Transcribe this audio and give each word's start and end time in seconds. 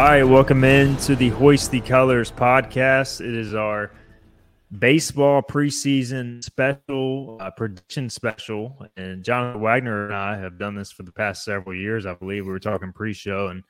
All 0.00 0.06
right, 0.06 0.22
welcome 0.22 0.64
in 0.64 0.96
to 0.96 1.14
the 1.14 1.28
Hoist 1.28 1.70
the 1.70 1.82
Colors 1.82 2.32
podcast. 2.32 3.20
It 3.20 3.34
is 3.34 3.54
our 3.54 3.90
baseball 4.78 5.42
preseason 5.42 6.42
special, 6.42 7.36
uh, 7.38 7.50
prediction 7.50 8.08
special. 8.08 8.78
And 8.96 9.22
Jonathan 9.22 9.60
Wagner 9.60 10.06
and 10.06 10.14
I 10.14 10.38
have 10.38 10.58
done 10.58 10.74
this 10.74 10.90
for 10.90 11.02
the 11.02 11.12
past 11.12 11.44
several 11.44 11.76
years. 11.76 12.06
I 12.06 12.14
believe 12.14 12.46
we 12.46 12.50
were 12.50 12.58
talking 12.58 12.94
pre 12.94 13.12
show. 13.12 13.48
And 13.48 13.62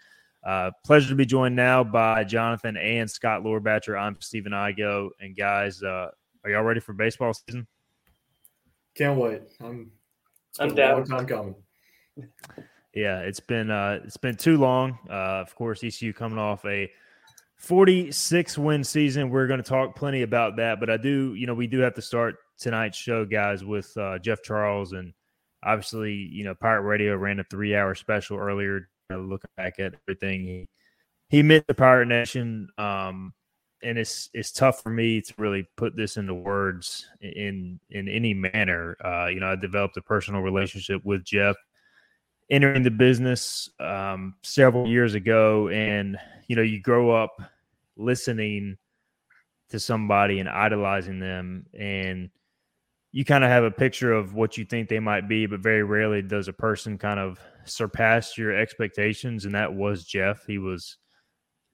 uh, 0.46 0.70
pleasure 0.84 1.08
to 1.08 1.16
be 1.16 1.26
joined 1.26 1.56
now 1.56 1.82
by 1.82 2.22
Jonathan 2.22 2.76
and 2.76 3.10
Scott 3.10 3.42
Lorbatcher. 3.42 4.00
I'm 4.00 4.16
Stephen 4.20 4.52
Igo. 4.52 5.08
And 5.18 5.36
guys, 5.36 5.82
uh, 5.82 6.12
are 6.44 6.50
y'all 6.50 6.62
ready 6.62 6.78
for 6.78 6.92
baseball 6.92 7.34
season? 7.34 7.66
Can't 8.94 9.18
wait. 9.18 9.42
I'm, 9.60 9.90
I'm 10.60 10.76
down. 10.76 10.98
Long 10.98 11.06
time 11.06 11.26
coming. 11.26 11.54
Yeah, 12.94 13.20
it's 13.20 13.40
been 13.40 13.70
uh, 13.70 14.00
it's 14.04 14.16
been 14.16 14.36
too 14.36 14.58
long. 14.58 14.98
Uh, 15.08 15.40
of 15.40 15.54
course, 15.54 15.84
ECU 15.84 16.12
coming 16.12 16.38
off 16.38 16.64
a 16.64 16.90
46 17.56 18.58
win 18.58 18.82
season. 18.82 19.30
We're 19.30 19.46
going 19.46 19.62
to 19.62 19.68
talk 19.68 19.94
plenty 19.94 20.22
about 20.22 20.56
that, 20.56 20.80
but 20.80 20.90
I 20.90 20.96
do, 20.96 21.34
you 21.34 21.46
know, 21.46 21.54
we 21.54 21.66
do 21.66 21.78
have 21.80 21.94
to 21.94 22.02
start 22.02 22.36
tonight's 22.58 22.98
show, 22.98 23.24
guys, 23.24 23.64
with 23.64 23.96
uh, 23.96 24.18
Jeff 24.18 24.42
Charles, 24.42 24.92
and 24.92 25.12
obviously, 25.62 26.14
you 26.14 26.42
know, 26.42 26.54
Pirate 26.54 26.82
Radio 26.82 27.16
ran 27.16 27.38
a 27.38 27.44
three 27.44 27.76
hour 27.76 27.94
special 27.94 28.38
earlier, 28.38 28.88
you 29.10 29.16
know, 29.16 29.22
looking 29.22 29.50
back 29.56 29.78
at 29.78 29.94
everything 30.08 30.44
he 30.44 30.68
he 31.28 31.42
meant 31.44 31.66
the 31.68 31.74
Pirate 31.74 32.08
Nation. 32.08 32.68
Um, 32.76 33.32
and 33.82 33.96
it's 33.96 34.28
it's 34.34 34.52
tough 34.52 34.82
for 34.82 34.90
me 34.90 35.22
to 35.22 35.34
really 35.38 35.66
put 35.76 35.96
this 35.96 36.16
into 36.16 36.34
words 36.34 37.06
in 37.20 37.78
in 37.90 38.08
any 38.08 38.34
manner. 38.34 38.96
Uh, 39.02 39.26
you 39.26 39.40
know, 39.40 39.52
I 39.52 39.56
developed 39.56 39.96
a 39.96 40.02
personal 40.02 40.42
relationship 40.42 41.04
with 41.04 41.24
Jeff 41.24 41.56
entering 42.50 42.82
the 42.82 42.90
business 42.90 43.70
um, 43.78 44.34
several 44.42 44.88
years 44.88 45.14
ago, 45.14 45.68
and 45.68 46.18
you 46.48 46.56
know, 46.56 46.62
you 46.62 46.80
grow 46.80 47.10
up 47.10 47.40
listening 47.96 48.76
to 49.70 49.78
somebody 49.78 50.40
and 50.40 50.48
idolizing 50.48 51.20
them, 51.20 51.66
and 51.78 52.30
you 53.12 53.24
kind 53.24 53.44
of 53.44 53.50
have 53.50 53.64
a 53.64 53.70
picture 53.70 54.12
of 54.12 54.34
what 54.34 54.56
you 54.56 54.64
think 54.64 54.88
they 54.88 55.00
might 55.00 55.28
be, 55.28 55.46
but 55.46 55.60
very 55.60 55.82
rarely 55.82 56.22
does 56.22 56.48
a 56.48 56.52
person 56.52 56.96
kind 56.96 57.18
of 57.18 57.40
surpass 57.64 58.38
your 58.38 58.56
expectations. 58.56 59.44
And 59.44 59.54
that 59.54 59.74
was 59.74 60.04
Jeff. 60.04 60.46
He 60.46 60.58
was, 60.58 60.96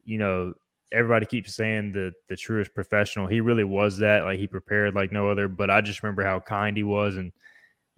you 0.05 0.19
know, 0.19 0.55
everybody 0.93 1.27
keeps 1.27 1.55
saying 1.55 1.93
the 1.93 2.13
the 2.29 2.37
truest 2.37 2.75
professional. 2.75 3.27
He 3.27 3.41
really 3.41 3.65
was 3.65 3.99
that. 3.99 4.25
Like 4.25 4.39
he 4.39 4.47
prepared 4.47 4.95
like 4.95 5.13
no 5.13 5.29
other. 5.29 5.49
But 5.49 5.71
I 5.71 5.81
just 5.81 6.03
remember 6.03 6.25
how 6.25 6.41
kind 6.41 6.77
he 6.77 6.85
was 6.85 7.17
and 7.17 7.33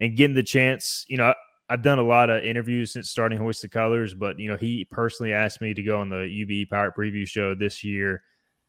and 0.00 0.16
getting 0.16 0.34
the 0.34 0.42
chance. 0.42 1.04
You 1.08 1.18
know, 1.18 1.34
I've 1.68 1.82
done 1.82 1.98
a 1.98 2.02
lot 2.02 2.30
of 2.30 2.44
interviews 2.44 2.92
since 2.92 3.10
starting 3.10 3.38
Hoist 3.38 3.62
the 3.62 3.68
Colors, 3.68 4.14
but 4.14 4.38
you 4.38 4.48
know, 4.50 4.56
he 4.56 4.86
personally 4.86 5.32
asked 5.32 5.60
me 5.60 5.74
to 5.74 5.82
go 5.82 6.00
on 6.00 6.08
the 6.08 6.24
UB 6.24 6.68
Pirate 6.70 6.94
Preview 6.96 7.26
Show 7.28 7.54
this 7.54 7.84
year, 7.84 8.22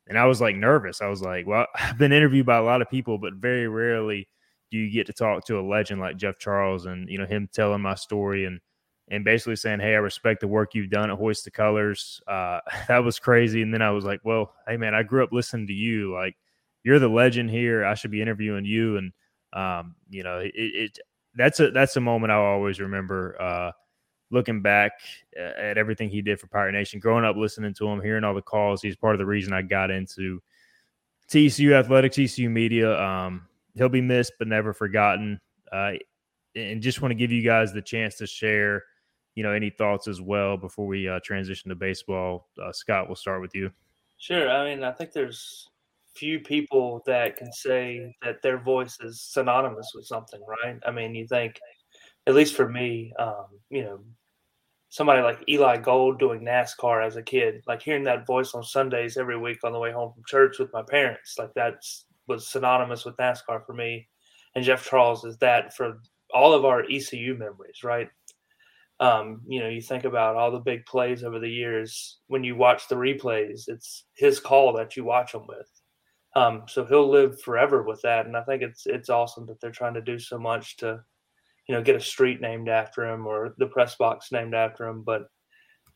and 0.08 0.18
I 0.18 0.26
was 0.26 0.42
like 0.42 0.56
nervous. 0.56 1.02
I 1.02 1.08
was 1.08 1.22
like, 1.22 1.48
"Well, 1.48 1.68
I've 1.76 1.98
been 1.98 2.12
interviewed 2.12 2.46
by 2.46 2.58
a 2.58 2.64
lot 2.64 2.82
of 2.82 2.90
people, 2.90 3.18
but 3.18 3.36
very 3.36 3.68
rarely 3.68 4.28
do 4.72 4.78
you 4.78 4.92
get 4.92 5.08
to 5.08 5.14
talk 5.14 5.46
to 5.46 5.60
a 5.60 5.62
legend 5.68 6.02
like 6.02 6.18
Jeff 6.18 6.38
Charles, 6.40 6.86
and 6.86 7.10
you 7.10 7.18
know, 7.18 7.26
him 7.26 7.50
telling 7.54 7.82
my 7.82 7.96
story 7.96 8.46
and 8.46 8.60
and 9.10 9.24
basically 9.24 9.56
saying, 9.56 9.80
"Hey, 9.80 9.94
I 9.96 10.00
respect 10.00 10.42
the 10.42 10.48
work 10.48 10.76
you've 10.76 10.90
done 10.92 11.10
at 11.12 11.18
Hoist 11.18 11.46
the 11.46 11.52
Colors." 11.52 12.22
Uh, 12.28 12.60
that 12.88 13.04
was 13.04 13.20
crazy. 13.20 13.62
And 13.62 13.74
then 13.74 13.82
I 13.82 13.92
was 13.92 14.06
like, 14.06 14.22
"Well, 14.24 14.54
hey, 14.68 14.78
man, 14.78 14.94
I 14.96 15.04
grew 15.04 15.24
up 15.24 15.32
listening 15.32 15.68
to 15.68 15.74
you. 15.74 16.14
Like, 16.14 16.36
you're 16.84 17.00
the 17.00 17.08
legend 17.10 17.50
here. 17.50 17.86
I 17.86 17.94
should 17.96 18.12
be 18.12 18.22
interviewing 18.22 18.66
you." 18.66 18.98
And 18.98 19.14
um, 19.54 19.96
you 20.10 20.24
know, 20.24 20.40
it, 20.40 20.52
it 20.56 21.00
that's 21.40 21.62
a 21.62 21.72
that's 21.72 21.96
a 21.96 22.02
moment 22.02 22.32
I'll 22.32 22.42
always 22.42 22.82
remember. 22.82 23.42
Uh, 23.42 23.72
looking 24.30 24.62
back 24.62 24.92
at 25.36 25.78
everything 25.78 26.10
he 26.10 26.22
did 26.22 26.40
for 26.40 26.48
Pirate 26.48 26.74
Nation, 26.74 27.00
growing 27.00 27.26
up 27.26 27.36
listening 27.36 27.74
to 27.76 27.88
him, 27.88 28.02
hearing 28.02 28.24
all 28.24 28.36
the 28.36 28.42
calls, 28.42 28.82
he's 28.82 28.96
part 28.96 29.16
of 29.16 29.20
the 29.20 29.26
reason 29.26 29.54
I 29.54 29.64
got 29.64 29.90
into 29.90 30.42
ECU 31.34 31.74
athletics, 31.74 32.20
ECU 32.20 32.50
media. 32.50 33.00
Um, 33.02 33.48
he'll 33.76 33.90
be 33.90 34.02
missed 34.02 34.34
but 34.38 34.48
never 34.48 34.74
forgotten. 34.74 35.40
Uh, 35.72 35.94
and 36.56 36.82
just 36.82 37.02
want 37.02 37.12
to 37.12 37.16
give 37.16 37.32
you 37.32 37.42
guys 37.42 37.72
the 37.72 37.82
chance 37.82 38.16
to 38.16 38.28
share, 38.28 38.84
you 39.34 39.42
know, 39.42 39.52
any 39.52 39.70
thoughts 39.70 40.08
as 40.08 40.22
well 40.22 40.58
before 40.58 40.86
we 40.86 41.08
uh, 41.08 41.20
transition 41.24 41.70
to 41.70 41.76
baseball. 41.76 42.50
Uh, 42.62 42.74
Scott, 42.74 43.08
we'll 43.08 43.16
start 43.16 43.42
with 43.42 43.56
you. 43.56 43.72
Sure. 44.18 44.50
I 44.50 44.66
mean, 44.66 44.84
I 44.84 44.92
think 44.92 45.14
there's 45.14 45.69
few 46.20 46.40
people 46.40 47.02
that 47.06 47.38
can 47.38 47.52
say 47.52 48.14
that 48.22 48.42
their 48.42 48.60
voice 48.60 48.98
is 49.02 49.22
synonymous 49.22 49.92
with 49.96 50.06
something, 50.06 50.42
right? 50.46 50.78
I 50.86 50.92
mean, 50.92 51.16
you 51.16 51.26
think, 51.28 51.60
at 52.28 52.36
least 52.36 52.56
for 52.56 52.68
me, 52.68 53.14
um, 53.18 53.46
you 53.70 53.84
know, 53.84 54.00
somebody 54.90 55.22
like 55.22 55.44
Eli 55.48 55.78
Gold 55.78 56.20
doing 56.20 56.42
NASCAR 56.42 57.06
as 57.06 57.16
a 57.16 57.24
kid, 57.24 57.64
like 57.68 57.82
hearing 57.82 58.04
that 58.04 58.28
voice 58.28 58.54
on 58.54 58.64
Sundays 58.64 59.18
every 59.18 59.38
week 59.38 59.60
on 59.64 59.72
the 59.72 59.80
way 59.80 59.92
home 59.92 60.12
from 60.14 60.24
church 60.28 60.60
with 60.60 60.74
my 60.74 60.82
parents, 60.82 61.36
like 61.40 61.54
that 61.54 61.76
was 62.28 62.48
synonymous 62.48 63.06
with 63.06 63.18
NASCAR 63.18 63.66
for 63.66 63.74
me. 63.74 64.08
And 64.56 64.66
Jeff 64.66 64.88
Charles 64.88 65.24
is 65.24 65.38
that 65.38 65.76
for 65.76 66.02
all 66.34 66.54
of 66.54 66.66
our 66.66 66.84
ECU 66.90 67.36
memories, 67.36 67.84
right? 67.84 68.10
Um, 69.00 69.42
you 69.48 69.62
know, 69.62 69.70
you 69.70 69.82
think 69.82 70.04
about 70.04 70.36
all 70.36 70.52
the 70.52 70.60
big 70.60 70.86
plays 70.86 71.24
over 71.24 71.40
the 71.40 71.50
years. 71.50 72.20
When 72.28 72.44
you 72.44 72.56
watch 72.56 72.88
the 72.88 72.96
replays, 72.96 73.64
it's 73.68 74.06
his 74.18 74.40
call 74.40 74.74
that 74.74 74.98
you 74.98 75.06
watch 75.06 75.32
them 75.32 75.46
with. 75.48 75.70
Um, 76.36 76.64
so 76.68 76.86
he'll 76.86 77.10
live 77.10 77.42
forever 77.42 77.82
with 77.82 78.02
that, 78.04 78.26
and 78.26 78.38
I 78.38 78.44
think 78.44 78.62
it's 78.62 78.86
it's 78.86 79.10
awesome 79.10 79.48
that 79.48 79.60
they're 79.60 79.72
trying 79.72 79.96
to 79.96 80.02
do 80.02 80.20
so 80.20 80.38
much 80.38 80.78
to, 80.78 81.02
you 81.68 81.76
know, 81.76 81.82
get 81.82 81.96
a 81.96 82.02
street 82.02 82.40
named 82.40 82.70
after 82.70 83.06
him 83.08 83.26
or 83.26 83.56
the 83.58 83.68
press 83.68 83.96
box 83.96 84.32
named 84.32 84.54
after 84.54 84.88
him. 84.88 85.02
But 85.02 85.24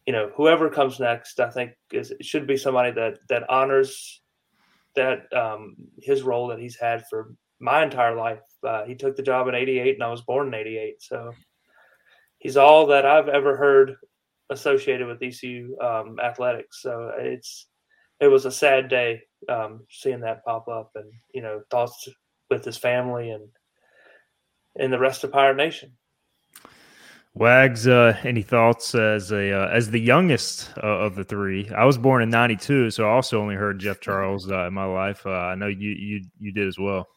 you 0.08 0.14
know, 0.14 0.32
whoever 0.36 0.70
comes 0.70 1.00
next, 1.00 1.40
I 1.40 1.50
think 1.50 1.72
is 1.92 2.12
it 2.12 2.26
should 2.26 2.48
be 2.48 2.58
somebody 2.58 2.92
that 2.92 3.20
that 3.30 3.50
honors 3.50 4.22
that 4.96 5.32
um, 5.34 5.76
his 6.02 6.24
role 6.24 6.48
that 6.48 6.60
he's 6.60 6.80
had 6.80 7.06
for 7.10 7.36
my 7.60 7.84
entire 7.84 8.16
life. 8.16 8.42
Uh, 8.68 8.84
he 8.86 8.96
took 8.96 9.16
the 9.16 9.24
job 9.24 9.48
in 9.48 9.56
'88, 9.56 9.96
and 9.96 10.04
I 10.04 10.10
was 10.10 10.22
born 10.22 10.48
in 10.48 10.54
'88, 10.54 11.02
so 11.02 11.32
he's 12.40 12.58
all 12.58 12.88
that 12.88 13.06
I've 13.06 13.30
ever 13.30 13.56
heard 13.56 13.96
associated 14.50 15.08
with 15.08 15.22
ECU 15.22 15.78
um, 15.80 16.20
athletics. 16.20 16.82
So 16.82 17.12
it's 17.18 17.68
it 18.20 18.28
was 18.28 18.46
a 18.46 18.52
sad 18.52 18.90
day 18.90 19.22
um, 19.50 19.86
seeing 19.90 20.22
that 20.22 20.44
pop 20.46 20.68
up, 20.68 20.92
and 20.96 21.12
you 21.34 21.42
know 21.42 21.62
thoughts 21.70 22.08
with 22.50 22.66
his 22.66 22.78
family 22.78 23.32
and 23.32 23.48
and 24.78 24.92
the 24.92 25.00
rest 25.00 25.24
of 25.24 25.32
Pirate 25.32 25.58
Nation. 25.58 25.94
Wags, 27.36 27.88
uh, 27.88 28.16
any 28.24 28.44
thoughts 28.44 28.94
as 28.94 29.32
a 29.32 29.52
uh, 29.52 29.68
as 29.70 29.90
the 29.90 30.00
youngest 30.00 30.70
uh, 30.78 30.86
of 30.86 31.16
the 31.16 31.24
three? 31.24 31.68
I 31.76 31.84
was 31.84 31.98
born 31.98 32.22
in 32.22 32.30
'92, 32.30 32.92
so 32.92 33.06
I 33.06 33.12
also 33.12 33.42
only 33.42 33.56
heard 33.56 33.80
Jeff 33.80 34.00
Charles 34.00 34.52
uh, 34.52 34.68
in 34.68 34.74
my 34.74 34.86
life. 34.86 35.26
Uh, 35.26 35.32
I 35.32 35.56
know 35.56 35.68
you 35.68 35.90
you 35.90 36.22
you 36.40 36.52
did 36.52 36.68
as 36.68 36.78
well. 36.78 37.08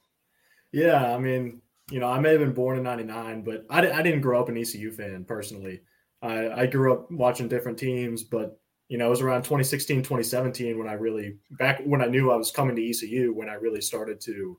Yeah, 0.73 1.15
I 1.15 1.19
mean, 1.19 1.61
you 1.91 2.01
know, 2.01 2.09
I 2.09 2.19
may 2.19 2.31
have 2.31 2.41
been 2.41 2.55
born 2.55 2.79
in 2.79 2.85
'99, 2.85 3.43
but 3.43 3.67
I, 3.69 3.91
I 3.91 4.01
didn't 4.01 4.23
grow 4.23 4.41
up 4.41 4.49
an 4.49 4.57
ECU 4.57 4.91
fan 4.91 5.25
personally. 5.27 5.83
I, 6.23 6.63
I 6.63 6.67
grew 6.67 6.95
up 6.95 7.11
watching 7.11 7.49
different 7.49 7.79
teams, 7.79 8.23
but 8.23 8.59
you 8.89 8.99
know, 8.99 9.07
it 9.07 9.11
was 9.11 9.21
around 9.21 9.43
2016, 9.43 9.99
2017 9.99 10.79
when 10.79 10.89
I 10.89 10.93
really 10.93 11.37
back 11.53 11.81
when 11.85 12.03
I 12.03 12.07
knew 12.07 12.31
I 12.31 12.37
was 12.37 12.51
coming 12.51 12.77
to 12.77 12.91
ECU 12.91 13.33
when 13.35 13.49
I 13.49 13.55
really 13.55 13.81
started 13.81 14.21
to 14.23 14.59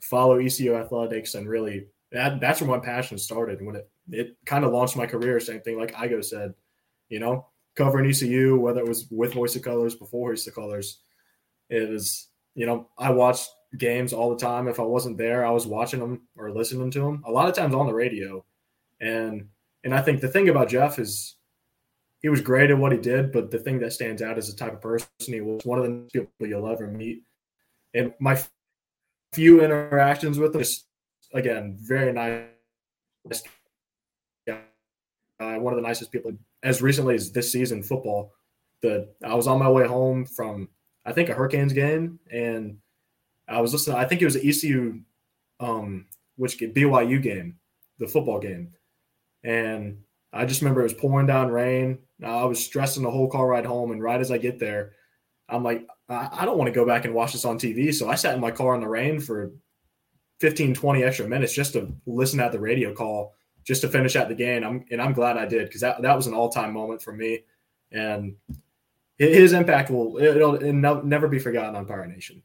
follow 0.00 0.38
ECU 0.38 0.76
athletics 0.76 1.34
and 1.34 1.48
really 1.48 1.86
that 2.12 2.40
that's 2.40 2.60
where 2.60 2.70
my 2.70 2.78
passion 2.78 3.18
started 3.18 3.64
when 3.64 3.76
it 3.76 3.90
it 4.10 4.36
kind 4.44 4.64
of 4.64 4.72
launched 4.72 4.96
my 4.96 5.06
career. 5.06 5.40
Same 5.40 5.60
thing 5.60 5.78
like 5.78 5.94
Igo 5.94 6.24
said, 6.24 6.54
you 7.08 7.18
know, 7.18 7.48
covering 7.74 8.08
ECU, 8.08 8.58
whether 8.58 8.80
it 8.80 8.88
was 8.88 9.06
with 9.10 9.34
Voice 9.34 9.56
of 9.56 9.62
Colors, 9.62 9.94
before 9.94 10.30
Hoist 10.30 10.44
the 10.44 10.50
Colors, 10.50 11.00
it 11.68 11.88
was, 11.88 12.28
you 12.54 12.66
know, 12.66 12.88
I 12.98 13.10
watched 13.10 13.48
games 13.78 14.12
all 14.12 14.30
the 14.30 14.36
time. 14.36 14.68
If 14.68 14.78
I 14.78 14.84
wasn't 14.84 15.18
there, 15.18 15.44
I 15.44 15.50
was 15.50 15.66
watching 15.66 16.00
them 16.00 16.22
or 16.36 16.52
listening 16.52 16.90
to 16.92 17.00
them. 17.00 17.22
A 17.26 17.30
lot 17.30 17.48
of 17.48 17.54
times 17.54 17.74
on 17.74 17.86
the 17.86 17.94
radio, 17.94 18.44
and 19.00 19.48
and 19.82 19.94
I 19.94 20.02
think 20.02 20.20
the 20.20 20.28
thing 20.28 20.48
about 20.48 20.68
Jeff 20.68 20.98
is 20.98 21.36
he 22.24 22.30
was 22.30 22.40
great 22.40 22.70
at 22.70 22.78
what 22.78 22.90
he 22.90 22.96
did, 22.96 23.32
but 23.32 23.50
the 23.50 23.58
thing 23.58 23.78
that 23.80 23.92
stands 23.92 24.22
out 24.22 24.38
is 24.38 24.50
the 24.50 24.56
type 24.56 24.72
of 24.72 24.80
person 24.80 25.06
he 25.26 25.42
was. 25.42 25.62
One 25.66 25.78
of 25.78 25.84
the 25.84 26.08
people 26.10 26.30
you'll 26.40 26.66
ever 26.66 26.86
meet, 26.86 27.22
and 27.92 28.14
my 28.18 28.42
few 29.34 29.62
interactions 29.62 30.38
with 30.38 30.56
him, 30.56 30.64
again, 31.34 31.76
very 31.78 32.14
nice 32.14 33.42
uh, 34.48 35.56
one 35.56 35.74
of 35.74 35.76
the 35.76 35.86
nicest 35.86 36.12
people 36.12 36.32
as 36.62 36.80
recently 36.80 37.14
as 37.14 37.30
this 37.30 37.52
season 37.52 37.82
football. 37.82 38.32
The 38.80 39.10
I 39.22 39.34
was 39.34 39.46
on 39.46 39.58
my 39.58 39.70
way 39.70 39.86
home 39.86 40.24
from 40.24 40.70
I 41.04 41.12
think 41.12 41.28
a 41.28 41.34
Hurricanes 41.34 41.74
game, 41.74 42.20
and 42.32 42.78
I 43.46 43.60
was 43.60 43.74
listening. 43.74 43.98
I 43.98 44.06
think 44.06 44.22
it 44.22 44.24
was 44.24 44.40
the 44.40 44.48
ECU, 44.48 45.00
um, 45.60 46.06
which 46.36 46.56
BYU 46.56 47.22
game, 47.22 47.58
the 47.98 48.08
football 48.08 48.40
game, 48.40 48.72
and 49.42 49.98
I 50.32 50.46
just 50.46 50.62
remember 50.62 50.80
it 50.80 50.84
was 50.84 50.94
pouring 50.94 51.26
down 51.26 51.50
rain. 51.50 51.98
I 52.22 52.44
was 52.44 52.64
stressing 52.64 53.02
the 53.02 53.10
whole 53.10 53.28
car 53.28 53.46
ride 53.46 53.66
home, 53.66 53.90
and 53.90 54.02
right 54.02 54.20
as 54.20 54.30
I 54.30 54.38
get 54.38 54.58
there, 54.58 54.92
I'm 55.48 55.62
like, 55.62 55.86
I, 56.08 56.44
don't 56.44 56.58
want 56.58 56.68
to 56.68 56.74
go 56.74 56.86
back 56.86 57.04
and 57.04 57.14
watch 57.14 57.32
this 57.32 57.44
on 57.44 57.58
TV. 57.58 57.92
So 57.92 58.08
I 58.08 58.14
sat 58.14 58.34
in 58.34 58.40
my 58.40 58.50
car 58.50 58.74
in 58.74 58.80
the 58.80 58.88
rain 58.88 59.20
for 59.20 59.52
15, 60.40 60.74
20 60.74 61.02
extra 61.02 61.26
minutes 61.26 61.54
just 61.54 61.72
to 61.72 61.92
listen 62.06 62.40
at 62.40 62.52
the 62.52 62.60
radio 62.60 62.92
call 62.92 63.34
just 63.64 63.80
to 63.80 63.88
finish 63.88 64.14
out 64.14 64.28
the 64.28 64.34
game. 64.34 64.62
I'm 64.62 64.84
and 64.90 65.00
I'm 65.00 65.12
glad 65.12 65.36
I 65.36 65.46
did 65.46 65.66
because 65.66 65.80
that 65.80 66.02
that 66.02 66.16
was 66.16 66.26
an 66.26 66.34
all 66.34 66.50
time 66.50 66.72
moment 66.72 67.02
for 67.02 67.12
me, 67.12 67.40
and 67.90 68.36
his 69.16 69.52
impact 69.52 69.90
will 69.90 70.18
it'll, 70.18 70.56
it'll 70.56 71.02
never 71.04 71.28
be 71.28 71.38
forgotten 71.38 71.74
on 71.74 71.86
Pirate 71.86 72.10
Nation. 72.10 72.42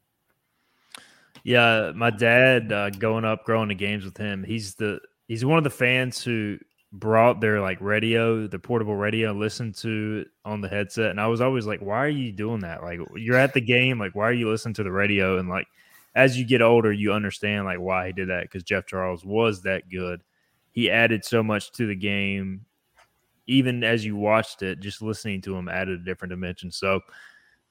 Yeah, 1.42 1.92
my 1.94 2.10
dad 2.10 2.72
uh, 2.72 2.90
going 2.90 3.24
up, 3.24 3.44
growing 3.44 3.68
the 3.68 3.74
games 3.74 4.04
with 4.04 4.16
him. 4.16 4.44
He's 4.44 4.74
the 4.74 5.00
he's 5.28 5.44
one 5.44 5.58
of 5.58 5.64
the 5.64 5.70
fans 5.70 6.22
who 6.22 6.58
brought 6.92 7.40
their 7.40 7.60
like 7.60 7.80
radio, 7.80 8.46
the 8.46 8.58
portable 8.58 8.96
radio, 8.96 9.32
listened 9.32 9.74
to 9.76 10.26
on 10.44 10.60
the 10.60 10.68
headset, 10.68 11.10
and 11.10 11.20
I 11.20 11.28
was 11.28 11.40
always 11.40 11.66
like, 11.66 11.80
"Why 11.80 11.98
are 12.04 12.08
you 12.08 12.32
doing 12.32 12.60
that? 12.60 12.82
Like, 12.82 13.00
you're 13.16 13.36
at 13.36 13.54
the 13.54 13.60
game, 13.60 13.98
like, 13.98 14.14
why 14.14 14.28
are 14.28 14.32
you 14.32 14.50
listening 14.50 14.74
to 14.74 14.82
the 14.84 14.92
radio?" 14.92 15.38
And 15.38 15.48
like, 15.48 15.66
as 16.14 16.38
you 16.38 16.44
get 16.44 16.62
older, 16.62 16.92
you 16.92 17.12
understand 17.12 17.64
like 17.66 17.78
why 17.80 18.08
he 18.08 18.12
did 18.12 18.28
that 18.30 18.42
because 18.44 18.64
Jeff 18.64 18.86
Charles 18.86 19.24
was 19.24 19.62
that 19.62 19.88
good 19.88 20.22
he 20.72 20.90
added 20.90 21.24
so 21.24 21.42
much 21.42 21.72
to 21.72 21.86
the 21.86 21.94
game. 21.96 22.64
Even 23.46 23.82
as 23.82 24.04
you 24.04 24.16
watched 24.16 24.62
it, 24.62 24.80
just 24.80 25.02
listening 25.02 25.40
to 25.42 25.56
him 25.56 25.68
added 25.68 26.00
a 26.00 26.04
different 26.04 26.30
dimension. 26.30 26.70
So, 26.70 27.00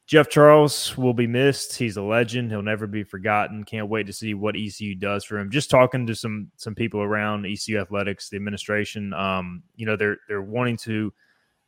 Jeff 0.10 0.28
Charles 0.28 0.98
will 0.98 1.14
be 1.14 1.28
missed. 1.28 1.78
He's 1.78 1.96
a 1.96 2.02
legend. 2.02 2.50
He'll 2.50 2.64
never 2.64 2.88
be 2.88 3.04
forgotten. 3.04 3.64
Can't 3.64 3.90
wait 3.90 4.08
to 4.08 4.14
see 4.14 4.34
what 4.34 4.56
ECU 4.56 4.96
does 4.96 5.24
for 5.24 5.38
him. 5.38 5.52
Just 5.52 5.70
talking 5.70 6.08
to 6.08 6.16
some 6.16 6.50
some 6.56 6.74
people 6.74 7.00
around 7.00 7.46
ECU 7.46 7.80
athletics, 7.80 8.28
the 8.28 8.36
administration. 8.36 9.14
Um, 9.14 9.62
you 9.76 9.86
know, 9.86 9.96
they're 9.96 10.18
they're 10.28 10.42
wanting 10.42 10.78
to 10.78 11.14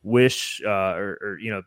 wish 0.02 0.60
uh, 0.66 0.96
or, 0.96 1.18
or 1.22 1.38
you 1.40 1.52
know 1.52 1.62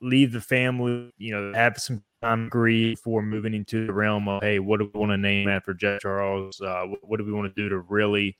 leave 0.00 0.32
the 0.32 0.40
family. 0.40 1.12
You 1.18 1.34
know, 1.34 1.52
have 1.54 1.76
some 1.76 2.02
time 2.22 2.48
grief 2.48 2.96
before 2.96 3.20
moving 3.20 3.52
into 3.52 3.86
the 3.86 3.92
realm 3.92 4.28
of 4.30 4.42
hey, 4.42 4.58
what 4.58 4.80
do 4.80 4.90
we 4.94 4.98
want 4.98 5.12
to 5.12 5.18
name 5.18 5.50
after 5.50 5.74
Jeff 5.74 6.00
Charles? 6.00 6.62
Uh, 6.62 6.86
what, 7.02 7.18
do 7.18 7.26
we 7.26 7.32
want 7.32 7.54
to 7.54 7.62
do 7.62 7.68
to 7.68 7.80
really, 7.80 8.38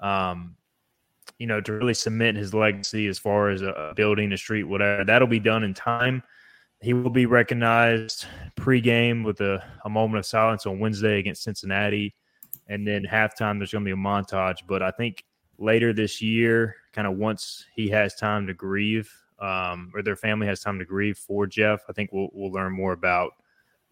um, 0.00 0.56
you 1.38 1.46
know, 1.46 1.62
to 1.62 1.72
really 1.72 1.94
cement 1.94 2.36
his 2.36 2.52
legacy 2.52 3.06
as 3.06 3.18
far 3.18 3.48
as 3.48 3.62
a 3.62 3.94
building, 3.96 4.30
a 4.32 4.36
street, 4.36 4.64
whatever. 4.64 5.06
That'll 5.06 5.26
be 5.26 5.40
done 5.40 5.64
in 5.64 5.72
time. 5.72 6.22
He 6.82 6.94
will 6.94 7.10
be 7.10 7.26
recognized 7.26 8.26
pregame 8.56 9.24
with 9.24 9.40
a, 9.40 9.62
a 9.84 9.90
moment 9.90 10.18
of 10.18 10.26
silence 10.26 10.66
on 10.66 10.78
Wednesday 10.78 11.18
against 11.18 11.42
Cincinnati, 11.42 12.14
and 12.68 12.86
then 12.86 13.04
halftime 13.04 13.58
there's 13.58 13.72
going 13.72 13.84
to 13.84 13.88
be 13.88 13.92
a 13.92 13.96
montage. 13.96 14.58
But 14.66 14.82
I 14.82 14.90
think 14.90 15.24
later 15.58 15.92
this 15.92 16.22
year, 16.22 16.76
kind 16.92 17.06
of 17.06 17.16
once 17.16 17.66
he 17.74 17.88
has 17.90 18.14
time 18.14 18.46
to 18.46 18.54
grieve 18.54 19.12
um, 19.38 19.92
or 19.94 20.02
their 20.02 20.16
family 20.16 20.46
has 20.46 20.60
time 20.60 20.78
to 20.78 20.84
grieve 20.84 21.18
for 21.18 21.46
Jeff, 21.46 21.80
I 21.88 21.92
think 21.92 22.10
we'll 22.12 22.30
we'll 22.32 22.52
learn 22.52 22.72
more 22.72 22.92
about 22.92 23.32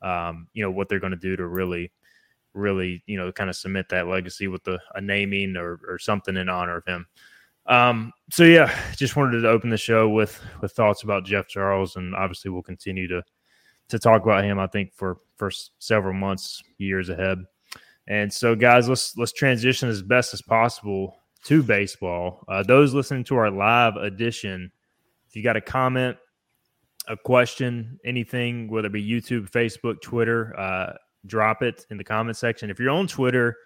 um, 0.02 0.48
you 0.52 0.62
know 0.62 0.70
what 0.70 0.88
they're 0.88 1.00
going 1.00 1.12
to 1.12 1.16
do 1.16 1.36
to 1.36 1.46
really 1.46 1.92
really 2.54 3.02
you 3.06 3.16
know 3.16 3.30
kind 3.30 3.50
of 3.50 3.56
cement 3.56 3.88
that 3.90 4.08
legacy 4.08 4.48
with 4.48 4.64
the 4.64 4.80
a 4.94 5.00
naming 5.00 5.56
or 5.56 5.80
or 5.86 5.98
something 5.98 6.36
in 6.36 6.48
honor 6.48 6.76
of 6.76 6.84
him. 6.86 7.06
Um, 7.68 8.12
so 8.30 8.44
yeah, 8.44 8.74
just 8.96 9.14
wanted 9.14 9.40
to 9.40 9.48
open 9.48 9.70
the 9.70 9.76
show 9.76 10.08
with 10.08 10.40
with 10.60 10.72
thoughts 10.72 11.02
about 11.02 11.24
Jeff 11.24 11.46
Charles, 11.48 11.96
and 11.96 12.14
obviously 12.14 12.50
we'll 12.50 12.62
continue 12.62 13.06
to 13.08 13.22
to 13.88 13.98
talk 13.98 14.22
about 14.22 14.44
him. 14.44 14.58
I 14.58 14.66
think 14.66 14.92
for 14.94 15.18
for 15.36 15.50
several 15.78 16.14
months, 16.14 16.62
years 16.78 17.08
ahead. 17.08 17.38
And 18.06 18.32
so, 18.32 18.56
guys, 18.56 18.88
let's 18.88 19.16
let's 19.16 19.32
transition 19.32 19.88
as 19.88 20.02
best 20.02 20.32
as 20.32 20.40
possible 20.40 21.18
to 21.44 21.62
baseball. 21.62 22.44
Uh, 22.48 22.62
those 22.62 22.94
listening 22.94 23.24
to 23.24 23.36
our 23.36 23.50
live 23.50 23.96
edition 23.96 24.72
if 25.28 25.36
you 25.36 25.42
got 25.42 25.56
a 25.56 25.60
comment, 25.60 26.16
a 27.06 27.16
question, 27.16 28.00
anything, 28.04 28.68
whether 28.68 28.86
it 28.86 28.92
be 28.92 29.06
YouTube, 29.06 29.50
Facebook, 29.50 30.00
Twitter, 30.00 30.58
uh, 30.58 30.94
drop 31.26 31.62
it 31.62 31.86
in 31.90 31.98
the 31.98 32.04
comment 32.04 32.36
section. 32.36 32.70
If 32.70 32.80
you're 32.80 32.90
on 32.90 33.06
Twitter, 33.06 33.56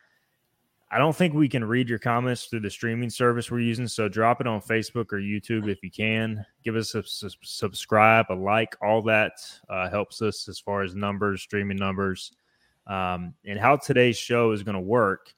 I 0.93 0.99
don't 0.99 1.17
think 1.17 1.33
we 1.33 1.49
can 1.49 1.65
read 1.65 1.89
your 1.89 1.99
comments 1.99 2.45
through 2.45 2.61
the 2.61 2.71
streaming 2.71 3.09
service 3.09 3.51
we're 3.51 3.61
using. 3.61 3.89
So 3.89 4.11
drop 4.11 4.43
it 4.43 4.47
on 4.47 4.61
Facebook 4.61 5.11
or 5.11 5.17
YouTube 5.17 5.67
if 5.67 5.83
you 5.83 5.91
can. 5.91 6.45
Give 6.63 6.77
us 6.77 6.95
a 6.95 7.03
su- 7.03 7.31
subscribe, 7.43 8.27
a 8.29 8.35
like. 8.35 8.77
All 8.83 9.01
that 9.03 9.33
uh, 9.71 9.89
helps 9.89 10.21
us 10.21 10.47
as 10.51 10.59
far 10.59 10.83
as 10.83 10.95
numbers, 10.95 11.41
streaming 11.41 11.79
numbers, 11.79 12.33
um, 12.87 13.33
and 13.47 13.59
how 13.59 13.77
today's 13.77 14.19
show 14.19 14.53
is 14.53 14.63
going 14.63 14.75
to 14.75 14.81
work. 14.83 15.33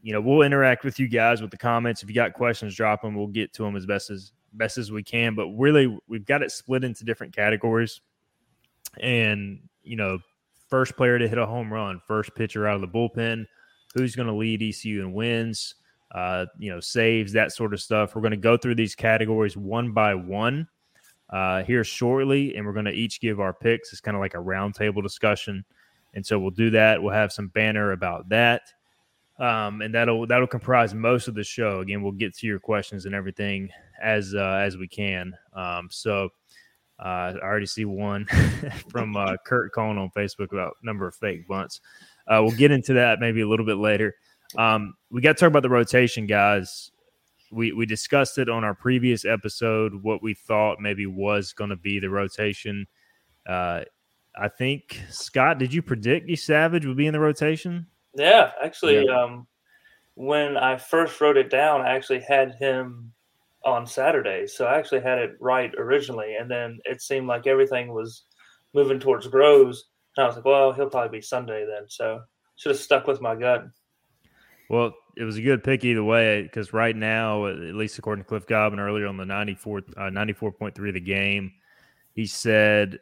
You 0.00 0.14
know, 0.14 0.20
we'll 0.22 0.40
interact 0.40 0.82
with 0.82 0.98
you 0.98 1.08
guys 1.08 1.42
with 1.42 1.50
the 1.50 1.58
comments. 1.58 2.02
If 2.02 2.08
you 2.08 2.14
got 2.14 2.32
questions, 2.32 2.74
drop 2.74 3.02
them. 3.02 3.14
We'll 3.14 3.26
get 3.26 3.52
to 3.54 3.64
them 3.64 3.76
as 3.76 3.84
best 3.84 4.08
as 4.08 4.32
best 4.54 4.78
as 4.78 4.90
we 4.90 5.02
can. 5.02 5.34
But 5.34 5.48
really, 5.48 5.94
we've 6.08 6.24
got 6.24 6.42
it 6.42 6.52
split 6.52 6.84
into 6.84 7.04
different 7.04 7.36
categories. 7.36 8.00
And, 8.98 9.60
you 9.82 9.96
know, 9.96 10.20
first 10.70 10.96
player 10.96 11.18
to 11.18 11.28
hit 11.28 11.36
a 11.36 11.44
home 11.44 11.70
run, 11.70 12.00
first 12.06 12.34
pitcher 12.34 12.66
out 12.66 12.76
of 12.76 12.80
the 12.80 12.88
bullpen, 12.88 13.44
who's 13.94 14.16
going 14.16 14.28
to 14.28 14.34
lead 14.34 14.62
ECU 14.62 15.00
in 15.00 15.12
wins, 15.12 15.74
uh, 16.14 16.46
you 16.58 16.70
know, 16.70 16.80
saves, 16.80 17.32
that 17.32 17.52
sort 17.52 17.74
of 17.74 17.80
stuff. 17.80 18.14
We're 18.14 18.22
going 18.22 18.30
to 18.32 18.36
go 18.36 18.56
through 18.56 18.76
these 18.76 18.94
categories 18.94 19.56
one 19.56 19.92
by 19.92 20.14
one 20.14 20.68
uh, 21.30 21.62
here 21.62 21.84
shortly, 21.84 22.56
and 22.56 22.66
we're 22.66 22.72
going 22.72 22.84
to 22.86 22.92
each 22.92 23.20
give 23.20 23.40
our 23.40 23.52
picks. 23.52 23.92
It's 23.92 24.00
kind 24.00 24.16
of 24.16 24.20
like 24.20 24.34
a 24.34 24.38
roundtable 24.38 25.02
discussion. 25.02 25.64
And 26.14 26.26
so 26.26 26.38
we'll 26.38 26.50
do 26.50 26.70
that. 26.70 27.02
We'll 27.02 27.14
have 27.14 27.32
some 27.32 27.48
banner 27.48 27.92
about 27.92 28.28
that 28.30 28.62
um, 29.40 29.80
and 29.80 29.94
that'll 29.94 30.26
that'll 30.26 30.46
comprise 30.46 30.94
most 30.94 31.26
of 31.26 31.34
the 31.34 31.42
show. 31.42 31.80
Again, 31.80 32.02
we'll 32.02 32.12
get 32.12 32.36
to 32.36 32.46
your 32.46 32.60
questions 32.60 33.06
and 33.06 33.14
everything 33.14 33.70
as 34.00 34.34
uh, 34.34 34.60
as 34.62 34.76
we 34.76 34.86
can. 34.86 35.34
Um, 35.54 35.88
so 35.90 36.28
uh, 36.98 37.32
I 37.34 37.38
already 37.42 37.66
see 37.66 37.86
one 37.86 38.26
from 38.90 39.16
uh, 39.16 39.36
Kurt 39.46 39.72
calling 39.72 39.96
on 39.96 40.10
Facebook 40.10 40.52
about 40.52 40.76
number 40.82 41.08
of 41.08 41.14
fake 41.14 41.48
bunts. 41.48 41.80
Uh, 42.30 42.40
we'll 42.42 42.56
get 42.56 42.70
into 42.70 42.94
that 42.94 43.18
maybe 43.18 43.40
a 43.40 43.48
little 43.48 43.66
bit 43.66 43.76
later. 43.78 44.14
Um, 44.56 44.94
we 45.10 45.20
got 45.20 45.36
to 45.36 45.40
talk 45.40 45.48
about 45.48 45.62
the 45.62 45.70
rotation, 45.70 46.26
guys. 46.26 46.90
We 47.50 47.72
we 47.72 47.84
discussed 47.84 48.38
it 48.38 48.48
on 48.48 48.62
our 48.62 48.74
previous 48.74 49.24
episode. 49.24 49.94
What 50.02 50.22
we 50.22 50.34
thought 50.34 50.78
maybe 50.80 51.06
was 51.06 51.52
going 51.52 51.70
to 51.70 51.76
be 51.76 51.98
the 51.98 52.08
rotation. 52.08 52.86
Uh, 53.48 53.82
I 54.36 54.48
think 54.48 55.02
Scott, 55.10 55.58
did 55.58 55.74
you 55.74 55.82
predict 55.82 56.28
Yesavage 56.28 56.86
would 56.86 56.96
be 56.96 57.08
in 57.08 57.12
the 57.12 57.20
rotation? 57.20 57.86
Yeah, 58.14 58.52
actually, 58.62 59.04
yeah. 59.04 59.22
Um, 59.22 59.46
when 60.14 60.56
I 60.56 60.76
first 60.76 61.20
wrote 61.20 61.36
it 61.36 61.50
down, 61.50 61.80
I 61.80 61.96
actually 61.96 62.20
had 62.20 62.54
him 62.54 63.12
on 63.64 63.86
Saturday, 63.86 64.46
so 64.46 64.66
I 64.66 64.78
actually 64.78 65.00
had 65.00 65.18
it 65.18 65.36
right 65.40 65.72
originally, 65.76 66.36
and 66.36 66.50
then 66.50 66.78
it 66.84 67.02
seemed 67.02 67.26
like 67.26 67.46
everything 67.46 67.92
was 67.92 68.22
moving 68.72 69.00
towards 69.00 69.26
Groves, 69.26 69.89
and 70.16 70.24
I 70.24 70.26
was 70.26 70.36
like, 70.36 70.44
well, 70.44 70.72
he'll 70.72 70.90
probably 70.90 71.18
be 71.18 71.22
Sunday 71.22 71.66
then. 71.66 71.88
So 71.88 72.20
should 72.56 72.72
have 72.72 72.80
stuck 72.80 73.06
with 73.06 73.20
my 73.20 73.34
gut. 73.34 73.66
Well, 74.68 74.92
it 75.16 75.24
was 75.24 75.36
a 75.36 75.42
good 75.42 75.64
pick 75.64 75.84
either 75.84 76.04
way 76.04 76.42
because 76.42 76.72
right 76.72 76.94
now, 76.94 77.46
at 77.46 77.56
least 77.56 77.98
according 77.98 78.24
to 78.24 78.28
Cliff 78.28 78.46
Godwin 78.46 78.80
earlier 78.80 79.06
on 79.06 79.16
the 79.16 79.24
94, 79.24 79.78
uh, 79.96 80.00
94.3 80.02 80.88
of 80.88 80.94
the 80.94 81.00
game, 81.00 81.52
he 82.14 82.26
said 82.26 82.98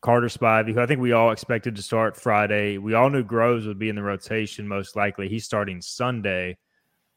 Carter 0.00 0.28
Spivey, 0.28 0.72
who 0.72 0.80
I 0.80 0.86
think 0.86 1.00
we 1.00 1.12
all 1.12 1.30
expected 1.30 1.76
to 1.76 1.82
start 1.82 2.16
Friday. 2.16 2.78
We 2.78 2.94
all 2.94 3.10
knew 3.10 3.22
Groves 3.22 3.66
would 3.66 3.78
be 3.78 3.88
in 3.88 3.96
the 3.96 4.02
rotation 4.02 4.66
most 4.66 4.96
likely. 4.96 5.28
He's 5.28 5.44
starting 5.44 5.80
Sunday. 5.80 6.58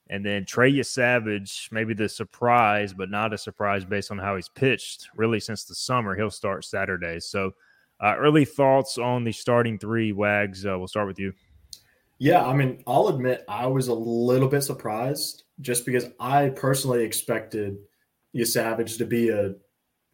And 0.08 0.24
then 0.24 0.46
Trey 0.46 0.72
Yesavage, 0.72 1.72
maybe 1.72 1.96
the 1.96 2.08
surprise, 2.08 2.94
but 2.94 3.10
not 3.10 3.34
a 3.34 3.38
surprise 3.40 3.86
based 3.86 4.12
on 4.12 4.20
how 4.20 4.36
he's 4.36 4.50
pitched 4.50 5.08
really 5.16 5.40
since 5.40 5.64
the 5.64 5.74
summer. 5.74 6.16
He'll 6.16 6.30
start 6.30 6.64
Saturday. 6.64 7.20
So, 7.20 7.54
uh, 8.02 8.16
early 8.18 8.46
thoughts 8.46 8.98
on 8.98 9.24
the 9.24 9.32
starting 9.32 9.78
three, 9.78 10.12
Wags. 10.12 10.66
Uh, 10.66 10.78
we'll 10.78 10.88
start 10.88 11.08
with 11.08 11.20
you. 11.20 11.34
Yeah, 12.18 12.46
I 12.46 12.54
mean, 12.54 12.82
I'll 12.88 13.10
admit 13.10 13.44
I 13.48 13.68
was 13.68 13.88
a 13.88 13.94
little 13.94 14.48
bit 14.48 14.62
surprised 14.62 15.44
just 15.62 15.86
because 15.86 16.06
I 16.20 16.50
personally 16.50 17.04
expected 17.04 17.78
Yesavage 18.36 18.98
to 18.98 19.06
be 19.06 19.30
a 19.30 19.56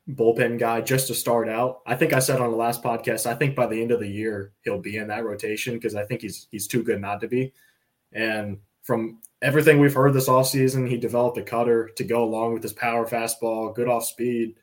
bullpen 0.09 0.59
guy 0.59 0.81
just 0.81 1.07
to 1.07 1.15
start 1.15 1.47
out. 1.47 1.81
I 1.85 1.95
think 1.95 2.13
I 2.13 2.19
said 2.19 2.41
on 2.41 2.51
the 2.51 2.57
last 2.57 2.83
podcast, 2.83 3.25
I 3.25 3.35
think 3.35 3.55
by 3.55 3.67
the 3.67 3.79
end 3.79 3.91
of 3.91 4.00
the 4.00 4.07
year 4.07 4.53
he'll 4.61 4.79
be 4.79 4.97
in 4.97 5.07
that 5.07 5.25
rotation 5.25 5.75
because 5.75 5.95
I 5.95 6.03
think 6.03 6.21
he's 6.21 6.47
he's 6.51 6.67
too 6.67 6.83
good 6.83 7.00
not 7.00 7.21
to 7.21 7.27
be. 7.27 7.53
And 8.11 8.57
from 8.81 9.21
everything 9.41 9.79
we've 9.79 9.93
heard 9.93 10.13
this 10.13 10.27
offseason, 10.29 10.89
he 10.89 10.97
developed 10.97 11.38
a 11.38 11.43
cutter 11.43 11.89
to 11.95 12.03
go 12.03 12.23
along 12.23 12.53
with 12.53 12.63
his 12.63 12.73
power 12.73 13.07
fastball, 13.07 13.75
good 13.75 13.88
off 13.88 14.05
speed. 14.05 14.55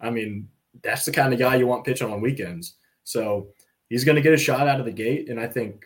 I 0.00 0.10
mean, 0.10 0.48
that's 0.82 1.04
the 1.04 1.12
kind 1.12 1.32
of 1.32 1.38
guy 1.38 1.56
you 1.56 1.66
want 1.66 1.84
pitching 1.84 2.10
on 2.10 2.20
weekends. 2.20 2.76
So 3.04 3.48
he's 3.88 4.04
going 4.04 4.16
to 4.16 4.22
get 4.22 4.34
a 4.34 4.38
shot 4.38 4.68
out 4.68 4.80
of 4.80 4.86
the 4.86 4.92
gate. 4.92 5.28
And 5.28 5.40
I 5.40 5.46
think 5.46 5.84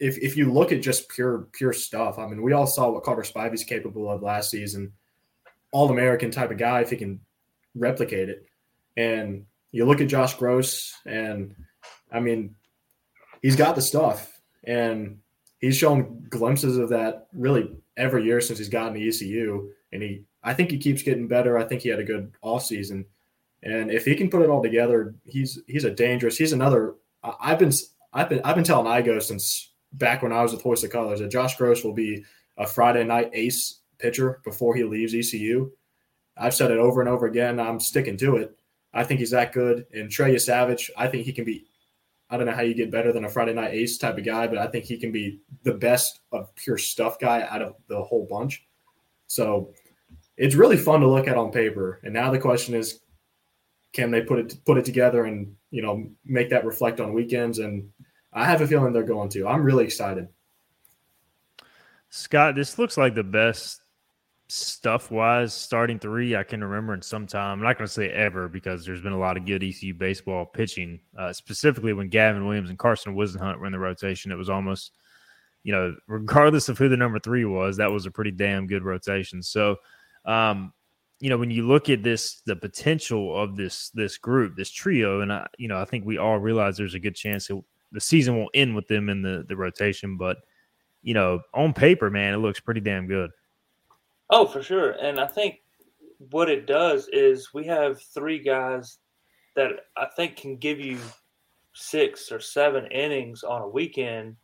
if, 0.00 0.18
if 0.18 0.36
you 0.36 0.52
look 0.52 0.72
at 0.72 0.82
just 0.82 1.08
pure 1.08 1.48
pure 1.52 1.72
stuff, 1.72 2.18
I 2.18 2.26
mean, 2.26 2.42
we 2.42 2.52
all 2.52 2.66
saw 2.66 2.90
what 2.90 3.04
Carter 3.04 3.22
Spivey's 3.22 3.64
capable 3.64 4.10
of 4.10 4.22
last 4.22 4.50
season. 4.50 4.92
All 5.72 5.90
American 5.90 6.30
type 6.30 6.50
of 6.50 6.58
guy 6.58 6.80
if 6.80 6.90
he 6.90 6.96
can 6.96 7.20
replicate 7.74 8.28
it. 8.28 8.46
And 8.96 9.46
you 9.72 9.84
look 9.84 10.00
at 10.00 10.08
Josh 10.08 10.36
Grosz, 10.36 10.92
and 11.04 11.54
I 12.12 12.20
mean, 12.20 12.54
he's 13.42 13.56
got 13.56 13.74
the 13.74 13.82
stuff, 13.82 14.40
and 14.62 15.18
he's 15.58 15.76
shown 15.76 16.26
glimpses 16.28 16.76
of 16.76 16.90
that 16.90 17.26
really 17.32 17.70
every 17.96 18.24
year 18.24 18.40
since 18.40 18.58
he's 18.58 18.68
gotten 18.68 18.94
to 18.94 19.08
ECU. 19.08 19.70
And 19.92 20.02
he, 20.02 20.24
I 20.42 20.54
think 20.54 20.70
he 20.70 20.78
keeps 20.78 21.02
getting 21.02 21.26
better. 21.26 21.58
I 21.58 21.64
think 21.64 21.82
he 21.82 21.88
had 21.88 21.98
a 21.98 22.04
good 22.04 22.32
off 22.40 22.64
season, 22.64 23.04
and 23.64 23.90
if 23.90 24.04
he 24.04 24.14
can 24.14 24.28
put 24.28 24.42
it 24.42 24.50
all 24.50 24.62
together, 24.62 25.14
he's 25.24 25.58
he's 25.66 25.84
a 25.84 25.90
dangerous. 25.90 26.36
He's 26.36 26.52
another. 26.52 26.96
I've 27.22 27.58
been 27.58 27.72
I've 28.12 28.28
been 28.28 28.42
I've 28.44 28.54
been 28.54 28.64
telling 28.64 28.86
Igo 28.86 29.20
since 29.22 29.72
back 29.94 30.22
when 30.22 30.32
I 30.32 30.42
was 30.42 30.52
with 30.52 30.62
Hoist 30.62 30.84
of 30.84 30.90
Colors 30.90 31.20
that 31.20 31.30
Josh 31.30 31.56
Grosz 31.56 31.82
will 31.82 31.94
be 31.94 32.24
a 32.58 32.66
Friday 32.66 33.04
night 33.04 33.30
ace 33.32 33.80
pitcher 33.98 34.40
before 34.44 34.74
he 34.74 34.84
leaves 34.84 35.14
ECU. 35.14 35.70
I've 36.36 36.54
said 36.54 36.70
it 36.70 36.78
over 36.78 37.00
and 37.00 37.08
over 37.08 37.26
again. 37.26 37.58
I'm 37.58 37.80
sticking 37.80 38.18
to 38.18 38.36
it. 38.36 38.56
I 38.92 39.02
think 39.02 39.20
he's 39.20 39.30
that 39.30 39.52
good. 39.52 39.86
And 39.94 40.10
Trey 40.10 40.34
Yesavage, 40.34 40.90
I 40.96 41.08
think 41.08 41.24
he 41.24 41.32
can 41.32 41.44
be. 41.44 41.66
I 42.28 42.36
don't 42.36 42.46
know 42.46 42.52
how 42.52 42.62
you 42.62 42.74
get 42.74 42.90
better 42.90 43.12
than 43.12 43.24
a 43.24 43.30
Friday 43.30 43.54
night 43.54 43.72
ace 43.72 43.96
type 43.96 44.18
of 44.18 44.24
guy, 44.24 44.46
but 44.46 44.58
I 44.58 44.66
think 44.66 44.84
he 44.84 44.98
can 44.98 45.12
be 45.12 45.40
the 45.62 45.74
best 45.74 46.20
of 46.32 46.54
pure 46.54 46.78
stuff 46.78 47.18
guy 47.18 47.42
out 47.42 47.62
of 47.62 47.76
the 47.88 48.02
whole 48.02 48.26
bunch. 48.28 48.66
So 49.26 49.72
it's 50.36 50.54
really 50.54 50.76
fun 50.76 51.00
to 51.00 51.08
look 51.08 51.28
at 51.28 51.36
on 51.36 51.50
paper. 51.50 52.00
And 52.02 52.12
now 52.12 52.30
the 52.30 52.38
question 52.38 52.74
is, 52.74 53.00
can 53.94 54.10
they 54.10 54.20
put 54.20 54.38
it 54.38 54.64
put 54.66 54.76
it 54.76 54.84
together 54.84 55.24
and 55.24 55.54
you 55.70 55.80
know 55.80 56.06
make 56.24 56.50
that 56.50 56.66
reflect 56.66 57.00
on 57.00 57.14
weekends? 57.14 57.60
And 57.60 57.88
I 58.32 58.44
have 58.44 58.60
a 58.60 58.66
feeling 58.66 58.92
they're 58.92 59.04
going 59.04 59.30
to. 59.30 59.48
I'm 59.48 59.62
really 59.62 59.84
excited. 59.84 60.28
Scott, 62.10 62.54
this 62.54 62.78
looks 62.78 62.96
like 62.96 63.14
the 63.14 63.24
best 63.24 63.80
stuff 64.48 65.10
wise, 65.10 65.54
starting 65.54 65.98
three, 65.98 66.36
I 66.36 66.44
can 66.44 66.62
remember 66.62 66.94
in 66.94 67.02
some 67.02 67.26
time. 67.26 67.58
I'm 67.58 67.64
not 67.64 67.78
going 67.78 67.86
to 67.86 67.92
say 67.92 68.10
ever 68.10 68.48
because 68.48 68.84
there's 68.84 69.00
been 69.00 69.12
a 69.12 69.18
lot 69.18 69.36
of 69.36 69.46
good 69.46 69.64
ECU 69.64 69.94
baseball 69.94 70.44
pitching, 70.44 71.00
uh, 71.18 71.32
specifically 71.32 71.92
when 71.92 72.08
Gavin 72.08 72.46
Williams 72.46 72.70
and 72.70 72.78
Carson 72.78 73.14
Whisenhunt 73.14 73.58
were 73.58 73.66
in 73.66 73.72
the 73.72 73.78
rotation. 73.78 74.30
It 74.30 74.36
was 74.36 74.50
almost, 74.50 74.92
you 75.62 75.72
know, 75.72 75.96
regardless 76.06 76.68
of 76.68 76.78
who 76.78 76.88
the 76.88 76.96
number 76.96 77.18
three 77.18 77.44
was, 77.44 77.76
that 77.78 77.90
was 77.90 78.06
a 78.06 78.10
pretty 78.10 78.32
damn 78.32 78.66
good 78.66 78.84
rotation. 78.84 79.42
So, 79.42 79.76
um, 80.24 80.72
you 81.24 81.30
know, 81.30 81.38
when 81.38 81.50
you 81.50 81.66
look 81.66 81.88
at 81.88 82.02
this, 82.02 82.42
the 82.44 82.54
potential 82.54 83.34
of 83.34 83.56
this 83.56 83.88
this 83.94 84.18
group, 84.18 84.56
this 84.56 84.70
trio, 84.70 85.22
and 85.22 85.32
I, 85.32 85.46
you 85.56 85.68
know, 85.68 85.80
I 85.80 85.86
think 85.86 86.04
we 86.04 86.18
all 86.18 86.38
realize 86.38 86.76
there's 86.76 86.92
a 86.92 86.98
good 86.98 87.14
chance 87.14 87.46
that 87.46 87.62
the 87.92 88.00
season 88.00 88.36
will 88.36 88.50
end 88.52 88.76
with 88.76 88.86
them 88.88 89.08
in 89.08 89.22
the 89.22 89.42
the 89.48 89.56
rotation, 89.56 90.18
but 90.18 90.36
you 91.00 91.14
know, 91.14 91.40
on 91.54 91.72
paper, 91.72 92.10
man, 92.10 92.34
it 92.34 92.36
looks 92.36 92.60
pretty 92.60 92.82
damn 92.82 93.06
good. 93.06 93.30
Oh, 94.28 94.46
for 94.46 94.62
sure. 94.62 94.90
And 95.00 95.18
I 95.18 95.26
think 95.26 95.62
what 96.30 96.50
it 96.50 96.66
does 96.66 97.08
is 97.10 97.54
we 97.54 97.64
have 97.68 98.02
three 98.02 98.38
guys 98.38 98.98
that 99.56 99.70
I 99.96 100.08
think 100.16 100.36
can 100.36 100.58
give 100.58 100.78
you 100.78 100.98
six 101.72 102.30
or 102.32 102.40
seven 102.40 102.84
innings 102.88 103.44
on 103.44 103.62
a 103.62 103.68
weekend. 103.68 104.36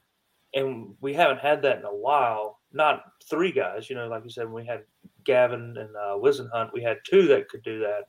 And 0.55 0.95
we 1.03 1.13
haven't 1.13 1.41
had 1.41 1.61
that 1.61 1.81
in 1.81 1.85
a 1.85 1.95
while. 1.95 2.61
Not 2.73 3.03
three 3.29 3.53
guys, 3.53 3.91
you 3.91 3.97
know, 3.97 4.09
like 4.09 4.25
you 4.25 4.31
said, 4.31 4.51
we 4.51 4.65
had 4.65 4.85
Gavin 5.25 5.77
and 5.79 5.97
uh, 5.97 6.17
Whisenhunt, 6.17 6.73
we 6.73 6.83
had 6.83 6.99
two 7.09 7.27
that 7.29 7.49
could 7.49 7.63
do 7.63 7.81
that. 7.81 8.05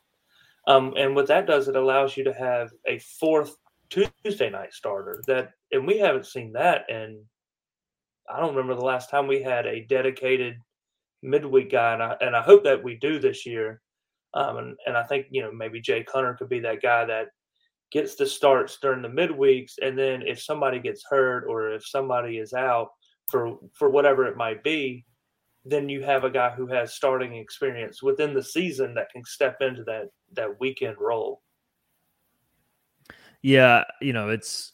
Um, 0.68 0.94
and 0.98 1.16
what 1.16 1.28
that 1.28 1.48
does, 1.48 1.68
it 1.68 1.76
allows 1.76 2.16
you 2.16 2.24
to 2.26 2.34
have 2.34 2.72
a 2.88 3.00
fourth 3.20 3.56
Tuesday 3.90 4.50
night 4.50 4.74
starter 4.74 5.22
that, 5.28 5.52
and 5.72 5.86
we 5.86 5.98
haven't 5.98 6.26
seen 6.26 6.54
that. 6.54 6.86
And 6.90 7.20
I 8.30 8.40
don't 8.40 8.56
remember 8.56 8.76
the 8.76 8.86
last 8.86 9.10
time 9.10 9.28
we 9.28 9.42
had 9.42 9.66
a 9.66 9.86
dedicated 9.86 10.56
midweek 11.22 11.72
guy, 11.72 11.94
and 11.94 12.04
I 12.04 12.16
and 12.22 12.36
I 12.36 12.42
hope 12.42 12.64
that 12.64 12.84
we 12.84 12.96
do 12.96 13.20
this 13.20 13.46
year. 13.46 13.82
Um, 14.34 14.58
and 14.58 14.78
and 14.86 14.98
I 14.98 15.04
think 15.04 15.28
you 15.30 15.42
know 15.42 15.52
maybe 15.52 15.82
Jake 15.82 16.10
Hunter 16.12 16.36
could 16.36 16.50
be 16.50 16.60
that 16.62 16.82
guy 16.82 17.06
that 17.06 17.28
gets 17.92 18.16
the 18.16 18.26
starts 18.26 18.78
during 18.82 19.02
the 19.02 19.10
midweeks, 19.10 19.74
and 19.82 19.98
then 19.98 20.22
if 20.22 20.42
somebody 20.42 20.80
gets 20.80 21.04
hurt 21.10 21.46
or 21.48 21.74
if 21.74 21.86
somebody 21.86 22.38
is 22.38 22.54
out 22.54 22.90
for 23.30 23.58
for 23.74 23.90
whatever 23.90 24.26
it 24.28 24.38
might 24.38 24.64
be, 24.64 25.06
then 25.66 25.90
you 25.90 26.04
have 26.04 26.24
a 26.24 26.30
guy 26.30 26.50
who 26.50 26.68
has 26.68 26.94
starting 26.94 27.36
experience 27.36 28.02
within 28.02 28.34
the 28.34 28.44
season 28.44 28.94
that 28.96 29.10
can 29.12 29.24
step 29.24 29.58
into 29.62 29.84
that 29.84 30.10
that 30.34 30.60
weekend 30.60 30.98
role. 31.00 31.42
Yeah, 33.42 33.84
you 34.02 34.14
know, 34.14 34.30
it's 34.30 34.74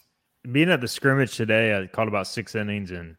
being 0.49 0.69
at 0.69 0.81
the 0.81 0.87
scrimmage 0.87 1.35
today. 1.35 1.77
I 1.77 1.87
caught 1.87 2.07
about 2.07 2.27
six 2.27 2.55
innings 2.55 2.91
and 2.91 3.15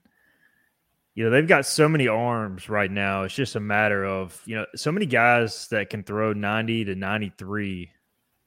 you 1.18 1.25
know, 1.25 1.30
they've 1.30 1.48
got 1.48 1.66
so 1.66 1.88
many 1.88 2.06
arms 2.06 2.68
right 2.68 2.90
now. 2.90 3.25
It's 3.25 3.34
just 3.34 3.56
a 3.56 3.60
matter 3.60 4.04
of, 4.04 4.40
you 4.46 4.54
know, 4.54 4.66
so 4.76 4.92
many 4.92 5.04
guys 5.04 5.66
that 5.66 5.90
can 5.90 6.04
throw 6.04 6.32
90 6.32 6.84
to 6.84 6.94
93 6.94 7.90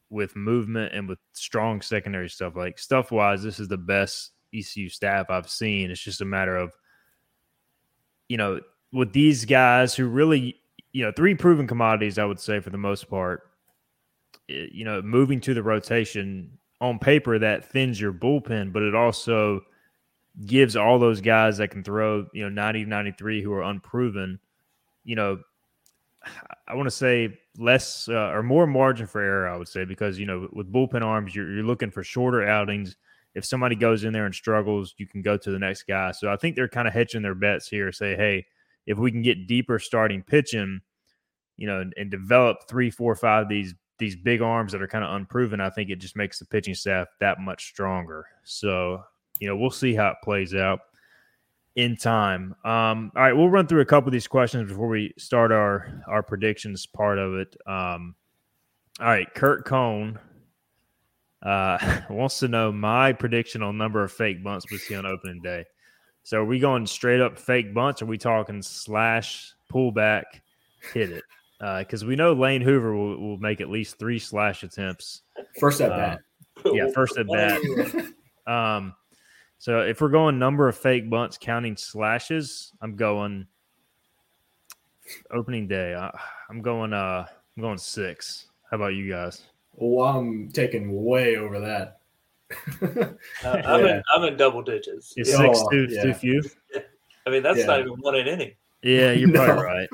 with 0.09 0.37
movement 0.37 0.93
and 0.93 1.09
with 1.09 1.19
strong 1.33 1.81
secondary 1.81 2.29
stuff. 2.29 2.55
Like 2.55 2.79
stuff 2.79 3.11
wise, 3.11 3.43
this 3.43 3.59
is 3.59 3.67
the 3.67 3.77
best 3.77 4.31
ECU 4.53 4.87
staff 4.87 5.29
I've 5.29 5.49
seen. 5.49 5.91
It's 5.91 5.99
just 5.99 6.21
a 6.21 6.25
matter 6.25 6.55
of, 6.55 6.71
you 8.29 8.37
know, 8.37 8.61
with 8.93 9.13
these 9.13 9.45
guys 9.45 9.95
who 9.95 10.07
really, 10.07 10.59
you 10.91 11.03
know, 11.03 11.11
three 11.15 11.35
proven 11.35 11.67
commodities, 11.67 12.17
I 12.17 12.25
would 12.25 12.39
say 12.39 12.59
for 12.59 12.69
the 12.69 12.77
most 12.77 13.09
part, 13.09 13.43
you 14.47 14.83
know, 14.83 15.01
moving 15.01 15.39
to 15.41 15.53
the 15.53 15.63
rotation 15.63 16.57
on 16.81 16.99
paper 16.99 17.39
that 17.39 17.71
thins 17.71 18.01
your 18.01 18.11
bullpen, 18.11 18.73
but 18.73 18.83
it 18.83 18.95
also 18.95 19.61
gives 20.45 20.75
all 20.75 20.99
those 20.99 21.21
guys 21.21 21.57
that 21.57 21.69
can 21.69 21.83
throw, 21.83 22.25
you 22.33 22.43
know, 22.43 22.49
90, 22.49 22.85
93 22.85 23.41
who 23.41 23.53
are 23.53 23.63
unproven, 23.63 24.39
you 25.03 25.15
know, 25.15 25.39
I 26.67 26.75
want 26.75 26.87
to 26.87 26.91
say 26.91 27.37
less 27.57 28.07
uh, 28.07 28.29
or 28.29 28.43
more 28.43 28.67
margin 28.67 29.07
for 29.07 29.21
error, 29.21 29.47
I 29.47 29.57
would 29.57 29.67
say, 29.67 29.85
because, 29.85 30.19
you 30.19 30.25
know, 30.25 30.47
with 30.51 30.71
bullpen 30.71 31.01
arms, 31.01 31.35
you're, 31.35 31.51
you're 31.51 31.63
looking 31.63 31.91
for 31.91 32.03
shorter 32.03 32.47
outings. 32.47 32.95
If 33.33 33.45
somebody 33.45 33.75
goes 33.75 34.03
in 34.03 34.13
there 34.13 34.25
and 34.25 34.35
struggles, 34.35 34.93
you 34.97 35.07
can 35.07 35.21
go 35.21 35.37
to 35.37 35.51
the 35.51 35.59
next 35.59 35.83
guy. 35.83 36.11
So 36.11 36.31
I 36.31 36.37
think 36.37 36.55
they're 36.55 36.67
kind 36.67 36.87
of 36.87 36.93
hedging 36.93 37.21
their 37.21 37.35
bets 37.35 37.67
here, 37.67 37.91
say, 37.91 38.15
hey, 38.15 38.45
if 38.85 38.97
we 38.97 39.11
can 39.11 39.21
get 39.21 39.47
deeper 39.47 39.79
starting 39.79 40.23
pitching, 40.23 40.81
you 41.57 41.67
know, 41.67 41.81
and, 41.81 41.93
and 41.97 42.11
develop 42.11 42.67
three, 42.67 42.89
four, 42.89 43.15
five 43.15 43.49
these 43.49 43.73
these 43.99 44.15
big 44.15 44.41
arms 44.41 44.71
that 44.71 44.81
are 44.81 44.87
kind 44.87 45.03
of 45.03 45.13
unproven, 45.13 45.61
I 45.61 45.69
think 45.69 45.91
it 45.91 45.99
just 45.99 46.15
makes 46.15 46.39
the 46.39 46.45
pitching 46.45 46.73
staff 46.73 47.07
that 47.19 47.39
much 47.39 47.67
stronger. 47.67 48.25
So 48.43 49.03
you 49.39 49.47
know, 49.47 49.57
we'll 49.57 49.71
see 49.71 49.93
how 49.93 50.09
it 50.09 50.17
plays 50.23 50.55
out 50.55 50.79
in 51.75 51.97
time. 51.97 52.55
Um, 52.63 53.11
all 53.15 53.23
right, 53.23 53.33
we'll 53.33 53.49
run 53.49 53.67
through 53.67 53.81
a 53.81 53.85
couple 53.85 54.07
of 54.07 54.13
these 54.13 54.27
questions 54.27 54.69
before 54.69 54.87
we 54.87 55.13
start 55.17 55.51
our 55.51 56.03
our 56.07 56.23
predictions 56.23 56.85
part 56.85 57.17
of 57.17 57.35
it. 57.35 57.55
Um, 57.65 58.15
all 58.99 59.07
right, 59.07 59.27
Kurt 59.33 59.65
Cone 59.65 60.19
uh, 61.43 62.01
wants 62.09 62.39
to 62.39 62.47
know 62.47 62.71
my 62.71 63.13
prediction 63.13 63.63
on 63.63 63.77
number 63.77 64.03
of 64.03 64.11
fake 64.11 64.43
bunts 64.43 64.69
we 64.71 64.77
see 64.77 64.95
on 64.95 65.05
opening 65.05 65.41
day. 65.41 65.65
So 66.23 66.37
are 66.37 66.45
we 66.45 66.59
going 66.59 66.85
straight 66.85 67.21
up 67.21 67.37
fake 67.37 67.73
bunts? 67.73 68.01
Or 68.01 68.05
are 68.05 68.07
we 68.07 68.17
talking 68.17 68.61
slash 68.61 69.53
pullback 69.71 70.23
hit 70.93 71.11
it? 71.11 71.23
Because 71.59 72.03
uh, 72.03 72.07
we 72.07 72.15
know 72.15 72.33
Lane 72.33 72.61
Hoover 72.61 72.95
will, 72.95 73.17
will, 73.19 73.37
make 73.37 73.61
at 73.61 73.69
least 73.69 73.99
three 73.99 74.17
slash 74.17 74.63
attempts. 74.63 75.21
First 75.59 75.81
at 75.81 75.89
bat. 75.89 76.19
Uh, 76.65 76.73
yeah, 76.73 76.87
first 76.93 77.17
at 77.17 77.27
bat. 77.27 77.61
um, 78.47 78.93
So 79.59 79.81
if 79.81 80.01
we're 80.01 80.09
going 80.09 80.39
number 80.39 80.67
of 80.67 80.75
fake 80.75 81.07
bunts 81.09 81.37
counting 81.39 81.77
slashes, 81.77 82.73
I'm 82.81 82.95
going 82.95 83.45
opening 85.31 85.67
day. 85.67 85.93
I, 85.93 86.09
I'm 86.49 86.61
going. 86.61 86.93
Uh, 86.93 87.25
I'm 87.55 87.61
going 87.61 87.77
six. 87.77 88.47
How 88.69 88.77
about 88.77 88.93
you 88.93 89.09
guys? 89.09 89.43
Well, 89.73 90.07
I'm 90.07 90.49
taking 90.49 91.03
way 91.03 91.37
over 91.37 91.59
that. 91.59 92.00
Uh, 93.43 93.57
I'm, 93.65 93.85
yeah. 93.85 93.95
in, 93.95 94.03
I'm 94.15 94.23
in 94.23 94.37
double 94.37 94.61
digits. 94.61 95.13
Is 95.17 95.35
six 95.35 95.59
oh, 95.61 95.69
too, 95.69 95.87
yeah. 95.89 96.03
too 96.03 96.13
few? 96.13 96.43
I 97.25 97.29
mean, 97.29 97.43
that's 97.43 97.59
yeah. 97.59 97.65
not 97.65 97.79
even 97.81 97.93
one 97.93 98.15
in 98.15 98.27
any. 98.27 98.57
Yeah, 98.83 99.11
you're 99.11 99.31
probably 99.33 99.63
right. 99.63 99.89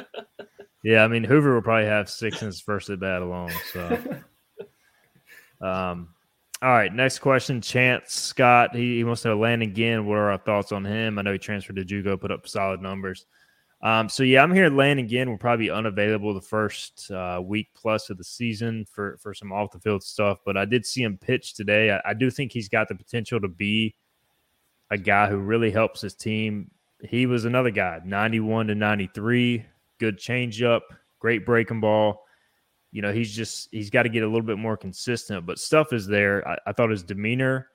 yeah, 0.82 1.04
I 1.04 1.08
mean, 1.08 1.24
Hoover 1.24 1.54
will 1.54 1.62
probably 1.62 1.86
have 1.86 2.10
six 2.10 2.42
in 2.42 2.46
his 2.46 2.60
first 2.60 2.90
at 2.90 3.00
bat 3.00 3.22
alone. 3.22 3.52
So, 3.72 3.98
um, 5.60 6.08
all 6.60 6.70
right, 6.70 6.94
next 6.94 7.20
question. 7.20 7.60
Chance 7.60 8.12
Scott, 8.12 8.74
he, 8.74 8.96
he 8.96 9.04
wants 9.04 9.22
to 9.22 9.34
Landon 9.34 9.74
Ginn. 9.74 10.06
What 10.06 10.18
are 10.18 10.30
our 10.30 10.38
thoughts 10.38 10.72
on 10.72 10.84
him? 10.84 11.18
I 11.18 11.22
know 11.22 11.32
he 11.32 11.38
transferred 11.38 11.76
to 11.76 11.84
Juco, 11.84 12.20
put 12.20 12.30
up 12.30 12.46
solid 12.46 12.80
numbers. 12.80 13.26
Um, 13.82 14.08
so 14.08 14.22
yeah, 14.22 14.42
I'm 14.42 14.54
here 14.54 14.66
at 14.66 14.72
Landon 14.72 15.08
Ginn. 15.08 15.30
We're 15.30 15.38
probably 15.38 15.70
unavailable 15.70 16.34
the 16.34 16.40
first 16.40 17.10
uh, 17.10 17.40
week 17.44 17.68
plus 17.74 18.10
of 18.10 18.18
the 18.18 18.24
season 18.24 18.86
for 18.90 19.16
for 19.20 19.34
some 19.34 19.52
off 19.52 19.72
the 19.72 19.80
field 19.80 20.04
stuff. 20.04 20.38
But 20.46 20.56
I 20.56 20.64
did 20.64 20.86
see 20.86 21.02
him 21.02 21.18
pitch 21.18 21.54
today. 21.54 21.90
I, 21.90 22.10
I, 22.10 22.14
do 22.14 22.30
think 22.30 22.52
he's 22.52 22.68
got 22.68 22.86
the 22.86 22.94
potential 22.94 23.40
to 23.40 23.48
be 23.48 23.96
a 24.90 24.98
guy 24.98 25.28
who 25.28 25.38
really 25.38 25.72
helps 25.72 26.00
his 26.00 26.14
team. 26.14 26.70
He 27.02 27.26
was 27.26 27.44
another 27.44 27.70
guy, 27.70 28.00
91 28.04 28.68
to 28.68 28.76
93, 28.76 29.64
good 29.98 30.16
changeup, 30.16 30.82
great 31.18 31.44
breaking 31.44 31.80
ball 31.80 32.22
you 32.92 33.00
know, 33.00 33.12
he's 33.12 33.34
just 33.34 33.68
he's 33.72 33.90
got 33.90 34.02
to 34.04 34.10
get 34.10 34.22
a 34.22 34.26
little 34.26 34.42
bit 34.42 34.58
more 34.58 34.76
consistent. 34.76 35.46
But 35.46 35.58
stuff 35.58 35.92
is 35.92 36.06
there. 36.06 36.46
I, 36.46 36.58
I, 36.66 36.72
thought 36.72 36.90
his 36.90 37.02
demeanor 37.02 37.68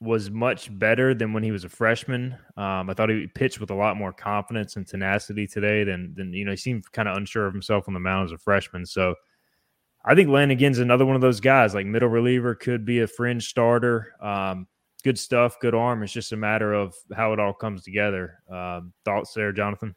was 0.00 0.30
much 0.30 0.76
better 0.78 1.14
than 1.14 1.32
when 1.32 1.42
he 1.42 1.50
was 1.50 1.64
a 1.64 1.68
freshman. 1.68 2.36
Um, 2.56 2.90
I 2.90 2.94
thought 2.94 3.10
he 3.10 3.26
pitched 3.26 3.60
with 3.60 3.70
a 3.70 3.74
lot 3.74 3.96
more 3.96 4.12
confidence 4.12 4.76
and 4.76 4.86
tenacity 4.86 5.46
today 5.46 5.84
than 5.84 6.14
than 6.14 6.32
you 6.32 6.44
know 6.44 6.50
he 6.52 6.56
seemed 6.56 6.90
kind 6.92 7.08
of 7.08 7.16
unsure 7.16 7.46
of 7.46 7.54
himself 7.54 7.88
on 7.88 7.94
the 7.94 8.00
mound 8.00 8.26
as 8.26 8.32
a 8.32 8.38
freshman. 8.38 8.86
So 8.86 9.14
I 10.04 10.14
think 10.14 10.28
Landon 10.28 10.58
Ginn's 10.58 10.78
another 10.78 11.06
one 11.06 11.16
of 11.16 11.22
those 11.22 11.40
guys, 11.40 11.74
like 11.74 11.86
middle 11.86 12.08
reliever, 12.08 12.54
could 12.54 12.84
be 12.84 13.00
a 13.00 13.06
fringe 13.06 13.48
starter. 13.48 14.14
Um, 14.20 14.66
good 15.02 15.18
stuff, 15.18 15.58
good 15.60 15.74
arm. 15.74 16.02
It's 16.02 16.12
just 16.12 16.32
a 16.32 16.36
matter 16.36 16.74
of 16.74 16.94
how 17.14 17.32
it 17.32 17.40
all 17.40 17.54
comes 17.54 17.82
together. 17.82 18.40
Um, 18.50 18.92
thoughts 19.04 19.32
there, 19.32 19.52
Jonathan? 19.52 19.94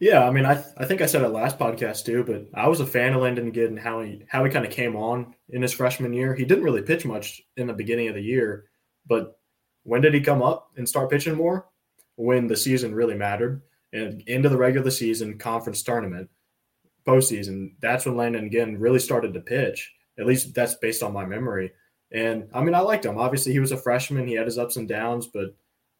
Yeah, 0.00 0.26
I 0.26 0.32
mean, 0.32 0.44
I 0.44 0.64
I 0.76 0.84
think 0.84 1.00
I 1.00 1.06
said 1.06 1.22
it 1.22 1.28
last 1.28 1.58
podcast 1.58 2.04
too, 2.04 2.24
but 2.24 2.48
I 2.54 2.66
was 2.66 2.80
a 2.80 2.86
fan 2.86 3.14
of 3.14 3.22
Landon 3.22 3.56
and 3.56 3.78
how 3.78 4.02
he 4.02 4.24
how 4.28 4.44
he 4.44 4.50
kind 4.50 4.66
of 4.66 4.72
came 4.72 4.96
on 4.96 5.34
in 5.50 5.62
his 5.62 5.72
freshman 5.72 6.12
year. 6.12 6.34
He 6.34 6.44
didn't 6.44 6.64
really 6.64 6.82
pitch 6.82 7.06
much 7.06 7.40
in 7.56 7.68
the 7.68 7.72
beginning 7.72 8.08
of 8.08 8.14
the 8.14 8.20
year, 8.20 8.64
but 9.06 9.38
when 9.84 10.00
did 10.00 10.14
he 10.14 10.20
come 10.20 10.42
up 10.42 10.70
and 10.76 10.88
start 10.88 11.10
pitching 11.10 11.34
more? 11.34 11.66
When 12.16 12.46
the 12.46 12.56
season 12.56 12.94
really 12.94 13.14
mattered, 13.14 13.62
and 13.92 14.22
into 14.22 14.48
the 14.48 14.56
regular 14.56 14.90
season, 14.90 15.38
conference 15.38 15.82
tournament, 15.82 16.28
postseason. 17.06 17.72
That's 17.80 18.06
when 18.06 18.16
Landon 18.16 18.50
Ginn 18.50 18.78
really 18.78 18.98
started 18.98 19.34
to 19.34 19.40
pitch. 19.40 19.92
At 20.18 20.26
least 20.26 20.54
that's 20.54 20.74
based 20.74 21.02
on 21.02 21.12
my 21.12 21.24
memory. 21.24 21.72
And 22.10 22.48
I 22.52 22.62
mean, 22.62 22.74
I 22.74 22.80
liked 22.80 23.06
him. 23.06 23.18
Obviously, 23.18 23.52
he 23.52 23.58
was 23.58 23.72
a 23.72 23.76
freshman. 23.76 24.26
He 24.26 24.34
had 24.34 24.46
his 24.46 24.58
ups 24.58 24.76
and 24.76 24.88
downs, 24.88 25.26
but 25.26 25.54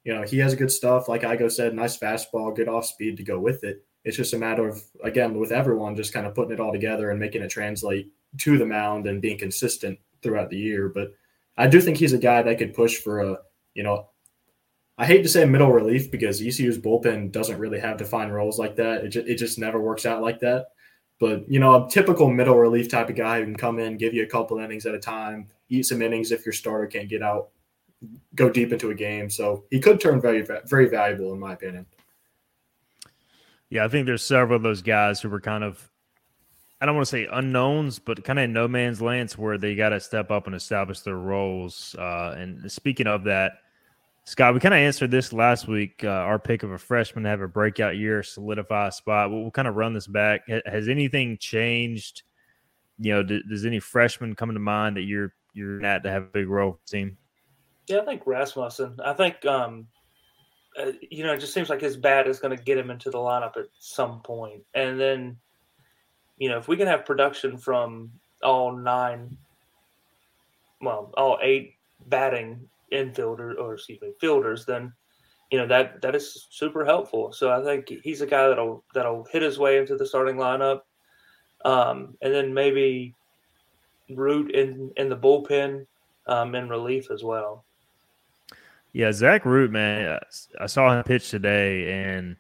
you 0.05 0.15
know, 0.15 0.23
he 0.23 0.39
has 0.39 0.55
good 0.55 0.71
stuff. 0.71 1.09
Like 1.09 1.23
Igo 1.23 1.51
said, 1.51 1.75
nice 1.75 1.97
fastball, 1.97 2.55
good 2.55 2.69
off 2.69 2.87
speed 2.87 3.17
to 3.17 3.23
go 3.23 3.39
with 3.39 3.65
it. 3.65 3.85
It's 4.05 4.17
just 4.17 4.35
a 4.35 4.39
matter 4.39 4.69
of 4.69 4.83
again 5.03 5.39
with 5.39 5.53
everyone 5.53 5.97
just 5.97 6.13
kind 6.13 6.27
of 6.27 6.35
putting 6.35 6.53
it 6.53 6.61
all 6.61 6.73
together 6.73 7.11
and 7.11 7.21
making 7.21 7.43
it 7.43 7.49
translate 7.49 8.11
to 8.39 8.59
the 8.59 8.67
mound 8.67 9.07
and 9.07 9.23
being 9.23 9.39
consistent 9.39 9.99
throughout 10.23 10.51
the 10.51 10.59
year. 10.59 10.89
But 10.89 11.13
I 11.57 11.67
do 11.67 11.81
think 11.81 11.97
he's 11.97 12.13
a 12.13 12.19
guy 12.19 12.43
that 12.43 12.59
could 12.59 12.75
push 12.75 12.97
for 12.97 13.21
a 13.21 13.39
you 13.75 13.83
know. 13.83 14.09
I 14.99 15.07
hate 15.07 15.23
to 15.23 15.29
say 15.29 15.45
middle 15.47 15.73
relief 15.73 16.11
because 16.11 16.41
ECU's 16.41 16.79
bullpen 16.79 17.33
doesn't 17.33 17.59
really 17.59 17.81
have 17.81 17.97
defined 17.97 18.35
roles 18.35 18.59
like 18.59 18.77
that. 18.77 19.05
It 19.05 19.09
just, 19.09 19.27
it 19.27 19.35
just 19.37 19.59
never 19.59 19.81
works 19.81 20.05
out 20.05 20.23
like 20.23 20.39
that. 20.41 20.67
But 21.19 21.49
you 21.49 21.61
know, 21.61 21.87
a 21.87 21.91
typical 21.91 22.29
middle 22.31 22.59
relief 22.59 22.91
type 22.91 23.09
of 23.09 23.17
guy 23.17 23.39
who 23.39 23.45
can 23.45 23.57
come 23.57 23.79
in, 23.79 23.97
give 23.97 24.13
you 24.13 24.23
a 24.23 24.29
couple 24.29 24.59
innings 24.59 24.87
at 24.87 24.95
a 24.95 24.99
time, 24.99 25.49
eat 25.71 25.87
some 25.87 26.03
innings 26.03 26.31
if 26.31 26.45
your 26.45 26.53
starter 26.53 26.87
can't 26.87 27.09
get 27.09 27.23
out, 27.23 27.49
go 28.35 28.51
deep 28.51 28.73
into 28.73 28.91
a 28.91 28.95
game. 28.95 29.31
So 29.31 29.65
he 29.71 29.81
could 29.81 30.01
turn 30.01 30.21
very 30.21 30.47
very 30.67 30.89
valuable 30.89 31.33
in 31.33 31.41
my 31.41 31.55
opinion. 31.55 31.87
Yeah, 33.71 33.85
I 33.85 33.89
think 33.89 34.05
there's 34.05 34.23
several 34.23 34.57
of 34.57 34.63
those 34.63 34.83
guys 34.83 35.21
who 35.21 35.31
were 35.31 35.41
kind 35.41 35.65
of, 35.65 35.89
I 36.83 36.85
don't 36.85 36.97
want 36.97 37.07
to 37.07 37.11
say 37.11 37.29
unknowns, 37.31 38.01
but 38.01 38.25
kind 38.25 38.41
of 38.41 38.51
no 38.51 38.67
man's 38.67 39.01
lands 39.01 39.39
where 39.39 39.57
they 39.57 39.77
got 39.77 39.91
to 39.91 40.01
step 40.01 40.33
up 40.33 40.49
and 40.49 40.57
establish 40.57 41.01
their 41.01 41.17
roles. 41.17 41.95
Uh, 41.97 42.35
and 42.37 42.71
speaking 42.73 43.07
of 43.07 43.23
that, 43.25 43.53
Scott, 44.25 44.53
we 44.53 44.59
kind 44.59 44.75
of 44.75 44.79
answered 44.79 45.13
this 45.13 45.33
last 45.33 45.69
week. 45.69 46.03
Uh, 46.03 46.09
our 46.09 46.41
pick 46.41 46.65
of 46.65 46.73
a 46.73 46.79
freshman 46.79 47.23
to 47.23 47.31
have 47.31 47.41
a 47.41 47.47
breakout 47.47 47.97
year, 47.97 48.25
solidify 48.25 48.89
a 48.89 48.93
spot. 48.93 49.31
We'll, 49.31 49.43
we'll 49.43 49.53
kind 49.53 49.69
of 49.69 49.77
run 49.77 49.95
this 49.95 50.09
back. 50.09 50.43
Has 50.67 50.89
anything 50.89 51.39
changed? 51.39 52.25
You 52.99 53.15
know, 53.15 53.23
d- 53.23 53.45
does 53.49 53.65
any 53.65 53.79
freshman 53.79 54.35
come 54.35 54.53
to 54.53 54.59
mind 54.59 54.97
that 54.97 55.03
you're 55.03 55.33
you're 55.55 55.85
at 55.85 56.03
to 56.03 56.11
have 56.11 56.25
a 56.25 56.27
big 56.27 56.49
role 56.49 56.81
team? 56.85 57.17
Yeah, 57.87 58.01
I 58.01 58.05
think 58.05 58.23
Rasmussen. 58.27 58.99
I 59.05 59.13
think 59.13 59.45
um, 59.47 59.87
uh, 60.77 60.93
you 61.11 61.25
know, 61.25 61.33
it 61.33 61.39
just 61.39 61.55
seems 61.55 61.69
like 61.69 61.81
his 61.81 61.97
bat 61.97 62.27
is 62.27 62.41
going 62.41 62.57
to 62.57 62.63
get 62.63 62.79
him 62.79 62.91
into 62.91 63.11
the 63.11 63.19
lineup 63.19 63.57
at 63.57 63.67
some. 63.79 64.23
And 64.75 65.01
then, 65.01 65.37
you 66.43 66.49
know, 66.49 66.59
if 66.59 66.67
we 66.67 66.77
can 66.77 66.89
have 66.89 67.07
production 67.07 67.57
from 67.57 68.11
all 68.43 68.77
nine, 68.77 69.37
well, 70.81 71.13
all 71.17 71.39
eight 71.41 71.77
batting 72.09 72.69
infielders 72.91 73.57
or 73.61 73.75
excuse 73.75 74.01
me, 74.01 74.11
fielders, 74.21 74.67
then 74.67 74.93
you 75.53 75.59
know 75.59 75.69
that 75.69 76.03
that 76.03 76.17
is 76.17 76.49
super 76.51 76.85
helpful. 76.85 77.33
So 77.33 77.53
I 77.53 77.63
think 77.63 77.93
he's 78.03 78.23
a 78.23 78.27
guy 78.27 78.49
that'll 78.49 78.83
that'll 78.93 79.23
hit 79.31 79.43
his 79.43 79.61
way 79.61 79.79
into 79.79 79.97
the 79.97 80.05
starting 80.05 80.35
lineup, 80.35 80.81
um, 81.65 82.17
and 82.23 82.35
then 82.35 82.53
maybe 82.53 83.15
root 84.11 84.51
in 84.51 84.91
in 84.97 85.09
the 85.09 85.17
bullpen 85.17 85.87
um, 86.27 86.57
in 86.57 86.69
relief 86.69 87.13
as 87.13 87.23
well. 87.23 87.65
Yeah, 88.93 89.13
Zach 89.13 89.45
Root, 89.45 89.71
man, 89.71 90.19
I 90.61 90.67
saw 90.67 90.93
him 90.93 91.05
pitch 91.05 91.31
today, 91.31 91.93
and 91.93 92.35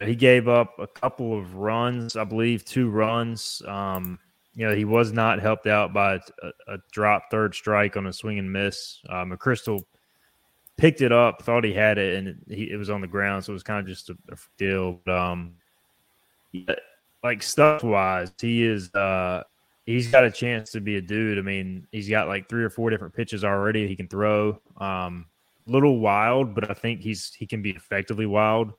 he 0.00 0.14
gave 0.14 0.48
up 0.48 0.78
a 0.78 0.86
couple 0.86 1.38
of 1.38 1.54
runs, 1.56 2.16
I 2.16 2.24
believe, 2.24 2.64
two 2.64 2.88
runs. 2.88 3.62
Um, 3.66 4.18
you 4.54 4.66
know, 4.68 4.74
he 4.74 4.84
was 4.84 5.12
not 5.12 5.40
helped 5.40 5.66
out 5.66 5.92
by 5.92 6.14
a, 6.14 6.74
a 6.74 6.78
drop 6.92 7.24
third 7.30 7.54
strike 7.54 7.96
on 7.96 8.06
a 8.06 8.12
swing 8.12 8.38
and 8.38 8.52
miss. 8.52 9.00
Uh, 9.08 9.24
McChrystal 9.24 9.82
picked 10.76 11.00
it 11.00 11.12
up, 11.12 11.42
thought 11.42 11.64
he 11.64 11.72
had 11.72 11.98
it, 11.98 12.16
and 12.16 12.28
it, 12.28 12.36
he, 12.48 12.70
it 12.70 12.76
was 12.76 12.90
on 12.90 13.00
the 13.00 13.06
ground, 13.06 13.44
so 13.44 13.52
it 13.52 13.54
was 13.54 13.62
kind 13.62 13.80
of 13.80 13.86
just 13.86 14.10
a, 14.10 14.16
a 14.30 14.36
deal. 14.58 15.00
But, 15.04 15.16
um, 15.16 15.54
like 17.22 17.42
stuff 17.42 17.82
wise, 17.82 18.32
he 18.40 18.64
is. 18.64 18.94
Uh, 18.94 19.42
he's 19.86 20.10
got 20.10 20.24
a 20.24 20.30
chance 20.30 20.70
to 20.72 20.80
be 20.80 20.96
a 20.96 21.00
dude. 21.00 21.38
I 21.38 21.42
mean, 21.42 21.86
he's 21.92 22.08
got 22.08 22.28
like 22.28 22.48
three 22.48 22.64
or 22.64 22.70
four 22.70 22.90
different 22.90 23.14
pitches 23.14 23.44
already 23.44 23.88
he 23.88 23.96
can 23.96 24.08
throw. 24.08 24.60
Um, 24.78 25.26
little 25.66 25.98
wild, 25.98 26.54
but 26.54 26.70
I 26.70 26.74
think 26.74 27.00
he's 27.00 27.32
he 27.32 27.46
can 27.46 27.62
be 27.62 27.70
effectively 27.70 28.26
wild. 28.26 28.72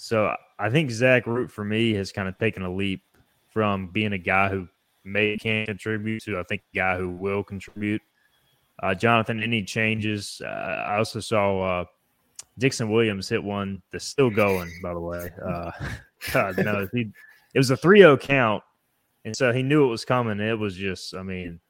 So 0.00 0.34
I 0.58 0.70
think 0.70 0.90
Zach 0.90 1.26
Root 1.26 1.50
for 1.50 1.64
me 1.64 1.92
has 1.94 2.10
kind 2.10 2.28
of 2.28 2.38
taken 2.38 2.62
a 2.62 2.72
leap 2.72 3.02
from 3.48 3.88
being 3.88 4.14
a 4.14 4.18
guy 4.18 4.48
who 4.48 4.66
may 5.04 5.36
can 5.36 5.66
contribute 5.66 6.22
to 6.22 6.38
I 6.38 6.42
think 6.44 6.62
a 6.72 6.76
guy 6.76 6.96
who 6.96 7.10
will 7.10 7.42
contribute. 7.42 8.02
Uh, 8.82 8.94
Jonathan, 8.94 9.42
any 9.42 9.62
changes? 9.62 10.40
Uh, 10.42 10.48
I 10.48 10.96
also 10.96 11.20
saw 11.20 11.80
uh, 11.80 11.84
Dixon 12.56 12.90
Williams 12.90 13.28
hit 13.28 13.44
one 13.44 13.82
that's 13.92 14.06
still 14.06 14.30
going. 14.30 14.72
By 14.82 14.94
the 14.94 15.00
way, 15.00 15.30
uh, 15.44 15.70
God 16.32 16.56
no, 16.58 16.88
he, 16.94 17.10
it 17.52 17.58
was 17.58 17.70
a 17.70 17.76
3-0 17.76 18.18
count, 18.20 18.62
and 19.26 19.36
so 19.36 19.52
he 19.52 19.62
knew 19.62 19.84
it 19.84 19.90
was 19.90 20.06
coming. 20.06 20.40
It 20.40 20.58
was 20.58 20.76
just, 20.76 21.14
I 21.14 21.22
mean, 21.22 21.60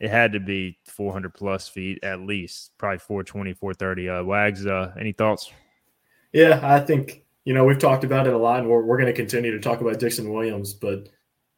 it 0.00 0.08
had 0.08 0.32
to 0.32 0.40
be 0.40 0.78
400 0.84 1.34
plus 1.34 1.68
feet 1.68 2.02
at 2.02 2.20
least, 2.20 2.72
probably 2.78 2.98
420, 2.98 3.52
430. 3.52 4.08
Uh, 4.08 4.24
Wags, 4.24 4.66
uh, 4.66 4.94
any 4.98 5.12
thoughts? 5.12 5.52
Yeah, 6.32 6.60
I 6.62 6.80
think, 6.80 7.25
you 7.46 7.54
know, 7.54 7.64
we've 7.64 7.78
talked 7.78 8.04
about 8.04 8.26
it 8.26 8.34
a 8.34 8.38
lot 8.38 8.60
and 8.60 8.68
we're, 8.68 8.82
we're 8.82 8.98
going 8.98 9.06
to 9.06 9.14
continue 9.14 9.52
to 9.52 9.60
talk 9.60 9.80
about 9.80 9.98
Dixon 9.98 10.30
Williams, 10.30 10.74
but 10.74 11.08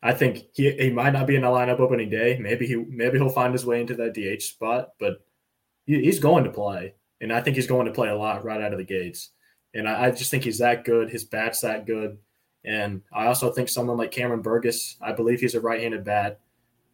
I 0.03 0.13
think 0.13 0.45
he, 0.53 0.71
he 0.71 0.91
might 0.91 1.13
not 1.13 1.27
be 1.27 1.35
in 1.35 1.43
the 1.43 1.49
lineup 1.49 1.81
opening 1.81 2.09
day. 2.09 2.39
Maybe 2.41 2.67
he, 2.67 2.77
maybe 2.77 3.19
he'll 3.19 3.29
find 3.29 3.53
his 3.53 3.67
way 3.67 3.81
into 3.81 3.97
that 3.97 4.15
DH 4.15 4.43
spot, 4.43 4.91
but 5.01 5.25
he, 5.85 6.01
he's 6.01 6.21
going 6.21 6.45
to 6.45 6.51
play. 6.51 6.95
And 7.21 7.33
I 7.33 7.41
think 7.41 7.57
he's 7.57 7.67
going 7.67 7.87
to 7.87 7.93
play 7.93 8.09
a 8.09 8.17
lot 8.17 8.45
right 8.45 8.61
out 8.61 8.73
of 8.73 8.79
the 8.79 8.85
gates. 8.85 9.31
And 9.75 9.89
I, 9.89 10.05
I 10.05 10.11
just 10.13 10.31
think 10.31 10.45
he's 10.45 10.59
that 10.59 10.85
good. 10.85 11.11
His 11.11 11.25
bat's 11.25 11.63
that 11.63 11.85
good. 11.85 12.19
And 12.65 13.03
I 13.13 13.27
also 13.27 13.51
think 13.51 13.69
someone 13.69 13.97
like 13.97 14.13
Cameron 14.13 14.43
Burgess, 14.43 14.97
I 15.01 15.13
believe 15.13 15.41
he's 15.41 15.57
a 15.57 15.61
right 15.61 15.83
handed 15.83 16.05
bat 16.05 16.39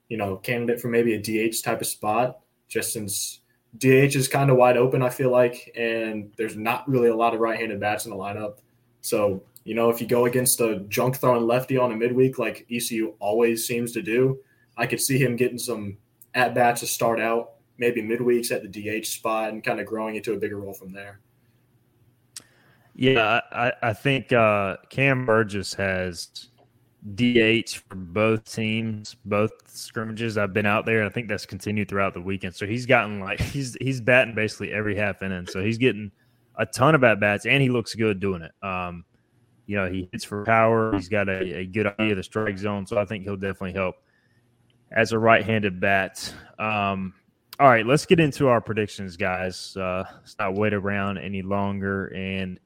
you 0.09 0.17
know, 0.17 0.37
candidate 0.37 0.81
for 0.81 0.89
maybe 0.89 1.15
a 1.15 1.19
DH 1.51 1.63
type 1.63 1.81
of 1.81 1.87
spot, 1.87 2.41
just 2.69 2.93
since 2.93 3.41
DH 3.79 4.15
is 4.15 4.29
kind 4.29 4.51
of 4.51 4.57
wide 4.57 4.77
open, 4.77 5.03
I 5.03 5.11
feel 5.11 5.31
like, 5.31 5.73
and 5.77 6.33
there's 6.37 6.57
not 6.57 6.89
really 6.89 7.09
a 7.09 7.17
lot 7.17 7.35
of 7.35 7.41
right 7.41 7.59
handed 7.59 7.81
bats 7.81 8.05
in 8.05 8.11
the 8.11 8.17
lineup. 8.17 8.59
So, 9.05 9.43
you 9.65 9.75
know, 9.75 9.91
if 9.91 10.01
you 10.01 10.07
go 10.07 10.25
against 10.25 10.63
a 10.63 10.81
junk 10.89 11.17
throwing 11.17 11.47
lefty 11.47 11.77
on 11.77 11.93
a 11.93 11.97
midweek 11.97 12.39
like 12.39 12.67
ECU 12.71 13.13
always 13.19 13.67
seems 13.67 13.93
to 13.93 14.03
do, 14.03 14.39
I 14.79 14.87
could 14.87 15.01
see 15.01 15.19
him 15.19 15.37
getting 15.37 15.59
some 15.59 15.99
at 16.33 16.55
bats 16.55 16.81
to 16.81 16.87
start 16.87 17.21
out 17.21 17.51
maybe 17.77 18.03
midweeks 18.03 18.51
at 18.51 18.63
the 18.63 19.01
DH 19.01 19.05
spot 19.05 19.51
and 19.51 19.63
kind 19.63 19.79
of 19.79 19.85
growing 19.85 20.17
into 20.17 20.33
a 20.33 20.39
bigger 20.39 20.59
role 20.59 20.73
from 20.73 20.91
there. 20.91 21.21
Yeah, 22.95 23.43
I, 23.53 23.73
I 23.83 23.93
think 23.93 24.33
uh, 24.33 24.79
Cam 24.89 25.27
Burgess 25.27 25.75
has 25.75 26.49
DH 27.15 27.83
for 27.87 27.97
both 27.97 28.51
teams, 28.51 29.17
both 29.27 29.51
scrimmages. 29.67 30.39
I've 30.39 30.55
been 30.55 30.65
out 30.65 30.87
there. 30.87 31.01
and 31.01 31.11
I 31.11 31.13
think 31.13 31.29
that's 31.29 31.45
continued 31.45 31.91
throughout 31.91 32.15
the 32.15 32.23
weekend. 32.23 32.55
So 32.55 32.67
he's 32.67 32.87
gotten 32.87 33.21
like 33.21 33.41
he's 33.53 33.77
he's 33.83 34.01
batting 34.01 34.35
basically 34.35 34.73
every 34.73 34.97
half 34.97 35.23
inning. 35.23 35.47
So 35.47 35.63
he's 35.63 35.77
getting 35.77 36.11
a 36.57 36.67
ton 36.67 36.95
of 36.95 37.05
at 37.05 37.21
bats, 37.21 37.47
and 37.47 37.63
he 37.63 37.69
looks 37.69 37.95
good 37.95 38.21
doing 38.21 38.43
it. 38.43 38.53
Um, 38.63 39.05
you 39.67 39.77
know, 39.77 39.91
he 39.91 40.09
hits 40.13 40.25
for 40.25 40.45
power. 40.45 40.95
He's 40.95 41.09
got 41.09 41.29
a, 41.29 41.61
a 41.61 41.67
good 41.67 41.87
idea 41.87 42.13
of 42.13 42.17
the 42.17 42.23
strike 42.23 42.59
zone. 42.59 42.87
So 42.87 42.99
I 42.99 43.05
think 43.05 43.25
he'll 43.25 43.37
definitely 43.37 43.73
help 43.73 43.97
as 44.93 45.13
a 45.13 45.19
right-handed 45.19 45.81
bat. 45.81 46.33
Um, 46.59 47.15
all 47.59 47.69
right, 47.69 47.87
let's 47.87 48.05
get 48.05 48.21
into 48.21 48.49
our 48.49 48.61
predictions, 48.61 49.17
guys. 49.17 49.77
Uh, 49.77 50.05
let's 50.21 50.37
not 50.39 50.55
wait 50.55 50.75
around 50.75 51.19
any 51.19 51.43
longer, 51.43 52.07
and 52.09 52.59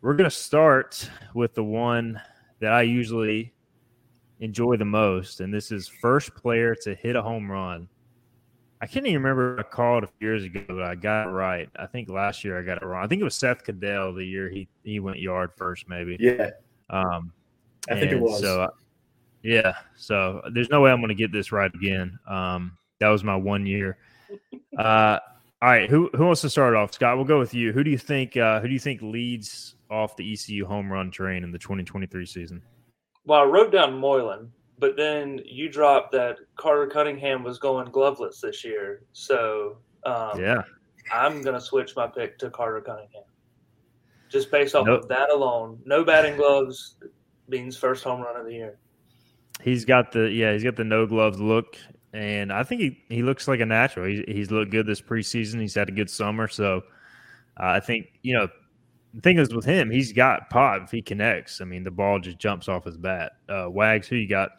we're 0.00 0.14
gonna 0.14 0.30
start 0.30 1.08
with 1.34 1.54
the 1.54 1.64
one 1.64 2.20
that 2.60 2.72
I 2.72 2.82
usually 2.82 3.52
enjoy 4.40 4.76
the 4.76 4.84
most, 4.84 5.40
and 5.40 5.52
this 5.54 5.70
is 5.70 5.86
first 5.86 6.34
player 6.34 6.74
to 6.82 6.94
hit 6.94 7.14
a 7.14 7.22
home 7.22 7.50
run. 7.50 7.88
I 8.82 8.86
can't 8.86 9.06
even 9.06 9.22
remember 9.22 9.58
I 9.58 9.62
called 9.62 10.04
a 10.04 10.06
few 10.06 10.28
years 10.28 10.44
ago, 10.44 10.62
but 10.66 10.82
I 10.82 10.94
got 10.94 11.26
it 11.26 11.30
right. 11.30 11.68
I 11.76 11.86
think 11.86 12.08
last 12.08 12.44
year 12.44 12.58
I 12.58 12.62
got 12.62 12.82
it 12.82 12.84
wrong. 12.84 13.04
I 13.04 13.06
think 13.06 13.20
it 13.20 13.24
was 13.24 13.34
Seth 13.34 13.62
Cadell 13.62 14.14
the 14.14 14.24
year 14.24 14.48
he 14.48 14.68
he 14.84 15.00
went 15.00 15.18
yard 15.18 15.50
first, 15.54 15.88
maybe. 15.88 16.16
Yeah. 16.18 16.50
Um, 16.88 17.32
I 17.90 17.94
think 18.00 18.12
it 18.12 18.20
was. 18.20 18.40
So, 18.40 18.68
yeah. 19.42 19.74
So 19.96 20.42
there's 20.52 20.70
no 20.70 20.80
way 20.80 20.90
I'm 20.90 21.00
going 21.00 21.08
to 21.08 21.14
get 21.14 21.32
this 21.32 21.52
right 21.52 21.72
again. 21.74 22.18
Um, 22.26 22.76
that 23.00 23.08
was 23.08 23.22
my 23.22 23.36
one 23.36 23.66
year. 23.66 23.98
Uh, 24.78 25.18
all 25.62 25.68
right. 25.68 25.90
Who 25.90 26.08
who 26.14 26.24
wants 26.24 26.40
to 26.42 26.50
start 26.50 26.74
off? 26.74 26.94
Scott, 26.94 27.16
we'll 27.16 27.26
go 27.26 27.38
with 27.38 27.52
you. 27.52 27.72
Who 27.72 27.84
do 27.84 27.90
you 27.90 27.98
think? 27.98 28.36
Uh, 28.36 28.60
who 28.60 28.68
do 28.68 28.72
you 28.72 28.80
think 28.80 29.02
leads 29.02 29.74
off 29.90 30.16
the 30.16 30.32
ECU 30.32 30.64
home 30.64 30.90
run 30.90 31.10
train 31.10 31.44
in 31.44 31.52
the 31.52 31.58
2023 31.58 32.24
season? 32.24 32.62
Well, 33.26 33.40
I 33.40 33.44
wrote 33.44 33.72
down 33.72 33.98
Moylan, 33.98 34.50
but 34.80 34.96
then 34.96 35.40
you 35.44 35.68
dropped 35.68 36.10
that 36.12 36.38
Carter 36.56 36.86
Cunningham 36.86 37.44
was 37.44 37.58
going 37.58 37.86
gloveless 37.88 38.40
this 38.40 38.64
year. 38.64 39.02
So 39.12 39.76
um, 40.04 40.40
yeah, 40.40 40.62
I'm 41.12 41.42
going 41.42 41.54
to 41.54 41.60
switch 41.60 41.94
my 41.94 42.06
pick 42.06 42.38
to 42.38 42.50
Carter 42.50 42.80
Cunningham. 42.80 43.24
Just 44.30 44.50
based 44.50 44.74
off 44.74 44.86
nope. 44.86 45.02
of 45.02 45.08
that 45.08 45.28
alone, 45.30 45.78
no 45.84 46.04
batting 46.04 46.36
gloves 46.36 46.96
means 47.48 47.76
first 47.76 48.02
home 48.02 48.20
run 48.20 48.36
of 48.36 48.46
the 48.46 48.52
year. 48.52 48.78
He's 49.62 49.84
got 49.84 50.12
the 50.12 50.30
yeah, 50.30 50.52
he's 50.52 50.64
got 50.64 50.76
the 50.76 50.84
no 50.84 51.06
gloves 51.06 51.38
look, 51.38 51.76
and 52.14 52.52
I 52.52 52.62
think 52.62 52.80
he, 52.80 53.04
he 53.08 53.22
looks 53.22 53.46
like 53.46 53.60
a 53.60 53.66
natural. 53.66 54.06
He's 54.06 54.24
he's 54.26 54.50
looked 54.50 54.70
good 54.70 54.86
this 54.86 55.02
preseason. 55.02 55.60
He's 55.60 55.74
had 55.74 55.88
a 55.88 55.92
good 55.92 56.08
summer, 56.08 56.48
so 56.48 56.78
uh, 57.58 57.66
I 57.66 57.80
think 57.80 58.06
you 58.22 58.34
know 58.34 58.48
the 59.14 59.20
thing 59.20 59.38
is 59.38 59.52
with 59.52 59.64
him, 59.64 59.90
he's 59.90 60.12
got 60.12 60.50
pop 60.50 60.82
if 60.84 60.90
he 60.90 61.02
connects. 61.02 61.60
I 61.60 61.64
mean, 61.64 61.82
the 61.82 61.90
ball 61.90 62.20
just 62.20 62.38
jumps 62.38 62.68
off 62.68 62.84
his 62.84 62.96
bat. 62.96 63.32
Uh, 63.48 63.66
Wags, 63.68 64.06
who 64.06 64.16
you 64.16 64.28
got? 64.28 64.50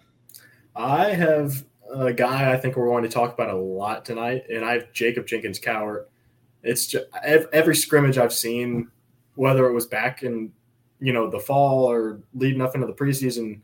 I 0.75 1.09
have 1.09 1.65
a 1.93 2.13
guy 2.13 2.51
I 2.51 2.57
think 2.57 2.75
we're 2.75 2.87
going 2.87 3.03
to 3.03 3.09
talk 3.09 3.33
about 3.33 3.49
a 3.49 3.57
lot 3.57 4.05
tonight, 4.05 4.43
and 4.49 4.63
I 4.63 4.73
have 4.73 4.93
Jacob 4.93 5.27
Jenkins 5.27 5.59
Cowart. 5.59 6.05
It's 6.63 6.87
just 6.87 7.05
every 7.23 7.75
scrimmage 7.75 8.17
I've 8.17 8.33
seen, 8.33 8.89
whether 9.35 9.67
it 9.67 9.73
was 9.73 9.87
back 9.87 10.23
in 10.23 10.51
you 10.99 11.11
know 11.11 11.29
the 11.29 11.39
fall 11.39 11.85
or 11.85 12.21
leading 12.33 12.61
up 12.61 12.75
into 12.75 12.87
the 12.87 12.93
preseason, 12.93 13.61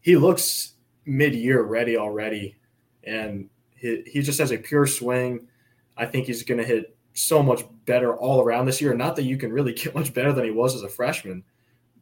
he 0.00 0.16
looks 0.16 0.74
mid-year 1.06 1.62
ready 1.62 1.96
already, 1.96 2.56
and 3.04 3.48
he, 3.74 4.02
he 4.06 4.22
just 4.22 4.38
has 4.38 4.52
a 4.52 4.58
pure 4.58 4.86
swing. 4.86 5.48
I 5.96 6.06
think 6.06 6.26
he's 6.26 6.42
going 6.42 6.60
to 6.60 6.66
hit 6.66 6.96
so 7.14 7.42
much 7.42 7.64
better 7.86 8.16
all 8.16 8.42
around 8.42 8.66
this 8.66 8.80
year. 8.80 8.94
Not 8.94 9.16
that 9.16 9.24
you 9.24 9.36
can 9.36 9.52
really 9.52 9.72
get 9.72 9.94
much 9.94 10.14
better 10.14 10.32
than 10.32 10.44
he 10.44 10.50
was 10.50 10.74
as 10.74 10.82
a 10.82 10.88
freshman, 10.88 11.42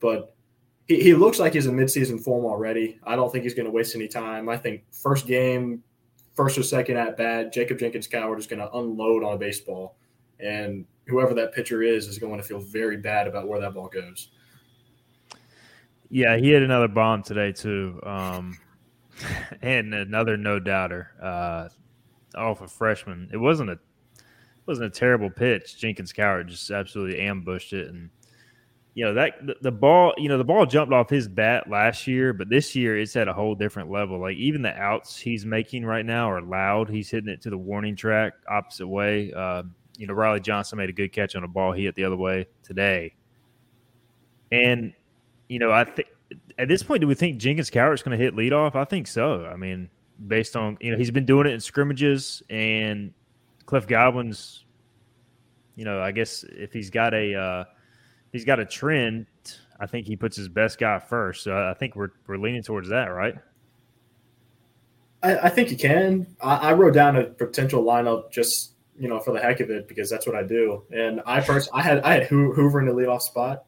but 0.00 0.34
he, 0.88 1.00
he 1.00 1.14
looks 1.14 1.38
like 1.38 1.52
he's 1.52 1.66
in 1.66 1.76
midseason 1.76 2.20
form 2.20 2.44
already. 2.44 2.98
I 3.04 3.14
don't 3.14 3.30
think 3.30 3.44
he's 3.44 3.54
going 3.54 3.66
to 3.66 3.70
waste 3.70 3.94
any 3.94 4.08
time. 4.08 4.48
I 4.48 4.56
think 4.56 4.82
first 4.90 5.26
game, 5.26 5.82
first 6.34 6.58
or 6.58 6.62
second 6.62 6.96
at 6.96 7.16
bat, 7.16 7.52
Jacob 7.52 7.78
Jenkins 7.78 8.08
Cowart 8.08 8.38
is 8.38 8.46
going 8.46 8.60
to 8.60 8.72
unload 8.74 9.22
on 9.22 9.34
a 9.34 9.38
baseball, 9.38 9.96
and 10.40 10.84
whoever 11.06 11.34
that 11.34 11.52
pitcher 11.52 11.82
is 11.82 12.08
is 12.08 12.18
going 12.18 12.38
to 12.38 12.42
feel 12.42 12.58
very 12.58 12.96
bad 12.96 13.28
about 13.28 13.46
where 13.46 13.60
that 13.60 13.74
ball 13.74 13.88
goes. 13.88 14.30
Yeah, 16.10 16.38
he 16.38 16.50
had 16.50 16.62
another 16.62 16.88
bomb 16.88 17.22
today 17.22 17.52
too, 17.52 18.00
um, 18.02 18.58
and 19.62 19.92
another 19.92 20.38
no 20.38 20.58
doubter 20.58 21.12
uh, 21.22 21.68
off 22.34 22.62
a 22.62 22.68
freshman. 22.68 23.28
It 23.32 23.36
wasn't 23.36 23.70
a 23.70 23.78
wasn't 24.64 24.86
a 24.86 24.98
terrible 24.98 25.30
pitch. 25.30 25.78
Jenkins 25.78 26.12
Cowart 26.12 26.48
just 26.48 26.70
absolutely 26.70 27.20
ambushed 27.20 27.74
it, 27.74 27.88
and 27.88 28.08
you 28.98 29.04
know 29.04 29.14
that 29.14 29.46
the, 29.46 29.54
the, 29.62 29.70
ball, 29.70 30.12
you 30.16 30.28
know, 30.28 30.38
the 30.38 30.44
ball 30.44 30.66
jumped 30.66 30.92
off 30.92 31.08
his 31.08 31.28
bat 31.28 31.70
last 31.70 32.08
year, 32.08 32.32
but 32.32 32.48
this 32.48 32.74
year 32.74 32.98
it's 32.98 33.14
at 33.14 33.28
a 33.28 33.32
whole 33.32 33.54
different 33.54 33.92
level. 33.92 34.20
Like 34.20 34.36
even 34.38 34.60
the 34.60 34.76
outs 34.76 35.16
he's 35.16 35.46
making 35.46 35.86
right 35.86 36.04
now 36.04 36.28
are 36.28 36.42
loud. 36.42 36.90
He's 36.90 37.08
hitting 37.08 37.28
it 37.28 37.40
to 37.42 37.50
the 37.50 37.56
warning 37.56 37.94
track 37.94 38.32
opposite 38.50 38.88
way. 38.88 39.32
Uh, 39.32 39.62
you 39.98 40.08
know, 40.08 40.14
Riley 40.14 40.40
Johnson 40.40 40.78
made 40.78 40.88
a 40.88 40.92
good 40.92 41.12
catch 41.12 41.36
on 41.36 41.44
a 41.44 41.46
ball 41.46 41.70
he 41.70 41.84
hit 41.84 41.94
the 41.94 42.02
other 42.02 42.16
way 42.16 42.48
today, 42.64 43.14
and 44.50 44.92
you 45.48 45.60
know, 45.60 45.70
I 45.70 45.84
think 45.84 46.08
at 46.58 46.66
this 46.66 46.82
point, 46.82 47.00
do 47.00 47.06
we 47.06 47.14
think 47.14 47.38
Jenkins 47.38 47.70
Cowart's 47.70 48.02
going 48.02 48.18
to 48.18 48.24
hit 48.24 48.34
leadoff? 48.34 48.74
I 48.74 48.82
think 48.82 49.06
so. 49.06 49.46
I 49.46 49.54
mean, 49.54 49.90
based 50.26 50.56
on 50.56 50.76
you 50.80 50.90
know 50.90 50.98
he's 50.98 51.12
been 51.12 51.24
doing 51.24 51.46
it 51.46 51.52
in 51.52 51.60
scrimmages 51.60 52.42
and 52.50 53.14
Cliff 53.64 53.86
Godwin's, 53.86 54.64
you 55.76 55.84
know, 55.84 56.00
I 56.00 56.10
guess 56.10 56.44
if 56.48 56.72
he's 56.72 56.90
got 56.90 57.14
a 57.14 57.36
uh, 57.36 57.64
he's 58.32 58.44
got 58.44 58.60
a 58.60 58.64
trend, 58.64 59.26
I 59.80 59.86
think 59.86 60.06
he 60.06 60.16
puts 60.16 60.36
his 60.36 60.48
best 60.48 60.78
guy 60.78 60.98
first. 60.98 61.44
So 61.44 61.56
I 61.56 61.74
think 61.74 61.96
we're 61.96 62.10
we're 62.26 62.38
leaning 62.38 62.62
towards 62.62 62.88
that, 62.88 63.06
right? 63.06 63.34
I, 65.22 65.38
I 65.38 65.48
think 65.48 65.70
you 65.70 65.76
can. 65.76 66.26
I, 66.40 66.56
I, 66.56 66.72
wrote 66.74 66.94
down 66.94 67.16
a 67.16 67.24
potential 67.24 67.82
lineup 67.82 68.30
just 68.30 68.72
you 68.98 69.08
know 69.08 69.18
for 69.18 69.32
the 69.32 69.40
heck 69.40 69.60
of 69.60 69.70
it 69.70 69.88
because 69.88 70.08
that's 70.08 70.26
what 70.26 70.36
I 70.36 70.42
do. 70.42 70.84
And 70.92 71.20
I 71.26 71.40
first 71.40 71.70
I 71.72 71.82
had 71.82 72.00
I 72.00 72.14
had 72.14 72.24
Hoover 72.24 72.80
in 72.80 72.86
the 72.86 72.92
leadoff 72.92 73.22
spot. 73.22 73.64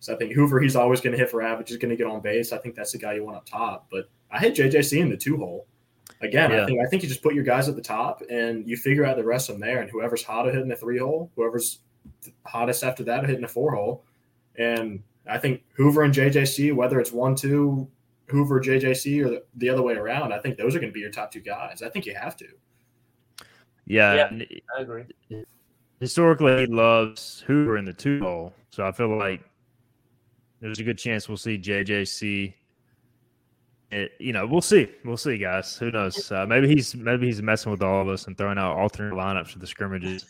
So 0.00 0.14
I 0.14 0.16
think 0.16 0.32
Hoover, 0.32 0.60
he's 0.60 0.76
always 0.76 1.00
going 1.00 1.12
to 1.12 1.18
hit 1.18 1.28
for 1.28 1.42
average. 1.42 1.70
He's 1.70 1.78
going 1.78 1.90
to 1.90 1.96
get 1.96 2.06
on 2.06 2.20
base. 2.20 2.52
I 2.52 2.58
think 2.58 2.76
that's 2.76 2.92
the 2.92 2.98
guy 2.98 3.14
you 3.14 3.24
want 3.24 3.36
up 3.36 3.46
top. 3.46 3.88
But 3.90 4.08
I 4.30 4.38
hit 4.38 4.54
JJC 4.54 5.00
in 5.00 5.10
the 5.10 5.16
two 5.16 5.36
hole 5.36 5.66
again, 6.20 6.50
yeah. 6.50 6.62
I 6.62 6.66
think 6.66 6.80
I 6.80 6.88
think 6.88 7.02
you 7.02 7.08
just 7.08 7.22
put 7.22 7.34
your 7.34 7.44
guys 7.44 7.68
at 7.68 7.76
the 7.76 7.82
top 7.82 8.22
and 8.30 8.66
you 8.66 8.76
figure 8.76 9.04
out 9.04 9.16
the 9.16 9.24
rest 9.24 9.50
from 9.50 9.60
there. 9.60 9.80
And 9.80 9.90
whoever's 9.90 10.22
hot 10.22 10.36
hotter 10.36 10.52
hitting 10.52 10.68
the 10.68 10.76
three 10.76 10.98
hole, 10.98 11.30
whoever's 11.36 11.80
hottest 12.44 12.84
after 12.84 13.04
that 13.04 13.24
hitting 13.24 13.42
the 13.42 13.48
four 13.48 13.74
hole. 13.74 14.04
And 14.56 15.02
I 15.28 15.38
think 15.38 15.62
Hoover 15.76 16.02
and 16.02 16.12
JJC, 16.12 16.74
whether 16.74 17.00
it's 17.00 17.12
one 17.12 17.34
two 17.34 17.88
Hoover 18.26 18.60
JJC 18.60 19.24
or 19.24 19.40
the 19.56 19.68
other 19.68 19.82
way 19.82 19.94
around, 19.94 20.32
I 20.32 20.38
think 20.38 20.56
those 20.56 20.74
are 20.74 20.80
going 20.80 20.90
to 20.90 20.94
be 20.94 21.00
your 21.00 21.10
top 21.10 21.30
two 21.30 21.40
guys. 21.40 21.82
I 21.82 21.88
think 21.88 22.06
you 22.06 22.14
have 22.14 22.36
to. 22.38 22.46
Yeah, 23.86 24.30
yeah 24.30 24.44
I 24.76 24.82
agree. 24.82 25.04
Historically, 26.00 26.60
he 26.60 26.66
loves 26.66 27.42
Hoover 27.46 27.78
in 27.78 27.84
the 27.84 27.92
two 27.92 28.20
hole, 28.20 28.52
so 28.70 28.86
I 28.86 28.92
feel 28.92 29.16
like 29.16 29.42
there's 30.60 30.78
a 30.78 30.84
good 30.84 30.98
chance 30.98 31.28
we'll 31.28 31.38
see 31.38 31.58
JJC 31.58 32.54
it, 33.90 34.12
you 34.18 34.32
know, 34.32 34.46
we'll 34.46 34.60
see. 34.60 34.88
We'll 35.04 35.16
see, 35.16 35.38
guys. 35.38 35.76
Who 35.78 35.90
knows? 35.90 36.30
Uh, 36.30 36.44
maybe 36.46 36.68
he's 36.68 36.94
maybe 36.94 37.26
he's 37.26 37.40
messing 37.40 37.72
with 37.72 37.82
all 37.82 38.02
of 38.02 38.08
us 38.08 38.26
and 38.26 38.36
throwing 38.36 38.58
out 38.58 38.76
alternate 38.76 39.14
lineups 39.14 39.48
for 39.48 39.58
the 39.58 39.66
scrimmages. 39.66 40.26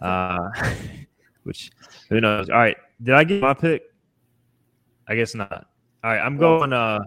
Uh, 0.00 0.50
which 1.44 1.70
who 2.08 2.20
knows? 2.20 2.48
All 2.50 2.56
right, 2.56 2.76
did 3.02 3.14
I 3.14 3.24
get 3.24 3.40
my 3.40 3.54
pick? 3.54 3.82
I 5.08 5.14
guess 5.14 5.34
not. 5.34 5.66
All 6.02 6.10
right, 6.10 6.20
I'm 6.20 6.36
going. 6.36 6.72
Uh, 6.72 7.00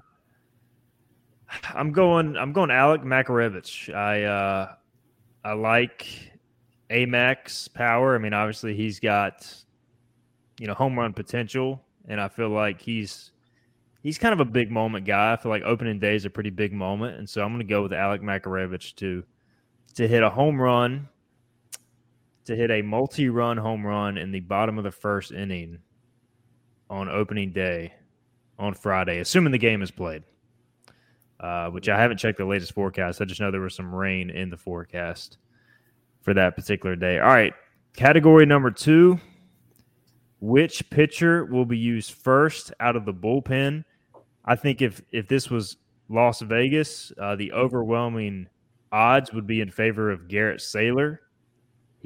I'm 1.73 1.91
going. 1.91 2.37
I'm 2.37 2.53
going. 2.53 2.71
Alec 2.71 3.01
Makarevich. 3.01 3.93
I 3.93 4.23
uh, 4.23 4.75
I 5.43 5.53
like 5.53 6.07
Amax 6.89 7.73
power. 7.73 8.15
I 8.15 8.17
mean, 8.17 8.33
obviously 8.33 8.75
he's 8.75 8.99
got 8.99 9.53
you 10.59 10.67
know 10.67 10.73
home 10.73 10.97
run 10.97 11.13
potential, 11.13 11.83
and 12.07 12.19
I 12.19 12.27
feel 12.27 12.49
like 12.49 12.81
he's 12.81 13.31
he's 14.03 14.17
kind 14.17 14.33
of 14.33 14.39
a 14.39 14.45
big 14.45 14.71
moment 14.71 15.05
guy. 15.05 15.33
I 15.33 15.35
feel 15.35 15.51
like 15.51 15.63
opening 15.63 15.99
day 15.99 16.15
is 16.15 16.25
a 16.25 16.29
pretty 16.29 16.49
big 16.49 16.73
moment, 16.73 17.17
and 17.17 17.29
so 17.29 17.43
I'm 17.43 17.49
going 17.49 17.59
to 17.59 17.65
go 17.65 17.83
with 17.83 17.93
Alec 17.93 18.21
Makarevich 18.21 18.95
to 18.95 19.23
to 19.95 20.07
hit 20.07 20.23
a 20.23 20.29
home 20.29 20.61
run, 20.61 21.07
to 22.47 22.55
hit 22.55 22.71
a 22.71 22.81
multi-run 22.81 23.57
home 23.57 23.85
run 23.85 24.17
in 24.17 24.31
the 24.31 24.39
bottom 24.39 24.77
of 24.77 24.83
the 24.83 24.91
first 24.91 25.31
inning 25.31 25.79
on 26.89 27.09
opening 27.09 27.51
day 27.51 27.93
on 28.57 28.73
Friday, 28.73 29.19
assuming 29.19 29.51
the 29.51 29.57
game 29.57 29.81
is 29.81 29.91
played. 29.91 30.23
Uh, 31.39 31.69
which 31.69 31.87
I 31.87 31.99
haven't 31.99 32.17
checked 32.17 32.39
the 32.39 32.45
latest 32.45 32.73
forecast. 32.73 33.21
I 33.21 33.25
just 33.25 33.39
know 33.39 33.51
there 33.51 33.61
was 33.61 33.75
some 33.75 33.93
rain 33.93 34.31
in 34.31 34.49
the 34.49 34.57
forecast 34.57 35.37
for 36.23 36.33
that 36.33 36.55
particular 36.55 36.95
day. 36.95 37.19
All 37.19 37.27
right, 37.27 37.53
category 37.95 38.47
number 38.47 38.71
two. 38.71 39.19
Which 40.39 40.89
pitcher 40.89 41.45
will 41.45 41.65
be 41.65 41.77
used 41.77 42.13
first 42.13 42.73
out 42.79 42.95
of 42.95 43.05
the 43.05 43.13
bullpen? 43.13 43.83
I 44.45 44.55
think 44.55 44.81
if 44.81 45.01
if 45.11 45.27
this 45.27 45.51
was 45.51 45.77
Las 46.09 46.41
Vegas, 46.41 47.11
uh, 47.21 47.35
the 47.35 47.53
overwhelming 47.53 48.47
odds 48.91 49.31
would 49.31 49.45
be 49.45 49.61
in 49.61 49.69
favor 49.69 50.09
of 50.09 50.27
Garrett 50.27 50.59
Saylor. 50.59 51.19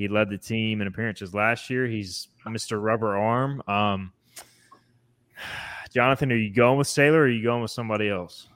He 0.02 0.08
led 0.08 0.30
the 0.32 0.38
team 0.38 0.82
in 0.82 0.88
appearances 0.88 1.36
last 1.36 1.70
year. 1.70 1.86
He's 1.86 2.30
Mr. 2.48 2.82
Rubber 2.82 3.16
Arm. 3.16 3.62
Um, 3.68 4.14
Jonathan, 5.94 6.32
are 6.32 6.38
you 6.38 6.52
going 6.52 6.80
with 6.80 6.88
Saylor 6.88 7.14
or 7.14 7.24
are 7.26 7.30
you 7.30 7.44
going 7.44 7.62
with 7.62 7.70
somebody 7.70 8.10
else? 8.10 8.48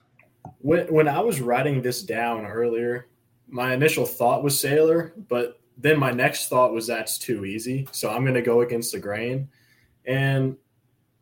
When, 0.62 0.88
when 0.88 1.08
I 1.08 1.20
was 1.20 1.42
writing 1.42 1.84
this 1.84 2.02
down 2.02 2.48
earlier, 2.48 3.10
my 3.48 3.76
initial 3.76 4.08
thought 4.08 4.44
was 4.44 4.56
Saylor, 4.56 5.12
but 5.28 5.60
then 5.78 6.00
my 6.00 6.12
next 6.12 6.48
thought 6.48 6.74
was 6.74 6.88
that's 6.88 7.20
too 7.20 7.46
easy. 7.46 7.88
So 7.92 8.10
I'm 8.10 8.24
going 8.24 8.34
to 8.34 8.42
go 8.42 8.62
against 8.62 8.92
the 8.92 9.00
grain. 9.00 9.48
And 10.06 10.58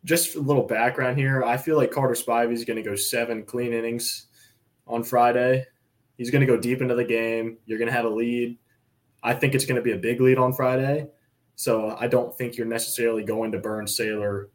just 0.06 0.38
a 0.38 0.40
little 0.40 0.64
background 0.64 1.18
here. 1.18 1.44
I 1.44 1.58
feel 1.58 1.76
like 1.76 1.92
Carter 1.92 2.14
Spivey 2.14 2.54
is 2.54 2.64
going 2.64 2.82
to 2.82 2.90
go 2.90 2.96
seven 2.96 3.44
clean 3.44 3.74
innings 3.74 4.28
on 4.88 5.04
Friday. 5.04 5.66
He's 6.18 6.32
going 6.32 6.46
to 6.46 6.48
go 6.48 6.58
deep 6.58 6.82
into 6.82 6.96
the 6.96 7.04
game. 7.04 7.58
You're 7.66 7.78
going 7.78 7.90
to 7.90 7.94
have 7.94 8.06
a 8.06 8.10
lead. 8.10 8.58
I 9.24 9.34
think 9.34 9.56
it's 9.56 9.66
going 9.66 9.78
to 9.78 9.82
be 9.82 9.94
a 9.94 9.98
big 9.98 10.20
lead 10.22 10.38
on 10.38 10.54
Friday. 10.54 11.08
So 11.56 11.96
I 12.00 12.08
don't 12.08 12.36
think 12.38 12.58
you're 12.58 12.68
necessarily 12.68 13.24
going 13.24 13.52
to 13.54 13.60
burn 13.60 13.86
Saylor 13.86 14.48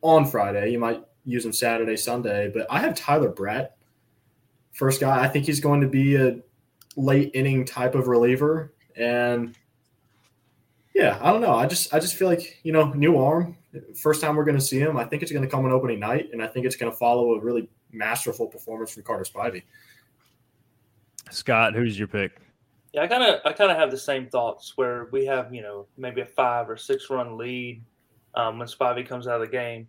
on 0.00 0.26
Friday. 0.26 0.70
You 0.70 0.78
might 0.78 1.02
use 1.24 1.44
him 1.44 1.52
Saturday, 1.52 1.96
Sunday. 1.96 2.50
But 2.52 2.66
I 2.68 2.80
have 2.80 2.94
Tyler 2.94 3.28
Brett, 3.28 3.76
first 4.72 5.00
guy. 5.00 5.22
I 5.22 5.28
think 5.28 5.46
he's 5.46 5.60
going 5.60 5.80
to 5.82 5.86
be 5.86 6.16
a 6.16 6.38
late 6.96 7.30
inning 7.34 7.64
type 7.64 7.94
of 7.94 8.08
reliever. 8.08 8.74
And 8.96 9.56
yeah, 10.94 11.18
I 11.22 11.32
don't 11.32 11.40
know. 11.40 11.54
I 11.54 11.66
just 11.66 11.94
I 11.94 12.00
just 12.00 12.16
feel 12.16 12.28
like, 12.28 12.60
you 12.64 12.72
know, 12.72 12.92
new 12.92 13.16
arm. 13.16 13.56
First 13.94 14.20
time 14.20 14.36
we're 14.36 14.44
going 14.44 14.58
to 14.58 14.64
see 14.64 14.78
him. 14.78 14.96
I 14.96 15.04
think 15.04 15.22
it's 15.22 15.32
going 15.32 15.44
to 15.44 15.48
come 15.48 15.64
on 15.64 15.72
opening 15.72 15.98
night, 15.98 16.28
and 16.32 16.42
I 16.42 16.46
think 16.46 16.66
it's 16.66 16.76
going 16.76 16.92
to 16.92 16.98
follow 16.98 17.34
a 17.34 17.40
really 17.40 17.70
masterful 17.90 18.46
performance 18.46 18.92
from 18.92 19.02
Carter 19.02 19.24
Spivey. 19.24 19.62
Scott, 21.30 21.74
who's 21.74 21.98
your 21.98 22.08
pick? 22.08 22.38
Yeah, 22.92 23.02
I 23.02 23.06
kind 23.06 23.22
of 23.22 23.40
I 23.44 23.52
kind 23.52 23.70
of 23.70 23.78
have 23.78 23.90
the 23.90 23.98
same 23.98 24.28
thoughts 24.28 24.74
where 24.76 25.08
we 25.12 25.24
have 25.26 25.54
you 25.54 25.62
know 25.62 25.86
maybe 25.96 26.20
a 26.20 26.26
five 26.26 26.68
or 26.68 26.76
six 26.76 27.08
run 27.08 27.38
lead 27.38 27.82
um, 28.34 28.58
when 28.58 28.68
Spivey 28.68 29.06
comes 29.06 29.26
out 29.26 29.40
of 29.40 29.48
the 29.48 29.52
game. 29.52 29.88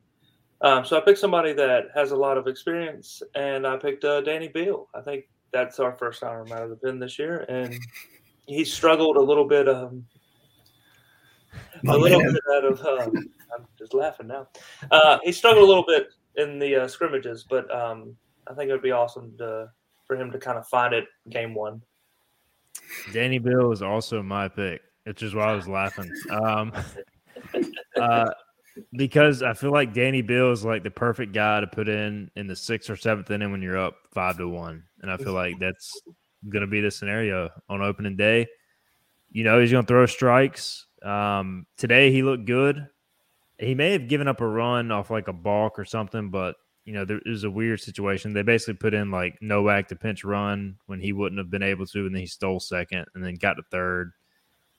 Um, 0.61 0.85
so 0.85 0.97
I 0.97 1.01
picked 1.01 1.19
somebody 1.19 1.51
that 1.53 1.87
has 1.93 2.11
a 2.11 2.15
lot 2.15 2.37
of 2.37 2.47
experience, 2.47 3.21
and 3.35 3.67
I 3.67 3.75
picked 3.75 4.05
uh, 4.05 4.21
Danny 4.21 4.47
Beal. 4.47 4.87
I 4.95 5.01
think 5.01 5.25
that's 5.51 5.79
our 5.79 5.91
first 5.91 6.23
arm 6.23 6.51
out 6.53 6.63
of 6.63 6.69
the 6.69 6.77
pen 6.77 6.99
this 6.99 7.19
year, 7.19 7.45
and 7.49 7.77
he 8.47 8.63
struggled 8.63 9.17
a 9.17 9.21
little 9.21 9.47
bit. 9.47 9.67
Um, 9.67 10.05
a 11.87 11.97
little 11.97 12.21
bit 12.21 12.41
out 12.55 12.65
of. 12.65 12.79
Um, 12.85 13.29
I'm 13.53 13.65
just 13.77 13.93
laughing 13.93 14.27
now. 14.27 14.47
Uh, 14.89 15.19
he 15.23 15.31
struggled 15.31 15.63
a 15.63 15.67
little 15.67 15.85
bit 15.85 16.07
in 16.37 16.59
the 16.59 16.83
uh, 16.83 16.87
scrimmages, 16.87 17.45
but 17.47 17.73
um, 17.75 18.15
I 18.47 18.53
think 18.53 18.69
it 18.69 18.73
would 18.73 18.81
be 18.81 18.91
awesome 18.91 19.37
to, 19.37 19.69
for 20.05 20.15
him 20.15 20.31
to 20.31 20.39
kind 20.39 20.57
of 20.57 20.67
find 20.67 20.93
it 20.93 21.05
game 21.29 21.53
one. 21.53 21.81
Danny 23.11 23.39
Beal 23.39 23.71
is 23.71 23.81
also 23.81 24.21
my 24.21 24.47
pick, 24.47 24.81
which 25.05 25.23
is 25.23 25.33
why 25.33 25.45
I 25.45 25.55
was 25.55 25.67
laughing. 25.67 26.11
Um, 26.29 26.71
uh, 27.99 28.29
because 28.93 29.43
I 29.43 29.53
feel 29.53 29.71
like 29.71 29.93
Danny 29.93 30.21
Beal 30.21 30.51
is 30.51 30.65
like 30.65 30.83
the 30.83 30.91
perfect 30.91 31.33
guy 31.33 31.59
to 31.59 31.67
put 31.67 31.87
in 31.87 32.31
in 32.35 32.47
the 32.47 32.55
sixth 32.55 32.89
or 32.89 32.95
seventh 32.95 33.29
inning 33.29 33.51
when 33.51 33.61
you're 33.61 33.77
up 33.77 33.95
five 34.13 34.37
to 34.37 34.47
one, 34.47 34.83
and 35.01 35.11
I 35.11 35.17
feel 35.17 35.33
like 35.33 35.59
that's 35.59 36.01
going 36.49 36.61
to 36.61 36.67
be 36.67 36.81
the 36.81 36.91
scenario 36.91 37.49
on 37.69 37.81
opening 37.81 38.17
day. 38.17 38.47
You 39.29 39.43
know, 39.43 39.59
he's 39.59 39.71
going 39.71 39.83
to 39.83 39.87
throw 39.87 40.05
strikes. 40.05 40.85
Um, 41.03 41.65
today 41.77 42.11
he 42.11 42.23
looked 42.23 42.45
good. 42.45 42.87
He 43.57 43.75
may 43.75 43.91
have 43.91 44.07
given 44.07 44.27
up 44.27 44.41
a 44.41 44.47
run 44.47 44.91
off 44.91 45.09
like 45.09 45.27
a 45.27 45.33
balk 45.33 45.79
or 45.79 45.85
something, 45.85 46.29
but 46.29 46.55
you 46.85 46.93
know, 46.93 47.05
there 47.05 47.19
was 47.25 47.43
a 47.43 47.49
weird 47.49 47.79
situation. 47.79 48.33
They 48.33 48.41
basically 48.41 48.75
put 48.75 48.93
in 48.93 49.09
like 49.09 49.41
Novak 49.41 49.87
to 49.89 49.95
pinch 49.95 50.23
run 50.23 50.77
when 50.87 50.99
he 50.99 51.13
wouldn't 51.13 51.39
have 51.39 51.49
been 51.49 51.63
able 51.63 51.85
to, 51.87 52.05
and 52.05 52.13
then 52.13 52.21
he 52.21 52.27
stole 52.27 52.59
second 52.59 53.05
and 53.15 53.23
then 53.23 53.35
got 53.35 53.53
to 53.53 53.63
third. 53.71 54.11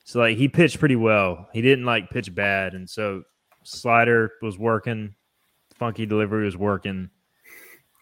So 0.03 0.19
like 0.19 0.37
he 0.37 0.47
pitched 0.47 0.79
pretty 0.79 0.95
well. 0.95 1.49
He 1.51 1.61
didn't 1.61 1.85
like 1.85 2.11
pitch 2.11 2.33
bad, 2.33 2.75
and 2.75 2.87
so 2.87 3.23
slider 3.63 4.33
was 4.41 4.57
working, 4.57 5.15
funky 5.77 6.05
delivery 6.05 6.45
was 6.45 6.57
working. 6.57 7.09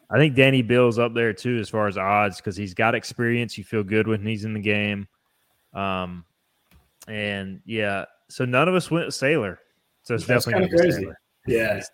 I 0.10 0.18
think 0.18 0.36
Danny 0.36 0.62
Beal's 0.62 1.00
up 1.00 1.14
there 1.14 1.34
too 1.34 1.58
as 1.60 1.70
far 1.70 1.88
as 1.88 1.98
odds 1.98 2.38
because 2.38 2.58
he's 2.58 2.74
got 2.74 2.94
experience. 2.94 3.58
You 3.58 3.64
feel 3.64 3.84
good 3.84 4.08
when 4.08 4.26
he's 4.26 4.46
in 4.46 4.54
the 4.54 4.60
game. 4.60 5.08
Um, 5.74 6.26
and 7.08 7.62
yeah, 7.66 8.06
so 8.30 8.46
none 8.46 8.68
of 8.68 8.76
us 8.76 8.92
went 8.92 9.08
Saylor. 9.08 9.58
So 10.04 10.16
it's 10.16 10.26
That's 10.26 10.46
definitely 10.46 10.70
kind 10.70 10.74
of 10.74 10.80
crazy. 10.80 11.08
Yeah, 11.48 11.74
it's 11.78 11.90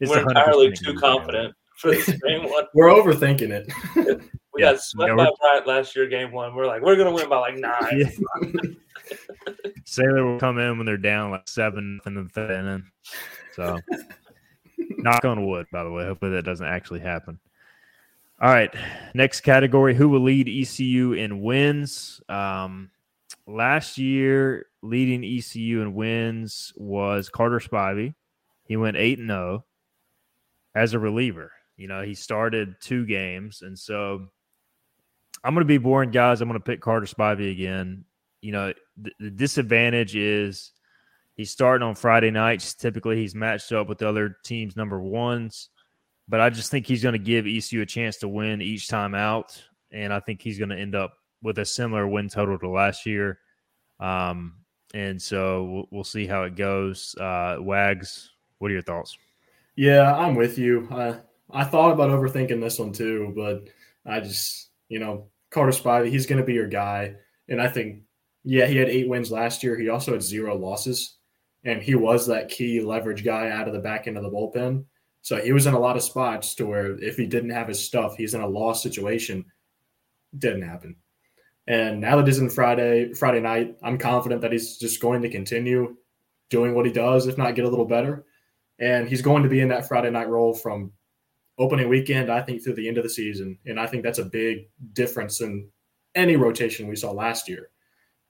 We're 0.00 0.20
entirely 0.20 0.72
too 0.72 0.94
confident 0.94 1.54
for 1.76 1.90
this 1.90 2.06
game 2.06 2.48
one. 2.48 2.64
we're 2.74 2.88
overthinking 2.88 3.50
it. 3.50 3.72
We 4.54 4.62
Yeah. 4.62 4.72
got 4.72 4.80
swept 4.80 5.10
Yeah, 5.10 5.16
by 5.16 5.30
Bryant 5.40 5.66
last 5.66 5.96
year, 5.96 6.06
game 6.06 6.32
one. 6.32 6.54
We're 6.54 6.66
like, 6.66 6.82
we're 6.82 6.96
gonna 6.96 7.12
win 7.12 7.28
by 7.28 7.38
like 7.38 7.56
nine. 7.56 7.98
Yeah. 7.98 8.08
Saylor 9.84 10.24
will 10.24 10.38
come 10.38 10.58
in 10.58 10.76
when 10.76 10.86
they're 10.86 10.96
down 10.96 11.30
like 11.30 11.48
seven 11.48 12.00
in 12.06 12.14
the 12.14 12.28
third 12.32 12.50
inning. 12.50 12.84
So, 13.54 13.78
knock 14.98 15.24
on 15.24 15.46
wood, 15.46 15.66
by 15.72 15.84
the 15.84 15.90
way. 15.90 16.04
Hopefully 16.04 16.32
that 16.32 16.44
doesn't 16.44 16.66
actually 16.66 17.00
happen. 17.00 17.38
All 18.40 18.48
right. 18.50 18.74
Next 19.14 19.40
category 19.42 19.94
Who 19.94 20.08
will 20.08 20.22
lead 20.22 20.48
ECU 20.48 21.12
in 21.12 21.40
wins? 21.42 22.20
Um, 22.28 22.90
last 23.46 23.98
year, 23.98 24.66
leading 24.82 25.24
ECU 25.24 25.80
in 25.80 25.94
wins 25.94 26.72
was 26.76 27.28
Carter 27.28 27.60
Spivey. 27.60 28.14
He 28.64 28.76
went 28.76 28.96
8 28.96 29.18
and 29.18 29.28
0 29.28 29.64
as 30.74 30.94
a 30.94 30.98
reliever. 30.98 31.52
You 31.76 31.88
know, 31.88 32.02
he 32.02 32.14
started 32.14 32.76
two 32.80 33.06
games. 33.06 33.62
And 33.62 33.78
so 33.78 34.28
I'm 35.42 35.54
going 35.54 35.64
to 35.64 35.68
be 35.68 35.78
boring, 35.78 36.10
guys. 36.10 36.40
I'm 36.40 36.48
going 36.48 36.60
to 36.60 36.64
pick 36.64 36.80
Carter 36.80 37.06
Spivey 37.06 37.50
again. 37.50 38.04
You 38.40 38.52
know, 38.52 38.72
the, 38.96 39.12
the 39.18 39.30
disadvantage 39.30 40.16
is 40.16 40.72
he's 41.34 41.50
starting 41.50 41.86
on 41.86 41.94
Friday 41.94 42.30
nights. 42.30 42.74
Typically, 42.74 43.16
he's 43.16 43.34
matched 43.34 43.72
up 43.72 43.88
with 43.88 43.98
the 43.98 44.08
other 44.08 44.36
team's 44.44 44.76
number 44.76 45.00
ones. 45.00 45.70
But 46.28 46.40
I 46.40 46.50
just 46.50 46.70
think 46.70 46.86
he's 46.86 47.02
going 47.02 47.14
to 47.14 47.18
give 47.18 47.46
ECU 47.46 47.82
a 47.82 47.86
chance 47.86 48.18
to 48.18 48.28
win 48.28 48.62
each 48.62 48.88
time 48.88 49.14
out. 49.14 49.62
And 49.90 50.12
I 50.12 50.20
think 50.20 50.40
he's 50.40 50.58
going 50.58 50.70
to 50.70 50.78
end 50.78 50.94
up 50.94 51.14
with 51.42 51.58
a 51.58 51.64
similar 51.64 52.06
win 52.06 52.28
total 52.28 52.58
to 52.58 52.68
last 52.68 53.04
year. 53.06 53.38
Um, 53.98 54.54
and 54.94 55.20
so 55.20 55.64
we'll, 55.64 55.88
we'll 55.90 56.04
see 56.04 56.26
how 56.26 56.44
it 56.44 56.54
goes. 56.54 57.14
Uh, 57.18 57.56
Wags, 57.60 58.30
what 58.58 58.70
are 58.70 58.74
your 58.74 58.82
thoughts? 58.82 59.16
Yeah, 59.76 60.14
I'm 60.14 60.34
with 60.34 60.58
you. 60.58 60.88
I 60.90 61.20
I 61.50 61.64
thought 61.64 61.92
about 61.92 62.10
overthinking 62.10 62.60
this 62.60 62.78
one 62.78 62.92
too, 62.92 63.32
but 63.36 63.68
I 64.06 64.20
just 64.20 64.70
you 64.88 64.98
know 64.98 65.28
Carter 65.50 65.72
Spivey, 65.72 66.08
he's 66.10 66.26
going 66.26 66.40
to 66.40 66.46
be 66.46 66.54
your 66.54 66.68
guy, 66.68 67.14
and 67.48 67.60
I 67.60 67.68
think 67.68 68.02
yeah, 68.44 68.66
he 68.66 68.76
had 68.76 68.88
eight 68.88 69.08
wins 69.08 69.30
last 69.30 69.62
year. 69.62 69.78
He 69.78 69.88
also 69.88 70.12
had 70.12 70.22
zero 70.22 70.56
losses, 70.56 71.16
and 71.64 71.82
he 71.82 71.94
was 71.94 72.26
that 72.26 72.48
key 72.48 72.80
leverage 72.80 73.24
guy 73.24 73.50
out 73.50 73.68
of 73.68 73.74
the 73.74 73.80
back 73.80 74.06
end 74.06 74.16
of 74.16 74.22
the 74.22 74.30
bullpen. 74.30 74.84
So 75.22 75.36
he 75.40 75.52
was 75.52 75.66
in 75.66 75.74
a 75.74 75.78
lot 75.78 75.96
of 75.96 76.02
spots 76.02 76.54
to 76.56 76.66
where 76.66 76.98
if 77.02 77.16
he 77.16 77.26
didn't 77.26 77.50
have 77.50 77.68
his 77.68 77.84
stuff, 77.84 78.16
he's 78.16 78.34
in 78.34 78.40
a 78.40 78.46
loss 78.46 78.82
situation. 78.82 79.44
Didn't 80.36 80.62
happen. 80.62 80.96
And 81.68 82.00
now 82.00 82.16
that 82.16 82.26
he's 82.26 82.40
in 82.40 82.50
Friday 82.50 83.12
Friday 83.14 83.40
night, 83.40 83.76
I'm 83.82 83.98
confident 83.98 84.40
that 84.42 84.52
he's 84.52 84.78
just 84.78 85.00
going 85.00 85.22
to 85.22 85.30
continue 85.30 85.96
doing 86.50 86.74
what 86.74 86.86
he 86.86 86.92
does, 86.92 87.26
if 87.26 87.38
not 87.38 87.54
get 87.54 87.64
a 87.64 87.68
little 87.68 87.84
better. 87.84 88.26
And 88.82 89.08
he's 89.08 89.22
going 89.22 89.44
to 89.44 89.48
be 89.48 89.60
in 89.60 89.68
that 89.68 89.86
Friday 89.86 90.10
night 90.10 90.28
role 90.28 90.52
from 90.52 90.92
opening 91.56 91.88
weekend, 91.88 92.30
I 92.30 92.42
think, 92.42 92.62
through 92.62 92.74
the 92.74 92.88
end 92.88 92.98
of 92.98 93.04
the 93.04 93.10
season. 93.10 93.56
And 93.64 93.78
I 93.78 93.86
think 93.86 94.02
that's 94.02 94.18
a 94.18 94.24
big 94.24 94.68
difference 94.92 95.40
in 95.40 95.68
any 96.16 96.34
rotation 96.36 96.88
we 96.88 96.96
saw 96.96 97.12
last 97.12 97.48
year. 97.48 97.70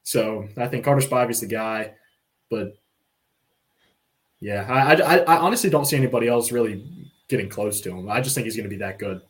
So 0.02 0.46
I 0.58 0.68
think 0.68 0.84
Carter 0.84 1.00
Spivey's 1.00 1.40
the 1.40 1.46
guy, 1.46 1.94
but 2.50 2.74
yeah, 4.40 4.66
I, 4.68 4.94
I, 4.94 5.18
I 5.20 5.36
honestly 5.38 5.70
don't 5.70 5.86
see 5.86 5.96
anybody 5.96 6.28
else 6.28 6.52
really 6.52 6.84
getting 7.28 7.48
close 7.48 7.80
to 7.80 7.96
him. 7.96 8.10
I 8.10 8.20
just 8.20 8.34
think 8.34 8.44
he's 8.44 8.56
going 8.56 8.68
to 8.68 8.76
be 8.76 8.82
that 8.82 8.98
good. 8.98 9.22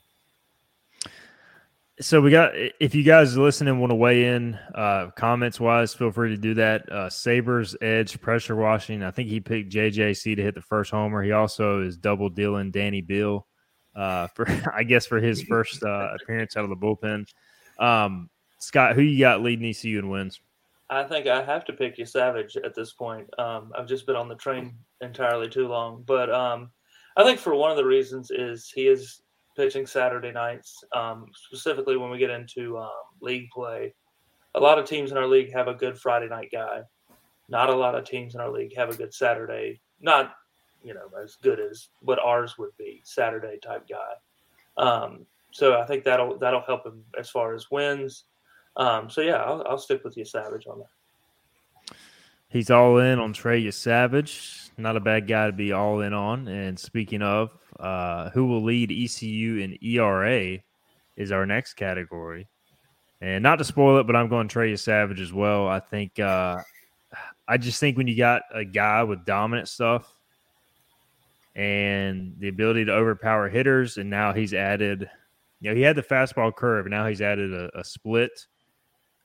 So 2.02 2.20
we 2.20 2.32
got 2.32 2.52
if 2.80 2.96
you 2.96 3.04
guys 3.04 3.36
are 3.36 3.40
listening 3.40 3.78
want 3.78 3.92
to 3.92 3.94
weigh 3.94 4.34
in 4.34 4.58
uh, 4.74 5.10
comments 5.14 5.60
wise, 5.60 5.94
feel 5.94 6.10
free 6.10 6.30
to 6.30 6.36
do 6.36 6.54
that. 6.54 6.90
Uh, 6.90 7.08
Sabers 7.08 7.76
edge 7.80 8.20
pressure 8.20 8.56
washing. 8.56 9.04
I 9.04 9.12
think 9.12 9.28
he 9.28 9.38
picked 9.38 9.72
JJC 9.72 10.34
to 10.34 10.42
hit 10.42 10.56
the 10.56 10.62
first 10.62 10.90
homer. 10.90 11.22
He 11.22 11.30
also 11.30 11.80
is 11.80 11.96
double 11.96 12.28
dealing 12.28 12.72
Danny 12.72 13.02
Beal 13.02 13.46
uh, 13.94 14.26
for 14.34 14.48
I 14.74 14.82
guess 14.82 15.06
for 15.06 15.20
his 15.20 15.42
first 15.42 15.84
uh, 15.84 16.08
appearance 16.20 16.56
out 16.56 16.64
of 16.64 16.70
the 16.70 16.76
bullpen. 16.76 17.24
Um, 17.78 18.28
Scott, 18.58 18.96
who 18.96 19.02
you 19.02 19.20
got 19.20 19.40
leading 19.40 19.70
ECU 19.70 20.00
in 20.00 20.08
wins? 20.08 20.40
I 20.90 21.04
think 21.04 21.28
I 21.28 21.44
have 21.44 21.64
to 21.66 21.72
pick 21.72 21.98
Yesavage 21.98 22.56
at 22.64 22.74
this 22.74 22.92
point. 22.92 23.28
Um, 23.38 23.70
I've 23.78 23.86
just 23.86 24.06
been 24.06 24.16
on 24.16 24.28
the 24.28 24.34
train 24.34 24.74
entirely 25.00 25.48
too 25.48 25.68
long, 25.68 26.02
but 26.04 26.30
um, 26.34 26.72
I 27.16 27.22
think 27.22 27.38
for 27.38 27.54
one 27.54 27.70
of 27.70 27.76
the 27.76 27.84
reasons 27.84 28.32
is 28.32 28.72
he 28.74 28.88
is 28.88 29.22
pitching 29.56 29.86
Saturday 29.86 30.32
nights, 30.32 30.82
um, 30.94 31.26
specifically 31.34 31.96
when 31.96 32.10
we 32.10 32.18
get 32.18 32.30
into 32.30 32.78
um, 32.78 32.90
league 33.20 33.48
play. 33.50 33.94
A 34.54 34.60
lot 34.60 34.78
of 34.78 34.84
teams 34.84 35.10
in 35.10 35.16
our 35.16 35.26
league 35.26 35.52
have 35.52 35.68
a 35.68 35.74
good 35.74 35.98
Friday 35.98 36.28
night 36.28 36.50
guy. 36.52 36.82
Not 37.48 37.70
a 37.70 37.74
lot 37.74 37.94
of 37.94 38.04
teams 38.04 38.34
in 38.34 38.40
our 38.40 38.50
league 38.50 38.74
have 38.76 38.90
a 38.90 38.96
good 38.96 39.12
Saturday, 39.12 39.80
not 40.00 40.34
you 40.82 40.94
know 40.94 41.08
as 41.22 41.36
good 41.36 41.60
as 41.60 41.88
what 42.00 42.18
ours 42.18 42.56
would 42.58 42.76
be, 42.78 43.02
Saturday 43.04 43.58
type 43.62 43.86
guy. 43.88 44.82
Um, 44.82 45.26
so 45.50 45.78
I 45.78 45.86
think 45.86 46.04
that'll 46.04 46.38
that'll 46.38 46.62
help 46.62 46.86
him 46.86 47.04
as 47.18 47.30
far 47.30 47.54
as 47.54 47.70
wins. 47.70 48.24
Um, 48.76 49.10
so 49.10 49.20
yeah, 49.20 49.36
I'll, 49.36 49.64
I'll 49.68 49.78
stick 49.78 50.02
with 50.02 50.16
you, 50.16 50.24
Savage, 50.24 50.66
on 50.66 50.78
that. 50.78 50.86
He's 52.52 52.70
all 52.70 52.98
in 52.98 53.18
on 53.18 53.32
Trey 53.32 53.64
Yesavage. 53.64 54.70
Not 54.76 54.98
a 54.98 55.00
bad 55.00 55.26
guy 55.26 55.46
to 55.46 55.52
be 55.52 55.72
all 55.72 56.02
in 56.02 56.12
on. 56.12 56.48
And 56.48 56.78
speaking 56.78 57.22
of, 57.22 57.50
uh, 57.80 58.28
who 58.28 58.46
will 58.46 58.62
lead 58.62 58.92
ECU 58.92 59.56
in 59.56 59.78
ERA 59.82 60.58
is 61.16 61.32
our 61.32 61.46
next 61.46 61.74
category. 61.74 62.46
And 63.22 63.42
not 63.42 63.56
to 63.56 63.64
spoil 63.64 64.00
it, 64.00 64.06
but 64.06 64.16
I'm 64.16 64.28
going 64.28 64.48
Trey 64.48 64.70
Yesavage 64.70 65.18
as 65.18 65.32
well. 65.32 65.66
I 65.66 65.80
think 65.80 66.20
uh, 66.20 66.58
I 67.48 67.56
just 67.56 67.80
think 67.80 67.96
when 67.96 68.06
you 68.06 68.18
got 68.18 68.42
a 68.52 68.66
guy 68.66 69.02
with 69.02 69.24
dominant 69.24 69.68
stuff 69.68 70.14
and 71.56 72.34
the 72.38 72.48
ability 72.48 72.84
to 72.84 72.92
overpower 72.92 73.48
hitters, 73.48 73.96
and 73.96 74.10
now 74.10 74.34
he's 74.34 74.52
added, 74.52 75.08
you 75.60 75.70
know, 75.70 75.76
he 75.76 75.80
had 75.80 75.96
the 75.96 76.02
fastball 76.02 76.54
curve, 76.54 76.84
and 76.84 76.90
now 76.90 77.06
he's 77.06 77.22
added 77.22 77.54
a, 77.54 77.78
a 77.78 77.82
split. 77.82 78.46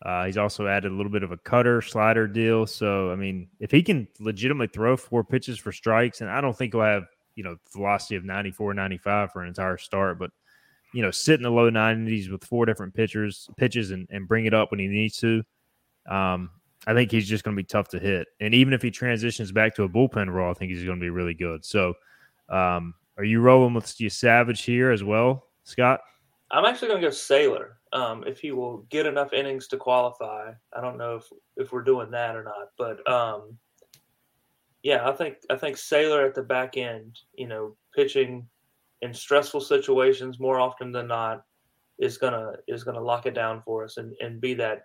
Uh, 0.03 0.25
he's 0.25 0.37
also 0.37 0.67
added 0.67 0.91
a 0.91 0.95
little 0.95 1.11
bit 1.11 1.23
of 1.23 1.31
a 1.31 1.37
cutter 1.37 1.81
slider 1.81 2.27
deal. 2.27 2.67
So, 2.67 3.11
I 3.11 3.15
mean, 3.15 3.47
if 3.59 3.71
he 3.71 3.81
can 3.81 4.07
legitimately 4.19 4.67
throw 4.67 4.95
four 4.95 5.23
pitches 5.23 5.57
for 5.57 5.71
strikes, 5.71 6.21
and 6.21 6.29
I 6.29 6.39
don't 6.39 6.55
think 6.55 6.73
he'll 6.73 6.81
have, 6.81 7.05
you 7.35 7.43
know, 7.43 7.57
velocity 7.73 8.15
of 8.15 8.23
94, 8.23 8.73
95 8.73 9.31
for 9.31 9.41
an 9.41 9.47
entire 9.47 9.77
start, 9.77 10.19
but 10.19 10.31
you 10.93 11.01
know, 11.01 11.11
sit 11.11 11.35
in 11.35 11.43
the 11.43 11.51
low 11.51 11.69
90s 11.69 12.31
with 12.31 12.43
four 12.43 12.65
different 12.65 12.93
pitchers, 12.93 13.49
pitches 13.57 13.91
and, 13.91 14.07
and 14.09 14.27
bring 14.27 14.45
it 14.45 14.53
up 14.53 14.71
when 14.71 14.79
he 14.79 14.87
needs 14.87 15.17
to. 15.17 15.43
Um, 16.09 16.49
I 16.85 16.93
think 16.93 17.11
he's 17.11 17.27
just 17.27 17.43
going 17.43 17.55
to 17.55 17.61
be 17.61 17.67
tough 17.67 17.89
to 17.89 17.99
hit. 17.99 18.27
And 18.39 18.53
even 18.53 18.73
if 18.73 18.81
he 18.81 18.89
transitions 18.89 19.51
back 19.51 19.75
to 19.75 19.83
a 19.83 19.89
bullpen 19.89 20.31
role, 20.31 20.49
I 20.49 20.53
think 20.53 20.71
he's 20.71 20.83
going 20.83 20.97
to 20.97 21.03
be 21.03 21.09
really 21.09 21.33
good. 21.33 21.65
So, 21.65 21.93
um, 22.49 22.93
are 23.17 23.23
you 23.23 23.41
rolling 23.41 23.73
with 23.73 23.85
Yesavage 23.85 24.63
here 24.63 24.91
as 24.91 25.03
well, 25.03 25.47
Scott? 25.63 25.99
I'm 26.49 26.65
actually 26.65 26.87
going 26.87 27.01
to 27.01 27.07
go 27.07 27.11
Saylor. 27.11 27.71
Um, 27.93 28.23
if 28.27 28.39
he 28.39 28.51
will 28.51 28.79
get 28.89 29.05
enough 29.05 29.33
innings 29.33 29.67
to 29.69 29.77
qualify, 29.77 30.51
I 30.75 30.81
don't 30.81 30.97
know 30.97 31.15
if 31.15 31.25
if 31.55 31.71
we're 31.71 31.83
doing 31.83 32.11
that 32.11 32.35
or 32.35 32.43
not, 32.43 32.69
but 32.77 33.09
um, 33.09 33.57
yeah, 34.83 35.07
I 35.07 35.11
think 35.13 35.37
I 35.49 35.55
think 35.55 35.77
Saylor 35.77 36.25
at 36.25 36.35
the 36.35 36.43
back 36.43 36.77
end, 36.77 37.17
you 37.33 37.47
know, 37.47 37.75
pitching 37.95 38.47
in 39.01 39.13
stressful 39.13 39.61
situations 39.61 40.39
more 40.39 40.59
often 40.59 40.91
than 40.91 41.07
not 41.07 41.43
is 41.99 42.17
gonna 42.17 42.53
is 42.67 42.83
gonna 42.83 43.01
lock 43.01 43.25
it 43.25 43.33
down 43.33 43.61
for 43.63 43.83
us 43.83 43.97
and, 43.97 44.13
and 44.21 44.41
be 44.41 44.53
that 44.55 44.83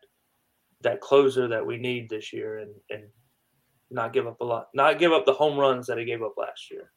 that 0.82 1.00
closer 1.00 1.46
that 1.48 1.64
we 1.64 1.76
need 1.76 2.08
this 2.08 2.32
year 2.32 2.58
and 2.58 2.74
and 2.90 3.04
not 3.90 4.12
give 4.12 4.26
up 4.26 4.40
a 4.40 4.44
lot 4.44 4.68
not 4.74 4.98
give 4.98 5.12
up 5.12 5.26
the 5.26 5.32
home 5.32 5.58
runs 5.58 5.86
that 5.86 5.98
he 5.98 6.04
gave 6.04 6.22
up 6.22 6.34
last 6.36 6.70
year. 6.70 6.90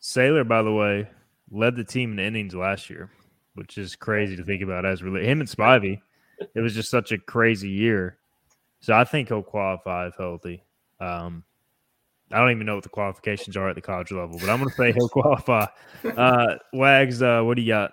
Saylor, 0.00 0.46
by 0.46 0.62
the 0.62 0.72
way, 0.72 1.08
led 1.50 1.76
the 1.76 1.84
team 1.84 2.12
in 2.12 2.18
innings 2.18 2.54
last 2.54 2.90
year, 2.90 3.10
which 3.54 3.78
is 3.78 3.96
crazy 3.96 4.36
to 4.36 4.44
think 4.44 4.62
about 4.62 4.84
as 4.84 5.02
really 5.02 5.24
him 5.26 5.40
and 5.40 5.48
Spivey. 5.48 6.00
It 6.54 6.60
was 6.60 6.74
just 6.74 6.90
such 6.90 7.12
a 7.12 7.18
crazy 7.18 7.68
year. 7.68 8.18
So 8.80 8.94
I 8.94 9.04
think 9.04 9.28
he'll 9.28 9.42
qualify 9.42 10.08
if 10.08 10.14
healthy. 10.16 10.64
Um, 11.00 11.44
I 12.32 12.38
don't 12.38 12.50
even 12.50 12.66
know 12.66 12.74
what 12.74 12.82
the 12.82 12.88
qualifications 12.88 13.56
are 13.56 13.68
at 13.68 13.74
the 13.74 13.82
college 13.82 14.10
level, 14.10 14.38
but 14.38 14.48
I'm 14.48 14.58
going 14.58 14.70
to 14.70 14.76
say 14.76 14.92
he'll 14.92 15.08
qualify. 15.08 15.66
Uh, 16.04 16.56
Wags, 16.72 17.22
uh, 17.22 17.42
what 17.42 17.56
do 17.56 17.62
you 17.62 17.68
got? 17.68 17.92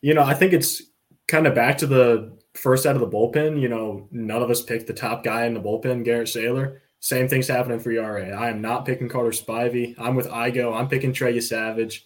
You 0.00 0.14
know, 0.14 0.22
I 0.22 0.34
think 0.34 0.52
it's 0.52 0.82
kind 1.28 1.46
of 1.46 1.54
back 1.54 1.78
to 1.78 1.86
the 1.86 2.36
first 2.54 2.86
out 2.86 2.96
of 2.96 3.00
the 3.00 3.08
bullpen. 3.08 3.60
You 3.60 3.68
know, 3.68 4.08
none 4.10 4.42
of 4.42 4.50
us 4.50 4.62
picked 4.62 4.86
the 4.86 4.92
top 4.92 5.22
guy 5.22 5.46
in 5.46 5.54
the 5.54 5.60
bullpen, 5.60 6.04
Garrett 6.04 6.28
Saylor. 6.28 6.78
Same 7.00 7.28
thing's 7.28 7.48
happening 7.48 7.78
for 7.78 7.90
ERA. 7.90 8.30
I 8.30 8.48
am 8.48 8.62
not 8.62 8.86
picking 8.86 9.08
Carter 9.08 9.30
Spivey. 9.30 9.94
I'm 9.98 10.14
with 10.14 10.26
Igo. 10.26 10.74
I'm 10.74 10.88
picking 10.88 11.12
Trey 11.12 11.36
Yesavage. 11.36 12.00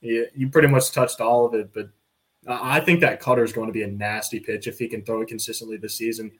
You, 0.00 0.26
you 0.34 0.50
pretty 0.50 0.68
much 0.68 0.92
touched 0.92 1.20
all 1.20 1.46
of 1.46 1.54
it, 1.54 1.72
but 1.72 1.88
I 2.46 2.80
think 2.80 3.00
that 3.00 3.20
cutter 3.20 3.44
is 3.44 3.52
going 3.52 3.68
to 3.68 3.72
be 3.72 3.82
a 3.82 3.88
nasty 3.88 4.40
pitch 4.40 4.66
if 4.66 4.78
he 4.78 4.88
can 4.88 5.04
throw 5.04 5.22
it 5.22 5.28
consistently 5.28 5.76
this 5.76 5.96
season. 5.96 6.32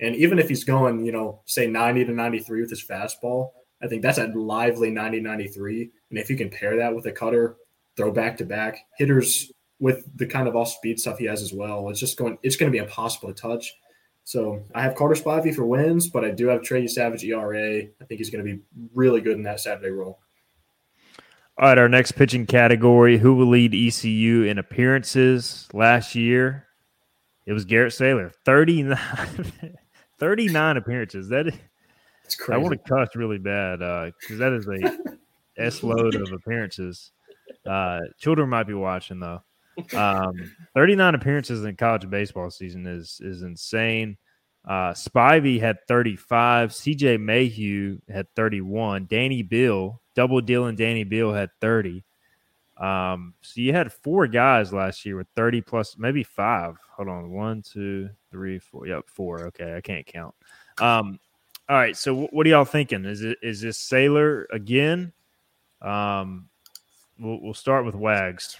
And 0.00 0.14
even 0.16 0.38
if 0.38 0.48
he's 0.48 0.64
going, 0.64 1.04
you 1.04 1.12
know, 1.12 1.42
say 1.46 1.66
90 1.66 2.06
to 2.06 2.12
93 2.12 2.60
with 2.60 2.70
his 2.70 2.84
fastball, 2.84 3.50
I 3.82 3.88
think 3.88 4.02
that's 4.02 4.18
a 4.18 4.26
lively 4.26 4.90
90 4.90 5.20
93. 5.20 5.90
And 6.10 6.18
if 6.18 6.30
you 6.30 6.36
can 6.36 6.50
pair 6.50 6.76
that 6.76 6.94
with 6.94 7.06
a 7.06 7.12
cutter, 7.12 7.56
throw 7.96 8.12
back 8.12 8.36
to 8.38 8.44
back, 8.44 8.78
hitters 8.96 9.50
with 9.80 10.04
the 10.16 10.26
kind 10.26 10.48
of 10.48 10.56
off 10.56 10.68
speed 10.68 10.98
stuff 10.98 11.18
he 11.18 11.26
has 11.26 11.42
as 11.42 11.52
well, 11.52 11.88
it's 11.88 12.00
just 12.00 12.16
going, 12.16 12.38
it's 12.42 12.56
going 12.56 12.70
to 12.70 12.76
be 12.76 12.82
impossible 12.82 13.32
to 13.32 13.40
touch. 13.40 13.74
So 14.24 14.62
I 14.74 14.82
have 14.82 14.94
Carter 14.94 15.14
Spivey 15.14 15.54
for 15.54 15.64
wins, 15.64 16.08
but 16.08 16.24
I 16.24 16.30
do 16.30 16.48
have 16.48 16.62
Trey 16.62 16.84
Yesavage 16.84 17.24
ERA. 17.24 17.78
I 17.78 18.04
think 18.04 18.18
he's 18.18 18.30
going 18.30 18.44
to 18.44 18.52
be 18.52 18.60
really 18.94 19.20
good 19.20 19.36
in 19.36 19.42
that 19.44 19.60
Saturday 19.60 19.90
role. 19.90 20.20
All 21.60 21.66
right, 21.66 21.78
our 21.78 21.88
next 21.88 22.12
pitching 22.12 22.46
category 22.46 23.18
who 23.18 23.34
will 23.34 23.48
lead 23.48 23.74
ECU 23.74 24.44
in 24.44 24.58
appearances 24.58 25.68
last 25.72 26.14
year? 26.14 26.68
It 27.46 27.52
was 27.52 27.64
Garrett 27.64 27.92
Saylor, 27.92 28.32
39, 28.44 28.96
39 30.20 30.76
appearances. 30.76 31.28
That 31.30 31.48
is 31.48 32.34
crazy. 32.36 32.52
I 32.52 32.58
want 32.58 32.74
to 32.74 32.88
cuss 32.88 33.08
really 33.16 33.38
bad 33.38 33.80
because 33.80 34.40
uh, 34.40 34.44
that 34.44 34.52
is 34.52 34.68
a 34.68 35.16
s 35.60 35.82
load 35.82 36.14
of 36.14 36.30
appearances. 36.30 37.10
Uh, 37.66 38.02
children 38.20 38.48
might 38.48 38.68
be 38.68 38.74
watching 38.74 39.18
though. 39.18 39.42
Um, 39.96 40.34
39 40.76 41.16
appearances 41.16 41.64
in 41.64 41.74
college 41.74 42.08
baseball 42.08 42.50
season 42.50 42.86
is 42.86 43.20
is 43.20 43.42
insane. 43.42 44.16
Uh, 44.64 44.92
Spivey 44.92 45.58
had 45.58 45.78
35. 45.88 46.70
CJ 46.70 47.20
Mayhew 47.20 47.98
had 48.08 48.26
31. 48.36 49.06
Danny 49.10 49.42
Beal, 49.42 50.00
double 50.18 50.40
deal 50.40 50.66
and 50.66 50.76
Danny 50.76 51.04
Beal 51.04 51.32
had 51.32 51.48
30. 51.60 52.02
Um, 52.76 53.34
so 53.40 53.60
you 53.60 53.72
had 53.72 53.92
four 53.92 54.26
guys 54.26 54.72
last 54.72 55.06
year 55.06 55.16
with 55.16 55.28
30 55.36 55.60
plus, 55.60 55.96
maybe 55.96 56.24
five. 56.24 56.74
Hold 56.96 57.08
on. 57.08 57.30
One, 57.30 57.62
two, 57.62 58.10
three, 58.32 58.58
four. 58.58 58.88
Yep, 58.88 59.04
four. 59.06 59.44
Okay. 59.46 59.76
I 59.76 59.80
can't 59.80 60.04
count. 60.04 60.34
Um, 60.80 61.20
all 61.68 61.76
right. 61.76 61.96
So 61.96 62.26
what 62.32 62.44
are 62.48 62.50
y'all 62.50 62.64
thinking? 62.64 63.04
Is 63.04 63.22
it 63.22 63.38
is 63.42 63.60
this 63.60 63.78
Saylor 63.78 64.46
again? 64.52 65.12
Um, 65.82 66.48
we'll 67.20 67.40
we'll 67.40 67.54
start 67.54 67.84
with 67.84 67.94
Wags. 67.94 68.56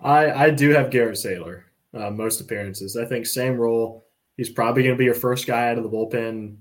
I 0.00 0.30
I 0.30 0.50
do 0.50 0.70
have 0.70 0.90
Garrett 0.90 1.16
Saylor 1.16 1.62
uh, 1.94 2.10
most 2.10 2.40
appearances. 2.40 2.96
I 2.96 3.04
think 3.06 3.26
same 3.26 3.56
role. 3.56 4.06
He's 4.36 4.50
probably 4.50 4.84
going 4.84 4.94
to 4.94 4.98
be 4.98 5.04
your 5.04 5.14
first 5.14 5.48
guy 5.48 5.70
out 5.70 5.78
of 5.78 5.82
the 5.82 5.90
bullpen 5.90 6.58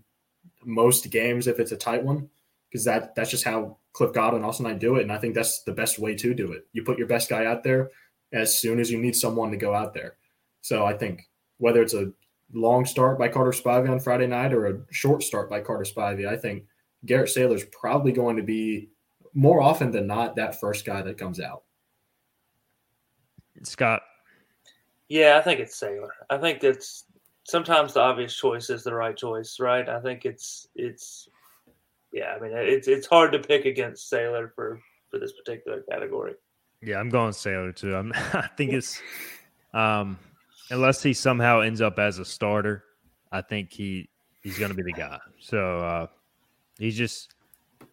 most 0.66 1.10
games 1.12 1.46
if 1.46 1.60
it's 1.60 1.72
a 1.72 1.78
tight 1.78 2.04
one 2.04 2.28
because 2.70 2.84
that 2.86 3.16
that's 3.16 3.32
just 3.32 3.44
how 3.44 3.78
Cliff 4.00 4.14
Godwin 4.14 4.46
also 4.46 4.64
and 4.64 4.74
I 4.74 4.78
do 4.78 4.96
it, 4.96 5.02
and 5.02 5.12
I 5.12 5.18
think 5.18 5.36
that's 5.36 5.64
the 5.64 5.74
best 5.74 6.00
way 6.00 6.16
to 6.16 6.34
do 6.34 6.54
it. 6.54 6.66
You 6.72 6.86
put 6.86 6.98
your 6.98 7.08
best 7.08 7.30
guy 7.30 7.46
out 7.46 7.66
there 7.66 7.92
as 8.32 8.58
soon 8.58 8.80
as 8.80 8.90
you 8.90 8.98
need 8.98 9.14
someone 9.14 9.52
to 9.52 9.58
go 9.58 9.76
out 9.76 9.94
there. 9.94 10.16
So 10.62 10.86
I 10.86 10.94
think 10.94 11.28
whether 11.58 11.82
it's 11.82 11.94
a 11.94 12.14
long 12.54 12.86
start 12.86 13.20
by 13.20 13.28
Carter 13.28 13.52
Spivey 13.52 13.90
on 13.90 14.00
Friday 14.00 14.26
night 14.26 14.54
or 14.54 14.68
a 14.68 14.80
short 14.90 15.22
start 15.22 15.50
by 15.50 15.60
Carter 15.60 15.84
Spivey, 15.84 16.26
I 16.26 16.38
think 16.38 16.64
Garrett 17.06 17.28
Saylor 17.28 17.56
is 17.56 17.66
probably 17.74 18.14
going 18.14 18.38
to 18.38 18.42
be 18.42 18.88
more 19.34 19.62
often 19.62 19.92
than 19.92 20.08
not 20.08 20.38
that 20.38 20.62
first 20.62 20.86
guy 20.86 21.02
that 21.02 21.18
comes 21.18 21.42
out. 21.42 21.64
Scott. 23.64 24.04
Yeah, 25.10 25.38
I 25.38 25.42
think 25.42 25.60
it's 25.60 25.78
Saylor. 25.78 26.12
I 26.30 26.38
think 26.38 26.62
that's 26.62 27.04
sometimes 27.44 27.96
the 27.96 28.00
obvious 28.00 28.34
choice 28.34 28.70
is 28.70 28.82
the 28.82 28.96
right 28.96 29.18
choice, 29.18 29.60
right? 29.60 29.90
I 29.90 30.00
think 30.00 30.24
it's 30.24 30.70
it's 30.74 31.28
yeah, 32.12 32.36
I 32.36 32.40
mean 32.40 32.52
it's 32.54 32.88
it's 32.88 33.08
hard 33.08 33.32
to 33.34 33.40
pick 33.40 33.66
against 33.66 34.12
Saylor 34.12 34.54
for 34.54 34.82
for 35.10 35.20
this 35.20 35.34
particular 35.34 35.82
category. 35.90 36.34
Yeah, 36.82 37.00
I'm 37.00 37.10
going 37.10 37.32
Saylor 37.32 37.76
too. 37.76 37.96
I'm 37.96 38.12
I 38.34 38.50
think 38.58 38.74
it's 38.74 39.02
um 39.74 40.18
unless 40.70 41.02
he 41.04 41.14
somehow 41.14 41.62
ends 41.62 41.82
up 41.82 42.00
as 42.00 42.20
a 42.20 42.26
starter, 42.26 42.84
I 43.32 43.42
think 43.42 43.72
he 43.72 44.10
he's 44.42 44.58
going 44.58 44.70
to 44.70 44.76
be 44.76 44.84
the 44.84 44.94
guy. 44.94 45.20
So 45.40 45.80
uh, 45.80 46.08
he's 46.78 46.98
just 46.98 47.34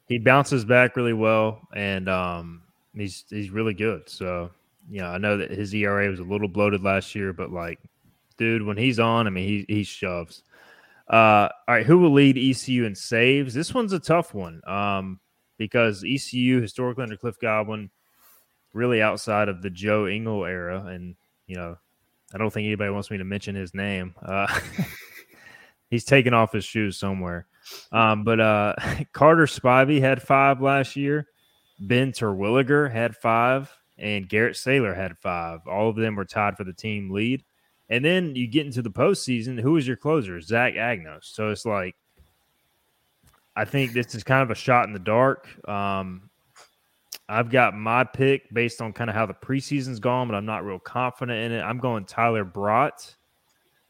he 0.08 0.18
bounces 0.18 0.64
back 0.64 0.96
really 0.96 1.12
well, 1.12 1.60
and 1.74 2.08
um, 2.08 2.62
he's 2.94 3.24
he's 3.28 3.50
really 3.50 3.74
good. 3.74 4.08
So 4.08 4.50
you 4.90 5.00
know, 5.00 5.08
I 5.08 5.18
know 5.18 5.36
that 5.36 5.50
his 5.50 5.74
ERA 5.74 6.08
was 6.08 6.20
a 6.20 6.24
little 6.24 6.48
bloated 6.48 6.82
last 6.82 7.14
year, 7.14 7.32
but 7.32 7.50
like, 7.50 7.80
dude, 8.38 8.62
when 8.62 8.76
he's 8.76 8.98
on, 8.98 9.26
I 9.26 9.30
mean, 9.30 9.48
he 9.48 9.74
he 9.74 9.82
shoves. 9.82 10.42
Uh, 11.08 11.48
all 11.68 11.74
right, 11.74 11.86
who 11.86 11.98
will 11.98 12.12
lead 12.12 12.36
ECU 12.36 12.84
in 12.84 12.94
saves? 12.94 13.54
This 13.54 13.72
one's 13.72 13.92
a 13.92 14.00
tough 14.00 14.34
one 14.34 14.60
um, 14.66 15.20
because 15.56 16.04
ECU 16.06 16.60
historically 16.60 17.04
under 17.04 17.16
Cliff 17.16 17.36
Godwin, 17.40 17.90
really 18.72 19.00
outside 19.00 19.48
of 19.48 19.62
the 19.62 19.70
Joe 19.70 20.06
Engel 20.06 20.44
era, 20.44 20.84
and 20.86 21.14
you 21.46 21.56
know 21.56 21.76
I 22.34 22.38
don't 22.38 22.52
think 22.52 22.66
anybody 22.66 22.90
wants 22.90 23.10
me 23.10 23.18
to 23.18 23.24
mention 23.24 23.54
his 23.54 23.72
name. 23.72 24.14
Uh, 24.20 24.46
he's 25.90 26.04
taken 26.04 26.34
off 26.34 26.52
his 26.52 26.64
shoes 26.64 26.98
somewhere. 26.98 27.46
Um, 27.92 28.24
but 28.24 28.40
uh, 28.40 28.74
Carter 29.12 29.46
Spivey 29.46 30.00
had 30.00 30.22
five 30.22 30.60
last 30.60 30.96
year. 30.96 31.28
Ben 31.78 32.12
Terwilliger 32.12 32.90
had 32.90 33.16
five, 33.16 33.70
and 33.98 34.28
Garrett 34.28 34.56
Saylor 34.56 34.96
had 34.96 35.18
five. 35.18 35.60
All 35.66 35.88
of 35.88 35.96
them 35.96 36.16
were 36.16 36.24
tied 36.24 36.56
for 36.56 36.64
the 36.64 36.72
team 36.72 37.10
lead. 37.10 37.44
And 37.88 38.04
then 38.04 38.34
you 38.34 38.46
get 38.46 38.66
into 38.66 38.82
the 38.82 38.90
postseason. 38.90 39.60
Who 39.60 39.76
is 39.76 39.86
your 39.86 39.96
closer? 39.96 40.40
Zach 40.40 40.74
Agnos. 40.74 41.24
So 41.24 41.50
it's 41.50 41.64
like, 41.64 41.94
I 43.54 43.64
think 43.64 43.92
this 43.92 44.14
is 44.14 44.24
kind 44.24 44.42
of 44.42 44.50
a 44.50 44.54
shot 44.54 44.86
in 44.86 44.92
the 44.92 44.98
dark. 44.98 45.48
Um, 45.68 46.30
I've 47.28 47.50
got 47.50 47.74
my 47.74 48.04
pick 48.04 48.52
based 48.52 48.80
on 48.80 48.92
kind 48.92 49.10
of 49.10 49.16
how 49.16 49.26
the 49.26 49.34
preseason's 49.34 49.98
gone, 49.98 50.28
but 50.28 50.34
I'm 50.34 50.46
not 50.46 50.64
real 50.64 50.78
confident 50.78 51.38
in 51.38 51.58
it. 51.58 51.62
I'm 51.62 51.78
going 51.78 52.04
Tyler 52.04 52.44
Brott. 52.44 53.14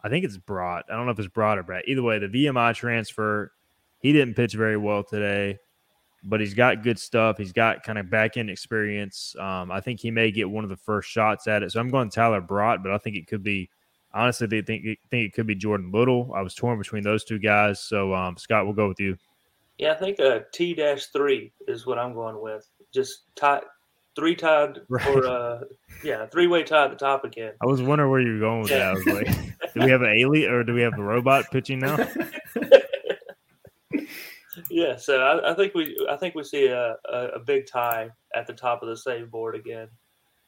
I 0.02 0.08
think 0.08 0.24
it's 0.24 0.38
Brott. 0.38 0.84
I 0.88 0.94
don't 0.94 1.06
know 1.06 1.12
if 1.12 1.18
it's 1.18 1.28
Brott 1.28 1.58
or 1.58 1.62
Brett. 1.62 1.84
Either 1.88 2.02
way, 2.02 2.18
the 2.18 2.28
VMI 2.28 2.74
transfer, 2.74 3.52
he 3.98 4.12
didn't 4.12 4.34
pitch 4.34 4.54
very 4.54 4.76
well 4.76 5.02
today, 5.02 5.58
but 6.22 6.40
he's 6.40 6.54
got 6.54 6.82
good 6.82 6.98
stuff. 6.98 7.36
He's 7.36 7.52
got 7.52 7.82
kind 7.82 7.98
of 7.98 8.08
back 8.08 8.36
end 8.36 8.48
experience. 8.48 9.34
Um, 9.38 9.70
I 9.70 9.80
think 9.80 10.00
he 10.00 10.10
may 10.10 10.30
get 10.30 10.48
one 10.48 10.64
of 10.64 10.70
the 10.70 10.76
first 10.76 11.10
shots 11.10 11.48
at 11.48 11.62
it. 11.62 11.72
So 11.72 11.80
I'm 11.80 11.90
going 11.90 12.08
Tyler 12.08 12.40
Brott, 12.40 12.82
but 12.82 12.92
I 12.92 12.98
think 12.98 13.16
it 13.16 13.26
could 13.26 13.42
be 13.42 13.68
honestly 14.16 14.46
they 14.46 14.62
think 14.62 14.84
think 15.10 15.26
it 15.26 15.34
could 15.34 15.46
be 15.46 15.54
Jordan 15.54 15.90
Little. 15.92 16.32
I 16.34 16.42
was 16.42 16.54
torn 16.54 16.78
between 16.78 17.02
those 17.02 17.24
two 17.24 17.38
guys. 17.38 17.80
So 17.80 18.14
um, 18.14 18.36
Scott, 18.36 18.64
we'll 18.64 18.74
go 18.74 18.88
with 18.88 19.00
you. 19.00 19.16
Yeah, 19.78 19.92
I 19.92 19.96
think 19.96 20.18
a 20.18 20.44
T 20.52 20.74
dash 20.74 21.06
three 21.06 21.52
is 21.68 21.86
what 21.86 21.98
I'm 21.98 22.14
going 22.14 22.40
with. 22.40 22.66
Just 22.92 23.24
tie 23.36 23.60
three 24.16 24.34
tied 24.34 24.80
right. 24.88 25.06
or 25.08 25.26
uh 25.26 25.60
yeah, 26.02 26.26
three 26.26 26.46
way 26.46 26.62
tie 26.62 26.84
at 26.84 26.90
the 26.90 26.96
top 26.96 27.24
again. 27.24 27.52
I 27.62 27.66
was 27.66 27.82
wondering 27.82 28.10
where 28.10 28.20
you 28.20 28.34
were 28.34 28.40
going 28.40 28.62
with 28.62 28.70
yeah. 28.70 28.78
that. 28.78 28.88
I 28.88 28.92
was 28.94 29.06
like, 29.06 29.26
do 29.74 29.80
we 29.84 29.90
have 29.90 30.02
an 30.02 30.14
alien 30.16 30.50
or 30.50 30.64
do 30.64 30.72
we 30.74 30.80
have 30.80 30.96
the 30.96 31.02
robot 31.02 31.50
pitching 31.50 31.80
now? 31.80 31.96
yeah, 34.70 34.96
so 34.96 35.20
I, 35.20 35.52
I, 35.52 35.54
think 35.54 35.74
we 35.74 35.94
I 36.10 36.16
think 36.16 36.34
we 36.34 36.42
see 36.42 36.66
a, 36.68 36.96
a, 37.12 37.18
a, 37.34 37.38
big 37.38 37.66
tie 37.66 38.08
at 38.34 38.46
the 38.46 38.54
top 38.54 38.82
of 38.82 38.88
the 38.88 38.96
save 38.96 39.30
board 39.30 39.54
again. 39.54 39.88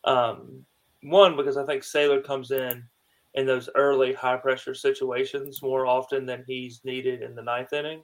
Um, 0.04 0.64
one 1.02 1.36
because 1.36 1.56
I 1.56 1.66
think 1.66 1.82
Saylor 1.82 2.24
comes 2.24 2.50
in 2.50 2.84
in 3.34 3.46
those 3.46 3.68
early 3.74 4.12
high 4.12 4.36
pressure 4.36 4.74
situations 4.74 5.62
more 5.62 5.86
often 5.86 6.26
than 6.26 6.44
he's 6.46 6.80
needed 6.84 7.22
in 7.22 7.34
the 7.34 7.42
ninth 7.42 7.72
inning. 7.72 8.02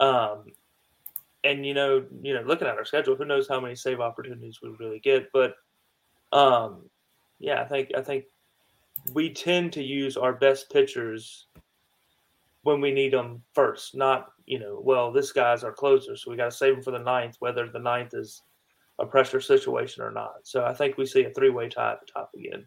Um, 0.00 0.44
and 1.44 1.64
you 1.64 1.74
know, 1.74 2.04
you 2.22 2.34
know, 2.34 2.42
looking 2.42 2.68
at 2.68 2.76
our 2.76 2.84
schedule, 2.84 3.16
who 3.16 3.24
knows 3.24 3.48
how 3.48 3.60
many 3.60 3.74
save 3.74 4.00
opportunities 4.00 4.60
we 4.62 4.70
really 4.78 5.00
get? 5.00 5.28
But 5.32 5.54
um, 6.32 6.88
yeah, 7.38 7.62
I 7.62 7.64
think 7.64 7.90
I 7.96 8.02
think 8.02 8.24
we 9.12 9.32
tend 9.32 9.72
to 9.74 9.82
use 9.82 10.16
our 10.16 10.32
best 10.32 10.70
pitchers 10.70 11.46
when 12.62 12.80
we 12.80 12.92
need 12.92 13.12
them 13.12 13.42
first, 13.54 13.96
not 13.96 14.28
you 14.46 14.58
know, 14.58 14.80
well, 14.82 15.12
this 15.12 15.30
guy's 15.30 15.62
our 15.62 15.72
closer, 15.72 16.16
so 16.16 16.30
we 16.30 16.36
got 16.36 16.50
to 16.50 16.56
save 16.56 16.74
him 16.74 16.82
for 16.82 16.90
the 16.90 16.98
ninth, 16.98 17.36
whether 17.40 17.68
the 17.68 17.78
ninth 17.78 18.14
is 18.14 18.42
a 18.98 19.06
pressure 19.06 19.40
situation 19.40 20.02
or 20.02 20.10
not. 20.10 20.36
So 20.42 20.64
I 20.64 20.72
think 20.72 20.96
we 20.96 21.06
see 21.06 21.24
a 21.24 21.30
three 21.30 21.50
way 21.50 21.68
tie 21.68 21.92
at 21.92 22.00
the 22.00 22.06
top 22.12 22.30
again. 22.34 22.66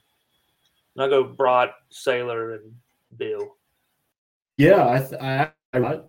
And 0.95 1.03
I 1.03 1.07
go 1.07 1.23
Brott, 1.23 1.71
Saylor, 1.91 2.55
and 2.55 2.73
Beal. 3.17 3.55
Yeah, 4.57 4.87
I, 4.87 4.99
th- 4.99 5.21
I, 5.21 5.51
I 5.73 6.01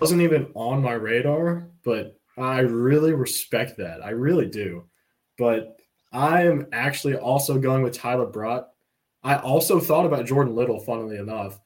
wasn't 0.00 0.22
even 0.22 0.48
on 0.54 0.82
my 0.82 0.92
radar, 0.92 1.68
but 1.84 2.18
I 2.36 2.60
really 2.60 3.12
respect 3.12 3.76
that. 3.78 4.04
I 4.04 4.10
really 4.10 4.46
do. 4.46 4.84
But 5.38 5.78
I 6.12 6.42
am 6.42 6.66
actually 6.72 7.16
also 7.16 7.58
going 7.58 7.82
with 7.82 7.94
Tyler 7.94 8.26
Brott. 8.26 8.68
I 9.22 9.36
also 9.36 9.80
thought 9.80 10.06
about 10.06 10.26
Jordan 10.26 10.54
Little, 10.54 10.78
funnily 10.78 11.16
enough. 11.16 11.58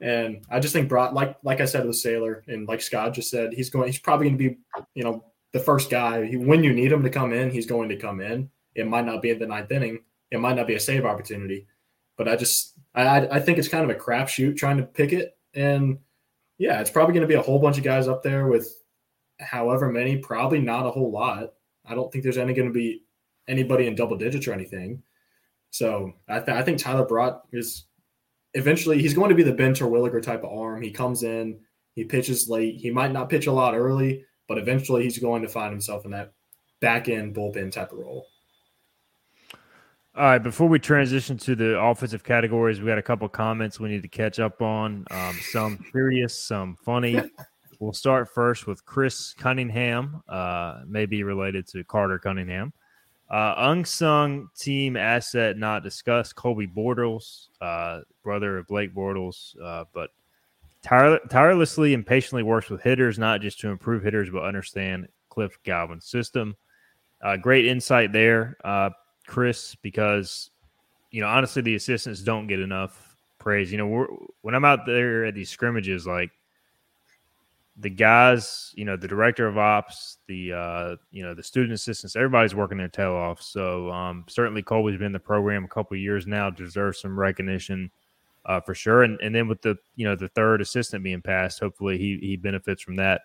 And 0.00 0.44
I 0.50 0.58
just 0.58 0.72
think 0.72 0.88
Brott, 0.88 1.14
like 1.14 1.36
like 1.44 1.60
I 1.60 1.66
said 1.66 1.86
with 1.86 1.96
Saylor, 1.96 2.42
and 2.48 2.66
like 2.66 2.82
Scott 2.82 3.14
just 3.14 3.30
said, 3.30 3.52
he's 3.52 3.70
going. 3.70 3.86
He's 3.86 4.00
probably 4.00 4.26
going 4.26 4.38
to 4.38 4.50
be, 4.50 4.58
you 4.94 5.04
know, 5.04 5.24
the 5.52 5.60
first 5.60 5.90
guy. 5.90 6.26
He, 6.26 6.36
when 6.36 6.64
you 6.64 6.72
need 6.72 6.90
him 6.90 7.02
to 7.04 7.10
come 7.10 7.32
in, 7.32 7.50
he's 7.50 7.66
going 7.66 7.88
to 7.90 7.96
come 7.96 8.20
in. 8.20 8.50
It 8.74 8.88
might 8.88 9.06
not 9.06 9.22
be 9.22 9.30
in 9.30 9.38
the 9.38 9.46
ninth 9.46 9.70
inning. 9.70 10.00
It 10.30 10.40
might 10.40 10.56
not 10.56 10.66
be 10.66 10.74
a 10.74 10.80
save 10.80 11.04
opportunity, 11.04 11.66
but 12.16 12.28
I 12.28 12.36
just 12.36 12.74
I 12.94 13.26
I 13.26 13.40
think 13.40 13.58
it's 13.58 13.68
kind 13.68 13.88
of 13.88 13.94
a 13.94 13.98
crapshoot 13.98 14.56
trying 14.56 14.76
to 14.78 14.84
pick 14.84 15.12
it. 15.12 15.36
And 15.54 15.98
yeah, 16.58 16.80
it's 16.80 16.90
probably 16.90 17.14
going 17.14 17.26
to 17.26 17.32
be 17.32 17.38
a 17.38 17.42
whole 17.42 17.58
bunch 17.58 17.78
of 17.78 17.84
guys 17.84 18.08
up 18.08 18.22
there 18.22 18.46
with 18.46 18.72
however 19.40 19.90
many, 19.90 20.16
probably 20.16 20.60
not 20.60 20.86
a 20.86 20.90
whole 20.90 21.10
lot. 21.10 21.54
I 21.84 21.94
don't 21.94 22.10
think 22.10 22.22
there's 22.24 22.38
any 22.38 22.54
going 22.54 22.68
to 22.68 22.74
be 22.74 23.02
anybody 23.48 23.86
in 23.86 23.94
double 23.94 24.16
digits 24.16 24.46
or 24.46 24.52
anything. 24.52 25.02
So 25.70 26.12
I, 26.28 26.38
th- 26.38 26.56
I 26.56 26.62
think 26.62 26.78
Tyler 26.78 27.04
Brott 27.04 27.40
is 27.52 27.86
eventually 28.54 29.02
he's 29.02 29.14
going 29.14 29.28
to 29.28 29.34
be 29.34 29.42
the 29.42 29.52
Ben 29.52 29.74
Terwilliger 29.74 30.22
type 30.22 30.44
of 30.44 30.56
arm. 30.56 30.82
He 30.82 30.90
comes 30.90 31.24
in, 31.24 31.58
he 31.94 32.04
pitches 32.04 32.48
late. 32.48 32.76
He 32.76 32.90
might 32.90 33.12
not 33.12 33.28
pitch 33.28 33.48
a 33.48 33.52
lot 33.52 33.74
early, 33.74 34.24
but 34.48 34.58
eventually 34.58 35.02
he's 35.02 35.18
going 35.18 35.42
to 35.42 35.48
find 35.48 35.72
himself 35.72 36.04
in 36.04 36.12
that 36.12 36.32
back 36.80 37.08
end 37.08 37.34
bullpen 37.34 37.72
type 37.72 37.92
of 37.92 37.98
role. 37.98 38.26
All 40.16 40.22
right, 40.22 40.38
before 40.38 40.68
we 40.68 40.78
transition 40.78 41.36
to 41.38 41.56
the 41.56 41.76
offensive 41.76 42.22
categories, 42.22 42.80
we 42.80 42.86
got 42.86 42.98
a 42.98 43.02
couple 43.02 43.28
comments 43.28 43.80
we 43.80 43.88
need 43.88 44.02
to 44.02 44.08
catch 44.08 44.38
up 44.38 44.62
on. 44.62 45.04
Um, 45.10 45.36
some 45.50 45.84
serious, 45.92 46.40
some 46.40 46.76
funny. 46.76 47.20
we'll 47.80 47.92
start 47.92 48.32
first 48.32 48.68
with 48.68 48.84
Chris 48.86 49.34
Cunningham, 49.34 50.22
uh, 50.28 50.82
maybe 50.86 51.24
related 51.24 51.66
to 51.66 51.82
Carter 51.82 52.20
Cunningham. 52.20 52.72
Uh, 53.28 53.54
unsung 53.56 54.50
team 54.56 54.96
asset 54.96 55.58
not 55.58 55.82
discussed. 55.82 56.36
Colby 56.36 56.68
Bortles, 56.68 57.48
uh, 57.60 58.02
brother 58.22 58.58
of 58.58 58.68
Blake 58.68 58.94
Bortles, 58.94 59.60
uh, 59.60 59.82
but 59.92 60.10
tire- 60.80 61.18
tirelessly 61.28 61.92
and 61.92 62.06
patiently 62.06 62.44
works 62.44 62.70
with 62.70 62.82
hitters, 62.82 63.18
not 63.18 63.40
just 63.40 63.58
to 63.58 63.68
improve 63.68 64.04
hitters, 64.04 64.30
but 64.30 64.44
understand 64.44 65.08
Cliff 65.28 65.58
Godwin's 65.64 66.06
system. 66.06 66.54
Uh, 67.20 67.36
great 67.36 67.66
insight 67.66 68.12
there. 68.12 68.56
Uh, 68.62 68.90
Chris 69.26 69.74
because 69.76 70.50
you 71.10 71.20
know 71.20 71.28
honestly 71.28 71.62
the 71.62 71.74
assistants 71.74 72.20
don't 72.20 72.46
get 72.46 72.60
enough 72.60 73.14
praise. 73.38 73.70
You 73.70 73.78
know, 73.78 74.26
when 74.40 74.54
I'm 74.54 74.64
out 74.64 74.86
there 74.86 75.26
at 75.26 75.34
these 75.34 75.50
scrimmages, 75.50 76.06
like 76.06 76.30
the 77.76 77.90
guys, 77.90 78.72
you 78.76 78.84
know, 78.84 78.96
the 78.96 79.06
director 79.08 79.46
of 79.46 79.58
ops, 79.58 80.18
the 80.26 80.52
uh, 80.52 80.96
you 81.10 81.22
know, 81.22 81.34
the 81.34 81.42
student 81.42 81.72
assistants, 81.74 82.16
everybody's 82.16 82.54
working 82.54 82.78
their 82.78 82.88
tail 82.88 83.12
off. 83.12 83.42
So 83.42 83.90
um, 83.90 84.24
certainly 84.28 84.62
Colby's 84.62 84.96
been 84.96 85.06
in 85.06 85.12
the 85.12 85.18
program 85.20 85.64
a 85.64 85.68
couple 85.68 85.96
years 85.96 86.26
now, 86.26 86.50
deserves 86.50 87.00
some 87.00 87.18
recognition 87.18 87.90
uh, 88.46 88.60
for 88.60 88.74
sure. 88.74 89.02
And 89.02 89.20
and 89.20 89.34
then 89.34 89.48
with 89.48 89.60
the 89.62 89.76
you 89.96 90.06
know 90.06 90.16
the 90.16 90.28
third 90.28 90.60
assistant 90.60 91.04
being 91.04 91.22
passed, 91.22 91.60
hopefully 91.60 91.98
he 91.98 92.18
he 92.20 92.36
benefits 92.36 92.82
from 92.82 92.96
that 92.96 93.22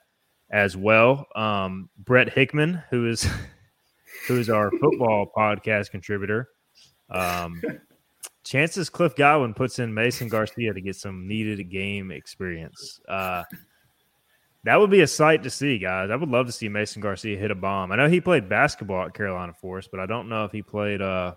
as 0.49 0.75
well. 0.75 1.27
Um, 1.35 1.89
Brett 1.97 2.29
Hickman, 2.29 2.81
who 2.89 3.07
is 3.07 3.27
who's 4.29 4.49
our 4.49 4.71
football 4.71 5.29
podcast 5.35 5.91
contributor. 5.91 6.49
Um, 7.09 7.61
chances 8.43 8.89
Cliff 8.89 9.15
Godwin 9.15 9.53
puts 9.53 9.79
in 9.79 9.93
Mason 9.93 10.29
Garcia 10.29 10.73
to 10.73 10.81
get 10.81 10.95
some 10.95 11.27
needed 11.27 11.69
game 11.69 12.11
experience. 12.11 13.01
Uh, 13.07 13.43
that 14.63 14.79
would 14.79 14.89
be 14.89 15.01
a 15.01 15.07
sight 15.07 15.43
to 15.43 15.49
see, 15.49 15.77
guys. 15.77 16.09
I 16.09 16.15
would 16.15 16.29
love 16.29 16.45
to 16.45 16.51
see 16.51 16.69
Mason 16.69 17.01
Garcia 17.01 17.37
hit 17.37 17.51
a 17.51 17.55
bomb. 17.55 17.91
I 17.91 17.95
know 17.95 18.09
he 18.09 18.21
played 18.21 18.49
basketball 18.49 19.05
at 19.05 19.13
Carolina 19.13 19.53
Forest, 19.53 19.89
but 19.91 19.99
I 19.99 20.05
don't 20.05 20.29
know 20.29 20.45
if 20.45 20.51
he 20.51 20.61
played 20.61 21.01
uh, 21.01 21.35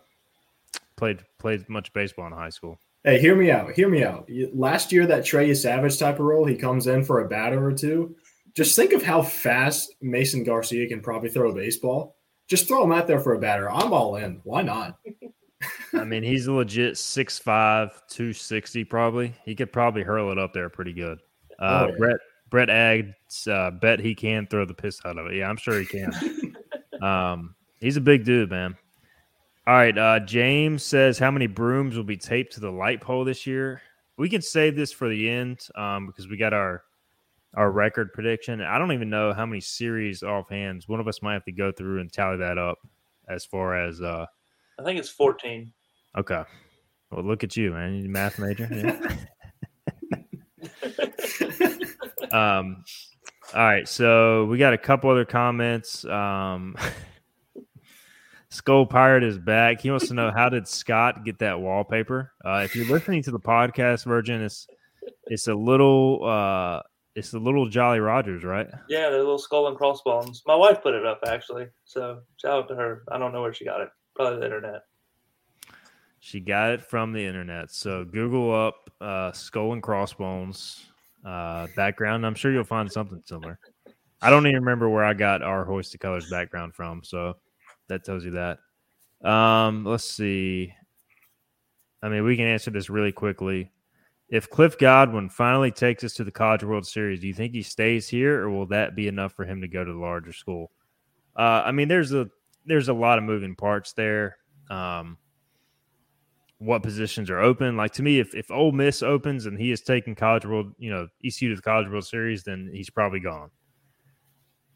played 0.97 1.23
played 1.39 1.69
much 1.69 1.93
baseball 1.93 2.27
in 2.27 2.33
high 2.33 2.51
school. 2.51 2.79
Hey, 3.05 3.21
hear 3.21 3.35
me 3.35 3.51
out. 3.51 3.73
Hear 3.73 3.89
me 3.89 4.05
out. 4.05 4.29
Last 4.55 4.93
year, 4.93 5.07
that 5.07 5.25
Trey 5.25 5.53
Savage 5.55 5.99
type 5.99 6.21
of 6.21 6.27
role, 6.27 6.45
he 6.45 6.55
comes 6.55 6.87
in 6.87 7.05
for 7.05 7.21
a 7.21 7.29
batter 7.29 7.65
or 7.65 7.73
two. 7.73 8.15
Just 8.55 8.77
think 8.77 8.93
of 8.93 9.03
how 9.03 9.23
fast 9.23 9.95
Mason 10.01 10.45
Garcia 10.45 10.87
can 10.87 11.01
probably 11.01 11.31
throw 11.31 11.51
a 11.51 11.55
baseball. 11.55 12.17
Just 12.49 12.69
throw 12.69 12.85
him 12.85 12.93
out 12.93 13.07
there 13.07 13.21
for 13.21 13.35
a 13.35 13.39
batter. 13.39 13.71
I'm 13.71 13.93
all 13.93 14.17
in. 14.17 14.41
Why 14.45 14.63
not? 14.63 14.99
I 15.95 16.05
mean, 16.05 16.23
he's 16.23 16.47
a 16.47 16.53
legit 16.53 16.95
6'5, 16.95 17.45
260 18.09 18.85
probably. 18.85 19.35
He 19.45 19.55
could 19.55 19.73
probably 19.73 20.03
hurl 20.03 20.33
it 20.33 20.39
up 20.39 20.53
there 20.53 20.69
pretty 20.69 20.93
good. 20.93 21.19
Uh, 21.59 21.87
oh, 21.87 21.91
yeah. 21.91 21.95
Brett 21.99 22.17
Brett 22.51 22.71
Aggs 22.71 23.49
uh, 23.49 23.71
bet 23.71 24.01
he 24.01 24.15
can 24.15 24.47
throw 24.47 24.65
the 24.65 24.75
piss 24.75 25.01
out 25.05 25.19
of 25.19 25.27
it. 25.27 25.37
Yeah, 25.37 25.49
I'm 25.49 25.57
sure 25.57 25.79
he 25.79 25.87
can. 25.87 26.57
um, 27.03 27.55
he's 27.81 27.97
a 27.97 28.01
big 28.01 28.25
dude, 28.25 28.51
man. 28.51 28.77
All 29.67 29.75
right, 29.75 29.97
uh, 29.97 30.21
James 30.21 30.83
says 30.83 31.19
how 31.19 31.31
many 31.31 31.47
brooms 31.47 31.97
will 31.97 32.05
be 32.05 32.17
taped 32.17 32.55
to 32.55 32.61
the 32.61 32.71
light 32.71 33.01
pole 33.01 33.25
this 33.25 33.47
year? 33.47 33.81
We 34.19 34.29
can 34.29 34.43
save 34.43 34.77
this 34.77 34.93
for 34.93 35.09
the 35.09 35.31
end 35.31 35.61
um, 35.77 36.07
because 36.07 36.29
we 36.29 36.37
got 36.37 36.53
our 36.53 36.83
our 37.55 37.71
record 37.71 38.13
prediction. 38.13 38.61
I 38.61 38.79
don't 38.79 38.93
even 38.93 39.11
know 39.11 39.33
how 39.33 39.47
many 39.47 39.61
series 39.61 40.23
offhands. 40.23 40.89
One 40.89 41.01
of 41.01 41.09
us 41.09 41.23
might 41.23 41.35
have 41.35 41.45
to 41.45 41.53
go 41.53 41.73
through 41.73 42.01
and 42.01 42.13
tally 42.13 42.39
that 42.39 42.59
up 42.59 42.79
as 43.29 43.45
far 43.45 43.77
as 43.77 44.01
uh 44.01 44.27
I 44.79 44.83
think 44.85 44.99
it's 44.99 45.11
14. 45.11 45.73
Okay. 46.19 46.43
Well, 47.11 47.25
look 47.25 47.45
at 47.45 47.57
you, 47.57 47.73
man. 47.73 47.95
You 47.95 48.09
math 48.09 48.39
major. 48.39 48.69
Yeah. 48.71 49.17
um 52.59 52.85
all 53.55 53.61
right, 53.61 53.87
so 53.87 54.47
we 54.47 54.57
got 54.57 54.73
a 54.73 54.79
couple 54.79 55.11
other 55.11 55.25
comments. 55.25 56.05
Um 56.05 56.77
Skull 58.53 58.85
Pirate 58.85 59.25
is 59.25 59.39
back. 59.39 59.81
He 59.81 59.91
wants 59.91 60.09
to 60.09 60.15
know 60.15 60.31
how 60.31 60.51
did 60.51 60.69
Scott 60.69 61.25
get 61.25 61.39
that 61.39 61.59
wallpaper? 61.59 62.33
Uh, 62.45 62.61
if 62.63 62.77
you're 62.77 62.85
listening 62.85 63.23
to 63.23 63.31
the 63.31 63.41
podcast 63.41 64.05
version, 64.05 64.43
it's 64.43 64.67
it's 65.25 65.49
a 65.49 65.55
little 65.55 66.23
uh, 66.23 66.83
it's 67.15 67.31
the 67.31 67.39
little 67.39 67.69
Jolly 67.69 68.01
Rogers, 68.01 68.45
right? 68.45 68.69
Yeah, 68.89 69.11
the 69.11 69.19
little 69.19 69.39
skull 69.39 69.69
and 69.69 69.77
crossbones. 69.77 70.43
My 70.47 70.55
wife 70.55 70.83
put 70.83 70.95
it 70.95 71.05
up 71.05 71.21
actually, 71.27 71.67
so 71.85 72.21
shout 72.37 72.65
out 72.65 72.69
to 72.69 72.75
her. 72.75 73.05
I 73.11 73.19
don't 73.19 73.33
know 73.33 73.43
where 73.43 73.53
she 73.53 73.65
got 73.65 73.81
it. 73.81 73.89
Probably 74.15 74.39
the 74.39 74.45
internet. 74.45 74.83
She 76.21 76.41
got 76.41 76.71
it 76.71 76.83
from 76.83 77.13
the 77.13 77.25
internet. 77.25 77.71
So 77.71 78.05
Google 78.05 78.55
up 78.55 78.91
uh, 79.01 79.33
skull 79.33 79.73
and 79.73 79.83
crossbones 79.83 80.87
uh, 81.25 81.67
background. 81.75 82.25
I'm 82.25 82.35
sure 82.35 82.53
you'll 82.53 82.65
find 82.65 82.91
something 82.91 83.23
similar. 83.27 83.59
I 84.21 84.31
don't 84.31 84.47
even 84.47 84.61
remember 84.61 84.89
where 84.89 85.05
I 85.05 85.15
got 85.15 85.43
our 85.43 85.65
hoisted 85.65 86.01
colors 86.01 86.31
background 86.31 86.75
from, 86.75 87.03
so 87.03 87.35
that 87.89 88.05
tells 88.05 88.25
you 88.25 88.31
that. 88.33 88.59
Um, 89.29 89.85
let's 89.85 90.05
see. 90.05 90.73
I 92.03 92.09
mean, 92.09 92.25
we 92.25 92.37
can 92.37 92.47
answer 92.47 92.71
this 92.71 92.89
really 92.89 93.13
quickly 93.13 93.71
if 94.33 94.49
Cliff 94.49 94.79
Godwin 94.79 95.29
finally 95.29 95.71
takes 95.71 96.03
us 96.05 96.15
to 96.15 96.25
the 96.25 96.31
College 96.31 96.65
World 96.65 96.87
Series, 96.87 97.21
do 97.21 97.29
you 97.29 97.35
think 97.35 97.53
he 97.53 97.61
stays 97.61 98.09
here, 98.09 98.41
or 98.41 98.51
will 98.51 98.65
that 98.69 98.97
be 98.97 99.07
enough 99.07 99.35
for 99.35 99.45
him 99.45 99.61
to 99.61 99.69
go 99.69 99.85
to 99.85 99.93
the 99.93 99.99
larger 99.99 100.33
school? 100.33 100.73
Uh, 101.37 101.63
I 101.67 101.73
mean, 101.73 101.87
there's 101.87 102.15
a 102.15 102.31
there's 102.65 102.89
a 102.89 102.95
lot 102.95 103.19
of 103.19 103.25
moving 103.25 103.55
parts 103.55 103.93
there. 103.93 104.39
Um, 104.71 105.19
what 106.57 106.83
positions 106.83 107.29
are 107.29 107.41
open? 107.41 107.77
Like 107.77 107.93
to 107.93 108.03
me, 108.03 108.21
if 108.21 108.35
if 108.35 108.51
Ole 108.51 108.73
Miss 108.73 109.03
opens 109.03 109.45
and 109.45 109.61
he 109.61 109.71
is 109.71 109.83
taking 109.83 110.15
College 110.15 110.47
World, 110.47 110.73
you 110.79 110.91
know, 110.91 111.09
ECU 111.23 111.51
to 111.51 111.57
the 111.57 111.63
College 111.63 111.91
World 111.91 112.07
Series, 112.07 112.43
then 112.43 112.71
he's 112.73 112.89
probably 112.89 113.21
gone. 113.21 113.51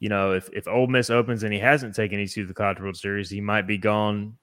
You 0.00 0.11
know, 0.11 0.32
if 0.32 0.50
if 0.52 0.68
Ole 0.68 0.86
Miss 0.86 1.09
opens 1.09 1.44
and 1.44 1.52
he 1.54 1.61
hasn't 1.61 1.94
taken 1.94 2.20
ECU 2.20 2.42
to 2.42 2.48
the 2.48 2.52
College 2.52 2.80
World 2.80 2.98
Series, 2.98 3.30
he 3.30 3.40
might 3.40 3.66
be 3.66 3.78
gone 3.78 4.36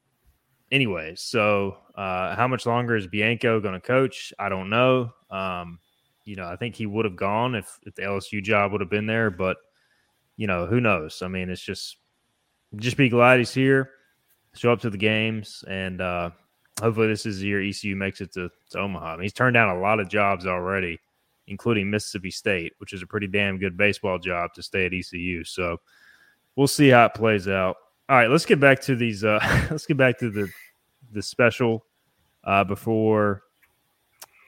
anyway. 0.74 1.14
So, 1.16 1.78
uh, 1.96 2.36
how 2.36 2.48
much 2.48 2.66
longer 2.66 2.98
is 2.98 3.08
Bianco 3.08 3.62
going 3.62 3.76
to 3.76 3.80
coach? 3.80 4.34
I 4.40 4.50
don't 4.50 4.70
know. 4.70 5.14
Um, 5.30 5.80
you 6.26 6.36
know, 6.36 6.48
I 6.48 6.56
think 6.56 6.76
he 6.76 6.86
would 6.86 7.06
have 7.06 7.16
gone 7.16 7.56
if, 7.56 7.80
if 7.84 7.96
the 7.96 8.02
LSU 8.02 8.44
job 8.44 8.72
would 8.72 8.82
have 8.82 8.90
been 8.90 9.06
there, 9.06 9.30
but 9.30 9.58
you 10.36 10.48
know, 10.48 10.66
who 10.66 10.82
knows? 10.82 11.22
I 11.22 11.28
mean, 11.28 11.50
it's 11.50 11.62
just 11.62 11.98
just 12.76 12.98
be 12.98 13.10
glad 13.10 13.38
he's 13.38 13.54
here, 13.54 13.92
show 14.56 14.72
up 14.72 14.82
to 14.82 14.90
the 14.90 14.98
games, 14.98 15.64
and 15.68 16.02
uh, 16.02 16.32
hopefully 16.82 17.08
this 17.08 17.26
is 17.26 17.40
the 17.40 17.48
year 17.48 17.62
ECU 17.62 17.96
makes 17.96 18.20
it 18.20 18.34
to, 18.34 18.50
to 18.72 18.80
Omaha. 18.80 19.14
I 19.14 19.16
mean, 19.16 19.24
he's 19.24 19.34
turned 19.34 19.54
down 19.54 19.76
a 19.76 19.80
lot 19.80 20.00
of 20.00 20.10
jobs 20.10 20.48
already, 20.48 21.00
including 21.48 21.92
Mississippi 21.92 22.32
State, 22.32 22.74
which 22.80 22.94
is 22.94 23.04
a 23.04 23.08
pretty 23.08 23.28
damn 23.28 23.60
good 23.60 23.78
baseball 23.78 24.18
job 24.18 24.54
to 24.56 24.64
stay 24.64 24.88
at 24.88 24.94
ECU. 24.94 25.44
So 25.44 25.78
we'll 26.56 26.68
see 26.68 26.90
how 26.90 27.06
it 27.06 27.14
plays 27.14 27.48
out. 27.48 27.76
All 28.10 28.18
right, 28.18 28.30
let's 28.30 28.46
get 28.46 28.60
back 28.60 28.82
to 28.82 28.96
these. 28.96 29.24
Uh, 29.24 29.40
let's 29.72 29.86
get 29.86 29.98
back 29.98 30.20
to 30.20 30.30
the 30.30 30.50
the 31.14 31.22
special 31.22 31.86
uh, 32.44 32.64
before 32.64 33.44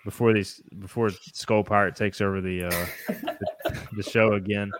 before 0.03 0.33
these 0.33 0.61
before 0.79 1.09
Skull 1.09 1.63
Pirate 1.63 1.95
takes 1.95 2.19
over 2.19 2.41
the, 2.41 2.65
uh, 2.65 2.85
the 3.07 3.87
the 3.95 4.03
show 4.03 4.33
again. 4.33 4.71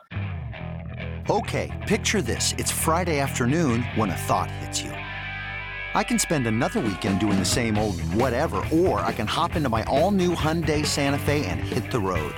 Okay, 1.29 1.71
picture 1.87 2.21
this: 2.21 2.53
it's 2.57 2.71
Friday 2.71 3.19
afternoon 3.19 3.83
when 3.95 4.09
a 4.09 4.15
thought 4.15 4.51
hits 4.51 4.81
you. 4.81 4.91
I 4.91 6.03
can 6.03 6.19
spend 6.19 6.45
another 6.45 6.81
weekend 6.81 7.21
doing 7.21 7.39
the 7.39 7.45
same 7.45 7.77
old 7.77 8.01
whatever, 8.01 8.57
or 8.73 8.99
I 8.99 9.13
can 9.13 9.27
hop 9.27 9.55
into 9.55 9.69
my 9.69 9.83
all-new 9.83 10.35
Hyundai 10.35 10.85
Santa 10.85 11.17
Fe 11.17 11.45
and 11.45 11.61
hit 11.61 11.89
the 11.89 12.01
road. 12.01 12.35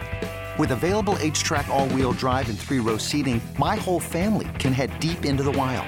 With 0.60 0.70
available 0.70 1.16
H-Track 1.20 1.68
all-wheel 1.68 2.12
drive 2.12 2.50
and 2.50 2.60
three-row 2.60 2.98
seating, 2.98 3.42
my 3.58 3.76
whole 3.76 4.00
family 4.00 4.48
can 4.60 4.74
head 4.74 5.00
deep 5.00 5.26
into 5.26 5.42
the 5.42 5.52
wild. 5.52 5.88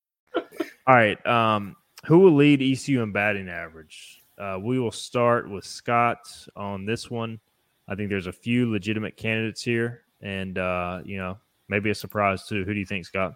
All 0.87 0.95
right. 0.95 1.23
Um, 1.25 1.75
who 2.05 2.19
will 2.19 2.35
lead 2.35 2.61
ECU 2.61 3.01
in 3.01 3.11
batting 3.11 3.49
average? 3.49 4.23
Uh, 4.37 4.57
we 4.59 4.79
will 4.79 4.91
start 4.91 5.49
with 5.49 5.63
Scott 5.63 6.19
on 6.55 6.85
this 6.85 7.11
one. 7.11 7.39
I 7.87 7.95
think 7.95 8.09
there's 8.09 8.27
a 8.27 8.31
few 8.31 8.71
legitimate 8.71 9.17
candidates 9.17 9.61
here, 9.61 10.03
and 10.21 10.57
uh, 10.57 11.01
you 11.03 11.17
know 11.17 11.37
maybe 11.69 11.89
a 11.89 11.95
surprise 11.95 12.47
too. 12.47 12.63
Who 12.63 12.73
do 12.73 12.79
you 12.79 12.85
think, 12.85 13.05
Scott? 13.05 13.33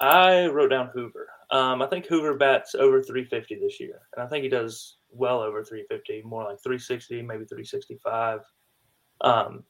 I 0.00 0.46
wrote 0.46 0.70
down 0.70 0.90
Hoover. 0.94 1.28
Um, 1.50 1.82
I 1.82 1.86
think 1.86 2.06
Hoover 2.06 2.34
bats 2.36 2.74
over 2.74 3.02
350 3.02 3.56
this 3.56 3.80
year, 3.80 4.00
and 4.16 4.24
I 4.24 4.28
think 4.28 4.44
he 4.44 4.48
does 4.48 4.96
well 5.10 5.40
over 5.40 5.62
350, 5.62 6.22
more 6.22 6.44
like 6.44 6.62
360, 6.62 7.22
maybe 7.22 7.44
365. 7.44 8.40
Um, 9.20 9.64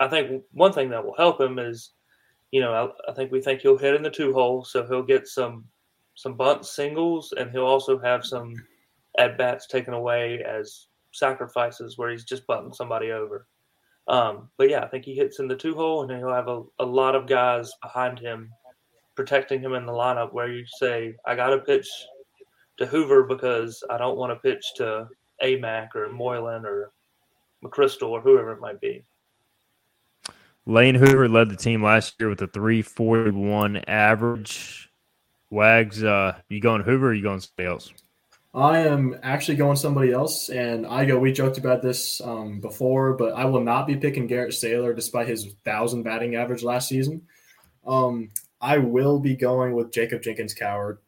I 0.00 0.08
think 0.08 0.42
one 0.52 0.72
thing 0.72 0.90
that 0.90 1.04
will 1.04 1.14
help 1.16 1.40
him 1.40 1.58
is, 1.58 1.92
you 2.50 2.60
know, 2.60 2.72
I, 3.06 3.10
I 3.10 3.14
think 3.14 3.30
we 3.30 3.40
think 3.40 3.60
he'll 3.60 3.78
hit 3.78 3.94
in 3.94 4.02
the 4.02 4.10
two 4.10 4.32
hole, 4.32 4.64
so 4.64 4.84
he'll 4.86 5.04
get 5.04 5.28
some 5.28 5.64
some 6.14 6.34
bunt 6.34 6.66
singles, 6.66 7.32
and 7.36 7.50
he'll 7.50 7.66
also 7.66 7.98
have 7.98 8.24
some 8.24 8.54
at 9.18 9.36
bats 9.36 9.66
taken 9.66 9.94
away 9.94 10.42
as 10.42 10.86
sacrifices 11.12 11.98
where 11.98 12.10
he's 12.10 12.24
just 12.24 12.46
butting 12.46 12.72
somebody 12.72 13.10
over. 13.10 13.46
Um, 14.08 14.48
but 14.56 14.68
yeah, 14.68 14.80
I 14.80 14.88
think 14.88 15.04
he 15.04 15.14
hits 15.14 15.38
in 15.38 15.48
the 15.48 15.56
two 15.56 15.74
hole, 15.74 16.02
and 16.02 16.10
he'll 16.10 16.32
have 16.32 16.48
a, 16.48 16.62
a 16.78 16.84
lot 16.84 17.14
of 17.14 17.26
guys 17.26 17.72
behind 17.82 18.18
him 18.18 18.50
protecting 19.14 19.60
him 19.60 19.74
in 19.74 19.86
the 19.86 19.92
lineup. 19.92 20.32
Where 20.32 20.50
you 20.50 20.64
say, 20.66 21.14
"I 21.24 21.36
got 21.36 21.50
to 21.50 21.58
pitch 21.58 21.88
to 22.78 22.86
Hoover 22.86 23.22
because 23.22 23.82
I 23.90 23.98
don't 23.98 24.16
want 24.16 24.32
to 24.32 24.36
pitch 24.36 24.64
to 24.76 25.08
Amac 25.42 25.94
or 25.94 26.10
Moylan 26.10 26.64
or 26.64 26.92
McChrystal 27.64 28.08
or 28.08 28.20
whoever 28.20 28.52
it 28.52 28.60
might 28.60 28.80
be." 28.80 29.04
Lane 30.66 30.94
Hoover 30.94 31.28
led 31.28 31.48
the 31.48 31.56
team 31.56 31.82
last 31.82 32.14
year 32.20 32.28
with 32.28 32.40
a 32.42 32.46
341 32.46 33.78
average. 33.88 34.91
Wags, 35.52 36.02
uh, 36.02 36.34
you 36.48 36.60
going 36.60 36.82
Hoover 36.82 37.08
or 37.08 37.14
you 37.14 37.22
going 37.22 37.40
somebody 37.40 37.68
else? 37.68 37.92
I 38.54 38.78
am 38.78 39.18
actually 39.22 39.56
going 39.56 39.76
somebody 39.76 40.10
else, 40.10 40.48
and 40.48 40.86
I 40.86 41.04
go. 41.04 41.18
We 41.18 41.30
joked 41.30 41.58
about 41.58 41.82
this 41.82 42.22
um, 42.22 42.58
before, 42.58 43.12
but 43.12 43.34
I 43.34 43.44
will 43.44 43.60
not 43.60 43.86
be 43.86 43.96
picking 43.96 44.26
Garrett 44.26 44.52
Saylor 44.52 44.96
despite 44.96 45.28
his 45.28 45.54
thousand 45.64 46.04
batting 46.04 46.36
average 46.36 46.62
last 46.62 46.88
season. 46.88 47.22
Um, 47.86 48.30
I 48.62 48.78
will 48.78 49.20
be 49.20 49.36
going 49.36 49.74
with 49.74 49.92
Jacob 49.92 50.22
Jenkins 50.22 50.54
Cowart. 50.54 50.98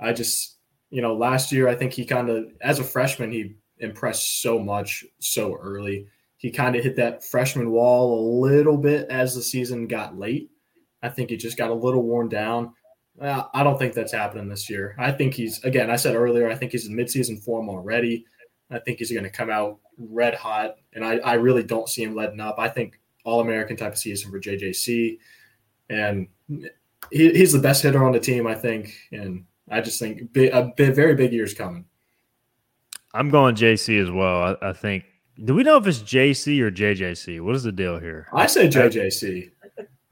I 0.00 0.14
just, 0.14 0.56
you 0.90 1.02
know, 1.02 1.14
last 1.14 1.52
year 1.52 1.68
I 1.68 1.74
think 1.74 1.92
he 1.92 2.06
kind 2.06 2.30
of, 2.30 2.46
as 2.62 2.78
a 2.78 2.84
freshman, 2.84 3.32
he 3.32 3.56
impressed 3.78 4.40
so 4.40 4.58
much 4.58 5.04
so 5.18 5.56
early. 5.56 6.06
He 6.38 6.50
kind 6.50 6.74
of 6.74 6.82
hit 6.82 6.96
that 6.96 7.22
freshman 7.22 7.70
wall 7.70 8.18
a 8.18 8.22
little 8.46 8.78
bit 8.78 9.08
as 9.10 9.34
the 9.34 9.42
season 9.42 9.88
got 9.88 10.18
late. 10.18 10.50
I 11.02 11.10
think 11.10 11.30
he 11.30 11.36
just 11.36 11.58
got 11.58 11.70
a 11.70 11.74
little 11.74 12.02
worn 12.02 12.28
down. 12.30 12.72
Uh, 13.20 13.44
I 13.54 13.62
don't 13.62 13.78
think 13.78 13.94
that's 13.94 14.12
happening 14.12 14.48
this 14.48 14.68
year. 14.68 14.96
I 14.98 15.12
think 15.12 15.34
he's 15.34 15.62
again. 15.62 15.90
I 15.90 15.96
said 15.96 16.16
earlier. 16.16 16.50
I 16.50 16.54
think 16.54 16.72
he's 16.72 16.86
in 16.86 16.96
midseason 16.96 17.42
form 17.42 17.68
already. 17.68 18.26
I 18.70 18.78
think 18.80 18.98
he's 18.98 19.12
going 19.12 19.24
to 19.24 19.30
come 19.30 19.50
out 19.50 19.78
red 19.98 20.34
hot, 20.34 20.76
and 20.94 21.04
I, 21.04 21.18
I 21.18 21.34
really 21.34 21.62
don't 21.62 21.88
see 21.88 22.02
him 22.02 22.14
letting 22.14 22.40
up. 22.40 22.56
I 22.58 22.68
think 22.68 22.98
All 23.24 23.40
American 23.40 23.76
type 23.76 23.92
of 23.92 23.98
season 23.98 24.30
for 24.30 24.40
JJC, 24.40 25.18
and 25.90 26.28
he, 27.10 27.30
he's 27.30 27.52
the 27.52 27.60
best 27.60 27.82
hitter 27.82 28.04
on 28.04 28.12
the 28.12 28.20
team. 28.20 28.46
I 28.46 28.54
think, 28.54 28.94
and 29.12 29.44
I 29.70 29.80
just 29.80 30.00
think 30.00 30.32
big, 30.32 30.52
a 30.52 30.72
big, 30.76 30.94
very 30.94 31.14
big 31.14 31.32
year's 31.32 31.54
coming. 31.54 31.84
I'm 33.12 33.30
going 33.30 33.54
JC 33.54 34.02
as 34.02 34.10
well. 34.10 34.56
I, 34.60 34.70
I, 34.70 34.72
think. 34.72 35.04
Do 35.44 35.54
we 35.54 35.62
know 35.62 35.76
if 35.76 35.86
it's 35.86 36.00
JC 36.00 36.60
or 36.60 36.72
JJC? 36.72 37.40
What 37.40 37.54
is 37.54 37.62
the 37.62 37.70
deal 37.70 38.00
here? 38.00 38.26
I 38.32 38.46
say 38.46 38.66
JJC. 38.66 39.50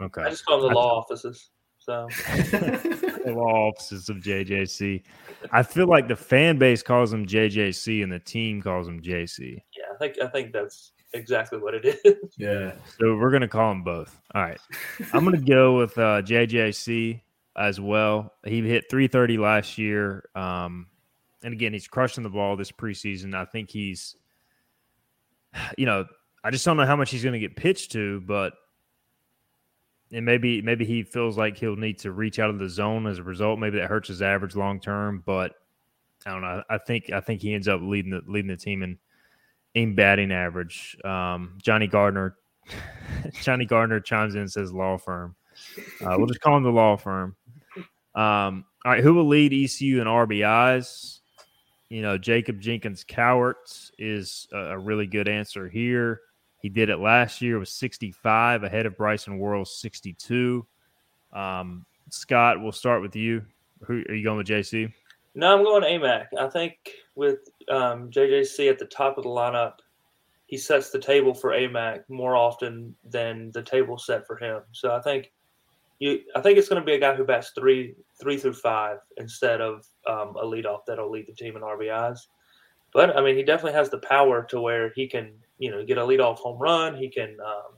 Okay. 0.00 0.22
I 0.22 0.30
just 0.30 0.46
call 0.46 0.61
the 0.61 0.68
law 0.68 0.98
offices. 0.98 1.50
So 1.85 2.07
the 2.16 3.35
law 3.35 3.70
offices 3.70 4.09
of 4.09 4.18
JJC. 4.18 5.03
I 5.51 5.62
feel 5.62 5.87
like 5.87 6.09
the 6.09 6.16
fan 6.16 6.59
base 6.59 6.83
calls 6.83 7.12
him 7.12 7.26
JJC 7.26 8.03
and 8.03 8.12
the 8.12 8.20
team 8.20 8.62
calls 8.62 8.87
him 8.87 9.01
JC. 9.01 9.62
Yeah, 9.76 9.85
I 9.95 9.99
think 9.99 10.20
I 10.22 10.28
think 10.28 10.53
that's 10.53 10.93
exactly 11.12 11.59
what 11.59 11.74
it 11.74 11.85
is. 12.05 12.35
Yeah. 12.39 12.72
So 13.01 13.16
we're 13.16 13.30
gonna 13.30 13.49
call 13.49 13.72
him 13.72 13.83
both. 13.83 14.20
All 14.35 14.43
right. 14.43 14.61
I'm 15.12 15.24
gonna 15.24 15.39
go 15.39 15.78
with 15.78 15.97
uh, 15.99 16.22
JJC 16.22 17.20
as 17.57 17.80
well. 17.80 18.33
He 18.45 18.62
hit 18.62 18.85
330 18.91 19.39
last 19.39 19.78
year. 19.78 20.28
Um, 20.35 20.87
and 21.43 21.53
again, 21.53 21.72
he's 21.72 21.89
crushing 21.89 22.22
the 22.22 22.30
ball 22.30 22.57
this 22.57 22.72
preseason. 22.72 23.35
I 23.35 23.45
think 23.45 23.70
he's, 23.70 24.16
you 25.76 25.87
know, 25.87 26.07
I 26.45 26.51
just 26.51 26.64
don't 26.64 26.76
know 26.76 26.87
how 26.87 26.97
much 26.97 27.11
he's 27.11 27.22
going 27.22 27.35
to 27.35 27.39
get 27.39 27.57
pitched 27.57 27.93
to, 27.93 28.20
but 28.22 28.55
and 30.12 30.26
maybe 30.26 30.60
maybe 30.60 30.84
he 30.84 31.02
feels 31.02 31.38
like 31.38 31.56
he'll 31.56 31.76
need 31.76 31.98
to 32.00 32.12
reach 32.12 32.38
out 32.38 32.50
of 32.50 32.58
the 32.58 32.68
zone 32.68 33.06
as 33.06 33.18
a 33.18 33.22
result. 33.22 33.58
Maybe 33.58 33.78
that 33.78 33.88
hurts 33.88 34.08
his 34.08 34.22
average 34.22 34.54
long 34.54 34.78
term. 34.78 35.22
But 35.24 35.54
I 36.26 36.30
don't 36.30 36.42
know. 36.42 36.62
I 36.68 36.78
think 36.78 37.10
I 37.10 37.20
think 37.20 37.40
he 37.40 37.54
ends 37.54 37.66
up 37.66 37.80
leading 37.82 38.10
the 38.10 38.22
leading 38.26 38.50
the 38.50 38.56
team 38.56 38.82
in 38.82 38.98
in 39.74 39.94
batting 39.94 40.30
average. 40.30 40.96
Um, 41.04 41.58
Johnny 41.62 41.86
Gardner, 41.86 42.36
Johnny 43.42 43.64
Gardner 43.64 44.00
chimes 44.00 44.34
in 44.34 44.42
and 44.42 44.52
says 44.52 44.72
law 44.72 44.98
firm. 44.98 45.34
Uh, 46.00 46.14
we'll 46.18 46.26
just 46.26 46.40
call 46.40 46.56
him 46.56 46.62
the 46.62 46.70
law 46.70 46.96
firm. 46.96 47.36
Um, 48.14 48.64
all 48.84 48.92
right, 48.92 49.02
who 49.02 49.14
will 49.14 49.28
lead 49.28 49.52
ECU 49.52 50.00
in 50.00 50.06
RBIs? 50.06 51.20
You 51.88 52.02
know, 52.02 52.18
Jacob 52.18 52.60
Jenkins 52.60 53.04
Cowart 53.04 53.90
is 53.98 54.46
a, 54.52 54.58
a 54.58 54.78
really 54.78 55.06
good 55.06 55.28
answer 55.28 55.68
here. 55.68 56.20
He 56.62 56.68
did 56.68 56.88
it 56.88 56.98
last 56.98 57.42
year 57.42 57.58
with 57.58 57.68
65 57.68 58.62
ahead 58.62 58.86
of 58.86 58.96
Bryson 58.96 59.38
Worrell 59.38 59.64
62. 59.64 60.64
Um, 61.32 61.84
Scott, 62.08 62.62
we'll 62.62 62.72
start 62.72 63.02
with 63.02 63.16
you. 63.16 63.42
Who 63.84 64.04
are 64.08 64.14
you 64.14 64.22
going 64.22 64.38
with 64.38 64.46
JC? 64.46 64.92
No, 65.34 65.56
I'm 65.56 65.64
going 65.64 65.82
Amac. 65.82 66.26
I 66.38 66.48
think 66.48 66.76
with 67.16 67.40
um, 67.68 68.10
JJC 68.10 68.70
at 68.70 68.78
the 68.78 68.84
top 68.86 69.18
of 69.18 69.24
the 69.24 69.30
lineup, 69.30 69.74
he 70.46 70.56
sets 70.56 70.90
the 70.90 70.98
table 70.98 71.34
for 71.34 71.50
Amac 71.50 72.02
more 72.08 72.36
often 72.36 72.94
than 73.04 73.50
the 73.52 73.62
table 73.62 73.98
set 73.98 74.26
for 74.26 74.36
him. 74.36 74.60
So 74.72 74.94
I 74.94 75.00
think 75.00 75.32
you, 75.98 76.20
I 76.36 76.40
think 76.40 76.58
it's 76.58 76.68
going 76.68 76.82
to 76.82 76.86
be 76.86 76.94
a 76.94 77.00
guy 77.00 77.14
who 77.14 77.24
bats 77.24 77.52
three, 77.56 77.94
three 78.20 78.36
through 78.36 78.54
five 78.54 78.98
instead 79.16 79.60
of 79.60 79.86
um, 80.06 80.36
a 80.36 80.44
leadoff 80.44 80.80
that'll 80.86 81.10
lead 81.10 81.26
the 81.26 81.32
team 81.32 81.56
in 81.56 81.62
RBIs. 81.62 82.18
But 82.92 83.16
I 83.16 83.22
mean, 83.22 83.36
he 83.36 83.42
definitely 83.42 83.78
has 83.78 83.88
the 83.88 83.98
power 83.98 84.42
to 84.50 84.60
where 84.60 84.92
he 84.94 85.08
can, 85.08 85.32
you 85.62 85.70
know, 85.70 85.84
get 85.84 85.96
a 85.96 86.00
leadoff 86.00 86.38
home 86.38 86.58
run. 86.58 86.96
He 86.96 87.08
can, 87.08 87.36
um, 87.40 87.76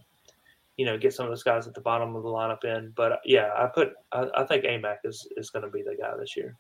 you 0.79 0.87
know, 0.87 0.97
get 0.97 1.13
some 1.13 1.27
of 1.27 1.31
those 1.31 1.43
guys 1.43 1.67
at 1.67 1.75
the 1.75 1.83
bottom 1.83 2.17
of 2.17 2.23
the 2.23 2.29
lineup 2.31 2.65
in. 2.65 2.95
But 2.97 3.21
yeah, 3.27 3.51
I 3.55 3.67
put, 3.67 3.93
I, 4.11 4.27
I 4.35 4.45
think 4.45 4.65
Amac 4.65 4.97
is 5.05 5.29
is 5.37 5.51
going 5.51 5.67
to 5.67 5.71
be 5.71 5.83
the 5.83 5.95
guy 6.01 6.17
this 6.19 6.35
year. 6.35 6.57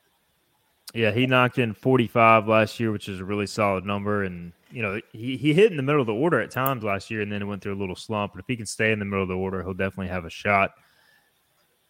Yeah, 0.92 1.12
he 1.12 1.26
knocked 1.26 1.58
in 1.58 1.72
45 1.72 2.46
last 2.46 2.78
year, 2.78 2.92
which 2.92 3.08
is 3.08 3.20
a 3.20 3.24
really 3.24 3.46
solid 3.46 3.86
number. 3.86 4.24
And, 4.24 4.52
you 4.70 4.82
know, 4.82 5.00
he, 5.12 5.38
he 5.38 5.54
hit 5.54 5.70
in 5.70 5.78
the 5.78 5.82
middle 5.82 6.02
of 6.02 6.06
the 6.06 6.12
order 6.12 6.40
at 6.40 6.50
times 6.50 6.84
last 6.84 7.10
year 7.10 7.22
and 7.22 7.32
then 7.32 7.48
went 7.48 7.62
through 7.62 7.74
a 7.74 7.80
little 7.80 7.96
slump. 7.96 8.34
But 8.34 8.40
if 8.40 8.46
he 8.46 8.54
can 8.54 8.66
stay 8.66 8.92
in 8.92 8.98
the 8.98 9.06
middle 9.06 9.22
of 9.22 9.28
the 9.28 9.34
order, 9.34 9.62
he'll 9.62 9.72
definitely 9.72 10.08
have 10.08 10.26
a 10.26 10.30
shot. 10.30 10.72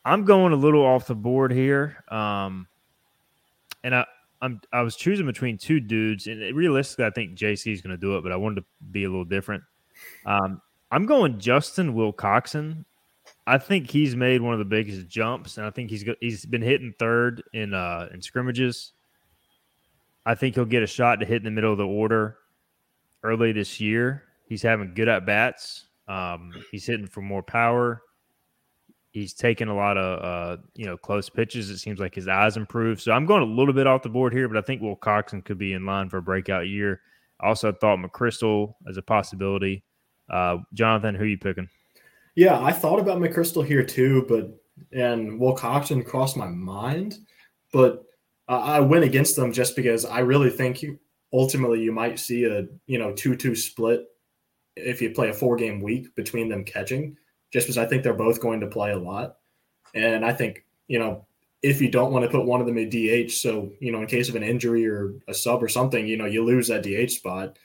I'm 0.05 0.24
going 0.24 0.53
a 0.53 0.57
little 0.57 0.87
off 0.87 1.09
the 1.09 1.14
board 1.16 1.51
here. 1.51 2.05
Um, 2.09 2.68
and 3.82 3.97
I, 3.97 4.07
I'm 4.45 4.61
I 4.74 4.82
was 4.82 4.95
choosing 4.95 5.24
between 5.24 5.57
two 5.57 5.80
dudes, 5.80 6.26
and 6.26 6.55
realistically, 6.55 7.07
I 7.07 7.11
think 7.11 7.36
JC 7.38 7.72
is 7.72 7.80
going 7.80 7.92
to 7.92 8.01
do 8.01 8.16
it, 8.18 8.22
but 8.22 8.30
I 8.30 8.36
wanted 8.36 8.57
to 8.57 8.64
be 8.90 9.05
a 9.05 9.09
little 9.09 9.24
different. 9.24 9.64
Um, 10.26 10.61
I'm 10.90 11.07
going 11.07 11.38
Justin 11.38 11.95
Wilcoxon. 11.95 12.84
I 13.47 13.57
think 13.57 13.90
he's 13.90 14.14
made 14.14 14.42
one 14.42 14.53
of 14.53 14.59
the 14.59 14.66
biggest 14.66 15.09
jumps, 15.09 15.57
and 15.57 15.66
I 15.66 15.70
think 15.70 15.88
he's 15.88 16.05
he's 16.20 16.45
been 16.45 16.61
hitting 16.61 16.92
third 16.99 17.42
in 17.55 17.72
uh, 17.72 18.09
in 18.12 18.20
scrimmages. 18.20 18.92
I 20.26 20.34
think 20.34 20.57
he'll 20.57 20.66
get 20.66 20.82
a 20.82 20.86
shot 20.86 21.20
to 21.20 21.26
hit 21.26 21.38
in 21.38 21.45
the 21.45 21.51
middle 21.51 21.72
of 21.72 21.78
the 21.78 21.86
order 21.86 22.36
early 23.22 23.53
this 23.53 23.80
year. 23.80 24.24
He's 24.47 24.62
having 24.62 24.92
good 24.92 25.09
at 25.09 25.24
bats. 25.24 25.86
Um, 26.07 26.53
he's 26.70 26.84
hitting 26.84 27.07
for 27.07 27.22
more 27.22 27.42
power 27.42 28.03
he's 29.15 29.33
taken 29.33 29.69
a 29.69 29.75
lot 29.75 29.97
of 29.97 30.23
uh, 30.23 30.62
you 30.75 30.85
know 30.85 30.99
close 30.99 31.31
pitches. 31.31 31.71
It 31.71 31.79
seems 31.79 31.99
like 31.99 32.15
his 32.15 32.29
eyes 32.29 32.59
improved. 32.59 33.01
So 33.01 33.12
I'm 33.12 33.25
going 33.25 33.43
a 33.43 33.47
little 33.47 33.73
bit 33.73 33.87
off 33.87 34.03
the 34.03 34.11
board 34.11 34.35
here, 34.35 34.49
but 34.49 34.59
I 34.59 34.61
think 34.61 34.83
Wilcoxon 34.83 35.45
could 35.45 35.57
be 35.57 35.73
in 35.73 35.87
line 35.87 36.11
for 36.11 36.19
a 36.19 36.23
breakout 36.23 36.69
year. 36.69 37.01
I 37.41 37.49
also 37.49 37.73
thought 37.73 37.99
McChrystal 37.99 38.75
as 38.89 38.99
a 38.99 39.03
possibility. 39.03 39.85
Uh, 40.29 40.59
Jonathan, 40.75 41.15
who 41.15 41.25
are 41.25 41.29
you 41.29 41.39
picking? 41.39 41.69
Yeah, 42.35 42.61
I 42.61 42.73
thought 42.73 42.99
about 42.99 43.19
McChrystal 43.19 43.65
here 43.65 43.85
too, 43.85 44.27
but 44.29 44.61
and 44.93 45.41
Wilcoxon 45.41 46.05
crossed 46.05 46.37
my 46.37 46.49
mind, 46.49 47.19
but 47.73 48.05
uh, 48.49 48.59
I 48.59 48.81
went 48.81 49.05
against 49.05 49.37
them 49.37 49.53
just 49.53 49.77
because 49.77 50.05
I 50.05 50.19
really 50.19 50.51
think 50.51 50.83
you, 50.83 50.99
ultimately 51.33 51.81
you 51.81 51.93
might 51.93 52.19
see 52.19 52.45
a 52.45 52.67
you 52.87 52.99
know 52.99 53.12
two 53.12 53.37
two 53.37 53.55
split 53.55 54.07
if 54.77 55.01
you 55.01 55.11
play 55.11 55.29
a 55.29 55.33
four 55.33 55.55
game 55.55 55.81
week 55.81 56.12
between 56.17 56.49
them 56.49 56.65
catching 56.65 57.17
just 57.55 57.67
because 57.69 57.79
I 57.79 57.87
think 57.87 58.03
they're 58.03 58.13
both 58.13 58.41
going 58.41 58.59
to 58.61 58.67
play 58.67 58.91
a 58.91 58.99
lot. 58.99 59.37
And 59.95 60.25
I 60.25 60.33
think, 60.33 60.65
you 60.89 60.99
know, 60.99 61.25
if 61.63 61.81
you 61.81 61.89
don't 61.89 62.13
want 62.13 62.25
to 62.25 62.31
put 62.31 62.45
one 62.45 62.61
of 62.61 62.67
them 62.67 62.77
in 62.77 62.91
DH, 62.91 63.31
so, 63.31 63.71
you 63.79 63.93
know, 63.93 64.01
in 64.01 64.09
case 64.09 64.29
of 64.29 64.35
an 64.35 64.43
injury 64.43 64.85
or 64.89 65.15
a 65.29 65.35
sub 65.35 65.63
or 65.63 65.69
something, 65.69 66.05
you 66.05 66.17
know, 66.17 66.25
you 66.25 66.45
lose 66.45 66.67
that 66.67 66.83
DH 66.83 67.13
spot. 67.13 67.57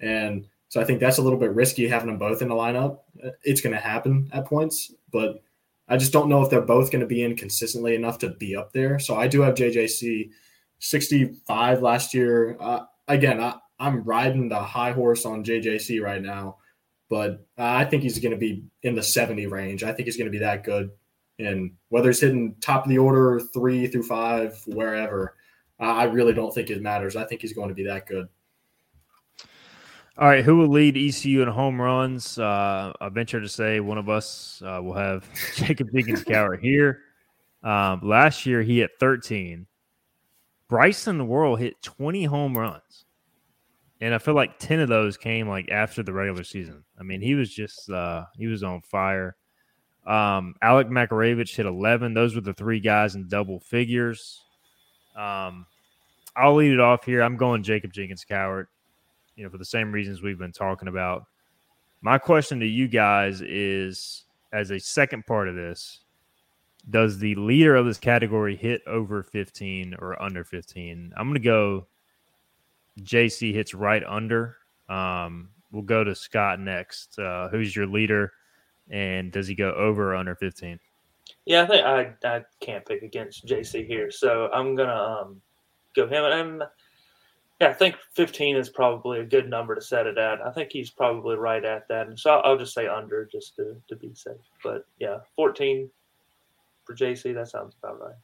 And 0.00 0.48
so 0.68 0.80
I 0.80 0.84
think 0.84 0.98
that's 0.98 1.18
a 1.18 1.22
little 1.22 1.38
bit 1.38 1.54
risky 1.54 1.86
having 1.86 2.08
them 2.08 2.18
both 2.18 2.42
in 2.42 2.48
the 2.48 2.56
lineup. 2.56 2.98
It's 3.44 3.60
going 3.60 3.72
to 3.72 3.80
happen 3.80 4.28
at 4.32 4.46
points, 4.46 4.92
but 5.12 5.44
I 5.86 5.96
just 5.96 6.12
don't 6.12 6.28
know 6.28 6.42
if 6.42 6.50
they're 6.50 6.60
both 6.60 6.90
going 6.90 7.02
to 7.02 7.06
be 7.06 7.22
in 7.22 7.36
consistently 7.36 7.94
enough 7.94 8.18
to 8.18 8.30
be 8.30 8.56
up 8.56 8.72
there. 8.72 8.98
So 8.98 9.14
I 9.14 9.28
do 9.28 9.42
have 9.42 9.54
JJC 9.54 10.28
65 10.80 11.82
last 11.82 12.14
year. 12.14 12.56
Uh, 12.58 12.80
again, 13.06 13.40
I, 13.40 13.54
I'm 13.78 14.02
riding 14.02 14.48
the 14.48 14.58
high 14.58 14.90
horse 14.90 15.24
on 15.24 15.44
JJC 15.44 16.02
right 16.02 16.20
now 16.20 16.56
but 17.08 17.46
I 17.56 17.84
think 17.84 18.02
he's 18.02 18.18
going 18.18 18.32
to 18.32 18.38
be 18.38 18.64
in 18.82 18.94
the 18.94 19.02
70 19.02 19.46
range. 19.46 19.82
I 19.84 19.92
think 19.92 20.06
he's 20.06 20.16
going 20.16 20.26
to 20.26 20.32
be 20.32 20.38
that 20.38 20.64
good. 20.64 20.90
And 21.38 21.72
whether 21.88 22.08
he's 22.08 22.20
hitting 22.20 22.56
top 22.60 22.84
of 22.84 22.88
the 22.88 22.98
order, 22.98 23.40
three 23.40 23.86
through 23.86 24.04
five, 24.04 24.60
wherever, 24.66 25.36
I 25.78 26.04
really 26.04 26.32
don't 26.32 26.54
think 26.54 26.70
it 26.70 26.82
matters. 26.82 27.16
I 27.16 27.24
think 27.24 27.42
he's 27.42 27.52
going 27.52 27.68
to 27.68 27.74
be 27.74 27.84
that 27.84 28.06
good. 28.06 28.28
All 30.18 30.28
right, 30.28 30.42
who 30.42 30.56
will 30.56 30.68
lead 30.68 30.96
ECU 30.96 31.42
in 31.42 31.48
home 31.48 31.80
runs? 31.80 32.38
Uh, 32.38 32.92
I 32.98 33.08
venture 33.10 33.40
to 33.40 33.48
say 33.48 33.80
one 33.80 33.98
of 33.98 34.08
us 34.08 34.62
uh, 34.64 34.80
will 34.82 34.94
have 34.94 35.28
Jacob 35.56 35.90
Jenkins 35.92 36.24
Cowart 36.24 36.60
here. 36.60 37.02
Um, 37.62 38.00
last 38.02 38.46
year 38.46 38.62
he 38.62 38.78
hit 38.78 38.92
13. 38.98 39.66
Bryson 40.68 41.28
Worrell 41.28 41.56
hit 41.56 41.80
20 41.82 42.24
home 42.24 42.56
runs 42.56 43.05
and 44.00 44.14
I 44.14 44.18
feel 44.18 44.34
like 44.34 44.58
ten 44.58 44.80
of 44.80 44.88
those 44.88 45.16
came 45.16 45.48
like 45.48 45.70
after 45.70 46.02
the 46.02 46.12
regular 46.12 46.44
season. 46.44 46.84
I 46.98 47.02
mean, 47.02 47.20
he 47.20 47.34
was 47.34 47.52
just 47.52 47.90
uh, 47.90 48.24
he 48.36 48.46
was 48.46 48.62
on 48.62 48.82
fire. 48.82 49.36
Um, 50.06 50.54
Alek 50.62 50.88
Makarewicz 50.88 51.54
hit 51.54 51.66
eleven. 51.66 52.14
Those 52.14 52.34
were 52.34 52.40
the 52.40 52.54
three 52.54 52.80
guys 52.80 53.14
in 53.14 53.28
double 53.28 53.60
figures. 53.60 54.42
Um, 55.16 55.66
I'll 56.36 56.54
lead 56.54 56.72
it 56.72 56.80
off 56.80 57.04
here. 57.04 57.22
I'm 57.22 57.36
going 57.36 57.62
Jacob 57.62 57.92
Jenkins 57.92 58.24
Cowart. 58.28 58.66
You 59.34 59.44
know, 59.44 59.50
for 59.50 59.58
the 59.58 59.64
same 59.64 59.92
reasons 59.92 60.22
we've 60.22 60.38
been 60.38 60.52
talking 60.52 60.88
about. 60.88 61.24
My 62.02 62.18
question 62.18 62.60
to 62.60 62.66
you 62.66 62.88
guys 62.88 63.40
is, 63.40 64.24
as 64.52 64.70
a 64.70 64.78
second 64.78 65.26
part 65.26 65.48
of 65.48 65.56
this, 65.56 66.00
does 66.88 67.18
the 67.18 67.34
leader 67.34 67.74
of 67.74 67.86
this 67.86 67.98
category 67.98 68.54
hit 68.54 68.82
over 68.86 69.22
15 69.22 69.96
or 69.98 70.20
under 70.22 70.44
15? 70.44 71.12
I'm 71.16 71.26
going 71.26 71.34
to 71.34 71.40
go 71.40 71.86
JC 73.02 73.52
hits 73.52 73.74
right 73.74 74.02
under. 74.04 74.56
Um, 74.88 75.50
we'll 75.70 75.82
go 75.82 76.04
to 76.04 76.14
Scott 76.14 76.60
next. 76.60 77.18
Uh, 77.18 77.48
who's 77.48 77.74
your 77.74 77.86
leader, 77.86 78.32
and 78.90 79.32
does 79.32 79.46
he 79.46 79.54
go 79.54 79.72
over 79.72 80.12
or 80.12 80.16
under 80.16 80.34
15? 80.34 80.78
Yeah, 81.44 81.62
I 81.62 81.66
think 81.66 81.84
I, 81.84 82.36
I 82.36 82.44
can't 82.60 82.86
pick 82.86 83.02
against 83.02 83.46
JC 83.46 83.86
here, 83.86 84.10
so 84.10 84.48
I'm 84.52 84.74
gonna 84.74 84.92
um, 84.92 85.40
go 85.94 86.06
him. 86.06 86.24
And 86.24 86.62
yeah, 87.60 87.68
I 87.68 87.72
think 87.72 87.96
15 88.14 88.56
is 88.56 88.68
probably 88.68 89.20
a 89.20 89.24
good 89.24 89.48
number 89.48 89.74
to 89.74 89.80
set 89.80 90.06
it 90.06 90.18
at. 90.18 90.40
I 90.44 90.50
think 90.50 90.70
he's 90.72 90.90
probably 90.90 91.36
right 91.36 91.64
at 91.64 91.88
that, 91.88 92.08
and 92.08 92.18
so 92.18 92.30
I'll, 92.30 92.52
I'll 92.52 92.58
just 92.58 92.74
say 92.74 92.86
under 92.86 93.24
just 93.24 93.56
to 93.56 93.76
to 93.88 93.96
be 93.96 94.12
safe. 94.14 94.36
But 94.62 94.86
yeah, 94.98 95.18
14 95.36 95.90
for 96.84 96.94
JC, 96.94 97.34
that 97.34 97.48
sounds 97.48 97.74
about 97.82 98.00
right. 98.00 98.14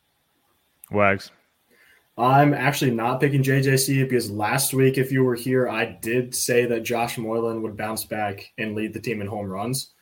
Wags. 0.91 1.31
I'm 2.19 2.53
actually 2.53 2.91
not 2.91 3.21
picking 3.21 3.43
JJC 3.43 4.09
because 4.09 4.31
last 4.31 4.75
week, 4.75 4.99
if 4.99 5.11
you 5.11 5.25
were 5.25 5.35
here, 5.35 5.69
I 5.69 5.87
did 5.87 6.35
say 6.35 6.67
that 6.67 6.83
Josh 6.83 7.17
Moylan 7.17 7.63
would 7.63 7.77
bounce 7.77 8.05
back 8.05 8.53
and 8.59 8.75
lead 8.75 8.93
the 8.93 9.01
team 9.01 9.23
in 9.23 9.27
home 9.27 9.47
runs. 9.47 9.93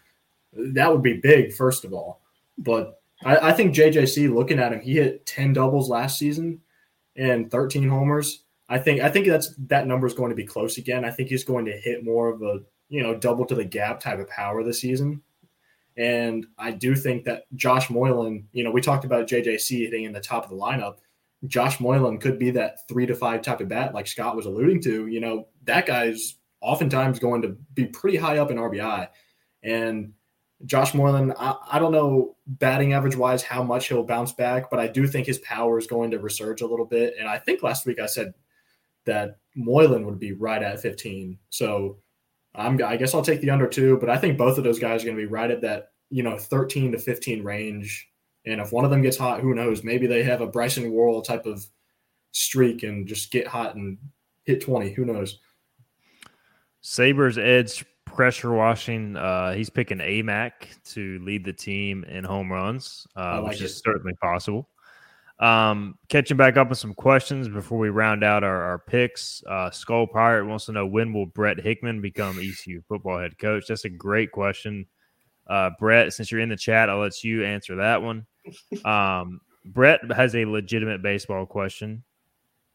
That 0.52 0.90
would 0.90 1.02
be 1.02 1.20
big, 1.20 1.52
first 1.52 1.84
of 1.84 1.92
all. 1.92 2.20
But 2.58 3.00
I, 3.24 3.50
I 3.50 3.52
think 3.52 3.74
JJC, 3.74 4.34
looking 4.34 4.58
at 4.58 4.72
him, 4.72 4.80
he 4.80 4.94
hit 4.94 5.24
10 5.26 5.52
doubles 5.52 5.88
last 5.88 6.18
season 6.18 6.60
and 7.16 7.50
13 7.50 7.88
homers. 7.88 8.44
I 8.68 8.78
think 8.78 9.00
I 9.00 9.08
think 9.08 9.26
that's 9.26 9.54
that 9.66 9.86
number 9.86 10.06
is 10.06 10.14
going 10.14 10.30
to 10.30 10.36
be 10.36 10.46
close 10.46 10.78
again. 10.78 11.04
I 11.04 11.10
think 11.10 11.28
he's 11.28 11.44
going 11.44 11.64
to 11.64 11.72
hit 11.72 12.04
more 12.04 12.28
of 12.28 12.42
a 12.42 12.60
you 12.88 13.02
know 13.02 13.16
double 13.16 13.44
to 13.46 13.54
the 13.54 13.64
gap 13.64 13.98
type 13.98 14.20
of 14.20 14.28
power 14.28 14.62
this 14.62 14.80
season. 14.80 15.22
And 15.96 16.46
I 16.56 16.70
do 16.70 16.94
think 16.94 17.24
that 17.24 17.44
Josh 17.56 17.90
Moylan, 17.90 18.46
you 18.52 18.62
know, 18.62 18.70
we 18.70 18.80
talked 18.80 19.04
about 19.04 19.26
JJC 19.26 19.84
hitting 19.84 20.04
in 20.04 20.12
the 20.12 20.20
top 20.20 20.44
of 20.44 20.50
the 20.50 20.56
lineup. 20.56 20.98
Josh 21.46 21.80
Moylan 21.80 22.18
could 22.18 22.38
be 22.38 22.50
that 22.50 22.86
three 22.88 23.06
to 23.06 23.14
five 23.14 23.42
type 23.42 23.60
of 23.60 23.68
bat, 23.68 23.94
like 23.94 24.06
Scott 24.06 24.36
was 24.36 24.46
alluding 24.46 24.82
to. 24.82 25.06
You 25.06 25.20
know, 25.20 25.48
that 25.64 25.86
guy's 25.86 26.36
oftentimes 26.60 27.18
going 27.18 27.42
to 27.42 27.56
be 27.74 27.86
pretty 27.86 28.18
high 28.18 28.38
up 28.38 28.50
in 28.50 28.58
RBI. 28.58 29.08
And 29.62 30.12
Josh 30.66 30.92
Moylan, 30.92 31.32
I, 31.38 31.56
I, 31.72 31.78
don't 31.78 31.92
know 31.92 32.36
batting 32.46 32.92
average 32.92 33.16
wise 33.16 33.42
how 33.42 33.62
much 33.62 33.88
he'll 33.88 34.02
bounce 34.02 34.32
back, 34.32 34.70
but 34.70 34.78
I 34.78 34.88
do 34.88 35.06
think 35.06 35.26
his 35.26 35.38
power 35.38 35.78
is 35.78 35.86
going 35.86 36.10
to 36.10 36.18
resurge 36.18 36.60
a 36.60 36.66
little 36.66 36.84
bit. 36.84 37.14
And 37.18 37.28
I 37.28 37.38
think 37.38 37.62
last 37.62 37.86
week 37.86 37.98
I 37.98 38.06
said 38.06 38.34
that 39.06 39.38
Moylan 39.56 40.04
would 40.04 40.18
be 40.18 40.32
right 40.32 40.62
at 40.62 40.80
15. 40.80 41.38
So 41.48 41.98
I'm, 42.54 42.82
I 42.84 42.96
guess 42.96 43.14
I'll 43.14 43.22
take 43.22 43.40
the 43.40 43.50
under 43.50 43.66
two, 43.66 43.96
but 43.98 44.10
I 44.10 44.18
think 44.18 44.36
both 44.36 44.58
of 44.58 44.64
those 44.64 44.78
guys 44.78 45.02
are 45.02 45.06
going 45.06 45.16
to 45.16 45.22
be 45.22 45.32
right 45.32 45.50
at 45.50 45.62
that, 45.62 45.92
you 46.10 46.22
know, 46.22 46.36
13 46.36 46.92
to 46.92 46.98
15 46.98 47.42
range 47.42 48.09
and 48.46 48.60
if 48.60 48.72
one 48.72 48.84
of 48.84 48.90
them 48.90 49.02
gets 49.02 49.16
hot, 49.16 49.40
who 49.40 49.54
knows? 49.54 49.84
Maybe 49.84 50.06
they 50.06 50.22
have 50.22 50.40
a 50.40 50.46
Bryson 50.46 50.90
Worrell 50.90 51.22
type 51.22 51.46
of 51.46 51.66
streak 52.32 52.82
and 52.82 53.06
just 53.06 53.30
get 53.30 53.46
hot 53.46 53.74
and 53.74 53.98
hit 54.44 54.62
20. 54.62 54.90
Who 54.92 55.04
knows? 55.04 55.38
Sabres 56.80 57.38
edge 57.38 57.84
pressure 58.06 58.52
washing. 58.52 59.16
Uh, 59.16 59.52
he's 59.52 59.70
picking 59.70 59.98
Amac 59.98 60.52
to 60.92 61.18
lead 61.22 61.44
the 61.44 61.52
team 61.52 62.04
in 62.04 62.24
home 62.24 62.50
runs, 62.50 63.06
uh, 63.16 63.42
like 63.42 63.52
which 63.52 63.60
it. 63.60 63.66
is 63.66 63.78
certainly 63.78 64.14
possible. 64.22 64.68
Um, 65.38 65.98
catching 66.10 66.36
back 66.36 66.58
up 66.58 66.68
with 66.68 66.78
some 66.78 66.92
questions 66.92 67.48
before 67.48 67.78
we 67.78 67.88
round 67.88 68.22
out 68.22 68.44
our, 68.44 68.62
our 68.62 68.78
picks. 68.78 69.42
Uh, 69.48 69.70
Skull 69.70 70.06
Pirate 70.06 70.46
wants 70.46 70.66
to 70.66 70.72
know 70.72 70.86
when 70.86 71.14
will 71.14 71.26
Brett 71.26 71.58
Hickman 71.58 72.02
become 72.02 72.38
ECU 72.38 72.82
football 72.86 73.18
head 73.18 73.38
coach? 73.38 73.64
That's 73.68 73.86
a 73.86 73.90
great 73.90 74.32
question. 74.32 74.86
Uh, 75.46 75.70
Brett, 75.78 76.12
since 76.12 76.30
you're 76.30 76.42
in 76.42 76.50
the 76.50 76.56
chat, 76.56 76.90
I'll 76.90 77.00
let 77.00 77.24
you 77.24 77.44
answer 77.44 77.76
that 77.76 78.02
one. 78.02 78.26
Um, 78.84 79.40
Brett 79.64 80.00
has 80.12 80.34
a 80.34 80.44
legitimate 80.44 81.02
baseball 81.02 81.46
question. 81.46 82.02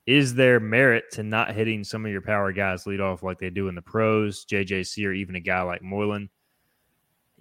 Is 0.05 0.35
there 0.35 0.59
merit 0.59 1.05
to 1.13 1.23
not 1.23 1.55
hitting 1.55 1.83
some 1.83 2.05
of 2.05 2.11
your 2.11 2.21
power 2.21 2.51
guys 2.51 2.85
lead 2.85 3.01
off 3.01 3.23
like 3.23 3.39
they 3.39 3.49
do 3.49 3.67
in 3.67 3.75
the 3.75 3.81
pros, 3.81 4.45
JJC, 4.45 5.05
or 5.05 5.13
even 5.13 5.35
a 5.35 5.39
guy 5.39 5.61
like 5.63 5.81
Moylan? 5.81 6.29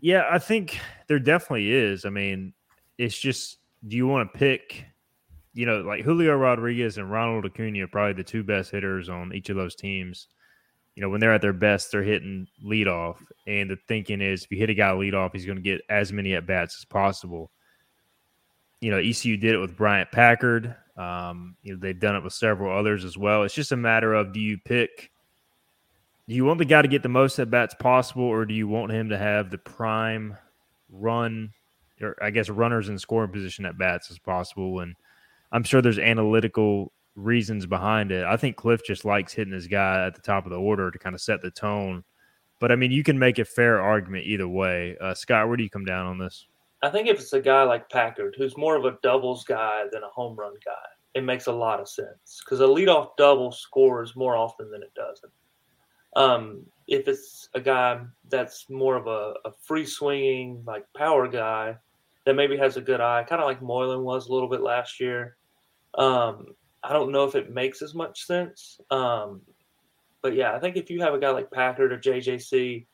Yeah, 0.00 0.24
I 0.30 0.38
think 0.38 0.78
there 1.06 1.18
definitely 1.18 1.72
is. 1.72 2.04
I 2.04 2.10
mean, 2.10 2.54
it's 2.96 3.18
just 3.18 3.58
do 3.86 3.96
you 3.96 4.06
want 4.06 4.32
to 4.32 4.38
pick 4.38 4.86
you 5.54 5.66
know, 5.66 5.80
like 5.82 6.02
Julio 6.02 6.36
Rodriguez 6.36 6.98
and 6.98 7.10
Ronald 7.10 7.46
Acuna 7.46 7.84
are 7.84 7.88
probably 7.88 8.12
the 8.12 8.24
two 8.24 8.42
best 8.42 8.72
hitters 8.72 9.08
on 9.08 9.32
each 9.32 9.48
of 9.48 9.56
those 9.56 9.76
teams. 9.76 10.26
You 10.96 11.02
know, 11.02 11.08
when 11.08 11.20
they're 11.20 11.32
at 11.32 11.40
their 11.40 11.52
best, 11.52 11.90
they're 11.90 12.02
hitting 12.02 12.46
leadoff. 12.64 13.16
And 13.46 13.70
the 13.70 13.78
thinking 13.88 14.20
is 14.20 14.44
if 14.44 14.50
you 14.50 14.58
hit 14.58 14.70
a 14.70 14.74
guy 14.74 14.90
leadoff, 14.90 15.30
he's 15.32 15.46
going 15.46 15.56
to 15.56 15.62
get 15.62 15.80
as 15.88 16.12
many 16.12 16.34
at 16.34 16.46
bats 16.46 16.76
as 16.80 16.84
possible. 16.84 17.50
You 18.80 18.90
know, 18.90 18.98
ECU 18.98 19.36
did 19.36 19.54
it 19.54 19.58
with 19.58 19.76
Bryant 19.76 20.10
Packard. 20.12 20.74
Um, 20.96 21.56
you 21.62 21.72
know, 21.72 21.78
they've 21.80 21.98
done 21.98 22.16
it 22.16 22.22
with 22.22 22.32
several 22.32 22.76
others 22.76 23.04
as 23.04 23.16
well. 23.16 23.42
It's 23.42 23.54
just 23.54 23.72
a 23.72 23.76
matter 23.76 24.14
of 24.14 24.32
do 24.32 24.40
you 24.40 24.58
pick 24.58 25.10
do 26.28 26.34
you 26.34 26.44
want 26.44 26.58
the 26.58 26.64
guy 26.64 26.80
to 26.80 26.88
get 26.88 27.02
the 27.02 27.08
most 27.08 27.38
at 27.38 27.50
bats 27.50 27.74
possible, 27.74 28.24
or 28.24 28.46
do 28.46 28.54
you 28.54 28.66
want 28.66 28.92
him 28.92 29.10
to 29.10 29.18
have 29.18 29.50
the 29.50 29.58
prime 29.58 30.36
run 30.90 31.50
or 32.00 32.16
I 32.22 32.30
guess 32.30 32.48
runners 32.48 32.88
in 32.88 32.98
scoring 32.98 33.30
position 33.30 33.66
at 33.66 33.76
bats 33.76 34.10
as 34.10 34.18
possible? 34.18 34.80
And 34.80 34.96
I'm 35.52 35.64
sure 35.64 35.82
there's 35.82 35.98
analytical 35.98 36.92
reasons 37.14 37.66
behind 37.66 38.10
it. 38.10 38.24
I 38.24 38.36
think 38.38 38.56
Cliff 38.56 38.80
just 38.84 39.04
likes 39.04 39.34
hitting 39.34 39.52
his 39.52 39.66
guy 39.66 40.06
at 40.06 40.14
the 40.14 40.22
top 40.22 40.46
of 40.46 40.50
the 40.50 40.58
order 40.58 40.90
to 40.90 40.98
kind 40.98 41.14
of 41.14 41.20
set 41.20 41.42
the 41.42 41.50
tone. 41.50 42.04
But 42.58 42.72
I 42.72 42.76
mean, 42.76 42.90
you 42.90 43.04
can 43.04 43.18
make 43.18 43.38
a 43.38 43.44
fair 43.44 43.80
argument 43.80 44.24
either 44.26 44.48
way. 44.48 44.96
Uh, 44.98 45.12
Scott, 45.12 45.46
where 45.46 45.58
do 45.58 45.62
you 45.62 45.70
come 45.70 45.84
down 45.84 46.06
on 46.06 46.18
this? 46.18 46.46
I 46.84 46.90
think 46.90 47.08
if 47.08 47.18
it's 47.18 47.32
a 47.32 47.40
guy 47.40 47.62
like 47.62 47.88
Packard, 47.88 48.34
who's 48.36 48.56
more 48.56 48.76
of 48.76 48.84
a 48.84 48.98
doubles 49.02 49.44
guy 49.44 49.84
than 49.90 50.02
a 50.02 50.08
home 50.08 50.36
run 50.36 50.54
guy, 50.64 50.72
it 51.14 51.24
makes 51.24 51.46
a 51.46 51.52
lot 51.52 51.80
of 51.80 51.88
sense 51.88 52.42
because 52.44 52.60
a 52.60 52.64
leadoff 52.64 53.16
double 53.16 53.52
scores 53.52 54.14
more 54.16 54.36
often 54.36 54.70
than 54.70 54.82
it 54.82 54.92
doesn't. 54.94 55.32
Um, 56.16 56.66
if 56.86 57.08
it's 57.08 57.48
a 57.54 57.60
guy 57.60 58.00
that's 58.28 58.68
more 58.68 58.96
of 58.96 59.06
a, 59.06 59.34
a 59.48 59.52
free 59.62 59.86
swinging, 59.86 60.62
like 60.66 60.84
power 60.94 61.26
guy 61.26 61.76
that 62.26 62.34
maybe 62.34 62.56
has 62.56 62.76
a 62.76 62.82
good 62.82 63.00
eye, 63.00 63.24
kind 63.26 63.40
of 63.40 63.46
like 63.46 63.62
Moylan 63.62 64.02
was 64.02 64.28
a 64.28 64.32
little 64.32 64.48
bit 64.48 64.60
last 64.60 65.00
year, 65.00 65.36
um, 65.96 66.54
I 66.82 66.92
don't 66.92 67.12
know 67.12 67.24
if 67.24 67.34
it 67.34 67.52
makes 67.52 67.80
as 67.80 67.94
much 67.94 68.26
sense. 68.26 68.78
Um, 68.90 69.40
but 70.20 70.34
yeah, 70.34 70.54
I 70.54 70.58
think 70.58 70.76
if 70.76 70.90
you 70.90 71.00
have 71.00 71.14
a 71.14 71.18
guy 71.18 71.30
like 71.30 71.50
Packard 71.50 71.92
or 71.92 71.98
JJC 71.98 72.84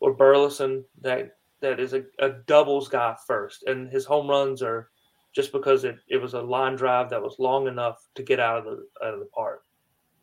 or 0.00 0.14
Burleson 0.14 0.84
that 1.02 1.35
that 1.60 1.80
is 1.80 1.94
a, 1.94 2.04
a 2.18 2.30
doubles 2.46 2.88
guy 2.88 3.16
first, 3.26 3.64
and 3.64 3.90
his 3.90 4.04
home 4.04 4.28
runs 4.28 4.62
are 4.62 4.90
just 5.34 5.52
because 5.52 5.84
it, 5.84 5.98
it 6.08 6.16
was 6.16 6.34
a 6.34 6.40
line 6.40 6.76
drive 6.76 7.10
that 7.10 7.22
was 7.22 7.36
long 7.38 7.66
enough 7.68 7.98
to 8.14 8.22
get 8.22 8.40
out 8.40 8.58
of 8.58 8.64
the 8.64 8.86
out 9.04 9.14
of 9.14 9.20
the 9.20 9.26
park, 9.26 9.62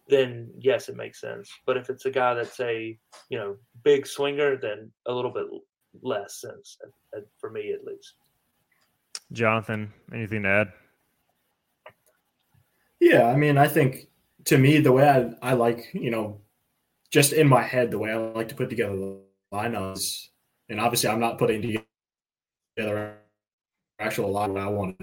then 0.07 0.49
yes, 0.57 0.89
it 0.89 0.95
makes 0.95 1.21
sense. 1.21 1.51
But 1.65 1.77
if 1.77 1.89
it's 1.89 2.05
a 2.05 2.11
guy 2.11 2.34
that's 2.34 2.59
a 2.59 2.97
you 3.29 3.38
know 3.38 3.57
big 3.84 4.07
swinger, 4.07 4.57
then 4.57 4.91
a 5.05 5.13
little 5.13 5.31
bit 5.31 5.45
less 6.01 6.41
sense 6.41 6.77
for 7.39 7.49
me 7.49 7.71
at 7.71 7.84
least. 7.84 8.15
Jonathan, 9.31 9.93
anything 10.13 10.43
to 10.43 10.49
add? 10.49 10.73
Yeah, 12.99 13.27
I 13.27 13.36
mean, 13.36 13.57
I 13.57 13.67
think 13.67 14.07
to 14.45 14.57
me, 14.57 14.79
the 14.79 14.91
way 14.91 15.07
I, 15.09 15.51
I 15.51 15.53
like, 15.53 15.89
you 15.93 16.11
know, 16.11 16.39
just 17.11 17.34
in 17.34 17.47
my 17.47 17.61
head, 17.61 17.91
the 17.91 17.99
way 17.99 18.11
I 18.11 18.17
like 18.17 18.49
to 18.49 18.55
put 18.55 18.69
together 18.69 18.95
the 18.95 19.19
lineups, 19.51 20.29
and 20.74 20.82
obviously 20.82 21.09
I'm 21.09 21.19
not 21.19 21.38
putting 21.38 21.84
together 22.76 23.17
actual 23.99 24.32
line 24.32 24.53
what 24.53 24.63
I 24.63 24.67
want, 24.67 24.99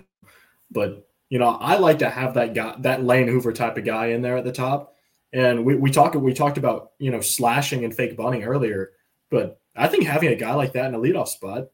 but 0.70 1.06
you 1.28 1.38
know, 1.38 1.50
I 1.50 1.76
like 1.76 2.00
to 2.00 2.10
have 2.10 2.34
that 2.34 2.54
guy, 2.54 2.74
that 2.80 3.04
Lane 3.04 3.28
Hoover 3.28 3.52
type 3.52 3.78
of 3.78 3.84
guy 3.84 4.06
in 4.06 4.20
there 4.20 4.36
at 4.36 4.44
the 4.44 4.50
top. 4.50 4.96
And 5.32 5.64
we, 5.64 5.76
we 5.76 5.92
talked 5.92 6.16
we 6.16 6.34
talked 6.34 6.58
about 6.58 6.90
you 6.98 7.12
know 7.12 7.20
slashing 7.20 7.84
and 7.84 7.94
fake 7.94 8.16
bunting 8.16 8.42
earlier, 8.42 8.90
but 9.30 9.60
I 9.76 9.86
think 9.86 10.04
having 10.04 10.30
a 10.30 10.34
guy 10.34 10.54
like 10.54 10.72
that 10.72 10.86
in 10.86 10.94
a 10.94 10.98
leadoff 10.98 11.28
spot, 11.28 11.68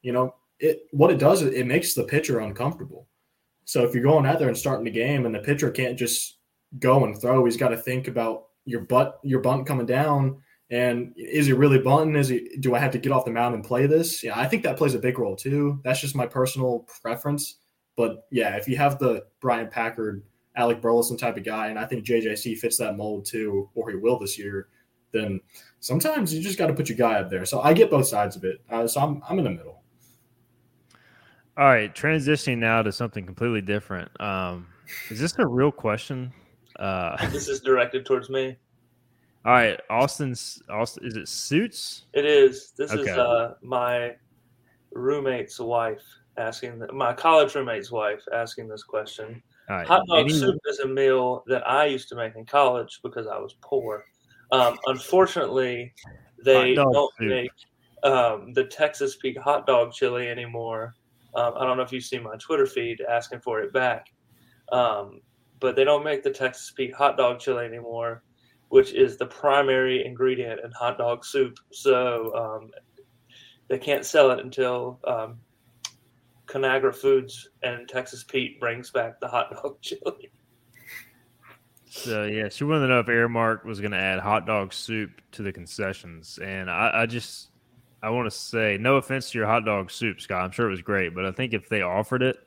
you 0.00 0.12
know, 0.12 0.34
it 0.58 0.86
what 0.90 1.10
it 1.10 1.18
does 1.18 1.42
it 1.42 1.66
makes 1.66 1.92
the 1.92 2.04
pitcher 2.04 2.40
uncomfortable. 2.40 3.06
So 3.66 3.84
if 3.84 3.94
you're 3.94 4.02
going 4.02 4.24
out 4.24 4.38
there 4.38 4.48
and 4.48 4.56
starting 4.56 4.86
the 4.86 4.90
game 4.90 5.26
and 5.26 5.34
the 5.34 5.40
pitcher 5.40 5.70
can't 5.70 5.98
just 5.98 6.38
go 6.78 7.04
and 7.04 7.20
throw, 7.20 7.44
he's 7.44 7.58
got 7.58 7.68
to 7.68 7.76
think 7.76 8.08
about 8.08 8.44
your 8.64 8.80
butt, 8.80 9.20
your 9.22 9.40
bunt 9.40 9.66
coming 9.66 9.86
down. 9.86 10.40
And 10.70 11.12
is 11.16 11.46
he 11.46 11.52
really 11.52 11.78
bunting? 11.78 12.16
Is 12.16 12.28
he? 12.28 12.56
Do 12.60 12.74
I 12.74 12.78
have 12.78 12.92
to 12.92 12.98
get 12.98 13.12
off 13.12 13.24
the 13.24 13.30
mound 13.30 13.54
and 13.54 13.62
play 13.62 13.86
this? 13.86 14.24
Yeah, 14.24 14.38
I 14.38 14.46
think 14.46 14.62
that 14.62 14.76
plays 14.76 14.94
a 14.94 14.98
big 14.98 15.18
role 15.18 15.36
too. 15.36 15.80
That's 15.84 16.00
just 16.00 16.16
my 16.16 16.26
personal 16.26 16.86
preference. 17.02 17.58
But 17.96 18.26
yeah, 18.30 18.56
if 18.56 18.66
you 18.66 18.76
have 18.76 18.98
the 18.98 19.26
Bryant 19.40 19.70
Packard, 19.70 20.22
Alec 20.56 20.80
Burleson 20.80 21.16
type 21.16 21.36
of 21.36 21.44
guy, 21.44 21.68
and 21.68 21.78
I 21.78 21.84
think 21.84 22.04
JJC 22.04 22.58
fits 22.58 22.78
that 22.78 22.96
mold 22.96 23.26
too, 23.26 23.70
or 23.74 23.90
he 23.90 23.96
will 23.96 24.18
this 24.18 24.38
year, 24.38 24.68
then 25.12 25.40
sometimes 25.80 26.32
you 26.32 26.42
just 26.42 26.58
got 26.58 26.68
to 26.68 26.74
put 26.74 26.88
your 26.88 26.98
guy 26.98 27.14
up 27.20 27.30
there. 27.30 27.44
So 27.44 27.60
I 27.60 27.72
get 27.72 27.90
both 27.90 28.06
sides 28.06 28.34
of 28.36 28.44
it. 28.44 28.60
Uh, 28.70 28.86
so 28.86 29.00
I'm 29.00 29.22
I'm 29.28 29.38
in 29.38 29.44
the 29.44 29.50
middle. 29.50 29.82
All 31.56 31.66
right, 31.66 31.94
transitioning 31.94 32.58
now 32.58 32.82
to 32.82 32.90
something 32.90 33.24
completely 33.24 33.60
different. 33.60 34.10
Um, 34.20 34.66
is 35.10 35.20
this 35.20 35.38
a 35.38 35.46
real 35.46 35.70
question? 35.70 36.32
Uh, 36.76 37.28
this 37.30 37.48
is 37.48 37.60
directed 37.60 38.04
towards 38.04 38.28
me. 38.28 38.56
All 39.44 39.52
right, 39.52 39.78
Austin's 39.90 40.62
Austin. 40.70 41.06
Is 41.06 41.16
it 41.16 41.28
suits? 41.28 42.06
It 42.14 42.24
is. 42.24 42.72
This 42.76 42.92
okay. 42.92 43.02
is 43.02 43.16
uh, 43.16 43.54
my 43.62 44.16
roommate's 44.92 45.58
wife 45.58 46.02
asking 46.36 46.82
my 46.92 47.12
college 47.12 47.54
roommate's 47.54 47.90
wife 47.90 48.22
asking 48.32 48.68
this 48.68 48.82
question. 48.82 49.42
Right. 49.68 49.86
Hot 49.86 50.02
dog 50.08 50.20
Any... 50.20 50.32
soup 50.32 50.58
is 50.66 50.80
a 50.80 50.88
meal 50.88 51.44
that 51.46 51.68
I 51.68 51.86
used 51.86 52.08
to 52.10 52.16
make 52.16 52.36
in 52.36 52.44
college 52.44 53.00
because 53.02 53.26
I 53.26 53.38
was 53.38 53.56
poor. 53.60 54.04
Um, 54.52 54.78
unfortunately, 54.86 55.92
they 56.44 56.74
don't 56.74 57.12
soup. 57.18 57.28
make 57.28 57.50
um, 58.02 58.52
the 58.52 58.64
Texas 58.64 59.16
Pete 59.16 59.38
hot 59.38 59.66
dog 59.66 59.92
chili 59.92 60.28
anymore 60.28 60.94
um, 61.34 61.54
I 61.56 61.64
don't 61.64 61.76
know 61.76 61.82
if 61.82 61.92
you've 61.92 62.04
seen 62.04 62.22
my 62.22 62.36
Twitter 62.36 62.66
feed 62.66 63.00
asking 63.08 63.40
for 63.40 63.60
it 63.60 63.72
back, 63.72 64.12
um, 64.70 65.20
but 65.60 65.74
they 65.74 65.84
don't 65.84 66.04
make 66.04 66.22
the 66.22 66.30
Texas 66.30 66.72
Pete 66.76 66.94
hot 66.94 67.16
dog 67.16 67.40
chili 67.40 67.64
anymore, 67.64 68.22
which 68.74 68.92
is 68.92 69.16
the 69.16 69.26
primary 69.26 70.04
ingredient 70.04 70.58
in 70.64 70.72
hot 70.72 70.98
dog 70.98 71.24
soup. 71.24 71.60
So 71.70 72.34
um, 72.34 72.70
they 73.68 73.78
can't 73.78 74.04
sell 74.04 74.32
it 74.32 74.40
until 74.40 74.98
um, 75.06 75.38
Conagra 76.46 76.92
Foods 76.92 77.50
and 77.62 77.88
Texas 77.88 78.24
Pete 78.24 78.58
brings 78.58 78.90
back 78.90 79.20
the 79.20 79.28
hot 79.28 79.52
dog 79.52 79.76
chili. 79.80 80.28
So 81.86 82.24
yeah, 82.24 82.48
she 82.48 82.64
wanted 82.64 82.80
to 82.80 82.88
know 82.88 82.98
if 82.98 83.06
Aramark 83.06 83.64
was 83.64 83.78
going 83.78 83.92
to 83.92 83.96
add 83.96 84.18
hot 84.18 84.44
dog 84.44 84.72
soup 84.72 85.20
to 85.30 85.44
the 85.44 85.52
concessions, 85.52 86.40
and 86.42 86.68
I, 86.68 87.02
I 87.02 87.06
just 87.06 87.50
I 88.02 88.10
want 88.10 88.26
to 88.26 88.36
say, 88.36 88.76
no 88.80 88.96
offense 88.96 89.30
to 89.30 89.38
your 89.38 89.46
hot 89.46 89.64
dog 89.64 89.92
soup, 89.92 90.20
Scott. 90.20 90.42
I'm 90.42 90.50
sure 90.50 90.66
it 90.66 90.72
was 90.72 90.82
great, 90.82 91.14
but 91.14 91.24
I 91.24 91.30
think 91.30 91.54
if 91.54 91.68
they 91.68 91.82
offered 91.82 92.24
it, 92.24 92.38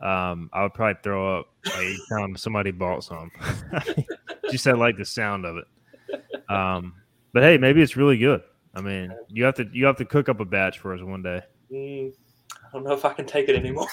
um, 0.00 0.50
I 0.52 0.64
would 0.64 0.74
probably 0.74 0.98
throw 1.04 1.38
up 1.38 1.46
like, 1.64 1.96
time 2.10 2.36
somebody 2.36 2.72
bought 2.72 3.04
some. 3.04 3.30
Just 4.50 4.64
said 4.64 4.78
like 4.78 4.96
the 4.96 5.04
sound 5.04 5.44
of 5.44 5.56
it. 5.56 6.50
Um, 6.50 6.94
but 7.32 7.42
hey, 7.42 7.58
maybe 7.58 7.82
it's 7.82 7.96
really 7.96 8.18
good. 8.18 8.42
I 8.74 8.80
mean, 8.80 9.12
you 9.28 9.44
have 9.44 9.54
to 9.56 9.68
you 9.72 9.86
have 9.86 9.96
to 9.96 10.04
cook 10.04 10.28
up 10.28 10.40
a 10.40 10.44
batch 10.44 10.78
for 10.78 10.94
us 10.94 11.02
one 11.02 11.22
day. 11.22 11.42
Mm, 11.72 12.12
I 12.52 12.68
don't 12.72 12.84
know 12.84 12.92
if 12.92 13.04
I 13.04 13.12
can 13.12 13.26
take 13.26 13.48
it 13.48 13.56
anymore. 13.56 13.88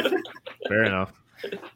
Fair 0.68 0.84
enough. 0.84 1.12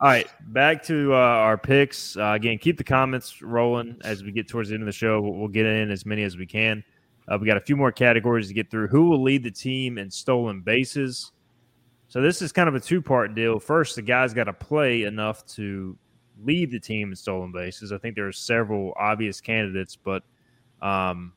All 0.01 0.09
right, 0.09 0.27
back 0.53 0.83
to 0.85 1.13
uh, 1.13 1.17
our 1.17 1.59
picks. 1.59 2.17
Uh, 2.17 2.33
again, 2.33 2.59
keep 2.59 2.79
the 2.79 2.85
comments 2.85 3.43
rolling 3.43 3.97
as 4.03 4.23
we 4.23 4.33
get 4.33 4.49
towards 4.49 4.71
the 4.71 4.75
end 4.75 4.83
of 4.83 4.87
the 4.87 4.93
show. 4.93 5.21
We'll, 5.21 5.35
we'll 5.35 5.49
get 5.49 5.67
in 5.67 5.91
as 5.91 6.07
many 6.07 6.23
as 6.23 6.39
we 6.39 6.47
can. 6.47 6.83
Uh, 7.27 7.37
we 7.39 7.47
got 7.47 7.59
a 7.59 7.61
few 7.61 7.77
more 7.77 7.93
categories 7.93 8.49
to 8.49 8.55
get 8.55 8.71
through. 8.71 8.89
Who 8.89 9.11
will 9.11 9.23
lead 9.23 9.43
the 9.43 9.51
team 9.51 9.99
in 9.99 10.11
stolen 10.11 10.63
bases? 10.63 11.33
So 12.09 12.23
this 12.23 12.41
is 12.41 12.53
kind 12.53 12.69
of 12.69 12.75
a 12.75 12.81
two 12.81 13.03
part 13.03 13.35
deal. 13.35 13.59
First, 13.59 13.97
the 13.97 14.03
guy's 14.03 14.33
got 14.33 14.45
to 14.45 14.55
play 14.55 15.03
enough 15.03 15.45
to 15.49 15.97
lead 16.45 16.71
the 16.71 16.81
team 16.81 17.11
in 17.11 17.17
stolen 17.17 17.53
bases. 17.53 17.93
I 17.93 17.99
think 17.99 18.15
there 18.15 18.27
are 18.29 18.33
several 18.33 18.93
obvious 18.97 19.41
candidates, 19.41 19.97
but 19.97 20.23
um, 20.81 21.33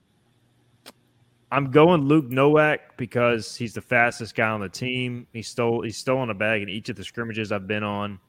I'm 1.51 1.69
going 1.71 2.03
Luke 2.03 2.29
Nowak 2.29 2.97
because 2.97 3.55
he's 3.55 3.73
the 3.73 3.81
fastest 3.81 4.35
guy 4.35 4.49
on 4.49 4.61
the 4.61 4.69
team. 4.69 5.27
He 5.33 5.41
stole 5.41 5.81
he's 5.81 5.97
stolen 5.97 6.29
a 6.29 6.33
bag 6.33 6.61
in 6.61 6.69
each 6.69 6.89
of 6.89 6.95
the 6.95 7.03
scrimmages 7.03 7.51
I've 7.51 7.67
been 7.67 7.83
on. 7.83 8.19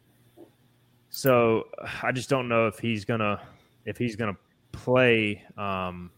So 1.10 1.68
I 2.02 2.10
just 2.10 2.28
don't 2.28 2.48
know 2.48 2.66
if 2.66 2.78
he's 2.78 3.04
gonna 3.04 3.40
if 3.84 3.96
he's 3.96 4.16
gonna 4.16 4.36
play 4.72 5.44
um, 5.56 6.10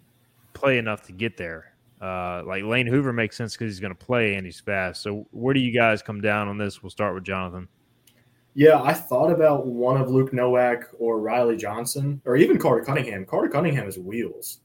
play 0.54 0.78
enough 0.78 1.02
to 1.06 1.12
get 1.12 1.36
there. 1.36 1.74
Uh, 2.00 2.42
like 2.44 2.64
Lane 2.64 2.86
Hoover 2.86 3.12
makes 3.12 3.36
sense 3.36 3.54
because 3.54 3.72
he's 3.72 3.80
to 3.80 3.94
play 3.94 4.34
and 4.34 4.44
he's 4.44 4.60
fast. 4.60 5.02
So 5.02 5.26
where 5.30 5.54
do 5.54 5.60
you 5.60 5.72
guys 5.72 6.02
come 6.02 6.20
down 6.20 6.48
on 6.48 6.58
this? 6.58 6.82
We'll 6.82 6.90
start 6.90 7.14
with 7.14 7.24
Jonathan. 7.24 7.68
Yeah, 8.54 8.80
I 8.80 8.92
thought 8.92 9.32
about 9.32 9.66
one 9.66 10.00
of 10.00 10.08
Luke 10.08 10.32
Nowak 10.32 10.88
or 10.98 11.20
Riley 11.20 11.56
Johnson 11.56 12.20
or 12.24 12.36
even 12.36 12.58
Carter 12.58 12.84
Cunningham. 12.84 13.26
Carter 13.26 13.48
Cunningham 13.48 13.88
is 13.88 13.98
wheels. 13.98 14.60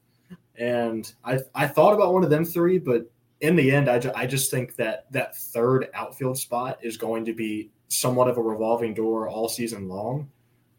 And 0.56 1.12
I, 1.24 1.40
I 1.54 1.66
thought 1.66 1.94
about 1.94 2.12
one 2.12 2.22
of 2.22 2.30
them 2.30 2.44
three, 2.44 2.78
but 2.78 3.10
in 3.40 3.56
the 3.56 3.72
end, 3.72 3.88
I, 3.88 3.98
ju- 3.98 4.12
I 4.14 4.26
just 4.26 4.50
think 4.50 4.76
that 4.76 5.10
that 5.12 5.36
third 5.36 5.88
outfield 5.94 6.38
spot 6.38 6.78
is 6.82 6.96
going 6.96 7.24
to 7.24 7.32
be 7.32 7.70
somewhat 7.88 8.28
of 8.28 8.38
a 8.38 8.42
revolving 8.42 8.94
door 8.94 9.28
all 9.28 9.48
season 9.48 9.88
long. 9.88 10.30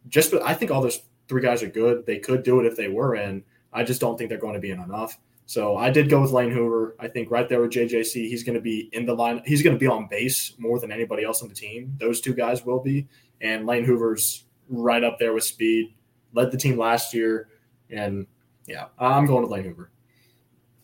Just, 0.08 0.34
I 0.34 0.54
think 0.54 0.72
all 0.72 0.82
those 0.82 1.02
three 1.28 1.42
guys 1.42 1.64
are 1.64 1.70
good. 1.70 2.06
They 2.06 2.20
could 2.20 2.44
do 2.44 2.60
it 2.60 2.66
if 2.66 2.78
they 2.78 2.88
were 2.88 3.16
in. 3.16 3.44
I 3.74 3.84
just 3.84 4.00
don't 4.00 4.18
think 4.18 4.30
they're 4.30 4.38
going 4.38 4.54
to 4.54 4.60
be 4.60 4.72
in 4.72 4.80
enough. 4.80 5.18
So 5.52 5.76
I 5.76 5.90
did 5.90 6.08
go 6.08 6.22
with 6.22 6.32
Lane 6.32 6.50
Hoover. 6.50 6.96
I 6.98 7.10
think 7.10 7.30
right 7.30 7.50
there 7.50 7.60
with 7.60 7.72
JJC, 7.72 8.14
he's 8.30 8.42
going 8.42 8.54
to 8.56 8.62
be 8.62 8.90
in 8.94 9.06
the 9.06 9.14
line. 9.14 9.42
He's 9.46 9.62
going 9.62 9.76
to 9.76 9.78
be 9.78 9.86
on 9.86 10.08
base 10.08 10.54
more 10.58 10.80
than 10.80 10.94
anybody 10.94 11.26
else 11.26 11.42
on 11.42 11.50
the 11.50 11.54
team. 11.54 11.94
Those 12.00 12.22
two 12.22 12.34
guys 12.34 12.66
will 12.66 12.80
be. 12.80 13.10
And 13.42 13.66
Lane 13.66 13.84
Hoover's 13.84 14.46
right 14.70 15.04
up 15.04 15.20
there 15.20 15.34
with 15.34 15.44
speed. 15.44 15.94
Led 16.32 16.52
the 16.52 16.58
team 16.58 16.78
last 16.78 17.14
year. 17.14 17.50
And 17.90 18.28
yeah, 18.66 18.86
I'm 18.98 19.26
going 19.26 19.42
with 19.42 19.52
Lane 19.52 19.66
Hoover. 19.66 19.92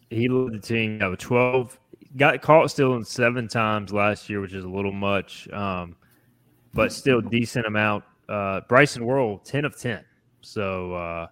He 0.09 0.27
led 0.27 0.51
the 0.51 0.59
team 0.59 0.99
yeah, 0.99 1.07
with 1.07 1.19
12. 1.19 1.79
Got 2.17 2.41
caught 2.41 2.69
stealing 2.69 3.05
seven 3.05 3.47
times 3.47 3.93
last 3.93 4.29
year, 4.29 4.41
which 4.41 4.53
is 4.53 4.65
a 4.65 4.69
little 4.69 4.91
much, 4.91 5.47
um, 5.53 5.95
but 6.73 6.91
still 6.91 7.21
decent 7.21 7.65
amount. 7.65 8.03
Uh, 8.27 8.59
Bryson 8.67 9.05
Worrell, 9.05 9.37
10 9.37 9.63
of 9.63 9.79
10. 9.79 10.03
So 10.41 10.93
uh, 10.93 11.27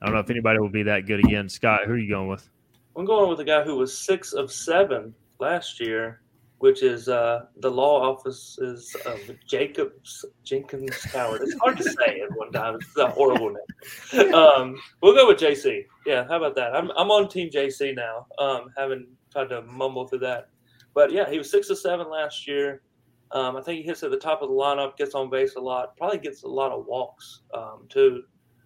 I 0.00 0.06
don't 0.06 0.14
know 0.14 0.20
if 0.20 0.30
anybody 0.30 0.58
will 0.58 0.70
be 0.70 0.84
that 0.84 1.04
good 1.04 1.20
again. 1.20 1.50
Scott, 1.50 1.80
who 1.84 1.92
are 1.92 1.98
you 1.98 2.08
going 2.08 2.28
with? 2.28 2.48
I'm 2.96 3.04
going 3.06 3.30
with 3.30 3.40
a 3.40 3.44
guy 3.44 3.62
who 3.62 3.76
was 3.76 3.96
six 3.96 4.32
of 4.32 4.52
seven 4.52 5.14
last 5.40 5.80
year, 5.80 6.20
which 6.58 6.82
is 6.82 7.08
uh, 7.08 7.46
the 7.60 7.70
law 7.70 8.02
offices 8.02 8.94
of 9.06 9.18
Jacobs 9.46 10.24
Jenkins 10.44 11.02
Howard. 11.04 11.40
It's 11.42 11.54
hard 11.58 11.78
to 11.78 11.84
say 11.84 12.20
at 12.20 12.36
one 12.36 12.52
time. 12.52 12.74
It's 12.74 12.96
a 12.98 13.08
horrible 13.08 13.50
name. 13.50 14.34
Um, 14.34 14.76
we'll 15.02 15.14
go 15.14 15.26
with 15.26 15.38
JC. 15.38 15.86
Yeah, 16.06 16.26
how 16.28 16.36
about 16.36 16.54
that? 16.56 16.74
I'm, 16.74 16.90
I'm 16.96 17.10
on 17.10 17.28
Team 17.28 17.48
JC 17.48 17.94
now. 17.96 18.26
Um, 18.38 18.70
having 18.76 19.06
tried 19.32 19.48
to 19.48 19.62
mumble 19.62 20.06
through 20.06 20.20
that, 20.20 20.48
but 20.94 21.10
yeah, 21.10 21.28
he 21.30 21.38
was 21.38 21.50
six 21.50 21.70
of 21.70 21.78
seven 21.78 22.10
last 22.10 22.46
year. 22.46 22.82
Um, 23.30 23.56
I 23.56 23.62
think 23.62 23.78
he 23.78 23.86
hits 23.86 24.02
at 24.02 24.10
the 24.10 24.18
top 24.18 24.42
of 24.42 24.50
the 24.50 24.54
lineup, 24.54 24.98
gets 24.98 25.14
on 25.14 25.30
base 25.30 25.54
a 25.56 25.60
lot, 25.60 25.96
probably 25.96 26.18
gets 26.18 26.42
a 26.42 26.48
lot 26.48 26.70
of 26.70 26.84
walks 26.84 27.40
um, 27.54 27.86
too. 27.88 28.24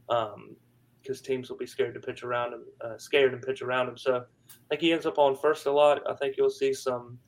Um, 0.08 0.56
because 1.06 1.20
teams 1.20 1.48
will 1.48 1.56
be 1.56 1.66
scared 1.66 1.94
to 1.94 2.00
pitch 2.00 2.24
around 2.24 2.52
him, 2.52 2.64
uh, 2.80 2.98
scared 2.98 3.32
and 3.32 3.42
pitch 3.42 3.62
around 3.62 3.88
him. 3.88 3.96
So 3.96 4.16
I 4.16 4.52
think 4.68 4.80
he 4.80 4.92
ends 4.92 5.06
up 5.06 5.18
on 5.18 5.36
first 5.36 5.66
a 5.66 5.70
lot. 5.70 6.02
I 6.08 6.14
think 6.14 6.36
you'll 6.36 6.50
see 6.50 6.72
some 6.72 7.18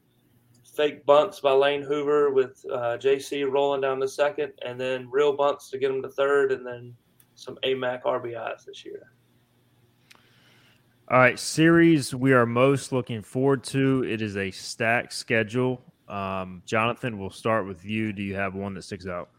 fake 0.75 1.07
bunts 1.07 1.41
by 1.41 1.53
Lane 1.53 1.83
Hoover 1.83 2.31
with 2.31 2.65
uh, 2.73 2.99
JC 2.99 3.49
rolling 3.51 3.81
down 3.81 4.01
the 4.01 4.09
second, 4.09 4.53
and 4.65 4.81
then 4.81 5.09
real 5.11 5.37
bunts 5.37 5.71
to 5.71 5.79
get 5.79 5.91
him 5.91 6.03
to 6.03 6.09
third, 6.09 6.53
and 6.53 6.67
then 6.67 6.95
some 7.37 7.57
AMAC 7.65 8.03
RBIs 8.03 8.65
this 8.65 8.85
year. 8.85 9.13
All 11.11 11.19
right, 11.19 11.39
series 11.39 12.15
we 12.15 12.33
are 12.33 12.47
most 12.47 12.93
looking 12.93 13.23
forward 13.23 13.65
to. 13.65 14.05
It 14.05 14.21
is 14.21 14.37
a 14.37 14.51
stacked 14.51 15.13
schedule. 15.13 15.83
Um, 16.09 16.63
Jonathan, 16.67 17.19
we'll 17.19 17.31
start 17.31 17.67
with 17.67 17.85
you. 17.85 18.13
Do 18.13 18.23
you 18.23 18.35
have 18.35 18.55
one 18.55 18.75
that 18.75 18.83
sticks 18.83 19.07
out? 19.07 19.31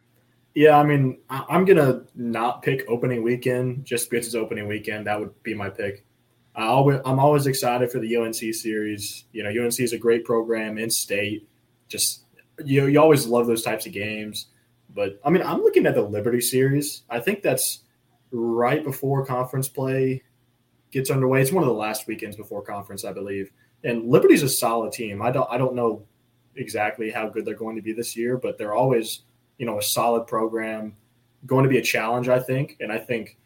Yeah, 0.60 0.78
I 0.78 0.84
mean, 0.84 1.20
I'm 1.30 1.64
gonna 1.64 2.02
not 2.16 2.64
pick 2.64 2.84
opening 2.90 3.24
weekend 3.24 3.86
just 3.86 4.10
because 4.10 4.26
it's 4.26 4.36
opening 4.36 4.68
weekend. 4.68 5.08
That 5.08 5.18
would 5.18 5.42
be 5.42 5.54
my 5.54 5.70
pick. 5.70 6.04
I 6.54 6.66
always, 6.66 7.00
I'm 7.06 7.18
always 7.18 7.48
excited 7.48 7.90
for 7.90 8.00
the 8.00 8.18
UNC 8.18 8.36
series. 8.36 9.24
You 9.32 9.44
know, 9.44 9.50
UNC 9.52 9.80
is 9.80 9.94
a 9.94 9.98
great 9.98 10.26
program 10.26 10.78
in 10.78 10.90
state. 10.90 11.48
Just 11.88 12.26
you, 12.66 12.88
you 12.88 13.00
always 13.00 13.26
love 13.26 13.48
those 13.48 13.64
types 13.64 13.86
of 13.86 13.94
games. 13.94 14.48
But 14.94 15.22
I 15.24 15.30
mean, 15.30 15.44
I'm 15.44 15.62
looking 15.62 15.86
at 15.86 15.96
the 15.96 16.02
Liberty 16.02 16.42
series. 16.42 17.04
I 17.10 17.22
think 17.22 17.42
that's 17.42 17.84
right 18.34 18.84
before 18.84 19.26
conference 19.26 19.70
play 19.70 20.24
gets 20.92 21.10
underway. 21.10 21.42
It's 21.42 21.54
one 21.54 21.64
of 21.64 21.70
the 21.70 21.74
last 21.74 22.06
weekends 22.06 22.36
before 22.36 22.64
conference, 22.64 23.06
I 23.06 23.14
believe. 23.14 23.50
And 23.86 24.10
Liberty's 24.10 24.44
a 24.44 24.50
solid 24.50 24.92
team. 24.92 25.22
I 25.22 25.32
don't, 25.32 25.48
I 25.50 25.58
don't 25.58 25.74
know 25.74 26.06
exactly 26.58 27.12
how 27.12 27.30
good 27.30 27.46
they're 27.46 27.56
going 27.56 27.78
to 27.78 27.82
be 27.82 27.94
this 27.94 28.18
year, 28.18 28.36
but 28.36 28.58
they're 28.58 28.76
always 28.76 29.22
you 29.60 29.66
know, 29.66 29.78
a 29.78 29.84
solid 29.84 30.26
program, 30.26 30.96
going 31.46 31.64
to 31.64 31.70
be 31.70 31.78
a 31.78 31.84
challenge, 31.84 32.28
I 32.28 32.40
think. 32.40 32.78
And 32.80 32.92
I 32.92 32.98
think 32.98 33.38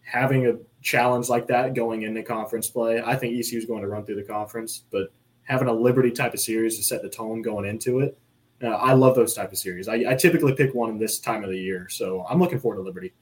having 0.00 0.46
a 0.46 0.54
challenge 0.80 1.28
like 1.28 1.46
that 1.48 1.74
going 1.74 2.02
into 2.02 2.22
conference 2.22 2.68
play, 2.68 3.02
I 3.02 3.16
think 3.16 3.38
ECU 3.38 3.58
is 3.58 3.66
going 3.66 3.82
to 3.82 3.88
run 3.88 4.06
through 4.06 4.16
the 4.16 4.22
conference, 4.22 4.84
but 4.90 5.12
having 5.42 5.68
a 5.68 5.72
Liberty 5.72 6.10
type 6.10 6.32
of 6.32 6.40
series 6.40 6.76
to 6.78 6.82
set 6.82 7.02
the 7.02 7.08
tone 7.08 7.42
going 7.42 7.68
into 7.68 8.00
it, 8.00 8.16
uh, 8.62 8.68
I 8.68 8.94
love 8.94 9.14
those 9.14 9.34
type 9.34 9.52
of 9.52 9.58
series. 9.58 9.88
I, 9.88 10.04
I 10.08 10.14
typically 10.14 10.54
pick 10.54 10.74
one 10.74 10.88
in 10.90 10.98
this 10.98 11.18
time 11.18 11.44
of 11.44 11.50
the 11.50 11.58
year, 11.58 11.88
so 11.90 12.24
I'm 12.30 12.38
looking 12.38 12.58
forward 12.58 12.76
to 12.76 12.82
Liberty. 12.82 13.12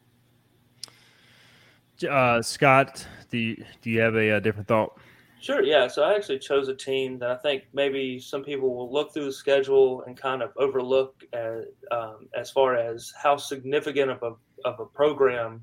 Uh, 2.08 2.42
Scott, 2.42 3.06
do 3.30 3.38
you, 3.38 3.64
do 3.80 3.90
you 3.90 4.00
have 4.00 4.14
a, 4.14 4.30
a 4.30 4.40
different 4.40 4.68
thought? 4.68 4.98
Sure, 5.44 5.62
yeah. 5.62 5.88
So 5.88 6.02
I 6.02 6.14
actually 6.14 6.38
chose 6.38 6.68
a 6.68 6.74
team 6.74 7.18
that 7.18 7.30
I 7.30 7.36
think 7.36 7.64
maybe 7.74 8.18
some 8.18 8.42
people 8.42 8.74
will 8.74 8.90
look 8.90 9.12
through 9.12 9.26
the 9.26 9.32
schedule 9.32 10.02
and 10.06 10.16
kind 10.16 10.40
of 10.40 10.52
overlook 10.56 11.22
as, 11.34 11.66
um, 11.90 12.30
as 12.34 12.50
far 12.50 12.76
as 12.76 13.12
how 13.22 13.36
significant 13.36 14.10
of 14.10 14.22
a, 14.22 14.32
of 14.66 14.80
a 14.80 14.86
program 14.86 15.62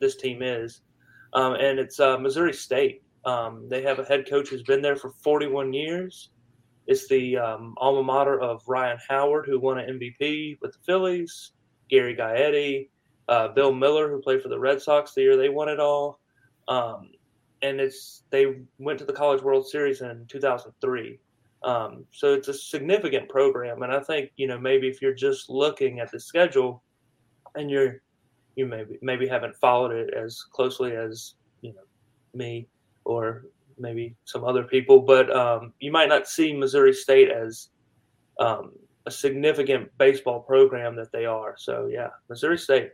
this 0.00 0.16
team 0.16 0.42
is. 0.42 0.82
Um, 1.32 1.54
and 1.54 1.78
it's 1.78 1.98
uh, 1.98 2.18
Missouri 2.18 2.52
State. 2.52 3.04
Um, 3.24 3.66
they 3.70 3.80
have 3.84 4.00
a 4.00 4.04
head 4.04 4.28
coach 4.28 4.50
who's 4.50 4.62
been 4.62 4.82
there 4.82 4.96
for 4.96 5.08
41 5.24 5.72
years. 5.72 6.28
It's 6.86 7.08
the 7.08 7.38
um, 7.38 7.74
alma 7.78 8.02
mater 8.02 8.38
of 8.38 8.64
Ryan 8.66 8.98
Howard, 9.08 9.46
who 9.46 9.58
won 9.58 9.78
an 9.78 9.98
MVP 9.98 10.58
with 10.60 10.72
the 10.72 10.78
Phillies, 10.84 11.52
Gary 11.88 12.14
Gaetti, 12.14 12.90
uh, 13.30 13.48
Bill 13.48 13.72
Mueller, 13.72 14.10
who 14.10 14.20
played 14.20 14.42
for 14.42 14.50
the 14.50 14.58
Red 14.58 14.82
Sox 14.82 15.14
the 15.14 15.22
year 15.22 15.38
they 15.38 15.48
won 15.48 15.70
it 15.70 15.80
all. 15.80 16.20
Um, 16.68 17.12
and 17.62 17.80
it's 17.80 18.22
they 18.30 18.56
went 18.78 18.98
to 18.98 19.04
the 19.04 19.12
College 19.12 19.42
World 19.42 19.68
Series 19.68 20.00
in 20.00 20.26
2003. 20.28 21.18
Um, 21.62 22.04
so 22.12 22.34
it's 22.34 22.48
a 22.48 22.54
significant 22.54 23.28
program, 23.28 23.82
and 23.82 23.92
I 23.92 24.00
think 24.00 24.30
you 24.36 24.46
know 24.46 24.58
maybe 24.58 24.88
if 24.88 25.00
you're 25.00 25.14
just 25.14 25.50
looking 25.50 26.00
at 26.00 26.10
the 26.10 26.20
schedule, 26.20 26.82
and 27.54 27.70
you're 27.70 28.02
you 28.56 28.66
maybe 28.66 28.98
maybe 29.02 29.26
haven't 29.26 29.56
followed 29.56 29.92
it 29.92 30.14
as 30.14 30.42
closely 30.42 30.94
as 30.94 31.34
you 31.62 31.72
know 31.72 31.82
me 32.34 32.68
or 33.04 33.46
maybe 33.78 34.14
some 34.24 34.44
other 34.44 34.64
people, 34.64 35.00
but 35.00 35.34
um, 35.34 35.72
you 35.80 35.92
might 35.92 36.08
not 36.08 36.26
see 36.26 36.52
Missouri 36.52 36.92
State 36.92 37.30
as 37.30 37.68
um, 38.40 38.72
a 39.06 39.10
significant 39.10 39.90
baseball 39.98 40.40
program 40.40 40.96
that 40.96 41.12
they 41.12 41.26
are. 41.26 41.54
So 41.58 41.88
yeah, 41.90 42.08
Missouri 42.28 42.58
State. 42.58 42.92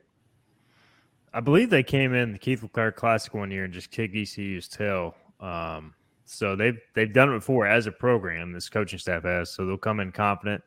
I 1.35 1.41
believe 1.41 1.71
they 1.71 1.83
came 1.83 2.15
in 2.15 2.33
the 2.33 2.39
Keith 2.39 2.63
LeClair 2.63 2.93
Classic 2.93 3.33
one 3.33 3.51
year 3.51 3.65
and 3.65 3.73
just 3.73 3.91
kicked 3.91 4.15
ECU's 4.15 4.69
tail. 4.69 5.15
Um, 5.41 5.95
so 6.25 6.57
they've 6.57 6.79
they've 6.95 7.13
done 7.13 7.31
it 7.31 7.39
before 7.39 7.67
as 7.67 7.87
a 7.87 7.93
program. 7.93 8.53
This 8.53 8.69
coaching 8.69 8.99
staff 8.99 9.25
has, 9.25 9.51
so 9.51 9.67
they'll 9.67 9.77
come 9.77 10.01
in 10.01 10.13
confident. 10.13 10.63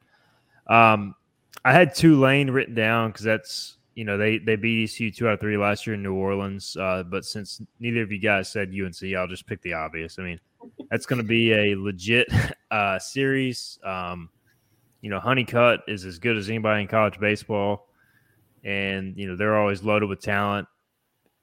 Um, 0.67 1.15
I 1.63 1.71
had 1.71 1.95
Tulane 1.95 2.49
written 2.51 2.75
down 2.75 3.09
because 3.09 3.25
that's 3.25 3.77
you 3.93 4.05
know 4.05 4.17
they 4.17 4.39
they 4.39 4.55
beat 4.55 4.83
ECU 4.83 5.11
two 5.11 5.27
out 5.27 5.35
of 5.35 5.39
three 5.39 5.57
last 5.57 5.85
year 5.85 5.93
in 5.93 6.03
New 6.03 6.15
Orleans. 6.15 6.75
Uh, 6.79 7.03
but 7.03 7.25
since 7.25 7.61
neither 7.79 8.01
of 8.01 8.11
you 8.11 8.19
guys 8.19 8.49
said 8.49 8.69
UNC, 8.69 9.15
I'll 9.15 9.27
just 9.27 9.47
pick 9.47 9.61
the 9.61 9.73
obvious. 9.73 10.19
I 10.19 10.23
mean, 10.23 10.39
that's 10.89 11.05
going 11.05 11.21
to 11.21 11.27
be 11.27 11.53
a 11.53 11.75
legit 11.75 12.27
uh, 12.71 12.99
series. 12.99 13.79
Um, 13.83 14.29
you 15.01 15.09
know, 15.09 15.19
Honeycutt 15.19 15.81
is 15.87 16.05
as 16.05 16.17
good 16.17 16.37
as 16.37 16.49
anybody 16.49 16.81
in 16.81 16.87
college 16.87 17.19
baseball 17.19 17.87
and 18.65 19.15
you 19.15 19.27
know 19.27 19.35
they're 19.35 19.55
always 19.55 19.83
loaded 19.83 20.09
with 20.09 20.19
talent. 20.19 20.67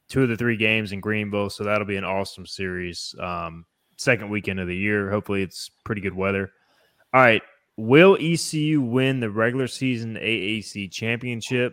Two 0.09 0.25
of 0.25 0.29
the 0.29 0.37
three 0.37 0.57
games 0.57 0.93
in 0.93 1.01
Greenville, 1.01 1.49
so 1.49 1.64
that'll 1.64 1.87
be 1.87 1.97
an 1.97 2.05
awesome 2.05 2.45
series. 2.45 3.14
Um, 3.18 3.64
second 3.97 4.29
weekend 4.29 4.61
of 4.61 4.66
the 4.66 4.77
year. 4.77 5.11
Hopefully, 5.11 5.43
it's 5.43 5.70
pretty 5.85 6.03
good 6.03 6.14
weather. 6.14 6.53
All 7.14 7.23
right, 7.23 7.43
will 7.77 8.18
ECU 8.20 8.83
win 8.83 9.20
the 9.20 9.31
regular 9.31 9.68
season 9.68 10.16
AAC 10.16 10.91
championship? 10.91 11.73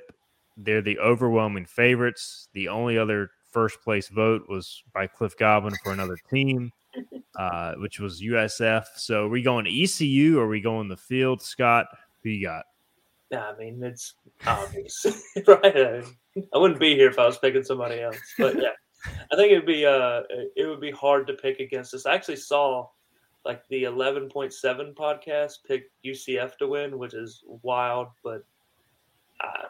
They're 0.56 0.82
the 0.82 1.00
overwhelming 1.00 1.66
favorites. 1.66 2.50
The 2.54 2.70
only 2.70 2.98
other 2.98 3.32
first 3.52 3.82
place 3.82 4.10
vote 4.10 4.44
was 4.48 4.84
by 4.94 5.08
Cliff 5.08 5.36
Godwin 5.38 5.74
for 5.84 5.92
another 5.92 6.18
team, 6.30 6.72
uh, 7.36 7.74
which 7.76 8.00
was 8.00 8.22
USF. 8.22 8.86
So, 8.96 9.26
are 9.26 9.30
we 9.30 9.42
going 9.42 9.66
to 9.66 9.84
ECU 9.84 10.40
or 10.40 10.44
are 10.44 10.48
we 10.48 10.62
going 10.62 10.88
the 10.88 10.98
field? 10.98 11.42
Scott, 11.42 11.88
who 12.24 12.30
you 12.30 12.46
got? 12.46 12.66
I 13.32 13.56
mean, 13.58 13.84
it's 13.84 14.16
obvious, 14.48 15.06
right? 15.48 16.04
I 16.54 16.58
wouldn't 16.58 16.80
be 16.80 16.96
here 16.96 17.10
if 17.10 17.20
I 17.20 17.26
was 17.26 17.38
picking 17.38 17.64
somebody 17.64 18.02
else. 18.02 18.18
But 18.38 18.56
yeah, 18.56 18.74
I 19.32 19.36
think 19.36 19.52
it'd 19.52 19.66
be 19.66 19.86
uh, 19.86 20.22
it 20.56 20.66
would 20.66 20.82
be 20.82 20.92
hard 20.92 21.28
to 21.28 21.34
pick 21.34 21.60
against 21.60 21.94
us. 21.94 22.06
I 22.06 22.16
actually 22.16 22.38
saw 22.38 22.88
like 23.46 23.68
the 23.70 23.84
11.7 23.84 24.94
podcast 24.96 25.58
pick 25.68 25.92
UCF 26.06 26.58
to 26.58 26.68
win, 26.68 26.98
which 26.98 27.14
is 27.14 27.44
wild. 27.64 28.08
But 28.24 28.44
uh, 29.44 29.68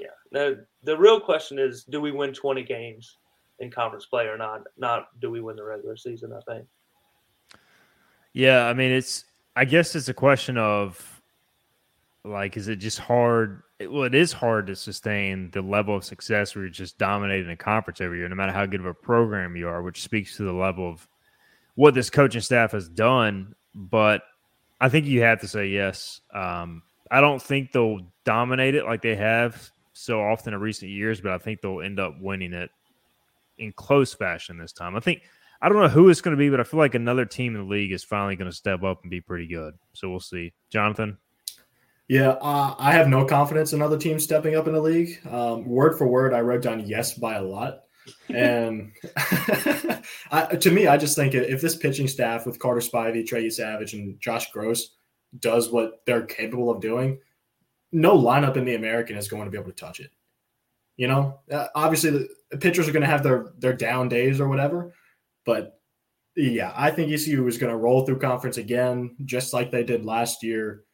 yeah, 0.00 0.08
the 0.32 0.66
the 0.84 0.96
real 0.96 1.20
question 1.20 1.58
is, 1.58 1.84
do 1.84 2.00
we 2.00 2.12
win 2.12 2.32
20 2.32 2.62
games 2.62 3.18
in 3.58 3.70
conference 3.70 4.06
play 4.06 4.26
or 4.26 4.38
not? 4.38 4.62
Not 4.78 5.08
do 5.20 5.30
we 5.30 5.40
win 5.40 5.56
the 5.56 5.64
regular 5.64 5.96
season? 5.96 6.32
I 6.32 6.40
think. 6.50 6.66
Yeah, 8.32 8.66
I 8.66 8.74
mean, 8.74 8.92
it's. 8.92 9.24
I 9.58 9.64
guess 9.64 9.96
it's 9.96 10.10
a 10.10 10.14
question 10.14 10.58
of 10.58 11.15
Like, 12.26 12.56
is 12.56 12.68
it 12.68 12.76
just 12.76 12.98
hard? 12.98 13.62
Well, 13.80 14.02
it 14.02 14.14
is 14.14 14.32
hard 14.32 14.66
to 14.66 14.76
sustain 14.76 15.50
the 15.52 15.62
level 15.62 15.96
of 15.96 16.04
success 16.04 16.54
where 16.54 16.64
you're 16.64 16.70
just 16.70 16.98
dominating 16.98 17.50
a 17.50 17.56
conference 17.56 18.00
every 18.00 18.18
year, 18.18 18.28
no 18.28 18.34
matter 18.34 18.52
how 18.52 18.66
good 18.66 18.80
of 18.80 18.86
a 18.86 18.94
program 18.94 19.54
you 19.54 19.68
are, 19.68 19.82
which 19.82 20.02
speaks 20.02 20.36
to 20.36 20.42
the 20.42 20.52
level 20.52 20.88
of 20.88 21.06
what 21.76 21.94
this 21.94 22.10
coaching 22.10 22.40
staff 22.40 22.72
has 22.72 22.88
done. 22.88 23.54
But 23.74 24.22
I 24.80 24.88
think 24.88 25.06
you 25.06 25.22
have 25.22 25.40
to 25.42 25.48
say 25.48 25.68
yes. 25.68 26.20
Um, 26.34 26.82
I 27.10 27.20
don't 27.20 27.40
think 27.40 27.70
they'll 27.70 28.00
dominate 28.24 28.74
it 28.74 28.84
like 28.84 29.02
they 29.02 29.14
have 29.16 29.70
so 29.92 30.20
often 30.20 30.52
in 30.52 30.60
recent 30.60 30.90
years, 30.90 31.20
but 31.20 31.32
I 31.32 31.38
think 31.38 31.60
they'll 31.60 31.80
end 31.80 32.00
up 32.00 32.14
winning 32.20 32.52
it 32.52 32.70
in 33.58 33.72
close 33.72 34.14
fashion 34.14 34.58
this 34.58 34.72
time. 34.72 34.96
I 34.96 35.00
think 35.00 35.22
I 35.62 35.68
don't 35.68 35.80
know 35.80 35.88
who 35.88 36.08
it's 36.08 36.20
going 36.20 36.36
to 36.36 36.38
be, 36.38 36.50
but 36.50 36.60
I 36.60 36.64
feel 36.64 36.80
like 36.80 36.94
another 36.94 37.24
team 37.24 37.54
in 37.54 37.62
the 37.62 37.68
league 37.68 37.92
is 37.92 38.04
finally 38.04 38.36
going 38.36 38.50
to 38.50 38.56
step 38.56 38.82
up 38.82 39.02
and 39.02 39.10
be 39.10 39.20
pretty 39.20 39.46
good. 39.46 39.74
So 39.92 40.10
we'll 40.10 40.20
see. 40.20 40.52
Jonathan. 40.70 41.18
Yeah, 42.08 42.30
uh, 42.40 42.74
I 42.78 42.92
have 42.92 43.08
no 43.08 43.24
confidence 43.24 43.72
in 43.72 43.82
other 43.82 43.98
teams 43.98 44.22
stepping 44.22 44.54
up 44.54 44.68
in 44.68 44.74
the 44.74 44.80
league. 44.80 45.18
Um, 45.26 45.64
word 45.64 45.98
for 45.98 46.06
word, 46.06 46.32
I 46.32 46.40
wrote 46.40 46.62
down 46.62 46.86
yes 46.86 47.14
by 47.14 47.34
a 47.34 47.42
lot. 47.42 47.80
And 48.28 48.92
I, 50.30 50.56
to 50.60 50.70
me, 50.70 50.86
I 50.86 50.96
just 50.96 51.16
think 51.16 51.34
if 51.34 51.60
this 51.60 51.76
pitching 51.76 52.06
staff 52.06 52.46
with 52.46 52.60
Carter 52.60 52.80
Spivey, 52.80 53.26
Trey 53.26 53.46
Yesavage, 53.46 53.94
and 53.94 54.20
Josh 54.20 54.52
Grosz 54.52 54.82
does 55.40 55.70
what 55.70 56.02
they're 56.06 56.24
capable 56.24 56.70
of 56.70 56.80
doing, 56.80 57.18
no 57.90 58.16
lineup 58.16 58.56
in 58.56 58.64
the 58.64 58.76
American 58.76 59.16
is 59.16 59.28
going 59.28 59.44
to 59.44 59.50
be 59.50 59.58
able 59.58 59.70
to 59.70 59.76
touch 59.76 59.98
it. 59.98 60.10
You 60.96 61.08
know, 61.08 61.40
uh, 61.50 61.66
obviously 61.74 62.28
the 62.50 62.58
pitchers 62.58 62.88
are 62.88 62.92
going 62.92 63.02
to 63.02 63.08
have 63.08 63.22
their 63.22 63.52
their 63.58 63.74
down 63.74 64.08
days 64.08 64.40
or 64.40 64.48
whatever, 64.48 64.94
but 65.44 65.80
yeah, 66.36 66.72
I 66.74 66.90
think 66.90 67.12
ECU 67.12 67.46
is 67.46 67.58
going 67.58 67.72
to 67.72 67.78
roll 67.78 68.04
through 68.04 68.18
conference 68.18 68.56
again, 68.58 69.16
just 69.24 69.52
like 69.52 69.70
they 69.70 69.84
did 69.84 70.04
last 70.04 70.42
year. 70.42 70.84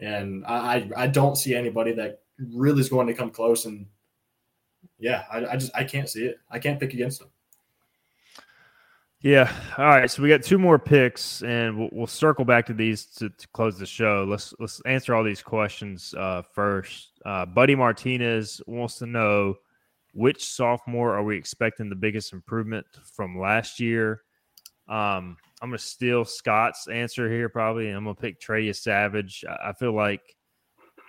And 0.00 0.44
I, 0.46 0.90
I 0.96 1.06
don't 1.06 1.36
see 1.36 1.54
anybody 1.54 1.92
that 1.92 2.22
really 2.38 2.80
is 2.80 2.88
going 2.88 3.06
to 3.06 3.14
come 3.14 3.30
close. 3.30 3.66
And 3.66 3.86
yeah, 4.98 5.24
I, 5.30 5.46
I 5.46 5.56
just 5.56 5.72
I 5.74 5.84
can't 5.84 6.08
see 6.08 6.24
it. 6.24 6.38
I 6.50 6.58
can't 6.58 6.80
pick 6.80 6.94
against 6.94 7.20
them. 7.20 7.28
Yeah. 9.22 9.52
All 9.76 9.84
right. 9.84 10.10
So 10.10 10.22
we 10.22 10.30
got 10.30 10.42
two 10.42 10.58
more 10.58 10.78
picks, 10.78 11.42
and 11.42 11.78
we'll, 11.78 11.90
we'll 11.92 12.06
circle 12.06 12.46
back 12.46 12.64
to 12.66 12.72
these 12.72 13.04
to, 13.16 13.28
to, 13.28 13.48
close 13.48 13.78
the 13.78 13.84
show. 13.84 14.24
Let's 14.26 14.54
let's 14.58 14.80
answer 14.86 15.14
all 15.14 15.22
these 15.22 15.42
questions 15.42 16.14
uh, 16.16 16.42
first. 16.54 17.20
Uh, 17.26 17.44
Buddy 17.44 17.74
Martinez 17.74 18.62
wants 18.66 18.98
to 18.98 19.06
know 19.06 19.56
which 20.14 20.44
sophomore 20.44 21.14
are 21.14 21.22
we 21.22 21.36
expecting 21.36 21.90
the 21.90 21.96
biggest 21.96 22.32
improvement 22.32 22.86
from 23.12 23.38
last 23.38 23.78
year. 23.78 24.22
Um, 24.88 25.36
I'm 25.62 25.70
going 25.70 25.78
to 25.78 25.84
steal 25.84 26.24
Scott's 26.24 26.88
answer 26.88 27.30
here, 27.30 27.48
probably, 27.48 27.88
and 27.88 27.96
I'm 27.96 28.04
going 28.04 28.16
to 28.16 28.20
pick 28.20 28.40
Trey 28.40 28.66
Yesavage. 28.66 29.44
I 29.46 29.72
feel 29.74 29.94
like 29.94 30.22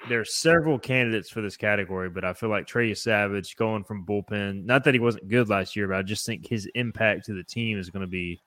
there 0.10 0.20
are 0.20 0.26
several 0.26 0.78
candidates 0.78 1.30
for 1.30 1.42
this 1.42 1.56
category, 1.56 2.10
but 2.10 2.26
I 2.26 2.34
feel 2.34 2.50
like 2.50 2.68
Trey 2.68 2.92
Yesavage 2.92 3.56
going 3.56 3.84
from 3.84 4.06
bullpen, 4.06 4.66
not 4.66 4.84
that 4.84 4.94
he 4.94 5.00
wasn't 5.00 5.30
good 5.30 5.48
last 5.48 5.76
year, 5.76 5.88
but 5.88 5.98
I 5.98 6.02
just 6.02 6.26
think 6.26 6.48
his 6.48 6.68
impact 6.76 7.26
to 7.26 7.34
the 7.34 7.44
team 7.44 7.80
is 7.80 7.90
going 7.90 8.02
to 8.02 8.08
be 8.08 8.40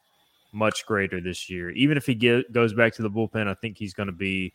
much 0.53 0.85
greater 0.85 1.21
this 1.21 1.49
year. 1.49 1.71
Even 1.71 1.97
if 1.97 2.07
he 2.07 2.15
get, 2.15 2.53
goes 2.53 2.75
back 2.75 2.93
to 2.95 3.03
the 3.03 3.11
bullpen, 3.11 3.49
I 3.49 3.55
think 3.55 3.79
he's 3.79 3.95
going 3.95 4.09
to 4.09 4.13
be 4.13 4.53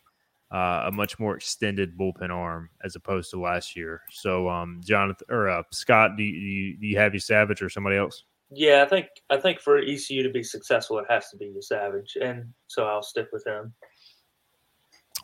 uh, 0.52 0.84
a 0.86 0.92
much 0.92 1.18
more 1.18 1.36
extended 1.36 1.96
bullpen 1.96 2.30
arm 2.30 2.70
as 2.84 2.96
opposed 2.96 3.30
to 3.30 3.40
last 3.40 3.76
year. 3.76 4.02
So, 4.10 4.48
um, 4.48 4.80
Jonathan 4.84 5.26
or 5.30 5.48
uh, 5.48 5.62
Scott, 5.72 6.16
do 6.16 6.22
you, 6.22 6.76
do 6.76 6.86
you 6.86 6.96
have 6.98 7.14
you 7.14 7.20
Yesavage 7.20 7.62
or 7.62 7.68
somebody 7.68 7.96
else? 7.96 8.24
Yeah, 8.50 8.82
I 8.84 8.88
think 8.88 9.06
I 9.30 9.36
think 9.36 9.60
for 9.60 9.78
ECU 9.78 10.22
to 10.22 10.30
be 10.30 10.42
successful, 10.42 10.98
it 10.98 11.06
has 11.08 11.30
to 11.30 11.36
be 11.36 11.52
Yesavage, 11.56 12.16
and 12.20 12.52
so 12.66 12.86
I'll 12.86 13.02
stick 13.02 13.28
with 13.32 13.46
him. 13.46 13.72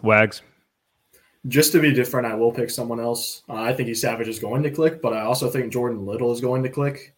Wags. 0.03 0.43
Just 1.49 1.73
to 1.73 1.81
be 1.81 1.93
different, 1.93 2.27
I 2.27 2.35
will 2.35 2.53
pick 2.53 2.71
someone 2.71 3.01
else. 3.01 3.43
Uh, 3.49 3.55
I 3.55 3.73
think 3.73 3.89
he's 3.89 4.03
Yesavage 4.03 4.29
is 4.29 4.39
going 4.39 4.63
to 4.65 4.71
click, 4.71 5.01
but 5.01 5.13
I 5.13 5.23
also 5.23 5.49
think 5.49 5.73
Jordan 5.73 6.05
Little 6.05 6.33
is 6.33 6.41
going 6.41 6.63
to 6.65 6.69
click. 6.69 7.15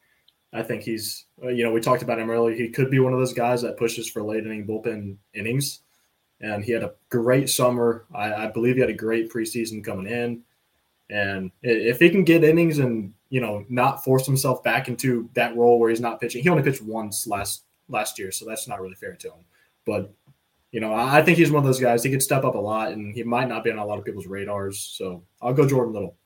I 0.52 0.62
think 0.62 0.82
he's, 0.82 1.26
uh, 1.42 1.48
you 1.48 1.64
know, 1.64 1.72
we 1.72 1.80
talked 1.80 2.02
about 2.02 2.18
him 2.18 2.30
earlier. 2.30 2.54
He 2.54 2.68
could 2.68 2.90
be 2.90 3.00
one 3.00 3.12
of 3.12 3.18
those 3.18 3.34
guys 3.34 3.62
that 3.62 3.76
pushes 3.76 4.08
for 4.08 4.22
late 4.22 4.44
inning 4.44 4.66
bullpen 4.66 5.16
innings. 5.34 5.80
And 6.40 6.64
he 6.64 6.72
had 6.72 6.84
a 6.84 6.94
great 7.10 7.50
summer. 7.50 8.06
I, 8.14 8.32
I 8.32 8.46
believe 8.46 8.76
he 8.76 8.80
had 8.80 8.90
a 8.90 8.94
great 8.94 9.30
preseason 9.30 9.84
coming 9.84 10.06
in. 10.06 10.42
And 11.10 11.50
if 11.62 11.98
he 11.98 12.10
can 12.10 12.24
get 12.24 12.44
innings 12.44 12.78
and 12.78 13.12
you 13.30 13.40
know 13.40 13.64
not 13.68 14.04
force 14.04 14.26
himself 14.26 14.62
back 14.62 14.88
into 14.88 15.28
that 15.34 15.56
role 15.56 15.78
where 15.78 15.90
he's 15.90 16.00
not 16.00 16.20
pitching, 16.20 16.42
he 16.42 16.48
only 16.48 16.62
pitched 16.62 16.82
once 16.82 17.26
last 17.26 17.64
last 17.88 18.18
year, 18.18 18.30
so 18.30 18.44
that's 18.44 18.68
not 18.68 18.80
really 18.80 18.94
fair 18.94 19.14
to 19.14 19.28
him. 19.28 19.44
But 19.86 20.12
you 20.70 20.80
know, 20.80 20.92
I 20.92 21.22
think 21.22 21.38
he's 21.38 21.50
one 21.50 21.60
of 21.60 21.64
those 21.64 21.80
guys. 21.80 22.04
He 22.04 22.10
could 22.10 22.22
step 22.22 22.44
up 22.44 22.54
a 22.54 22.58
lot, 22.58 22.92
and 22.92 23.14
he 23.14 23.22
might 23.22 23.48
not 23.48 23.64
be 23.64 23.70
on 23.70 23.78
a 23.78 23.84
lot 23.84 23.98
of 23.98 24.04
people's 24.04 24.26
radars. 24.26 24.78
So 24.78 25.24
I'll 25.40 25.54
go 25.54 25.66
Jordan 25.66 25.94
Little. 25.94 26.16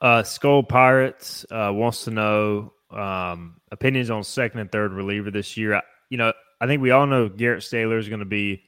Uh, 0.00 0.22
Skull 0.22 0.62
Pirates 0.62 1.44
uh, 1.50 1.70
wants 1.74 2.04
to 2.04 2.10
know 2.10 2.72
um, 2.90 3.60
opinions 3.70 4.10
on 4.10 4.24
second 4.24 4.60
and 4.60 4.72
third 4.72 4.92
reliever 4.92 5.30
this 5.30 5.56
year. 5.56 5.74
I, 5.74 5.82
you 6.08 6.16
know, 6.16 6.32
I 6.60 6.66
think 6.66 6.80
we 6.80 6.90
all 6.90 7.06
know 7.06 7.28
Garrett 7.28 7.62
Saylor 7.62 7.98
is 7.98 8.08
going 8.08 8.20
to 8.20 8.24
be 8.24 8.62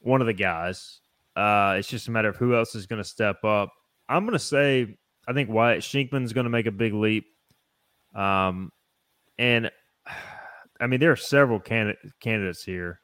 one 0.00 0.20
of 0.20 0.26
the 0.26 0.32
guys. 0.32 1.00
Uh, 1.36 1.76
it's 1.78 1.88
just 1.88 2.08
a 2.08 2.10
matter 2.10 2.28
of 2.28 2.36
who 2.36 2.56
else 2.56 2.74
is 2.74 2.86
going 2.86 3.02
to 3.02 3.08
step 3.08 3.44
up. 3.44 3.72
I'm 4.08 4.24
going 4.24 4.32
to 4.32 4.44
say 4.44 4.98
I 5.30 5.32
think 5.32 5.48
Wyatt 5.48 5.82
Schenkman's 5.82 6.32
going 6.32 6.44
to 6.44 6.50
make 6.50 6.66
a 6.66 6.72
big 6.72 6.92
leap. 6.92 7.26
Um, 8.16 8.72
and 9.38 9.70
I 10.80 10.88
mean 10.88 10.98
there 10.98 11.12
are 11.12 11.16
several 11.16 11.60
candidate, 11.60 12.00
candidates 12.18 12.64
here. 12.64 13.00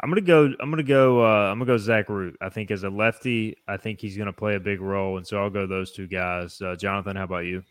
I'm 0.00 0.08
gonna 0.08 0.20
go. 0.20 0.52
I'm 0.60 0.70
gonna 0.70 0.84
go. 0.84 1.24
Uh, 1.24 1.50
I'm 1.50 1.58
gonna 1.58 1.66
go 1.66 1.78
Zach 1.78 2.08
Root. 2.08 2.36
I 2.40 2.48
think 2.48 2.70
as 2.70 2.84
a 2.84 2.90
lefty, 2.90 3.56
I 3.66 3.76
think 3.76 4.00
he's 4.00 4.16
gonna 4.16 4.32
play 4.32 4.54
a 4.54 4.60
big 4.60 4.80
role, 4.80 5.16
and 5.16 5.26
so 5.26 5.38
I'll 5.38 5.50
go 5.50 5.66
those 5.66 5.90
two 5.90 6.06
guys. 6.06 6.62
Uh, 6.62 6.76
Jonathan, 6.76 7.16
how 7.16 7.24
about 7.24 7.46
you? 7.46 7.64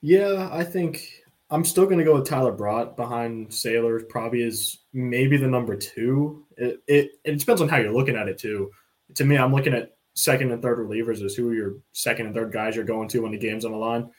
Yeah, 0.00 0.48
I 0.50 0.64
think 0.64 1.06
I'm 1.50 1.66
still 1.66 1.84
gonna 1.84 2.04
go 2.04 2.14
with 2.14 2.26
Tyler 2.26 2.56
Brott 2.56 2.96
behind 2.96 3.48
Saylor. 3.48 4.08
Probably 4.08 4.42
is 4.42 4.78
maybe 4.94 5.36
the 5.36 5.48
number 5.48 5.76
two. 5.76 6.46
It, 6.56 6.82
it 6.86 7.10
it 7.24 7.38
depends 7.38 7.60
on 7.60 7.68
how 7.68 7.76
you're 7.76 7.92
looking 7.92 8.16
at 8.16 8.28
it 8.28 8.38
too. 8.38 8.70
To 9.16 9.24
me, 9.26 9.36
I'm 9.36 9.52
looking 9.52 9.74
at 9.74 9.93
second 10.14 10.52
and 10.52 10.62
third 10.62 10.78
relievers 10.78 11.22
is 11.22 11.34
who 11.34 11.52
your 11.52 11.74
second 11.92 12.26
and 12.26 12.34
third 12.34 12.52
guys 12.52 12.76
you're 12.76 12.84
going 12.84 13.08
to 13.08 13.20
when 13.20 13.32
the 13.32 13.38
game's 13.38 13.64
on 13.64 13.72
the 13.72 13.78
line. 13.78 14.10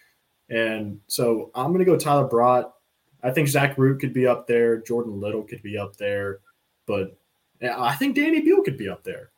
And 0.50 1.00
so 1.08 1.52
I'm 1.56 1.68
going 1.68 1.80
to 1.80 1.86
go 1.86 1.98
Tyler 1.98 2.28
Brott. 2.28 2.72
I 3.24 3.32
think 3.32 3.48
Zach 3.48 3.78
Root 3.78 4.00
could 4.00 4.14
be 4.14 4.28
up 4.28 4.46
there. 4.46 4.82
Jordan 4.82 5.20
Little 5.20 5.44
could 5.44 5.64
be 5.64 5.78
up 5.78 5.96
there. 5.96 6.40
But 6.86 7.18
I 7.62 7.96
think 7.96 8.16
Danny 8.16 8.42
Beal 8.42 8.62
could 8.62 8.78
be 8.78 8.90
up 8.90 9.04
there. 9.04 9.32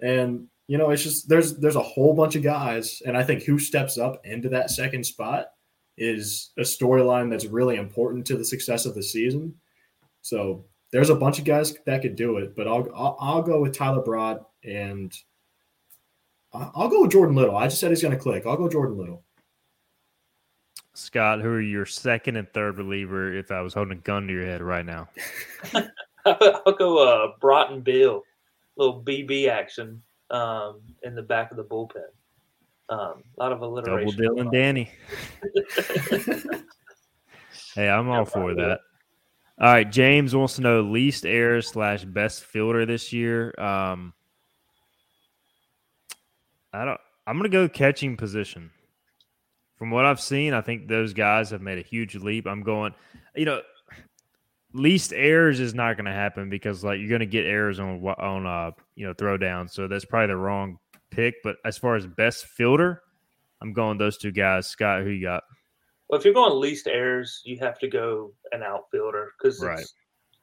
And, 0.00 0.46
you 0.68 0.78
know, 0.78 0.90
it's 0.90 1.02
just 1.02 1.28
there's 1.28 1.56
there's 1.56 1.76
a 1.76 1.82
whole 1.82 2.14
bunch 2.14 2.36
of 2.36 2.42
guys. 2.42 3.02
And 3.04 3.16
I 3.16 3.24
think 3.24 3.42
who 3.42 3.58
steps 3.58 3.98
up 3.98 4.24
into 4.24 4.48
that 4.50 4.70
second 4.70 5.04
spot 5.04 5.52
is 5.96 6.50
a 6.58 6.62
storyline 6.62 7.30
that's 7.30 7.46
really 7.46 7.76
important 7.76 8.26
to 8.26 8.36
the 8.36 8.44
success 8.44 8.86
of 8.86 8.94
the 8.94 9.02
season. 9.02 9.54
So 10.20 10.64
there's 10.92 11.10
a 11.10 11.16
bunch 11.16 11.38
of 11.38 11.44
guys 11.44 11.74
that 11.86 12.02
could 12.02 12.16
do 12.16 12.36
it, 12.36 12.54
but 12.54 12.68
I'll 12.68 12.88
I'll, 12.94 13.16
I'll 13.18 13.42
go 13.42 13.60
with 13.60 13.74
Tyler 13.74 14.02
Brott 14.02 14.44
and– 14.62 15.12
I'll 16.54 16.88
go 16.88 17.02
with 17.02 17.12
Jordan 17.12 17.34
Little. 17.34 17.56
I 17.56 17.66
just 17.66 17.80
said 17.80 17.90
he's 17.90 18.02
going 18.02 18.14
to 18.14 18.20
click. 18.20 18.46
I'll 18.46 18.56
go 18.56 18.68
Jordan 18.68 18.98
Little. 18.98 19.22
Scott, 20.94 21.40
who 21.40 21.48
are 21.48 21.60
your 21.60 21.86
second 21.86 22.36
and 22.36 22.52
third 22.52 22.76
reliever 22.76 23.34
if 23.34 23.50
I 23.50 23.62
was 23.62 23.72
holding 23.72 23.98
a 23.98 24.00
gun 24.00 24.26
to 24.26 24.32
your 24.32 24.44
head 24.44 24.60
right 24.60 24.84
now? 24.84 25.08
I'll 26.26 26.76
go 26.76 26.98
uh, 26.98 27.32
Brott 27.40 27.72
and 27.72 27.82
Beal, 27.82 28.22
little 28.76 29.02
BB 29.02 29.48
action 29.48 30.02
um, 30.30 30.80
in 31.02 31.14
the 31.14 31.22
back 31.22 31.50
of 31.50 31.56
the 31.56 31.64
bullpen. 31.64 32.02
Um, 32.90 33.22
a 33.38 33.42
lot 33.42 33.52
of 33.52 33.62
alliteration. 33.62 34.22
Double 34.22 34.42
Dylan 34.42 34.52
Danny. 34.52 34.90
hey, 37.74 37.88
I'm 37.88 38.10
all 38.10 38.26
for 38.26 38.54
that. 38.54 38.80
All 39.58 39.72
right, 39.72 39.90
James 39.90 40.34
wants 40.34 40.56
to 40.56 40.62
know 40.62 40.82
least 40.82 41.24
errors 41.24 41.68
slash 41.68 42.04
best 42.04 42.44
fielder 42.44 42.84
this 42.84 43.12
year. 43.12 43.54
Um, 43.58 44.12
I 46.72 46.84
don't. 46.84 47.00
I'm 47.26 47.38
going 47.38 47.50
to 47.50 47.56
go 47.56 47.68
catching 47.68 48.16
position. 48.16 48.70
From 49.76 49.90
what 49.90 50.04
I've 50.04 50.20
seen, 50.20 50.54
I 50.54 50.60
think 50.60 50.88
those 50.88 51.12
guys 51.12 51.50
have 51.50 51.60
made 51.60 51.78
a 51.78 51.82
huge 51.82 52.14
leap. 52.14 52.46
I'm 52.46 52.62
going, 52.62 52.94
you 53.34 53.44
know, 53.44 53.62
least 54.72 55.12
errors 55.12 55.60
is 55.60 55.74
not 55.74 55.96
going 55.96 56.06
to 56.06 56.12
happen 56.12 56.48
because 56.48 56.84
like 56.84 56.98
you're 56.98 57.08
going 57.08 57.20
to 57.20 57.26
get 57.26 57.46
errors 57.46 57.78
on 57.78 58.02
on 58.04 58.46
uh 58.46 58.70
you 58.94 59.06
know 59.06 59.14
throw 59.14 59.36
down. 59.36 59.68
So 59.68 59.88
that's 59.88 60.04
probably 60.04 60.28
the 60.28 60.36
wrong 60.36 60.78
pick. 61.10 61.34
But 61.42 61.56
as 61.64 61.76
far 61.76 61.96
as 61.96 62.06
best 62.06 62.46
fielder, 62.46 63.02
I'm 63.60 63.72
going 63.72 63.98
those 63.98 64.18
two 64.18 64.32
guys. 64.32 64.68
Scott, 64.68 65.02
who 65.02 65.10
you 65.10 65.22
got? 65.22 65.42
Well, 66.08 66.18
if 66.18 66.24
you're 66.24 66.34
going 66.34 66.58
least 66.60 66.86
errors, 66.86 67.40
you 67.44 67.58
have 67.58 67.78
to 67.78 67.88
go 67.88 68.32
an 68.52 68.62
outfielder 68.62 69.32
because 69.38 69.62
right. 69.62 69.84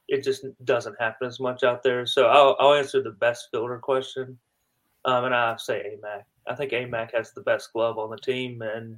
it 0.08 0.24
just 0.24 0.44
doesn't 0.64 0.96
happen 0.98 1.28
as 1.28 1.38
much 1.38 1.62
out 1.62 1.82
there. 1.82 2.06
So 2.06 2.26
I'll, 2.26 2.56
I'll 2.58 2.74
answer 2.74 3.02
the 3.02 3.12
best 3.12 3.48
fielder 3.52 3.78
question. 3.78 4.36
Um, 5.04 5.24
and 5.24 5.34
I 5.34 5.56
say 5.56 5.96
Amac. 5.96 6.22
I 6.46 6.54
think 6.54 6.72
Amac 6.72 7.14
has 7.14 7.32
the 7.32 7.42
best 7.42 7.72
glove 7.72 7.98
on 7.98 8.10
the 8.10 8.18
team, 8.18 8.62
and 8.62 8.96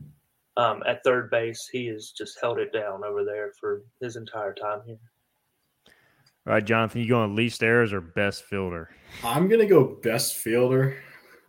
um, 0.56 0.82
at 0.86 1.02
third 1.04 1.30
base, 1.30 1.68
he 1.70 1.86
has 1.86 2.10
just 2.10 2.38
held 2.40 2.58
it 2.58 2.72
down 2.72 3.04
over 3.04 3.24
there 3.24 3.52
for 3.58 3.82
his 4.00 4.16
entire 4.16 4.54
time 4.54 4.80
here. 4.86 4.98
All 6.46 6.54
right, 6.54 6.64
Jonathan, 6.64 7.02
you 7.02 7.08
going 7.08 7.36
least 7.36 7.62
errors 7.62 7.92
or 7.92 8.00
best 8.00 8.44
fielder? 8.44 8.90
I'm 9.22 9.48
gonna 9.48 9.66
go 9.66 9.96
best 10.02 10.36
fielder. 10.36 10.96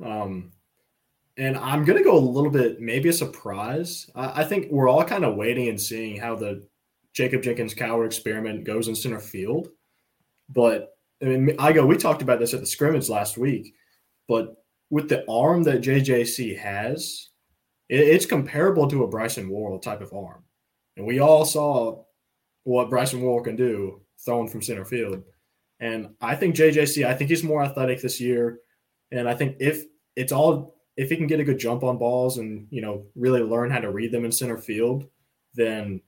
Um, 0.04 0.52
and 1.38 1.58
I'm 1.58 1.84
gonna 1.84 2.04
go 2.04 2.16
a 2.16 2.20
little 2.20 2.52
bit, 2.52 2.80
maybe 2.80 3.10
a 3.10 3.14
surprise. 3.14 4.10
I, 4.16 4.42
I 4.42 4.44
think 4.44 4.72
we're 4.72 4.88
all 4.88 5.04
kind 5.04 5.26
of 5.26 5.36
waiting 5.36 5.68
and 5.70 5.82
seeing 5.82 6.20
how 6.20 6.36
the 6.36 6.68
Jacob 7.14 7.42
Jenkins 7.42 7.74
Cowart 7.74 8.06
experiment 8.06 8.66
goes 8.66 8.88
in 8.88 8.96
center 8.96 9.20
field. 9.20 9.70
But 10.50 10.96
I 11.22 11.26
mean, 11.26 11.56
I 11.58 11.74
go. 11.74 11.86
We 11.86 11.98
talked 11.98 12.22
about 12.22 12.40
this 12.40 12.54
at 12.54 12.60
the 12.60 12.66
scrimmage 12.68 13.10
last 13.10 13.38
week, 13.38 13.74
but 14.34 14.64
with 14.90 15.10
the 15.10 15.24
arm 15.30 15.62
that 15.62 15.82
JJC 15.82 16.58
has, 16.58 17.30
it, 17.88 18.00
it's 18.00 18.26
comparable 18.26 18.88
to 18.88 19.04
a 19.04 19.08
Bryson 19.08 19.48
Worrell 19.48 19.78
type 19.78 20.02
of 20.02 20.12
arm, 20.12 20.44
and 20.98 21.06
we 21.06 21.20
all 21.20 21.46
saw 21.46 22.04
what 22.64 22.90
Bryson 22.90 23.22
Worrell 23.22 23.44
can 23.44 23.56
do 23.56 24.02
thrown 24.26 24.48
from 24.48 24.64
center 24.64 24.86
field. 24.86 25.22
And 25.80 26.16
I 26.20 26.34
think 26.34 26.56
JJC, 26.56 27.06
I 27.06 27.14
think 27.14 27.30
he's 27.30 27.44
more 27.44 27.64
athletic 27.64 28.02
this 28.02 28.20
year, 28.20 28.58
and 29.12 29.30
I 29.30 29.36
think 29.36 29.58
if 29.60 29.84
it's 30.16 30.32
all 30.32 30.78
if 30.98 31.12
he 31.12 31.16
can 31.16 31.28
get 31.28 31.40
a 31.40 31.44
good 31.44 31.60
jump 31.60 31.84
on 31.84 32.00
balls 32.00 32.40
and 32.40 32.66
you 32.72 32.82
know 32.82 33.06
really 33.14 33.42
learn 33.42 33.70
how 33.70 33.82
to 33.82 33.92
read 33.92 34.12
them 34.12 34.26
in 34.26 34.32
center 34.32 34.58
field, 34.58 35.08
then 35.54 36.02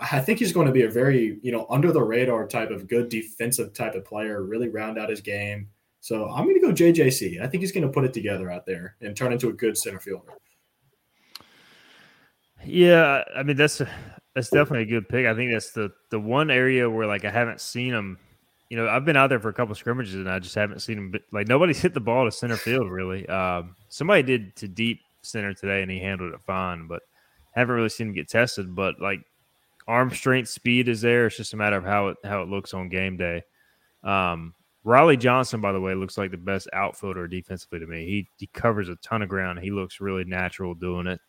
I 0.00 0.18
think 0.18 0.40
he's 0.40 0.52
going 0.52 0.66
to 0.66 0.72
be 0.72 0.82
a 0.82 0.90
very, 0.90 1.38
you 1.42 1.52
know, 1.52 1.64
under 1.70 1.92
the 1.92 2.02
radar 2.02 2.48
type 2.48 2.70
of 2.70 2.88
good 2.88 3.08
defensive 3.08 3.72
type 3.72 3.94
of 3.94 4.04
player, 4.04 4.42
really 4.42 4.68
round 4.68 4.98
out 4.98 5.10
his 5.10 5.20
game. 5.20 5.68
So 6.00 6.28
I'm 6.28 6.44
going 6.44 6.54
to 6.54 6.60
go 6.60 6.72
JJC. 6.72 7.42
I 7.42 7.46
think 7.46 7.62
he's 7.62 7.72
going 7.72 7.86
to 7.86 7.92
put 7.92 8.04
it 8.04 8.12
together 8.12 8.50
out 8.50 8.66
there 8.66 8.96
and 9.00 9.16
turn 9.16 9.32
into 9.32 9.48
a 9.48 9.52
good 9.52 9.76
center 9.76 9.98
fielder. 9.98 10.32
Yeah, 12.64 13.22
I 13.36 13.42
mean 13.42 13.56
that's 13.56 13.80
that's 14.34 14.50
definitely 14.50 14.82
a 14.82 15.00
good 15.00 15.08
pick. 15.08 15.26
I 15.26 15.34
think 15.34 15.52
that's 15.52 15.72
the 15.72 15.92
the 16.10 16.20
one 16.20 16.50
area 16.50 16.88
where 16.88 17.06
like 17.06 17.24
I 17.24 17.30
haven't 17.30 17.60
seen 17.60 17.92
him. 17.92 18.18
You 18.68 18.76
know, 18.76 18.88
I've 18.88 19.04
been 19.04 19.16
out 19.16 19.28
there 19.28 19.40
for 19.40 19.48
a 19.48 19.54
couple 19.54 19.74
scrimmages 19.74 20.14
and 20.14 20.28
I 20.28 20.38
just 20.38 20.54
haven't 20.54 20.80
seen 20.80 20.98
him. 20.98 21.14
Like 21.32 21.48
nobody's 21.48 21.78
hit 21.82 21.94
the 21.94 22.00
ball 22.00 22.24
to 22.24 22.32
center 22.32 22.56
field 22.56 22.90
really. 22.90 23.26
Um, 23.28 23.76
somebody 23.88 24.22
did 24.22 24.56
to 24.56 24.68
deep 24.68 25.00
center 25.22 25.54
today 25.54 25.82
and 25.82 25.90
he 25.90 25.98
handled 25.98 26.34
it 26.34 26.40
fine, 26.46 26.86
but 26.86 27.02
haven't 27.52 27.74
really 27.74 27.88
seen 27.88 28.08
him 28.08 28.14
get 28.14 28.28
tested. 28.28 28.74
But 28.74 29.00
like 29.00 29.20
arm 29.86 30.10
strength, 30.10 30.48
speed 30.48 30.88
is 30.88 31.00
there. 31.00 31.26
It's 31.26 31.36
just 31.36 31.54
a 31.54 31.56
matter 31.56 31.76
of 31.76 31.84
how 31.84 32.08
it 32.08 32.18
how 32.24 32.42
it 32.42 32.48
looks 32.48 32.74
on 32.74 32.88
game 32.88 33.16
day. 33.16 33.42
Um, 34.04 34.54
Riley 34.88 35.18
Johnson, 35.18 35.60
by 35.60 35.72
the 35.72 35.80
way, 35.80 35.94
looks 35.94 36.16
like 36.16 36.30
the 36.30 36.38
best 36.38 36.66
outfielder 36.72 37.28
defensively 37.28 37.78
to 37.78 37.86
me. 37.86 38.06
He 38.06 38.28
he 38.38 38.46
covers 38.46 38.88
a 38.88 38.96
ton 38.96 39.20
of 39.20 39.28
ground. 39.28 39.58
He 39.58 39.70
looks 39.70 40.00
really 40.00 40.24
natural 40.24 40.74
doing 40.74 41.06
it. 41.06 41.20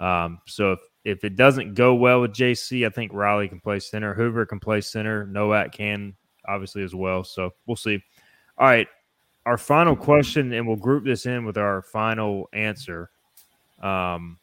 Um, 0.00 0.40
so 0.48 0.72
if 0.72 0.80
if 1.04 1.24
it 1.24 1.36
doesn't 1.36 1.74
go 1.74 1.94
well 1.94 2.20
with 2.20 2.32
JC, 2.32 2.84
I 2.84 2.90
think 2.90 3.12
Riley 3.12 3.46
can 3.46 3.60
play 3.60 3.78
center. 3.78 4.12
Hoover 4.12 4.44
can 4.44 4.58
play 4.58 4.80
center. 4.80 5.24
Nowak 5.24 5.70
can 5.70 6.16
obviously 6.48 6.82
as 6.82 6.92
well. 6.92 7.22
So 7.22 7.50
we'll 7.64 7.76
see. 7.76 8.02
All 8.58 8.66
right, 8.66 8.88
our 9.46 9.56
final 9.56 9.94
question, 9.94 10.52
and 10.52 10.66
we'll 10.66 10.74
group 10.74 11.04
this 11.04 11.26
in 11.26 11.44
with 11.44 11.58
our 11.58 11.82
final 11.82 12.48
answer. 12.52 13.08
Um, 13.80 14.39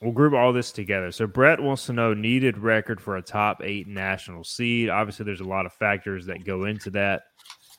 we'll 0.00 0.12
group 0.12 0.34
all 0.34 0.52
this 0.52 0.72
together. 0.72 1.10
So 1.10 1.26
Brett 1.26 1.60
wants 1.60 1.86
to 1.86 1.92
know 1.92 2.14
needed 2.14 2.58
record 2.58 3.00
for 3.00 3.16
a 3.16 3.22
top 3.22 3.62
eight 3.62 3.88
national 3.88 4.44
seed. 4.44 4.88
Obviously, 4.88 5.24
there's 5.24 5.40
a 5.40 5.44
lot 5.44 5.66
of 5.66 5.72
factors 5.72 6.26
that 6.26 6.44
go 6.44 6.64
into 6.64 6.90
that. 6.90 7.24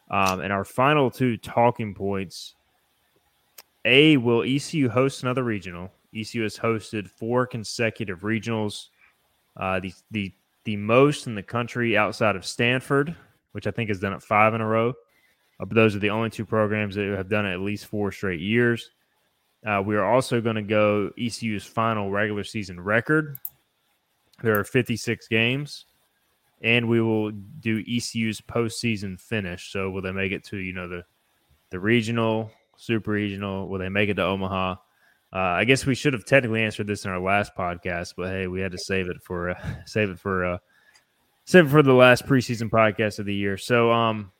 Um, 0.09 0.39
and 0.39 0.53
our 0.53 0.63
final 0.63 1.11
two 1.11 1.38
talking 1.38 1.93
points: 1.93 2.55
A, 3.86 4.18
will 4.18 4.43
ECU 4.43 4.89
host 4.89 5.24
another 5.24 5.43
regional? 5.43 5.91
ECU 6.15 6.43
has 6.43 6.57
hosted 6.57 7.09
four 7.09 7.45
consecutive 7.45 8.22
regionals, 8.22 8.88
uh, 9.57 9.80
the 9.80 9.93
the 10.11 10.34
the 10.63 10.78
most 10.78 11.28
in 11.28 11.36
the 11.36 11.43
country 11.43 11.97
outside 11.97 12.36
of 12.36 12.45
Stanford, 12.45 13.15
which 13.51 13.68
I 13.68 13.72
think 13.72 13.89
has 13.89 13.99
done 13.99 14.13
it 14.13 14.24
five 14.24 14.53
in 14.53 14.61
a 14.61 14.68
row. 14.68 14.89
Uh, 15.59 15.65
but 15.65 15.76
those 15.76 15.95
are 15.95 15.99
the 15.99 16.09
only 16.09 16.30
two 16.30 16.45
programs 16.45 16.95
that 16.95 17.05
have 17.15 17.30
done 17.30 17.45
it 17.45 17.53
at 17.53 17.59
least 17.61 17.86
four 17.86 18.11
straight 18.11 18.39
years. 18.39 18.91
Uh, 19.68 19.82
we 19.82 19.97
are 19.97 20.05
also 20.05 20.39
going 20.39 20.55
to 20.55 20.61
go 20.61 21.11
ECU's 21.20 21.65
final 21.65 22.09
regular 22.09 22.45
season 22.45 22.80
record. 22.80 23.38
There 24.41 24.57
are 24.57 24.63
56 24.63 25.28
games, 25.28 25.86
and 26.61 26.88
we 26.88 27.01
will 27.01 27.32
do 27.32 27.84
ECU's 27.86 28.39
postseason 28.39 29.20
finish. 29.20 29.74
So, 29.74 29.89
will 29.89 30.01
they 30.01 30.13
make 30.13 30.32
it 30.32 30.45
to 30.45 30.57
you 30.57 30.72
know 30.72 30.88
the 30.88 31.03
the 31.70 31.82
regional, 31.82 32.49
super 32.78 33.11
regional? 33.11 33.68
Will 33.68 33.80
they 33.80 33.89
make 33.89 34.07
it 34.07 34.13
to 34.13 34.24
Omaha? 34.24 34.76
Uh, 35.34 35.38
I 35.38 35.65
guess 35.65 35.86
we 35.86 35.95
should 35.95 36.13
have 36.13 36.24
technically 36.24 36.63
answered 36.63 36.88
this 36.88 37.03
in 37.03 37.11
our 37.11 37.20
last 37.20 37.51
podcast, 37.53 38.13
but 38.15 38.30
hey, 38.30 38.47
we 38.47 38.61
had 38.61 38.72
to 38.72 38.78
save 38.78 39.09
it 39.09 39.22
for 39.22 39.49
uh, 39.49 39.74
save 39.86 40.09
it 40.09 40.20
for 40.20 40.45
uh, 40.45 40.57
save 41.43 41.65
it 41.65 41.70
for 41.72 41.84
the 41.84 41.93
last 41.93 42.26
preseason 42.26 42.70
podcast 42.70 43.20
of 43.20 43.26
the 43.26 43.36
year. 43.36 43.57
So, 43.57 43.91
um, 43.91 44.32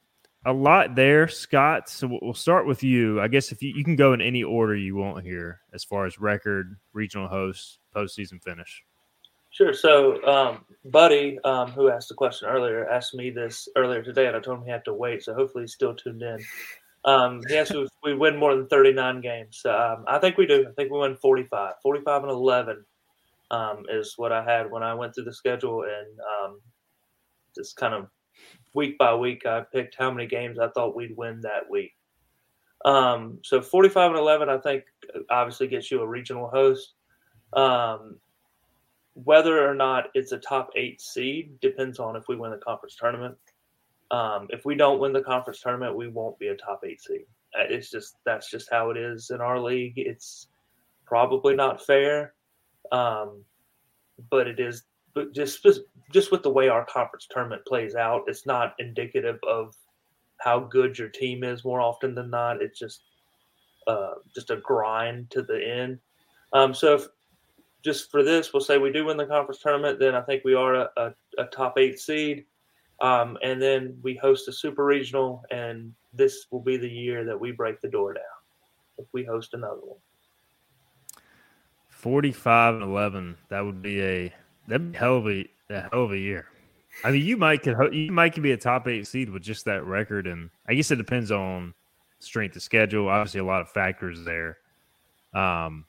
a 0.45 0.53
lot 0.53 0.95
there, 0.95 1.27
Scott. 1.27 1.89
So 1.89 2.19
we'll 2.21 2.33
start 2.33 2.65
with 2.65 2.83
you. 2.83 3.19
I 3.19 3.27
guess 3.27 3.51
if 3.51 3.61
you, 3.61 3.73
you 3.75 3.83
can 3.83 3.95
go 3.95 4.13
in 4.13 4.21
any 4.21 4.43
order 4.43 4.75
you 4.75 4.95
want 4.95 5.25
here, 5.25 5.61
as 5.73 5.83
far 5.83 6.05
as 6.05 6.19
record, 6.19 6.77
regional 6.93 7.27
hosts, 7.27 7.79
postseason 7.95 8.41
finish. 8.41 8.83
Sure. 9.49 9.73
So, 9.73 10.23
um, 10.25 10.65
Buddy, 10.85 11.39
um, 11.43 11.71
who 11.71 11.89
asked 11.89 12.09
the 12.09 12.15
question 12.15 12.47
earlier, 12.47 12.88
asked 12.89 13.15
me 13.15 13.29
this 13.29 13.67
earlier 13.75 14.03
today, 14.03 14.27
and 14.27 14.35
I 14.35 14.39
told 14.39 14.59
him 14.59 14.65
he 14.65 14.71
had 14.71 14.85
to 14.85 14.93
wait. 14.93 15.23
So 15.23 15.33
hopefully 15.33 15.63
he's 15.63 15.73
still 15.73 15.95
tuned 15.95 16.21
in. 16.21 16.39
Um, 17.05 17.41
he 17.47 17.57
asked 17.57 17.71
if 17.71 17.89
we 18.03 18.13
win 18.13 18.38
more 18.38 18.55
than 18.55 18.67
39 18.67 19.21
games. 19.21 19.61
Um, 19.65 20.03
I 20.07 20.19
think 20.19 20.38
we 20.38 20.45
do. 20.45 20.67
I 20.69 20.73
think 20.73 20.91
we 20.91 20.99
win 20.99 21.15
45. 21.15 21.73
45 21.81 22.23
and 22.23 22.31
11 22.31 22.85
um, 23.51 23.85
is 23.89 24.13
what 24.17 24.31
I 24.31 24.43
had 24.43 24.69
when 24.69 24.83
I 24.83 24.93
went 24.93 25.15
through 25.15 25.23
the 25.23 25.33
schedule 25.33 25.83
and 25.83 26.19
um, 26.19 26.61
just 27.55 27.77
kind 27.77 27.93
of 27.93 28.07
week 28.78 28.97
by 28.97 29.13
week, 29.13 29.45
I 29.45 29.61
picked 29.61 29.95
how 29.97 30.11
many 30.11 30.28
games 30.28 30.59
I 30.59 30.69
thought 30.69 30.95
we'd 30.95 31.17
win 31.17 31.41
that 31.41 31.69
week. 31.69 31.95
Um, 32.86 33.39
so 33.43 33.59
45 33.59 34.11
and 34.11 34.19
11, 34.19 34.49
I 34.49 34.57
think, 34.59 34.84
obviously 35.30 35.67
gets 35.67 35.91
you 35.91 36.01
a 36.01 36.07
regional 36.07 36.47
host. 36.47 36.93
Um, 37.53 38.19
whether 39.15 39.67
or 39.67 39.73
not 39.73 40.05
it's 40.13 40.32
a 40.32 40.38
top 40.38 40.69
eight 40.75 41.01
seed 41.01 41.59
depends 41.59 41.99
on 41.99 42.15
if 42.15 42.28
we 42.28 42.36
win 42.36 42.51
the 42.51 42.57
conference 42.57 42.95
tournament. 42.95 43.36
Um, 44.11 44.47
if 44.51 44.63
we 44.63 44.75
don't 44.75 44.99
win 44.99 45.11
the 45.11 45.21
conference 45.21 45.59
tournament, 45.59 45.97
we 45.97 46.07
won't 46.07 46.38
be 46.38 46.49
a 46.49 46.55
top 46.55 46.82
eight 46.86 47.01
seed. 47.01 47.25
Uh, 47.57 47.63
it's 47.67 47.89
just 47.89 48.17
that's 48.25 48.51
just 48.51 48.69
how 48.71 48.91
it 48.91 48.97
is 48.97 49.32
in 49.32 49.41
our 49.41 49.59
league. 49.59 49.93
It's 49.97 50.47
probably 51.05 51.55
not 51.55 51.84
fair, 51.84 52.36
um, 52.91 53.43
but 54.30 54.47
it 54.47 54.59
is 54.59 54.84
just 55.26 55.68
just 56.11 56.32
with 56.32 56.43
the 56.43 56.49
way 56.49 56.70
our 56.70 56.86
conference 56.86 57.28
tournament 57.30 57.65
plays 57.65 57.95
out, 57.95 58.24
it's 58.28 58.45
not 58.45 58.76
indicative 58.80 59.39
of 59.47 59.76
how 60.38 60.59
good 60.59 60.97
your 60.97 61.09
team 61.09 61.43
is. 61.43 61.65
More 61.65 61.82
often 61.82 62.15
than 62.15 62.30
not, 62.30 62.61
it's 62.61 62.80
just 62.80 63.01
uh, 63.88 64.13
just 64.34 64.51
a 64.51 64.57
grind 64.57 65.30
to 65.32 65.41
the 65.41 65.59
end. 65.65 65.99
Um, 66.53 66.74
so, 66.74 66.95
if, 66.95 67.07
just 67.84 68.11
for 68.11 68.24
this, 68.24 68.53
we'll 68.53 68.61
say 68.61 68.78
we 68.78 68.91
do 68.91 69.05
win 69.05 69.18
the 69.18 69.26
conference 69.26 69.61
tournament, 69.61 69.99
then 69.99 70.15
I 70.15 70.22
think 70.22 70.43
we 70.43 70.55
are 70.55 70.76
a, 70.76 70.89
a, 70.97 71.13
a 71.38 71.45
top 71.45 71.78
eight 71.78 71.99
seed, 71.99 72.45
um, 73.01 73.38
and 73.43 73.61
then 73.61 73.97
we 74.01 74.15
host 74.15 74.48
a 74.48 74.53
super 74.53 74.85
regional, 74.85 75.44
and 75.52 75.94
this 76.14 76.48
will 76.52 76.61
be 76.61 76.77
the 76.77 76.89
year 76.89 77.26
that 77.26 77.39
we 77.39 77.52
break 77.52 77.81
the 77.81 77.89
door 77.89 78.14
down 78.14 78.23
if 78.98 79.06
we 79.14 79.23
host 79.23 79.53
another 79.53 79.81
one. 79.81 79.99
Forty-five 81.89 82.76
and 82.76 82.84
eleven. 82.84 83.38
That 83.49 83.65
would 83.65 83.81
be 83.81 84.02
a 84.02 84.34
That'd 84.68 84.91
be 84.91 84.98
hell 84.98 85.18
of 85.18 85.27
a, 85.27 85.48
a 85.69 85.81
hell 85.81 86.03
of 86.03 86.11
a 86.11 86.18
year. 86.18 86.48
I 87.03 87.11
mean, 87.11 87.23
you 87.23 87.38
might 87.38 87.61
could 87.61 87.76
you 87.94 88.11
might 88.11 88.34
could 88.34 88.44
be 88.44 88.52
a 88.52 88.57
top 88.57 88.88
eight 88.88 89.07
seed 89.07 89.30
with 89.30 89.44
just 89.44 89.65
that 89.65 89.85
record, 89.85 90.27
and 90.27 90.49
I 90.68 90.73
guess 90.73 90.91
it 90.91 90.95
depends 90.95 91.31
on 91.31 91.73
strength 92.19 92.56
of 92.56 92.64
schedule. 92.64 93.07
Obviously, 93.07 93.39
a 93.39 93.45
lot 93.45 93.61
of 93.61 93.69
factors 93.69 94.23
there. 94.23 94.57
Um, 95.34 95.85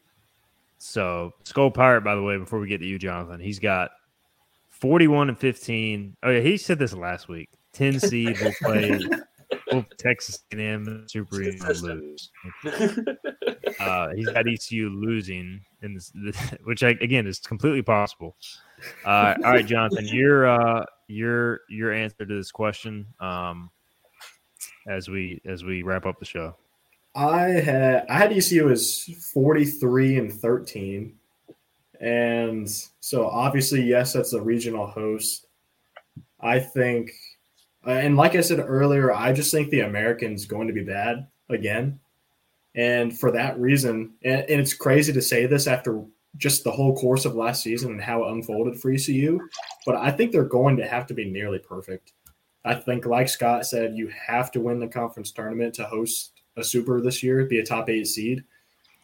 so 0.78 1.32
Skull 1.44 1.70
Pirate, 1.70 2.02
by 2.02 2.14
the 2.14 2.22
way, 2.22 2.36
before 2.36 2.58
we 2.58 2.68
get 2.68 2.78
to 2.78 2.86
you, 2.86 2.98
Jonathan, 2.98 3.40
he's 3.40 3.58
got 3.58 3.90
forty-one 4.68 5.28
and 5.28 5.38
fifteen. 5.38 6.16
Oh 6.22 6.30
yeah, 6.30 6.40
he 6.40 6.56
said 6.56 6.78
this 6.78 6.92
last 6.92 7.28
week. 7.28 7.48
Ten 7.72 7.98
seed 8.00 8.38
will 8.40 8.52
play 8.62 9.00
Texas 9.98 10.44
A&M 10.52 11.04
Super 11.08 11.36
lose. 11.36 12.30
Uh, 13.80 14.08
he's 14.14 14.26
got 14.26 14.48
ECU 14.48 14.88
losing 14.88 15.60
in 15.82 15.94
this, 15.94 16.12
which 16.64 16.82
I, 16.82 16.90
again 17.00 17.26
is 17.26 17.38
completely 17.38 17.82
possible. 17.82 18.34
Uh, 19.04 19.34
all 19.44 19.52
right, 19.52 19.66
Jonathan, 19.66 20.06
your 20.06 20.46
uh, 20.46 20.84
your 21.08 21.60
your 21.68 21.92
answer 21.92 22.16
to 22.18 22.36
this 22.36 22.50
question 22.50 23.06
um, 23.20 23.70
as 24.86 25.08
we 25.08 25.40
as 25.44 25.64
we 25.64 25.82
wrap 25.82 26.06
up 26.06 26.18
the 26.18 26.24
show. 26.24 26.56
I 27.14 27.42
had 27.46 28.06
I 28.08 28.18
had 28.18 28.32
ECU 28.32 28.70
as 28.70 29.08
forty 29.32 29.64
three 29.64 30.18
and 30.18 30.32
thirteen, 30.32 31.14
and 32.00 32.68
so 33.00 33.26
obviously 33.26 33.82
yes, 33.82 34.12
that's 34.12 34.32
a 34.32 34.42
regional 34.42 34.86
host. 34.86 35.46
I 36.40 36.60
think, 36.60 37.10
and 37.84 38.16
like 38.16 38.34
I 38.34 38.42
said 38.42 38.60
earlier, 38.60 39.12
I 39.12 39.32
just 39.32 39.50
think 39.50 39.70
the 39.70 39.80
American's 39.80 40.46
going 40.46 40.68
to 40.68 40.74
be 40.74 40.84
bad 40.84 41.26
again. 41.48 41.98
And 42.74 43.18
for 43.18 43.32
that 43.32 43.58
reason, 43.58 44.12
and, 44.22 44.42
and 44.42 44.60
it's 44.60 44.74
crazy 44.74 45.12
to 45.12 45.22
say 45.22 45.46
this 45.46 45.66
after 45.66 46.04
just 46.36 46.64
the 46.64 46.70
whole 46.70 46.94
course 46.96 47.24
of 47.24 47.34
last 47.34 47.62
season 47.62 47.92
and 47.92 48.00
how 48.00 48.24
it 48.24 48.32
unfolded 48.32 48.80
for 48.80 48.90
ECU, 48.90 49.40
but 49.86 49.96
I 49.96 50.10
think 50.10 50.30
they're 50.30 50.44
going 50.44 50.76
to 50.76 50.86
have 50.86 51.06
to 51.06 51.14
be 51.14 51.30
nearly 51.30 51.58
perfect. 51.58 52.12
I 52.64 52.74
think, 52.74 53.06
like 53.06 53.28
Scott 53.28 53.66
said, 53.66 53.96
you 53.96 54.08
have 54.08 54.50
to 54.52 54.60
win 54.60 54.78
the 54.78 54.88
conference 54.88 55.32
tournament 55.32 55.74
to 55.74 55.84
host 55.84 56.32
a 56.56 56.64
super 56.64 57.00
this 57.00 57.22
year, 57.22 57.44
be 57.46 57.60
a 57.60 57.64
top 57.64 57.88
eight 57.88 58.06
seed. 58.06 58.44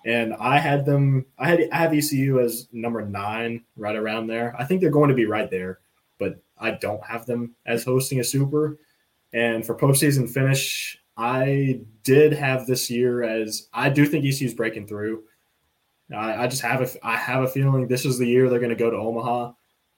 And 0.05 0.35
I 0.35 0.59
had 0.59 0.85
them, 0.85 1.25
I 1.39 1.49
had, 1.49 1.69
I 1.73 1.79
have 1.79 1.95
ECU 1.95 2.41
as 2.41 2.69
number 2.73 3.01
nine, 3.01 3.65
right 3.77 3.97
around 3.97 4.27
there. 4.27 4.55
I 4.59 4.65
think 4.65 4.81
they're 4.81 4.91
going 4.91 5.09
to 5.09 5.15
be 5.15 5.25
right 5.25 5.51
there, 5.51 5.79
but 6.19 6.43
I 6.59 6.73
don't 6.73 7.05
have 7.05 7.25
them 7.25 7.55
as 7.65 7.85
hosting 7.85 8.21
a 8.21 8.25
super. 8.25 8.77
And 9.33 9.65
for 9.65 9.75
postseason 9.75 10.29
finish, 10.29 10.99
I 11.17 11.81
did 12.03 12.33
have 12.35 12.67
this 12.67 12.91
year 12.91 13.23
as 13.23 13.69
I 13.73 13.89
do 13.89 14.05
think 14.05 14.27
ECU 14.27 14.47
is 14.47 14.55
breaking 14.55 14.87
through. 14.87 15.23
I, 16.13 16.45
I 16.45 16.47
just 16.47 16.63
have 16.63 16.81
a, 16.83 17.07
I 17.07 17.17
have 17.17 17.43
a 17.43 17.49
feeling 17.49 17.87
this 17.87 18.05
is 18.05 18.19
the 18.19 18.27
year 18.27 18.49
they're 18.49 18.59
going 18.59 18.71
to 18.71 18.77
go 18.77 18.91
to 18.91 18.97
Omaha. 18.97 19.53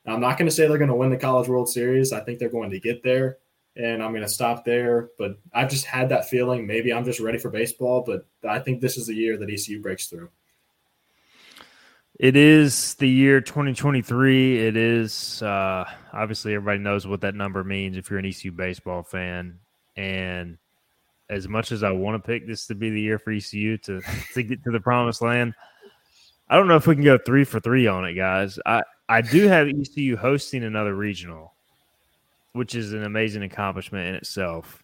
I'm 0.07 0.21
not 0.21 0.39
going 0.39 0.49
to 0.49 0.55
say 0.55 0.69
they're 0.69 0.79
going 0.79 0.91
to 0.91 0.95
win 0.95 1.11
the 1.11 1.17
College 1.17 1.49
World 1.49 1.69
Series. 1.69 2.13
I 2.13 2.21
think 2.21 2.39
they're 2.39 2.49
going 2.49 2.71
to 2.71 2.79
get 2.79 3.03
there, 3.03 3.39
and 3.75 4.01
I'm 4.03 4.13
going 4.13 4.23
to 4.23 4.29
stop 4.29 4.65
there. 4.65 5.11
But 5.19 5.39
I've 5.53 5.69
just 5.69 5.85
had 5.85 6.09
that 6.11 6.29
feeling. 6.29 6.67
Maybe 6.67 6.93
I'm 6.93 7.05
just 7.05 7.19
ready 7.19 7.39
for 7.39 7.51
baseball, 7.51 8.05
but 8.07 8.27
I 8.49 8.61
think 8.61 8.81
this 8.81 8.97
is 8.97 9.09
the 9.09 9.15
year 9.15 9.37
that 9.37 9.51
ECU 9.51 9.83
breaks 9.83 10.07
through. 10.07 10.31
It 12.19 12.35
is 12.35 12.95
the 12.95 13.09
year 13.09 13.41
2023. 13.41 14.67
It 14.67 14.77
is 14.77 15.43
uh, 15.43 15.85
obviously 16.13 16.55
everybody 16.55 16.79
knows 16.79 17.07
what 17.07 17.21
that 17.21 17.35
number 17.35 17.63
means 17.63 17.97
if 17.97 18.09
you're 18.09 18.19
an 18.19 18.25
ECU 18.25 18.53
baseball 18.53 19.03
fan. 19.03 19.59
And 19.97 20.57
as 21.29 21.47
much 21.47 21.73
as 21.73 21.83
I 21.83 21.91
want 21.91 22.23
to 22.23 22.27
pick 22.27 22.47
this 22.47 22.67
to 22.69 22.75
be 22.75 22.89
the 22.89 23.01
year 23.01 23.19
for 23.19 23.33
ECU 23.33 23.77
to, 23.79 24.01
to 24.35 24.43
get 24.43 24.65
to 24.65 24.71
the 24.71 24.81
promised 24.81 25.21
land, 25.21 25.55
I 26.49 26.57
don't 26.57 26.69
know 26.69 26.77
if 26.77 26.87
we 26.87 26.95
can 26.95 27.05
go 27.05 27.19
three 27.19 27.45
for 27.45 27.61
three 27.61 27.87
on 27.87 28.05
it, 28.05 28.15
guys. 28.15 28.59
I, 28.65 28.83
I 29.09 29.21
do 29.21 29.49
have 29.49 29.69
ECU 29.69 30.17
hosting 30.17 30.65
another 30.65 30.95
regional, 30.95 31.55
which 32.53 32.75
is 32.75 32.93
an 32.93 33.05
amazing 33.05 33.43
accomplishment 33.43 34.09
in 34.09 34.15
itself. 34.15 34.83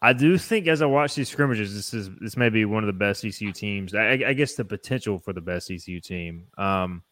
I 0.00 0.12
do 0.12 0.38
think 0.38 0.68
as 0.68 0.80
I 0.80 0.86
watch 0.86 1.14
these 1.14 1.28
scrimmages, 1.28 1.74
this 1.74 1.92
is 1.92 2.10
this 2.20 2.36
may 2.36 2.50
be 2.50 2.64
one 2.64 2.84
of 2.84 2.86
the 2.86 2.92
best 2.92 3.24
ECU 3.24 3.52
teams. 3.52 3.94
I, 3.94 4.12
I 4.26 4.32
guess 4.32 4.54
the 4.54 4.64
potential 4.64 5.18
for 5.18 5.32
the 5.32 5.40
best 5.40 5.70
ECU 5.70 6.00
team. 6.00 6.46
Um, 6.56 7.02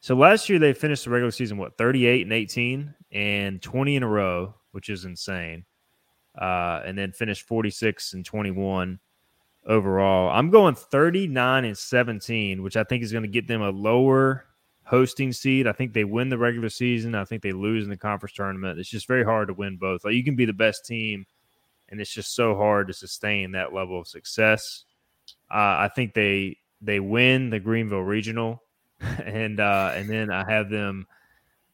so 0.00 0.16
last 0.16 0.48
year 0.48 0.58
they 0.58 0.72
finished 0.72 1.04
the 1.04 1.10
regular 1.10 1.30
season 1.30 1.58
what 1.58 1.78
thirty 1.78 2.06
eight 2.06 2.22
and 2.22 2.32
eighteen 2.32 2.92
and 3.12 3.62
twenty 3.62 3.94
in 3.94 4.02
a 4.02 4.08
row, 4.08 4.54
which 4.72 4.88
is 4.88 5.04
insane. 5.04 5.64
Uh, 6.36 6.82
and 6.84 6.98
then 6.98 7.12
finished 7.12 7.46
forty 7.46 7.70
six 7.70 8.14
and 8.14 8.24
twenty 8.24 8.50
one 8.50 8.98
overall. 9.66 10.30
I'm 10.30 10.50
going 10.50 10.74
thirty 10.74 11.26
nine 11.26 11.64
and 11.64 11.76
seventeen, 11.76 12.62
which 12.62 12.76
I 12.76 12.84
think 12.84 13.02
is 13.02 13.12
going 13.12 13.22
to 13.22 13.28
get 13.28 13.46
them 13.46 13.62
a 13.62 13.70
lower 13.70 14.46
hosting 14.84 15.32
seed. 15.32 15.66
I 15.66 15.72
think 15.72 15.92
they 15.92 16.04
win 16.04 16.28
the 16.28 16.38
regular 16.38 16.68
season. 16.68 17.14
I 17.14 17.24
think 17.24 17.42
they 17.42 17.52
lose 17.52 17.84
in 17.84 17.90
the 17.90 17.96
conference 17.96 18.34
tournament. 18.34 18.78
It's 18.78 18.88
just 18.88 19.08
very 19.08 19.24
hard 19.24 19.48
to 19.48 19.54
win 19.54 19.76
both. 19.76 20.04
Like 20.04 20.14
you 20.14 20.24
can 20.24 20.36
be 20.36 20.44
the 20.44 20.52
best 20.52 20.84
team 20.84 21.26
and 21.88 22.00
it's 22.00 22.12
just 22.12 22.34
so 22.34 22.56
hard 22.56 22.88
to 22.88 22.92
sustain 22.92 23.52
that 23.52 23.72
level 23.72 24.00
of 24.00 24.08
success. 24.08 24.84
Uh, 25.50 25.78
I 25.78 25.90
think 25.94 26.14
they 26.14 26.58
they 26.80 27.00
win 27.00 27.50
the 27.50 27.60
Greenville 27.60 28.00
Regional, 28.02 28.62
and 29.00 29.60
uh, 29.60 29.92
and 29.94 30.08
then 30.08 30.30
I 30.30 30.50
have 30.50 30.70
them, 30.70 31.06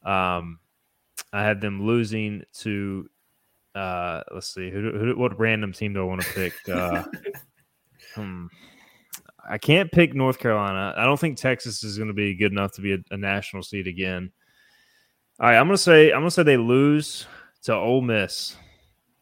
um, 0.04 0.58
I 1.32 1.42
have 1.44 1.60
them 1.60 1.86
losing 1.86 2.44
to, 2.58 3.08
uh, 3.74 4.22
let's 4.32 4.52
see, 4.52 4.70
who, 4.70 4.90
who 4.92 5.16
what 5.16 5.38
random 5.38 5.72
team 5.72 5.94
do 5.94 6.00
I 6.00 6.04
want 6.04 6.22
to 6.22 6.32
pick? 6.32 6.54
Uh, 6.68 7.04
hmm. 8.14 8.46
I 9.48 9.58
can't 9.58 9.90
pick 9.90 10.14
North 10.14 10.38
Carolina. 10.38 10.94
I 10.96 11.04
don't 11.04 11.18
think 11.18 11.36
Texas 11.36 11.82
is 11.82 11.96
going 11.96 12.08
to 12.08 12.14
be 12.14 12.34
good 12.34 12.52
enough 12.52 12.72
to 12.72 12.80
be 12.80 12.94
a, 12.94 12.98
a 13.10 13.16
national 13.16 13.62
seed 13.62 13.86
again. 13.86 14.30
All 15.40 15.48
right, 15.48 15.56
I'm 15.56 15.66
going 15.66 15.76
to 15.76 15.82
say 15.82 16.12
I'm 16.12 16.20
going 16.20 16.26
to 16.26 16.30
say 16.30 16.42
they 16.42 16.56
lose 16.56 17.26
to 17.62 17.74
Ole 17.74 18.02
Miss 18.02 18.56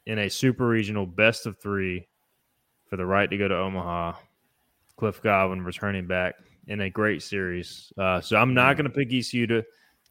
in 0.06 0.18
a 0.18 0.28
super 0.28 0.66
regional 0.66 1.06
best 1.06 1.46
of 1.46 1.58
three 1.58 2.08
for 2.88 2.96
the 2.96 3.06
right 3.06 3.30
to 3.30 3.36
go 3.36 3.48
to 3.48 3.56
Omaha. 3.56 4.14
Cliff 4.96 5.22
Godwin 5.22 5.62
returning 5.62 6.06
back 6.06 6.34
in 6.66 6.80
a 6.80 6.90
great 6.90 7.22
series. 7.22 7.92
Uh, 7.96 8.20
so 8.20 8.36
I'm 8.36 8.52
not 8.52 8.76
going 8.76 8.90
to 8.90 8.94
pick 8.94 9.12
ECU 9.12 9.46
to 9.46 9.62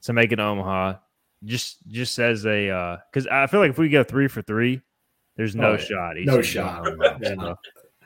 to 0.04 0.14
make 0.14 0.32
it 0.32 0.40
Omaha. 0.40 0.96
Just 1.44 1.86
just 1.88 2.18
as 2.20 2.46
a 2.46 2.98
because 3.12 3.28
uh, 3.28 3.32
I 3.32 3.48
feel 3.48 3.60
like 3.60 3.72
if 3.72 3.78
we 3.78 3.90
go 3.90 4.04
three 4.04 4.28
for 4.28 4.42
three, 4.42 4.82
there's 5.36 5.56
no 5.56 5.74
oh, 5.74 5.78
shot. 5.78 6.18
ECU 6.18 6.26
no 6.26 6.42
shot. 6.42 6.88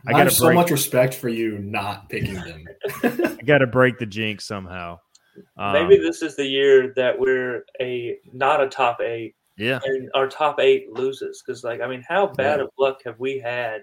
I 0.08 0.12
got 0.12 0.32
so 0.32 0.52
much 0.52 0.72
respect 0.72 1.14
for 1.14 1.30
you 1.30 1.60
not 1.60 2.10
picking 2.10 2.36
them. 2.36 2.66
I 3.04 3.44
got 3.46 3.60
to 3.60 3.68
break 3.68 4.00
the 4.00 4.06
jinx 4.06 4.46
somehow. 4.46 5.00
Um, 5.58 5.74
Maybe 5.74 5.98
this 5.98 6.22
is 6.22 6.36
the 6.36 6.46
year 6.46 6.94
that 6.96 7.18
we're 7.18 7.66
a 7.80 8.18
not 8.34 8.62
a 8.62 8.68
top 8.68 9.00
eight, 9.02 9.36
yeah. 9.62 9.80
And 9.84 10.10
our 10.16 10.28
top 10.28 10.60
eight 10.60 10.92
loses. 10.92 11.44
Because, 11.46 11.64
like, 11.64 11.82
I 11.82 11.88
mean, 11.88 12.04
how 12.08 12.28
bad 12.28 12.58
yeah. 12.58 12.66
of 12.66 12.70
luck 12.80 13.02
have 13.06 13.20
we 13.20 13.40
had 13.40 13.82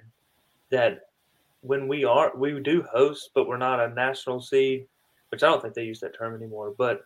that 0.71 1.03
when 1.61 1.87
we 1.87 2.05
are, 2.05 2.37
we 2.37 2.59
do 2.61 2.85
host, 2.93 3.31
but 3.35 3.47
we're 3.47 3.59
not 3.59 3.81
a 3.81 3.95
national 3.95 4.41
seed, 4.41 4.87
which 5.31 5.43
I 5.43 5.47
don't 5.47 5.63
think 5.63 5.75
they 5.75 5.85
use 5.85 6.01
that 6.01 6.17
term 6.19 6.35
anymore. 6.35 6.75
But 6.77 7.03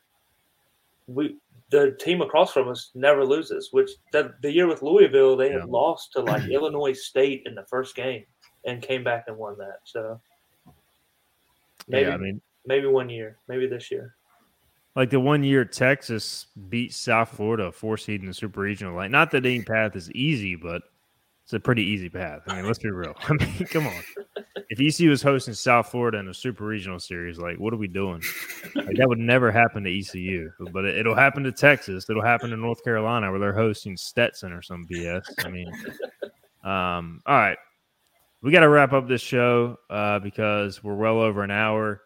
we, 1.06 1.36
the 1.70 1.96
team 2.00 2.22
across 2.22 2.52
from 2.52 2.68
us 2.68 2.90
never 2.94 3.24
loses, 3.24 3.68
which 3.72 3.90
the, 4.12 4.32
the 4.42 4.50
year 4.50 4.66
with 4.66 4.82
Louisville, 4.82 5.36
they 5.36 5.50
yeah. 5.50 5.60
had 5.60 5.68
lost 5.68 6.12
to 6.12 6.20
like 6.20 6.48
Illinois 6.48 6.94
State 6.94 7.42
in 7.44 7.54
the 7.54 7.66
first 7.68 7.94
game 7.94 8.24
and 8.64 8.82
came 8.82 9.04
back 9.04 9.24
and 9.26 9.36
won 9.36 9.56
that. 9.58 9.80
So 9.84 10.20
maybe, 11.88 12.08
yeah, 12.08 12.14
I 12.14 12.16
mean, 12.16 12.40
maybe 12.66 12.86
one 12.86 13.08
year, 13.08 13.38
maybe 13.48 13.66
this 13.66 13.90
year. 13.90 14.14
Like 14.94 15.10
the 15.10 15.20
one 15.20 15.42
year 15.42 15.64
Texas 15.64 16.46
beat 16.68 16.92
South 16.92 17.30
Florida, 17.30 17.72
four 17.72 17.96
seed 17.96 18.20
in 18.20 18.26
the 18.26 18.34
Super 18.34 18.60
Regional. 18.60 18.94
Like, 18.94 19.10
not 19.10 19.30
that 19.30 19.46
any 19.46 19.62
path 19.62 19.96
is 19.96 20.10
easy, 20.12 20.54
but 20.54 20.82
it's 21.44 21.52
a 21.54 21.60
pretty 21.60 21.82
easy 21.82 22.08
path. 22.08 22.42
I 22.46 22.56
mean, 22.56 22.66
let's 22.66 22.78
be 22.78 22.90
real. 22.90 23.14
I 23.28 23.32
mean, 23.32 23.66
come 23.70 23.86
on. 23.86 24.02
If 24.68 24.80
ECU 24.80 25.10
was 25.10 25.22
hosting 25.22 25.54
South 25.54 25.88
Florida 25.88 26.18
in 26.18 26.28
a 26.28 26.34
Super 26.34 26.64
Regional 26.64 27.00
series, 27.00 27.38
like, 27.38 27.58
what 27.58 27.72
are 27.72 27.78
we 27.78 27.88
doing? 27.88 28.22
Like, 28.74 28.96
that 28.96 29.08
would 29.08 29.18
never 29.18 29.50
happen 29.50 29.82
to 29.84 29.98
ECU, 29.98 30.50
but 30.72 30.84
it, 30.84 31.06
will 31.06 31.14
happen 31.14 31.42
to 31.44 31.52
Texas. 31.52 32.08
It'll 32.08 32.22
happen 32.22 32.50
to 32.50 32.56
North 32.56 32.82
Carolina 32.84 33.30
where 33.30 33.40
they're 33.40 33.52
hosting 33.52 33.96
Stetson 33.96 34.52
or 34.52 34.62
some 34.62 34.86
BS. 34.86 35.24
I 35.44 35.50
mean, 35.50 35.70
um, 36.64 37.20
all 37.26 37.36
right. 37.36 37.58
We 38.42 38.50
got 38.50 38.60
to 38.60 38.68
wrap 38.68 38.92
up 38.92 39.06
this 39.06 39.20
show 39.20 39.78
uh, 39.88 40.18
because 40.18 40.82
we're 40.82 40.96
well 40.96 41.20
over 41.20 41.44
an 41.44 41.52
hour. 41.52 42.02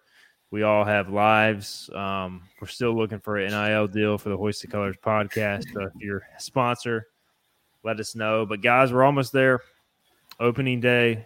We 0.50 0.64
all 0.64 0.84
have 0.84 1.08
lives. 1.08 1.88
Um, 1.94 2.42
we're 2.60 2.68
still 2.68 2.94
looking 2.94 3.20
for 3.20 3.38
an 3.38 3.52
NIL 3.52 3.88
deal 3.88 4.18
for 4.18 4.28
the 4.28 4.36
Hoist 4.36 4.60
the 4.60 4.68
Colors 4.68 4.96
podcast. 5.02 5.64
If 5.74 5.92
you're 5.98 6.26
a 6.36 6.40
sponsor, 6.40 7.06
let 7.82 7.98
us 8.00 8.14
know. 8.14 8.44
But 8.44 8.60
guys, 8.60 8.92
we're 8.92 9.02
almost 9.02 9.32
there. 9.32 9.62
Opening 10.38 10.78
day, 10.78 11.24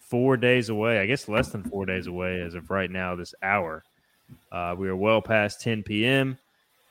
four 0.00 0.38
days 0.38 0.70
away. 0.70 0.98
I 0.98 1.06
guess 1.06 1.28
less 1.28 1.48
than 1.48 1.62
four 1.62 1.84
days 1.84 2.06
away 2.06 2.40
as 2.40 2.54
of 2.54 2.70
right 2.70 2.90
now, 2.90 3.14
this 3.14 3.34
hour. 3.42 3.84
Uh, 4.50 4.74
we 4.78 4.88
are 4.88 4.96
well 4.96 5.20
past 5.20 5.60
10 5.60 5.82
p.m. 5.82 6.38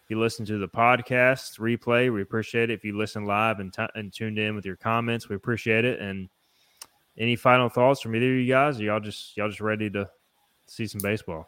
If 0.03 0.11
you 0.11 0.19
listen 0.19 0.45
to 0.45 0.59
the 0.59 0.67
podcast 0.67 1.59
replay, 1.59 2.13
we 2.13 2.21
appreciate 2.21 2.69
it. 2.69 2.73
If 2.73 2.85
you 2.85 2.95
listen 2.95 3.25
live 3.25 3.59
and, 3.59 3.73
t- 3.73 3.87
and 3.95 4.13
tuned 4.13 4.37
in 4.37 4.55
with 4.55 4.65
your 4.65 4.75
comments, 4.75 5.27
we 5.27 5.35
appreciate 5.35 5.85
it. 5.85 5.99
And 5.99 6.29
any 7.21 7.35
final 7.35 7.69
thoughts 7.69 8.01
from 8.01 8.15
either 8.15 8.33
of 8.33 8.39
you 8.39 8.47
guys? 8.51 8.79
Y'all 8.79 8.99
just 8.99 9.37
y'all 9.37 9.47
just 9.47 9.61
ready 9.61 9.89
to 9.91 10.09
see 10.65 10.87
some 10.87 11.01
baseball. 11.01 11.47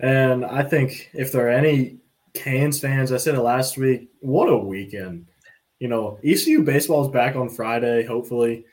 And 0.00 0.44
I 0.44 0.64
think 0.64 1.10
if 1.14 1.30
there 1.30 1.46
are 1.46 1.50
any 1.50 1.98
Canes 2.34 2.80
fans, 2.80 3.12
I 3.12 3.16
said 3.16 3.36
it 3.36 3.40
last 3.40 3.78
week, 3.78 4.08
what 4.20 4.48
a 4.48 4.56
weekend. 4.56 5.26
You 5.78 5.86
know, 5.88 6.18
ECU 6.24 6.62
baseball 6.62 7.04
is 7.04 7.12
back 7.12 7.36
on 7.36 7.48
Friday, 7.48 8.04
hopefully. 8.04 8.64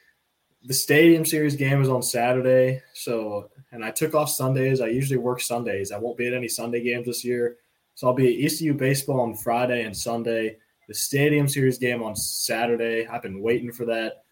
The 0.64 0.73
Stadium 0.73 1.23
Series 1.26 1.56
game 1.56 1.82
is 1.82 1.90
on 1.90 2.02
Saturday. 2.02 2.82
So, 2.94 3.49
and 3.72 3.86
I 3.86 3.91
took 3.91 4.15
off 4.15 4.30
Sundays. 4.30 4.82
I 4.82 4.88
usually 4.88 5.19
work 5.19 5.41
Sundays. 5.41 5.91
I 5.91 5.99
won't 5.99 6.18
be 6.18 6.28
at 6.28 6.34
any 6.34 6.48
Sunday 6.48 6.84
games 6.84 7.06
this 7.06 7.23
year. 7.23 7.57
So 7.94 8.07
I'll 8.07 8.14
be 8.14 8.34
at 8.34 8.52
ECU 8.52 8.73
baseball 8.73 9.22
on 9.22 9.36
Friday 9.36 9.84
and 9.84 9.95
Sunday. 9.95 10.57
The 10.88 10.94
Stadium 10.95 11.48
Series 11.48 11.78
game 11.78 12.02
on 12.02 12.15
Saturday. 12.15 13.06
I've 13.07 13.22
been 13.22 13.41
waiting 13.41 13.72
for 13.72 13.86
that 13.86 14.23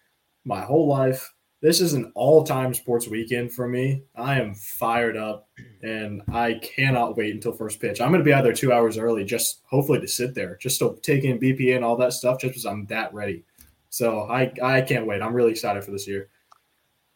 my 0.45 0.61
whole 0.61 0.87
life 0.87 1.31
this 1.61 1.81
is 1.81 1.93
an 1.93 2.11
all-time 2.15 2.73
sports 2.73 3.07
weekend 3.07 3.51
for 3.51 3.67
me. 3.67 4.03
I 4.15 4.39
am 4.39 4.55
fired 4.55 5.17
up, 5.17 5.49
and 5.81 6.21
I 6.31 6.59
cannot 6.63 7.17
wait 7.17 7.33
until 7.33 7.51
first 7.51 7.81
pitch. 7.81 7.99
I'm 7.99 8.09
going 8.11 8.21
to 8.21 8.25
be 8.25 8.33
out 8.33 8.43
there 8.43 8.53
two 8.53 8.71
hours 8.71 8.97
early, 8.97 9.25
just 9.25 9.61
hopefully 9.65 9.99
to 9.99 10.07
sit 10.07 10.33
there, 10.33 10.57
just 10.61 10.79
to 10.79 10.97
take 11.01 11.25
in 11.25 11.39
BPA 11.39 11.75
and 11.75 11.83
all 11.83 11.97
that 11.97 12.13
stuff, 12.13 12.39
just 12.39 12.51
because 12.51 12.65
I'm 12.65 12.85
that 12.87 13.13
ready. 13.13 13.43
So 13.89 14.21
I 14.21 14.53
I 14.63 14.81
can't 14.81 15.05
wait. 15.05 15.21
I'm 15.21 15.33
really 15.33 15.51
excited 15.51 15.83
for 15.83 15.91
this 15.91 16.07
year. 16.07 16.29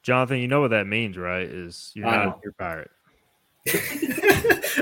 Jonathan, 0.02 0.40
you 0.40 0.48
know 0.48 0.60
what 0.60 0.72
that 0.72 0.88
means, 0.88 1.18
right? 1.18 1.48
Is 1.48 1.92
you're 1.94 2.06
not 2.06 2.28
a 2.28 2.32
pure 2.42 2.54
pirate. 2.54 2.92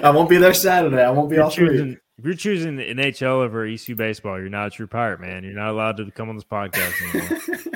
I 0.04 0.10
won't 0.10 0.30
be 0.30 0.38
there 0.38 0.54
Saturday. 0.56 1.04
I 1.04 1.12
won't 1.12 1.30
be 1.30 1.38
all 1.38 1.52
choosing, 1.52 1.98
If 2.18 2.26
you're 2.26 2.34
choosing 2.34 2.78
the 2.78 2.96
NHL 2.96 3.24
over 3.24 3.66
ECU 3.66 3.96
baseball, 3.96 4.40
you're 4.40 4.50
not 4.50 4.68
a 4.68 4.70
true 4.72 4.88
pirate, 4.88 5.20
man. 5.20 5.44
You're 5.44 5.54
not 5.54 5.70
allowed 5.70 5.98
to 5.98 6.10
come 6.10 6.30
on 6.30 6.36
this 6.36 6.44
podcast 6.44 6.94
anymore. 7.14 7.68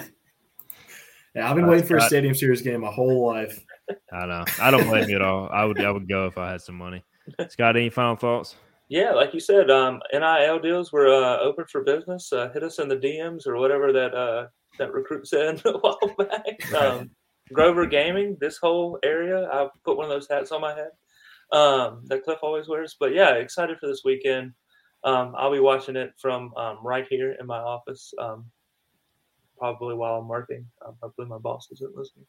Yeah, 1.36 1.50
I've 1.50 1.56
been 1.56 1.66
uh, 1.66 1.70
waiting 1.70 1.86
for 1.86 1.98
a 1.98 2.02
Stadium 2.02 2.34
Series 2.34 2.62
game 2.62 2.82
my 2.82 2.92
whole 2.92 3.28
life. 3.28 3.64
I 4.12 4.26
know. 4.26 4.46
I 4.60 4.72
don't 4.72 4.88
blame 4.88 5.10
you 5.10 5.18
at 5.18 5.22
all. 5.24 5.50
I 5.50 5.66
would 5.66 5.80
I 5.80 5.92
would 5.92 6.08
go 6.08 6.28
if 6.28 6.38
I 6.38 6.52
had 6.52 6.62
some 6.62 6.76
money. 6.76 7.04
Scott, 7.50 7.76
any 7.76 7.90
final 7.90 8.16
thoughts? 8.16 8.56
Yeah, 8.88 9.12
like 9.12 9.34
you 9.34 9.40
said, 9.40 9.72
um, 9.72 10.02
NIL 10.14 10.60
deals 10.60 10.92
were 10.92 11.08
uh, 11.08 11.40
open 11.40 11.66
for 11.72 11.84
business. 11.84 12.32
Uh, 12.32 12.50
hit 12.54 12.64
us 12.64 12.78
in 12.80 12.88
the 12.88 12.98
DMs 12.98 13.48
or 13.48 13.58
whatever 13.58 13.92
that 13.92 14.14
uh, 14.14 14.48
that 14.78 14.94
recruit 14.94 15.28
said 15.28 15.62
a 15.66 15.78
while 15.78 16.16
back. 16.18 16.74
Um, 16.74 17.10
Grover 17.54 17.86
Gaming, 17.86 18.38
this 18.40 18.58
whole 18.58 18.98
area, 19.04 19.48
I 19.52 19.68
put 19.84 19.98
one 19.98 20.06
of 20.06 20.12
those 20.12 20.28
hats 20.30 20.52
on 20.52 20.62
my 20.62 20.74
head 20.74 20.90
um, 21.52 22.02
that 22.06 22.24
Cliff 22.24 22.40
always 22.42 22.68
wears. 22.68 22.96
But 23.00 23.14
yeah, 23.14 23.34
excited 23.34 23.78
for 23.80 23.88
this 23.88 24.02
weekend. 24.04 24.54
Um, 25.04 25.34
I'll 25.38 25.52
be 25.52 25.60
watching 25.60 25.96
it 25.96 26.14
from 26.20 26.52
um, 26.56 26.80
right 26.84 27.06
here 27.10 27.36
in 27.40 27.46
my 27.46 27.60
office, 27.60 28.12
um, 28.20 28.46
probably 29.58 29.96
while 29.96 30.16
I'm 30.16 30.28
working. 30.28 30.66
Um, 30.86 30.96
hopefully, 31.02 31.28
my 31.28 31.38
boss 31.38 31.68
isn't 31.72 31.96
listening. 31.96 32.26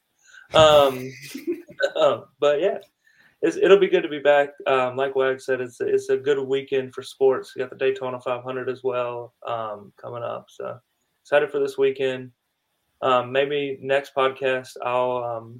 Um, 0.54 1.12
um, 2.00 2.24
but 2.40 2.60
yeah, 2.60 2.78
it'll 3.42 3.78
be 3.78 3.88
good 3.88 4.02
to 4.02 4.08
be 4.08 4.18
back. 4.18 4.50
Um, 4.66 4.96
like 4.96 5.16
Wag 5.16 5.40
said, 5.40 5.60
it's 5.60 5.80
a, 5.80 5.86
it's 5.86 6.08
a 6.08 6.16
good 6.16 6.38
weekend 6.38 6.94
for 6.94 7.02
sports. 7.02 7.54
We 7.54 7.60
got 7.60 7.70
the 7.70 7.76
Daytona 7.76 8.20
500 8.20 8.68
as 8.68 8.82
well 8.82 9.34
um, 9.46 9.92
coming 10.00 10.22
up. 10.22 10.46
So 10.48 10.78
excited 11.22 11.50
for 11.50 11.58
this 11.58 11.78
weekend. 11.78 12.30
Um, 13.02 13.30
maybe 13.30 13.78
next 13.82 14.14
podcast 14.14 14.70
I'll 14.82 15.52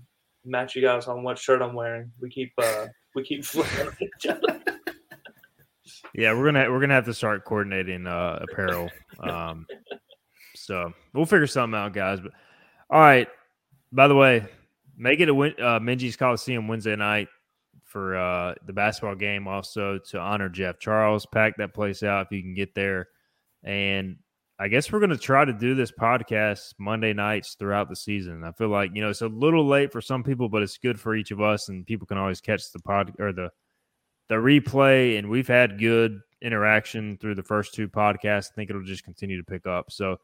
match 0.46 0.76
you 0.76 0.82
guys 0.82 1.08
on 1.08 1.22
what 1.22 1.38
shirt 1.38 1.60
I'm 1.60 1.74
wearing. 1.74 2.10
We 2.20 2.30
keep 2.30 2.52
uh, 2.56 2.86
we 3.14 3.24
keep 3.24 3.44
flipping 3.44 3.92
each 4.00 4.26
other. 4.26 4.62
Yeah, 6.14 6.32
we're 6.32 6.46
gonna 6.46 6.70
we're 6.70 6.80
gonna 6.80 6.94
have 6.94 7.04
to 7.06 7.14
start 7.14 7.44
coordinating 7.44 8.06
uh, 8.06 8.44
apparel. 8.48 8.90
Um, 9.20 9.66
so 10.66 10.92
we'll 11.14 11.26
figure 11.26 11.46
something 11.46 11.78
out, 11.78 11.92
guys. 11.92 12.20
But 12.20 12.32
all 12.90 13.00
right. 13.00 13.28
By 13.92 14.08
the 14.08 14.16
way, 14.16 14.44
make 14.96 15.20
it 15.20 15.28
a 15.28 15.34
win, 15.34 15.54
uh, 15.58 15.78
Minges 15.78 16.18
Coliseum 16.18 16.66
Wednesday 16.66 16.96
night 16.96 17.28
for 17.84 18.16
uh, 18.16 18.54
the 18.66 18.72
basketball 18.72 19.14
game. 19.14 19.46
Also 19.46 19.98
to 20.10 20.18
honor 20.18 20.48
Jeff 20.48 20.80
Charles, 20.80 21.24
pack 21.24 21.56
that 21.58 21.72
place 21.72 22.02
out 22.02 22.26
if 22.26 22.32
you 22.32 22.42
can 22.42 22.54
get 22.54 22.74
there. 22.74 23.08
And 23.62 24.16
I 24.58 24.66
guess 24.68 24.90
we're 24.90 24.98
going 24.98 25.10
to 25.10 25.16
try 25.16 25.44
to 25.44 25.52
do 25.52 25.76
this 25.76 25.92
podcast 25.92 26.74
Monday 26.78 27.12
nights 27.12 27.54
throughout 27.58 27.88
the 27.88 27.96
season. 27.96 28.42
I 28.42 28.50
feel 28.52 28.68
like 28.68 28.90
you 28.92 29.02
know 29.02 29.10
it's 29.10 29.22
a 29.22 29.28
little 29.28 29.66
late 29.66 29.92
for 29.92 30.00
some 30.00 30.24
people, 30.24 30.48
but 30.48 30.62
it's 30.62 30.78
good 30.78 30.98
for 30.98 31.14
each 31.14 31.30
of 31.30 31.40
us, 31.40 31.68
and 31.68 31.86
people 31.86 32.06
can 32.06 32.18
always 32.18 32.40
catch 32.40 32.72
the 32.72 32.80
pod 32.80 33.12
or 33.20 33.32
the 33.32 33.50
the 34.28 34.34
replay. 34.34 35.16
And 35.16 35.28
we've 35.28 35.46
had 35.46 35.78
good 35.78 36.20
interaction 36.42 37.18
through 37.18 37.36
the 37.36 37.42
first 37.42 37.72
two 37.72 37.88
podcasts. 37.88 38.50
I 38.50 38.54
think 38.56 38.70
it'll 38.70 38.82
just 38.82 39.04
continue 39.04 39.36
to 39.36 39.44
pick 39.44 39.66
up. 39.66 39.92
So 39.92 40.16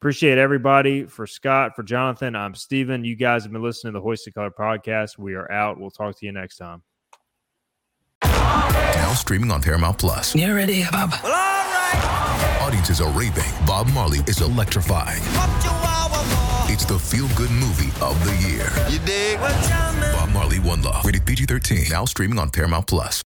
appreciate 0.00 0.38
everybody. 0.38 1.04
For 1.04 1.26
Scott, 1.26 1.72
for 1.76 1.82
Jonathan, 1.82 2.34
I'm 2.34 2.54
Steven. 2.54 3.04
You 3.04 3.16
guys 3.16 3.42
have 3.42 3.52
been 3.52 3.62
listening 3.62 3.92
to 3.92 3.98
the 3.98 4.02
Hoist 4.02 4.24
the 4.24 4.32
Color 4.32 4.50
podcast. 4.50 5.18
We 5.18 5.34
are 5.34 5.50
out. 5.52 5.78
We'll 5.78 5.90
talk 5.90 6.18
to 6.18 6.26
you 6.26 6.32
next 6.32 6.56
time. 6.56 6.82
Now 8.24 9.12
streaming 9.14 9.50
on 9.50 9.60
Paramount 9.60 9.98
Plus. 9.98 10.34
You 10.34 10.54
ready, 10.54 10.84
Bob? 10.90 11.10
Well, 11.22 11.32
all 11.32 11.38
right. 11.38 12.58
Audiences 12.62 13.02
are 13.02 13.10
raving. 13.10 13.44
Bob 13.66 13.88
Marley 13.92 14.20
is 14.20 14.40
electrifying. 14.40 15.20
It's 16.72 16.84
the 16.84 16.98
feel-good 16.98 17.50
movie 17.50 17.90
of 18.00 18.16
the 18.24 18.48
year. 18.48 18.68
You 18.88 19.04
dig? 19.04 19.38
Bob 19.38 20.30
Marley, 20.30 20.60
One 20.60 20.80
Love. 20.80 21.04
Rated 21.04 21.26
PG-13. 21.26 21.90
Now 21.90 22.04
streaming 22.04 22.38
on 22.38 22.48
Paramount 22.48 22.86
Plus. 22.86 23.18